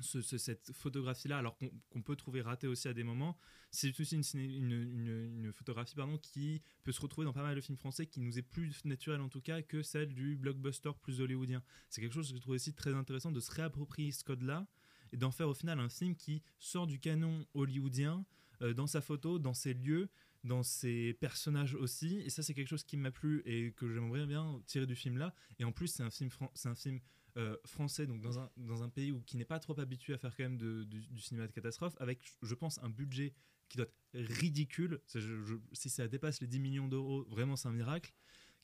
ce- 0.00 0.22
ce- 0.22 0.38
cette 0.38 0.72
photographie-là, 0.72 1.38
alors 1.38 1.58
qu'on 1.90 2.02
peut 2.02 2.16
trouver 2.16 2.40
ratée 2.40 2.66
aussi 2.66 2.88
à 2.88 2.94
des 2.94 3.04
moments, 3.04 3.36
c'est 3.70 3.98
aussi 4.00 4.16
une, 4.16 5.52
photographie 5.52 5.94
pardon, 5.94 6.18
qui 6.18 6.62
peut 6.84 6.92
se 6.92 7.00
retrouver 7.00 7.24
dans 7.24 7.32
pas 7.32 7.42
mal 7.42 7.54
de 7.56 7.60
films 7.60 7.78
français 7.78 8.06
qui 8.06 8.20
nous 8.20 8.38
est 8.38 8.42
plus 8.42 8.84
naturelle 8.84 9.20
en 9.20 9.28
tout 9.28 9.40
cas 9.40 9.62
que 9.62 9.82
celle 9.82 10.14
du 10.14 10.36
blockbuster 10.36 10.90
plus 11.00 11.20
hollywoodien. 11.20 11.62
C'est 11.88 12.00
quelque 12.00 12.14
chose 12.14 12.30
que 12.30 12.36
je 12.36 12.40
trouve 12.40 12.54
aussi 12.54 12.74
très 12.74 12.94
intéressant 12.94 13.32
de 13.32 13.40
se 13.40 13.50
réapproprier 13.50 14.12
ce 14.12 14.24
code-là 14.24 14.66
et 15.12 15.16
d'en 15.16 15.30
faire 15.30 15.48
au 15.48 15.54
final 15.54 15.78
un 15.78 15.88
film 15.88 16.16
qui 16.16 16.42
sort 16.58 16.86
du 16.86 16.98
canon 16.98 17.46
hollywoodien 17.54 18.24
euh, 18.62 18.74
dans 18.74 18.86
sa 18.86 19.00
photo, 19.00 19.38
dans 19.38 19.54
ses 19.54 19.74
lieux, 19.74 20.08
dans 20.44 20.62
ses 20.62 21.14
personnages 21.14 21.74
aussi. 21.74 22.18
Et 22.18 22.30
ça, 22.30 22.42
c'est 22.42 22.54
quelque 22.54 22.68
chose 22.68 22.84
qui 22.84 22.96
m'a 22.96 23.10
plu 23.10 23.42
et 23.44 23.72
que 23.72 23.92
j'aimerais 23.92 24.26
bien 24.26 24.60
tirer 24.66 24.86
du 24.86 24.96
film-là. 24.96 25.34
Et 25.58 25.64
en 25.64 25.72
plus, 25.72 25.88
c'est 25.88 26.02
un 26.02 26.10
film, 26.10 26.30
c'est 26.54 26.68
un 26.68 26.74
film 26.74 27.00
euh, 27.38 27.56
français, 27.64 28.06
donc 28.06 28.20
dans 28.20 28.38
un, 28.38 28.50
dans 28.56 28.82
un 28.82 28.88
pays 28.88 29.10
où, 29.12 29.20
qui 29.22 29.36
n'est 29.36 29.44
pas 29.44 29.58
trop 29.58 29.78
habitué 29.80 30.12
à 30.14 30.18
faire 30.18 30.34
quand 30.36 30.42
même 30.44 30.58
de- 30.58 30.84
du, 30.84 31.00
du 31.00 31.20
cinéma 31.20 31.46
de 31.46 31.52
catastrophe, 31.52 31.94
avec, 31.98 32.20
je 32.42 32.54
pense, 32.54 32.78
un 32.82 32.90
budget 32.90 33.32
qui 33.68 33.78
doit 33.78 33.86
être 34.14 34.28
ridicule. 34.32 35.00
C'est- 35.06 35.20
je- 35.20 35.42
je- 35.42 35.54
si 35.72 35.88
ça 35.88 36.06
dépasse 36.08 36.40
les 36.42 36.46
10 36.46 36.60
millions 36.60 36.88
d'euros, 36.88 37.24
vraiment, 37.30 37.56
c'est 37.56 37.68
un 37.68 37.72
miracle, 37.72 38.12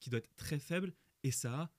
qui 0.01 0.11
doit 0.11 0.19
être 0.19 0.35
très 0.37 0.59
faible. 0.59 0.93
Et 1.25 1.31
ça 1.31 1.63
a 1.63 1.71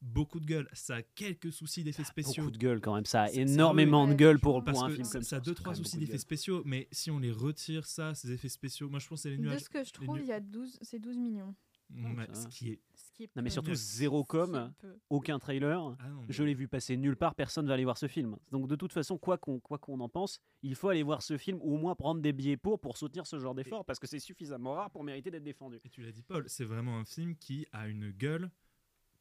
beaucoup 0.00 0.38
de 0.38 0.46
gueule. 0.46 0.68
Ça 0.72 0.96
a 0.96 1.02
quelques 1.02 1.52
soucis 1.52 1.82
d'effets 1.82 2.04
spéciaux. 2.04 2.44
Beaucoup 2.44 2.52
de 2.52 2.58
gueule 2.58 2.80
quand 2.80 2.94
même. 2.94 3.04
Ça 3.04 3.22
a 3.24 3.30
énormément 3.32 4.04
oui, 4.04 4.10
de 4.10 4.14
gueule 4.14 4.38
pour, 4.38 4.54
pense. 4.54 4.64
Parce 4.64 4.78
pour 4.78 4.86
un 4.86 4.90
film 4.90 5.04
ça, 5.04 5.12
comme 5.14 5.22
ça 5.24 5.28
ça. 5.30 5.36
a 5.36 5.40
deux, 5.40 5.54
trois 5.54 5.74
soucis 5.74 5.96
de 5.96 6.04
d'effets 6.04 6.18
spéciaux, 6.18 6.62
mais 6.64 6.86
si 6.92 7.10
on 7.10 7.18
les 7.18 7.32
retire, 7.32 7.84
ça, 7.84 8.14
ces 8.14 8.30
effets 8.30 8.48
spéciaux, 8.48 8.88
moi 8.88 9.00
je 9.00 9.08
pense 9.08 9.18
que 9.18 9.22
c'est 9.24 9.30
les 9.30 9.38
De 9.38 9.42
nuages. 9.42 9.62
ce 9.62 9.68
que 9.68 9.82
je 9.82 9.92
trouve, 9.92 10.20
il 10.20 10.26
y 10.26 10.32
a 10.32 10.38
12, 10.40 10.78
c'est 10.82 11.00
12 11.00 11.16
millions. 11.18 11.54
Ouais, 11.90 12.26
ce 12.34 12.46
qui 12.48 12.70
est. 12.70 12.80
Ce 12.94 13.12
qui 13.12 13.24
est 13.24 13.36
Non, 13.36 13.42
mais 13.42 13.50
surtout 13.50 13.74
zéro 13.74 14.24
com, 14.24 14.72
aucun 15.08 15.38
trailer. 15.38 15.96
Ah 15.98 16.08
non, 16.08 16.22
Je 16.28 16.44
l'ai 16.44 16.54
vu 16.54 16.68
passer 16.68 16.96
nulle 16.96 17.16
part, 17.16 17.34
personne 17.34 17.66
va 17.66 17.74
aller 17.74 17.84
voir 17.84 17.96
ce 17.96 18.08
film. 18.08 18.36
Donc 18.50 18.68
de 18.68 18.76
toute 18.76 18.92
façon, 18.92 19.18
quoi 19.18 19.38
qu'on 19.38 19.58
quoi 19.58 19.78
qu'on 19.78 20.00
en 20.00 20.08
pense, 20.08 20.40
il 20.62 20.74
faut 20.74 20.88
aller 20.88 21.02
voir 21.02 21.22
ce 21.22 21.38
film 21.38 21.58
ou 21.62 21.74
au 21.74 21.78
moins 21.78 21.94
prendre 21.94 22.20
des 22.20 22.32
billets 22.32 22.56
pour 22.56 22.78
pour 22.80 22.96
soutenir 22.96 23.26
ce 23.26 23.38
genre 23.38 23.54
d'effort 23.54 23.84
parce 23.84 23.98
que 23.98 24.06
c'est 24.06 24.18
suffisamment 24.18 24.74
rare 24.74 24.90
pour 24.90 25.02
mériter 25.02 25.30
d'être 25.30 25.44
défendu. 25.44 25.80
Et 25.84 25.88
tu 25.88 26.02
l'as 26.02 26.12
dit, 26.12 26.22
Paul, 26.22 26.44
c'est 26.48 26.64
vraiment 26.64 26.98
un 26.98 27.04
film 27.04 27.36
qui 27.36 27.66
a 27.72 27.88
une 27.88 28.10
gueule 28.10 28.50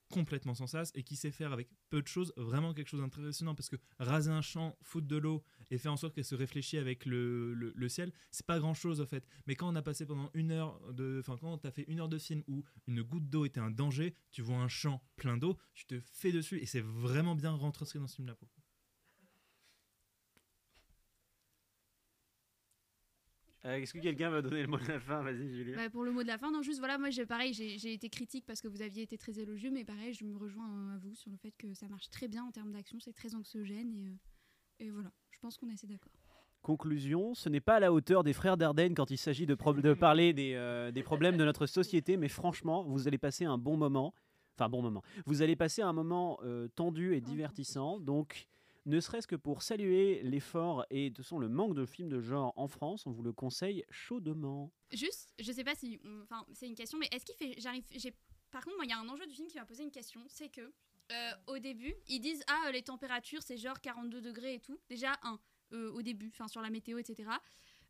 complètement 0.10 0.54
sans 0.54 0.68
sas 0.68 0.92
et 0.96 1.04
qui 1.04 1.16
sait 1.16 1.32
faire 1.32 1.54
avec 1.54 1.70
peu 1.90 2.02
de 2.02 2.08
choses 2.08 2.34
vraiment 2.38 2.74
quelque 2.74 2.88
chose 2.88 3.02
d'impressionnant 3.02 3.56
parce 3.56 3.70
que 3.70 3.78
raser 4.00 4.32
un 4.32 4.42
champ, 4.42 4.78
foutre 4.82 5.08
de 5.08 5.18
l'eau 5.18 5.44
et 5.70 5.78
faire 5.78 5.94
en 5.94 5.98
sorte 5.98 6.16
qu'elle 6.16 6.26
se 6.26 6.36
réfléchit 6.36 6.78
avec 6.78 7.06
le, 7.06 7.74
ciel, 7.90 8.12
c'est 8.32 8.46
pas 8.46 8.60
grand 8.60 8.74
chose 8.74 9.02
en 9.02 9.06
fait. 9.06 9.26
Mais 9.46 9.56
quand 9.56 9.72
on 9.72 9.76
a 9.76 9.82
passé 9.82 10.06
pendant 10.06 10.30
une 10.34 10.52
heure 10.52 10.80
de. 10.94 11.20
Enfin, 11.20 11.38
quand 11.40 11.58
t'as 11.58 11.72
fait 11.72 11.86
une 11.88 12.00
heure 12.00 12.10
de 12.10 12.18
film 12.18 12.44
où 12.48 12.64
une 12.88 13.02
goutte 13.02 13.30
d'eau 13.30 13.46
était 13.46 13.60
un 13.60 13.72
danger, 13.72 14.16
tu 14.32 14.42
vois 14.42 14.58
un 14.58 14.68
champ 14.68 15.02
plein 15.16 15.38
d'eau, 15.38 15.58
tu 15.74 15.86
te 15.86 16.00
fais 16.00 16.32
dessus 16.32 16.60
et 16.60 16.66
c'est 16.66 16.82
vraiment 16.82 17.36
bien 17.36 17.52
rentré 17.52 17.86
dans 17.96 18.08
ce 18.08 18.16
film-là. 18.16 18.36
pour 18.36 18.48
le 18.48 18.54
coup. 18.54 18.62
Euh, 23.68 23.76
Est-ce 23.76 23.94
que 23.94 24.00
quelqu'un 24.00 24.30
va 24.30 24.42
donner 24.42 24.62
le 24.62 24.68
mot 24.68 24.78
de 24.78 24.88
la 24.88 25.00
fin? 25.00 25.22
Vas-y, 25.22 25.50
Julie. 25.50 25.74
Bah, 25.76 25.90
pour 25.90 26.04
le 26.04 26.12
mot 26.12 26.24
de 26.24 26.28
la 26.28 26.38
fin, 26.38 26.52
non, 26.52 26.62
juste 26.62 26.80
voilà, 26.80 26.98
moi 26.98 27.10
j'ai 27.10 27.26
pareil, 27.26 27.54
j'ai 27.54 27.94
été 27.94 28.10
critique 28.10 28.46
parce 28.46 28.62
que 28.62 28.68
vous 28.68 28.82
aviez 28.82 29.04
été 29.04 29.18
très 29.18 29.40
élogieux, 29.40 29.72
mais 29.72 29.84
pareil, 29.84 30.14
je 30.14 30.24
me 30.24 30.38
rejoins 30.38 30.94
à 30.94 30.98
vous 31.00 31.14
sur 31.16 31.30
le 31.30 31.38
fait 31.38 31.52
que 31.58 31.74
ça 31.74 31.88
marche 31.90 32.10
très 32.10 32.28
bien 32.28 32.44
en 32.46 32.52
termes 32.52 32.72
d'action, 32.72 33.00
c'est 33.00 33.14
très 33.14 33.36
anxiogène 33.36 33.92
et, 33.94 34.08
euh, 34.08 34.86
et 34.86 34.90
voilà, 34.90 35.12
je 35.32 35.40
pense 35.40 35.58
qu'on 35.58 35.70
est 35.70 35.74
assez 35.74 35.88
d'accord. 35.88 36.12
Conclusion, 36.62 37.34
ce 37.34 37.50
n'est 37.50 37.62
pas 37.62 37.76
à 37.76 37.80
la 37.80 37.94
hauteur 37.94 38.24
des 38.24 38.34
frères 38.34 38.58
Dardenne 38.58 38.96
quand 38.96 39.12
il 39.12 39.18
s'agit 39.18 39.46
de, 39.46 39.56
parler 40.00 40.34
des, 40.34 40.54
euh, 40.56 40.92
des 40.92 41.04
problèmes 41.04 41.38
de 41.38 41.46
notre 41.46 41.66
société, 41.66 42.18
mais 42.18 42.30
franchement, 42.30 42.84
vous 42.84 43.08
allez 43.08 43.18
passer 43.18 43.46
un 43.46 43.58
bon 43.58 43.78
moment. 43.78 44.14
Enfin, 44.56 44.70
bon 44.70 44.82
moment. 44.82 45.04
Vous 45.26 45.44
allez 45.44 45.56
passer 45.56 45.84
un 45.84 45.94
moment 45.94 46.40
euh, 46.44 46.68
tendu 46.70 47.16
et 47.16 47.22
divertissant. 47.22 48.00
Donc, 48.00 48.48
ne 48.88 49.00
serait-ce 49.02 49.28
que 49.28 49.36
pour 49.36 49.62
saluer 49.64 50.22
l'effort 50.24 50.86
et 50.90 51.10
de 51.10 51.22
façon 51.22 51.40
le 51.40 51.50
manque 51.50 51.76
de 51.76 51.86
films 51.86 52.10
de 52.10 52.22
genre 52.22 52.54
en 52.56 52.68
France, 52.68 53.06
on 53.06 53.12
vous 53.12 53.22
le 53.22 53.34
conseille 53.34 53.84
chaudement. 53.90 54.72
Juste, 54.94 55.34
je 55.38 55.52
sais 55.52 55.66
pas 55.66 55.76
si, 55.76 56.00
enfin, 56.24 56.46
c'est 56.54 56.68
une 56.68 56.76
question, 56.76 56.98
mais 56.98 57.10
est-ce 57.12 57.26
qu'il 57.26 57.36
fait, 57.36 57.60
j'arrive, 57.60 57.84
j'ai, 57.92 58.14
par 58.50 58.64
contre, 58.64 58.78
moi, 58.78 58.86
il 58.86 58.90
y 58.90 58.94
a 58.94 59.00
un 59.00 59.10
enjeu 59.10 59.28
du 59.28 59.36
film 59.36 59.48
qui 59.50 59.58
m'a 59.58 59.66
posé 59.66 59.84
une 59.84 59.92
question, 59.92 60.24
c'est 60.30 60.50
que 60.50 60.74
euh, 61.12 61.32
au 61.48 61.60
début, 61.60 61.94
ils 62.08 62.20
disent 62.20 62.44
ah 62.48 62.72
les 62.72 62.82
températures 62.82 63.42
c'est 63.42 63.58
genre 63.58 63.80
42 63.80 64.22
degrés 64.22 64.56
et 64.56 64.60
tout. 64.60 64.80
Déjà 64.90 65.18
un, 65.24 65.40
euh, 65.74 65.92
au 65.92 66.02
début, 66.02 66.30
enfin 66.34 66.48
sur 66.48 66.62
la 66.62 66.70
météo, 66.70 66.98
etc. 66.98 67.30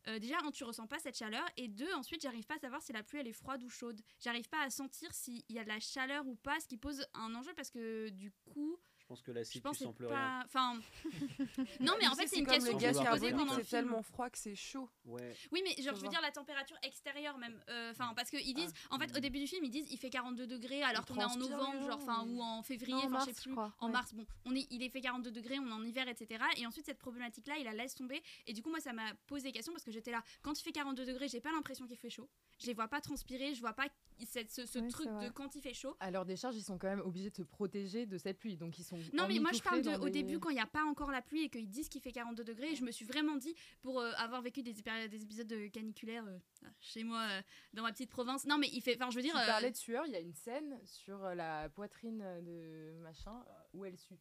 Euh, 0.08 0.18
déjà, 0.18 0.36
un, 0.44 0.50
tu 0.50 0.64
ressens 0.64 0.86
pas 0.86 0.98
cette 0.98 1.16
chaleur, 1.16 1.44
et 1.56 1.68
deux, 1.68 1.92
ensuite, 1.94 2.22
j'arrive 2.22 2.46
pas 2.46 2.54
à 2.54 2.58
savoir 2.58 2.82
si 2.82 2.92
la 2.92 3.02
pluie 3.02 3.18
elle 3.18 3.28
est 3.28 3.32
froide 3.32 3.62
ou 3.62 3.68
chaude. 3.68 4.00
J'arrive 4.20 4.48
pas 4.48 4.62
à 4.62 4.70
sentir 4.70 5.12
s'il 5.12 5.42
y 5.48 5.58
a 5.58 5.64
de 5.64 5.68
la 5.68 5.80
chaleur 5.80 6.26
ou 6.26 6.34
pas, 6.34 6.58
ce 6.60 6.66
qui 6.66 6.76
pose 6.76 7.04
un 7.14 7.34
enjeu 7.34 7.52
parce 7.54 7.70
que 7.70 8.08
du 8.08 8.32
coup, 8.52 8.78
pense 9.08 9.22
que 9.22 9.32
Je 9.32 9.58
pense 9.60 9.76
tu 9.78 9.84
que 9.84 9.84
sens 9.86 9.94
plus 9.94 10.06
rien. 10.06 10.14
pas. 10.16 10.42
Enfin. 10.44 10.80
non, 11.80 11.94
mais 11.98 12.06
en 12.08 12.14
fait, 12.14 12.26
c'est 12.28 12.38
une 12.38 12.46
question 12.46 12.74
me 12.74 12.78
posais 12.78 13.02
carbonique, 13.02 13.36
pendant 13.36 13.54
c'est 13.54 13.64
tellement 13.68 14.02
froid 14.02 14.28
que 14.30 14.38
c'est 14.38 14.54
chaud. 14.54 14.88
Ouais. 15.06 15.34
Oui, 15.52 15.62
mais 15.64 15.82
genre, 15.82 15.94
je 15.94 16.00
veux 16.02 16.08
dire 16.08 16.20
la 16.20 16.30
température 16.30 16.76
extérieure 16.82 17.38
même. 17.38 17.58
Euh, 17.70 17.90
Enfin, 17.90 18.12
parce 18.14 18.28
qu'ils 18.30 18.54
disent, 18.54 18.72
Ah. 18.90 18.94
en 18.96 18.98
fait, 18.98 19.16
au 19.16 19.20
début 19.20 19.38
du 19.38 19.46
film, 19.46 19.64
ils 19.64 19.70
disent 19.70 19.86
il 19.90 19.96
fait 19.98 20.10
42 20.10 20.46
degrés 20.46 20.82
alors 20.82 21.06
qu'on 21.06 21.16
est 21.16 21.24
en 21.24 21.36
novembre, 21.36 21.86
genre, 21.86 21.98
enfin, 22.02 22.24
ou 22.28 22.42
en 22.42 22.62
février, 22.62 22.92
Non, 22.94 23.00
en 23.00 23.04
enfin, 23.06 23.10
mars, 23.10 23.24
je 23.28 23.30
sais 23.32 23.36
je 23.38 23.42
plus. 23.44 23.52
crois, 23.52 23.74
En 23.80 23.86
ouais. 23.86 23.92
mars, 23.92 24.12
bon, 24.14 24.26
on 24.44 24.54
est, 24.54 24.66
il 24.70 24.82
est 24.82 24.90
fait 24.90 25.00
42 25.00 25.30
degrés, 25.30 25.58
on 25.58 25.66
est 25.68 25.72
en 25.72 25.82
hiver, 25.84 26.06
etc. 26.06 26.44
Et 26.58 26.66
ensuite, 26.66 26.84
cette 26.86 26.98
problématique-là, 26.98 27.56
il 27.58 27.64
la 27.64 27.72
laisse 27.72 27.94
tomber. 27.94 28.22
Et 28.46 28.52
du 28.52 28.62
coup, 28.62 28.68
moi, 28.70 28.80
ça 28.80 28.92
m'a 28.92 29.14
posé 29.26 29.44
des 29.48 29.52
questions 29.52 29.72
parce 29.72 29.84
que 29.84 29.90
j'étais 29.90 30.10
là, 30.10 30.22
quand 30.42 30.58
il 30.58 30.62
fait 30.62 30.72
42 30.72 31.06
degrés, 31.06 31.28
j'ai 31.28 31.40
pas 31.40 31.50
l'impression 31.52 31.86
qu'il 31.86 31.96
fait 31.96 32.10
chaud. 32.10 32.28
Je 32.60 32.66
les 32.66 32.74
vois 32.74 32.88
pas 32.88 33.00
transpirer, 33.00 33.54
je 33.54 33.60
vois 33.60 33.72
pas 33.72 33.86
cette- 34.26 34.50
ce, 34.50 34.66
ce 34.66 34.78
Oui, 34.80 34.88
truc 34.88 35.08
de 35.22 35.28
quand 35.30 35.54
il 35.54 35.62
fait 35.62 35.72
chaud. 35.74 35.96
Alors 36.00 36.24
des 36.26 36.36
charges, 36.36 36.56
ils 36.56 36.62
sont 36.64 36.76
quand 36.76 36.88
même 36.88 37.00
obligés 37.00 37.30
de 37.30 37.36
se 37.36 37.42
protéger 37.42 38.04
de 38.04 38.18
cette 38.18 38.38
pluie, 38.38 38.56
donc 38.56 38.78
ils 38.78 38.84
sont. 38.84 38.97
Non, 39.12 39.26
mais 39.28 39.38
moi 39.40 39.50
je 39.52 39.62
parle 39.62 39.82
de, 39.82 39.90
au 40.00 40.04
des- 40.06 40.22
début 40.22 40.38
quand 40.38 40.50
il 40.50 40.54
n'y 40.54 40.60
a 40.60 40.66
pas 40.66 40.84
encore 40.84 41.10
la 41.10 41.22
pluie 41.22 41.42
et 41.44 41.48
qu'ils 41.48 41.68
disent 41.68 41.88
qu'il 41.88 42.00
fait 42.00 42.12
42 42.12 42.44
degrés. 42.44 42.74
Je 42.74 42.84
me 42.84 42.90
suis 42.90 43.04
vraiment 43.04 43.36
dit, 43.36 43.54
pour 43.82 44.00
euh, 44.00 44.12
avoir 44.16 44.42
vécu 44.42 44.62
des, 44.62 44.72
des 44.72 45.22
épisodes 45.22 45.46
de 45.46 45.68
caniculaires 45.68 46.24
euh, 46.26 46.38
chez 46.80 47.04
moi, 47.04 47.22
euh, 47.30 47.42
dans 47.74 47.82
ma 47.82 47.92
petite 47.92 48.10
province. 48.10 48.46
Non, 48.46 48.58
mais 48.58 48.68
il 48.72 48.80
fait. 48.82 48.96
Enfin, 48.96 49.10
je 49.10 49.16
veux 49.16 49.22
dire. 49.22 49.34
Tu 49.34 49.40
euh, 49.40 49.46
parlais 49.46 49.70
de 49.70 49.76
sueur, 49.76 50.04
il 50.06 50.12
y 50.12 50.16
a 50.16 50.20
une 50.20 50.34
scène 50.34 50.78
sur 50.84 51.18
la 51.34 51.68
poitrine 51.68 52.18
de 52.42 52.98
machin 53.02 53.44
où 53.74 53.84
elle 53.84 53.96
sue. 53.98 54.14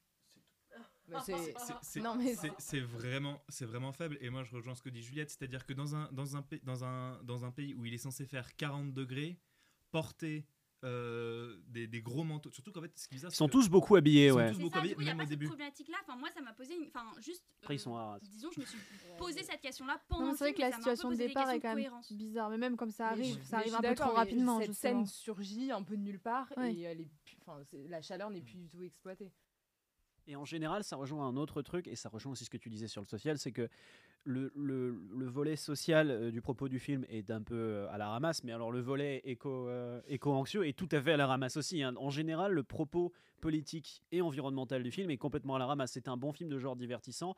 Bah, 1.08 1.24
c'est- 2.60 2.80
vraiment, 2.82 3.42
c'est 3.48 3.66
vraiment 3.66 3.94
faible. 3.94 4.18
Et 4.22 4.30
moi, 4.30 4.44
je 4.44 4.54
rejoins 4.54 4.76
ce 4.76 4.82
que 4.82 4.90
dit 4.90 5.02
Juliette, 5.02 5.30
c'est-à-dire 5.30 5.66
que 5.66 5.74
dans 5.74 5.96
un, 5.96 6.12
dans, 6.12 6.36
un, 6.36 6.42
pa- 6.42 6.58
dans, 6.64 6.84
un, 6.84 7.24
dans 7.24 7.46
un 7.46 7.52
pays 7.52 7.74
où 7.74 7.86
il 7.86 7.94
est 7.94 7.98
censé 7.98 8.26
faire 8.26 8.56
40 8.58 8.94
degrés, 8.94 9.40
porter 9.92 10.46
euh, 10.84 11.58
des, 11.68 11.88
des 11.88 12.02
gros 12.02 12.24
manteaux, 12.24 12.52
surtout 12.52 12.72
qu'en 12.72 12.82
fait, 12.82 12.92
ce 12.96 13.08
qui 13.08 13.16
est 13.16 13.18
bizarre, 13.18 13.32
Ils 13.32 13.36
sont 13.36 13.48
tous 13.50 13.68
beaucoup 13.70 13.96
habillés, 13.96 14.32
ouais. 14.32 14.50
tous 14.50 14.56
c'est 14.58 14.62
beaucoup 14.62 14.74
ça, 14.74 14.80
habillés, 14.80 14.94
du 14.94 14.96
coup, 14.96 15.02
il 15.02 15.06
n'y 15.06 15.10
a 15.10 15.14
même 15.14 15.18
pas 15.18 15.24
au 15.24 15.28
cette 15.28 15.40
début. 15.40 15.48
problématique-là. 15.48 15.98
Enfin, 16.04 16.16
moi, 16.18 16.30
ça 16.30 16.42
m'a 16.42 16.54
posé. 16.54 16.76
une- 16.76 16.88
Enfin, 16.88 17.06
juste. 17.20 17.44
Après, 17.64 17.76
ils 17.76 17.80
euh, 17.80 17.82
sont 17.82 17.94
rares. 17.94 18.20
Disons, 18.22 18.50
je 18.56 18.62
me 18.62 18.66
suis 18.66 18.78
posé 19.18 19.44
cette 19.44 19.62
question-là 19.62 20.00
pendant 20.08 20.26
Non, 20.26 20.32
le 20.32 20.38
c'est 20.38 20.44
vrai 20.46 20.54
que 20.54 20.62
la 20.62 20.72
situation 20.72 21.10
de 21.10 21.16
départ 21.16 21.50
est 21.50 21.60
quand 21.60 21.76
même 21.76 21.92
bizarre. 22.12 22.50
Mais 22.52 22.58
même 22.58 22.78
comme 22.78 22.92
ça 22.92 23.08
arrive, 23.10 23.42
ça 23.44 23.58
arrive 23.58 23.76
un 23.76 23.82
peu 23.82 23.96
trop 23.96 24.12
rapidement. 24.12 24.60
Cette 24.60 24.68
justement. 24.70 24.92
scène 25.00 25.06
surgit 25.08 25.72
un 25.72 25.82
peu 25.84 25.98
de 25.98 26.02
nulle 26.04 26.20
part 26.20 26.48
Ouais. 26.58 26.74
et 26.74 26.82
elle 26.82 27.02
est, 27.02 27.10
pu- 27.26 27.38
enfin, 27.42 27.60
c'est- 27.70 27.88
la 27.88 28.02
chaleur 28.02 28.30
n'est 28.30 28.42
plus 28.42 28.56
du 28.58 28.68
tout 28.68 28.82
exploitée. 28.84 29.32
Et 30.30 30.36
en 30.36 30.44
général, 30.44 30.84
ça 30.84 30.98
rejoint 30.98 31.26
un 31.26 31.38
autre 31.38 31.62
truc, 31.62 31.88
et 31.88 31.96
ça 31.96 32.10
rejoint 32.10 32.34
aussi 32.34 32.44
ce 32.44 32.50
que 32.50 32.58
tu 32.58 32.70
disais 32.70 32.88
sur 32.88 33.02
le 33.02 33.08
social, 33.08 33.38
c'est 33.38 33.54
que 33.54 33.70
le, 34.26 34.52
le- 34.56 35.00
le 35.18 35.26
volet 35.28 35.56
social 35.56 36.12
euh, 36.12 36.32
du 36.32 36.42
propos 36.42 36.68
du 36.70 36.80
film 36.80 37.06
est 37.10 37.32
un 37.32 37.42
peu 37.42 37.56
euh, 37.56 37.92
à 37.92 37.98
la 37.98 38.10
ramasse, 38.10 38.44
mais 38.44 38.52
alors 38.52 38.72
le 38.72 38.82
volet 38.82 39.24
euh, 39.46 40.02
éco-anxieux 40.08 40.68
est 40.68 40.74
tout 40.78 40.90
à 40.92 41.02
fait 41.02 41.14
à 41.14 41.18
la 41.18 41.28
ramasse 41.28 41.58
aussi. 41.58 41.84
hein. 41.84 41.94
En 41.98 42.10
général, 42.10 42.54
le 42.54 42.64
propos 42.64 43.14
politique 43.42 44.04
et 44.12 44.22
environnemental 44.22 44.84
du 44.84 44.92
film 44.92 45.12
est 45.12 45.18
complètement 45.18 45.56
à 45.56 45.60
la 45.60 45.66
ramasse. 45.68 45.92
C'est 45.94 46.08
un 46.10 46.18
bon 46.18 46.34
film 46.34 46.50
de 46.50 46.58
genre 46.60 46.76
divertissant. 46.76 47.36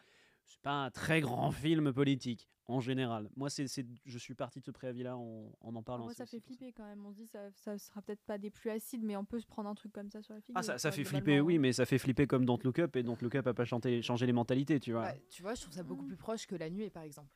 C'est 0.50 0.62
pas 0.62 0.84
un 0.86 0.89
très 0.91 1.22
grand 1.22 1.52
film 1.52 1.93
politique, 1.93 2.50
en 2.66 2.80
général. 2.80 3.30
Moi, 3.36 3.50
c'est, 3.50 3.68
c'est- 3.68 3.86
je 4.06 4.18
suis 4.18 4.34
parti 4.36 4.60
de 4.60 4.66
ce 4.66 4.72
préavis-là 4.72 5.16
en, 5.16 5.52
en 5.62 5.76
en 5.76 5.84
parlant. 5.84 6.06
Moi, 6.06 6.14
c'est 6.14 6.20
ça 6.20 6.26
fait 6.26 6.39
flipper 6.39 6.74
quand 6.74 6.86
même. 6.86 7.06
On 7.06 7.12
se 7.12 7.18
dit, 7.18 7.28
ça, 7.28 7.52
ça 7.52 7.78
sera 7.78 8.02
peut-être 8.02 8.24
pas 8.24 8.38
des 8.39 8.50
plus 8.50 8.70
acides, 8.72 9.04
mais 9.04 9.16
on 9.16 9.26
peut 9.26 9.39
se 9.39 9.45
prendre 9.45 9.70
un 9.70 9.76
truc 9.76 9.91
comme 9.93 10.10
ça 10.10 10.22
sur 10.24 10.34
la 10.34 10.41
figure. 10.41 10.58
Ah, 10.60 10.64
ça, 10.64 10.78
ça 10.80 10.91
fait 10.91 11.04
flipper, 11.04 11.38
hein. 11.38 11.41
oui, 11.41 11.60
mais 11.60 11.72
ça 11.72 11.86
fait 11.86 12.00
flipper 12.00 12.26
comme 12.28 12.45
Don't 12.45 12.60
Look 12.64 12.80
Up, 12.80 12.95
et 12.95 13.04
Don't 13.04 13.18
Look 13.22 13.36
Up 13.36 13.45
a 13.47 13.54
pas 13.54 13.66
chanté, 13.66 14.02
changé 14.02 14.26
les 14.26 14.34
mentalités, 14.34 14.80
tu 14.80 14.91
vois. 14.91 15.04
Bah, 15.04 15.16
tu 15.30 15.41
vois, 15.43 15.54
je 15.54 15.62
trouve 15.62 15.74
ça 15.76 15.84
beaucoup 15.84 16.06
plus 16.06 16.18
proche 16.18 16.47
que 16.47 16.56
la 16.56 16.70
nuit, 16.70 16.89
par 16.89 17.04
exemple. 17.04 17.30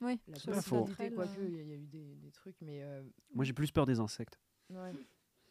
Oui, 0.00 0.18
La 0.26 0.36
possibilité, 0.40 1.12
quoique, 1.14 1.38
euh, 1.38 1.46
il 1.48 1.54
y, 1.54 1.58
a- 1.58 1.62
il 1.62 1.68
y 1.68 1.72
a 1.72 1.76
eu 1.76 1.86
des, 1.86 2.16
des 2.16 2.30
trucs, 2.32 2.60
mais 2.60 2.82
euh, 2.82 3.04
Moi, 3.34 3.44
j'ai 3.44 3.52
plus 3.52 3.70
peur 3.70 3.86
des 3.86 4.00
insectes. 4.00 4.40
ouais. 4.70 4.92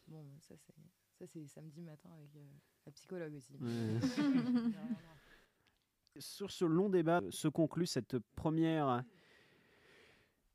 Bon, 0.08 0.26
ça 0.40 0.54
c'est 0.58 0.74
ça 1.18 1.26
c'est 1.28 1.46
samedi 1.46 1.80
matin 1.80 2.10
avec 2.18 2.34
euh, 2.36 2.44
la 2.84 2.92
psychologue 2.92 3.32
aussi. 3.34 3.54
Ouais. 3.54 4.00
Sur 6.18 6.50
ce 6.50 6.64
long 6.64 6.90
débat 6.90 7.22
se 7.30 7.48
conclut 7.48 7.86
cette 7.86 8.18
première 8.36 9.02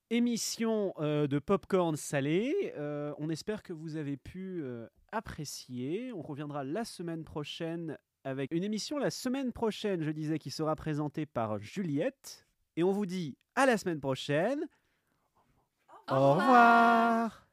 émission 0.10 0.93
euh, 0.99 1.28
de 1.28 1.39
Popcorn 1.39 1.95
Salé. 1.95 2.74
Euh, 2.78 3.14
on 3.18 3.30
espère 3.30 3.64
que 3.64 3.74
vous 3.74 3.95
avez 3.95 4.18
pu 4.18 4.62
euh, 4.62 4.88
apprécier. 5.12 6.14
On 6.14 6.22
reviendra 6.22 6.64
la 6.64 6.86
semaine 6.86 7.24
prochaine 7.24 7.97
avec 8.24 8.51
une 8.51 8.64
émission 8.64 8.97
la 8.97 9.10
semaine 9.10 9.51
prochaine, 9.51 10.03
je 10.03 10.12
disais, 10.12 10.38
qui 10.38 10.51
sera 10.51 10.76
présentée 10.76 11.26
par 11.26 11.60
Juliette. 11.60 12.45
Et 12.76 12.84
on 12.84 12.91
vous 12.91 13.05
dit 13.05 13.36
à 13.55 13.66
la 13.66 13.78
semaine 13.78 13.99
prochaine. 13.99 14.68
Au 16.10 16.34
revoir. 16.34 17.47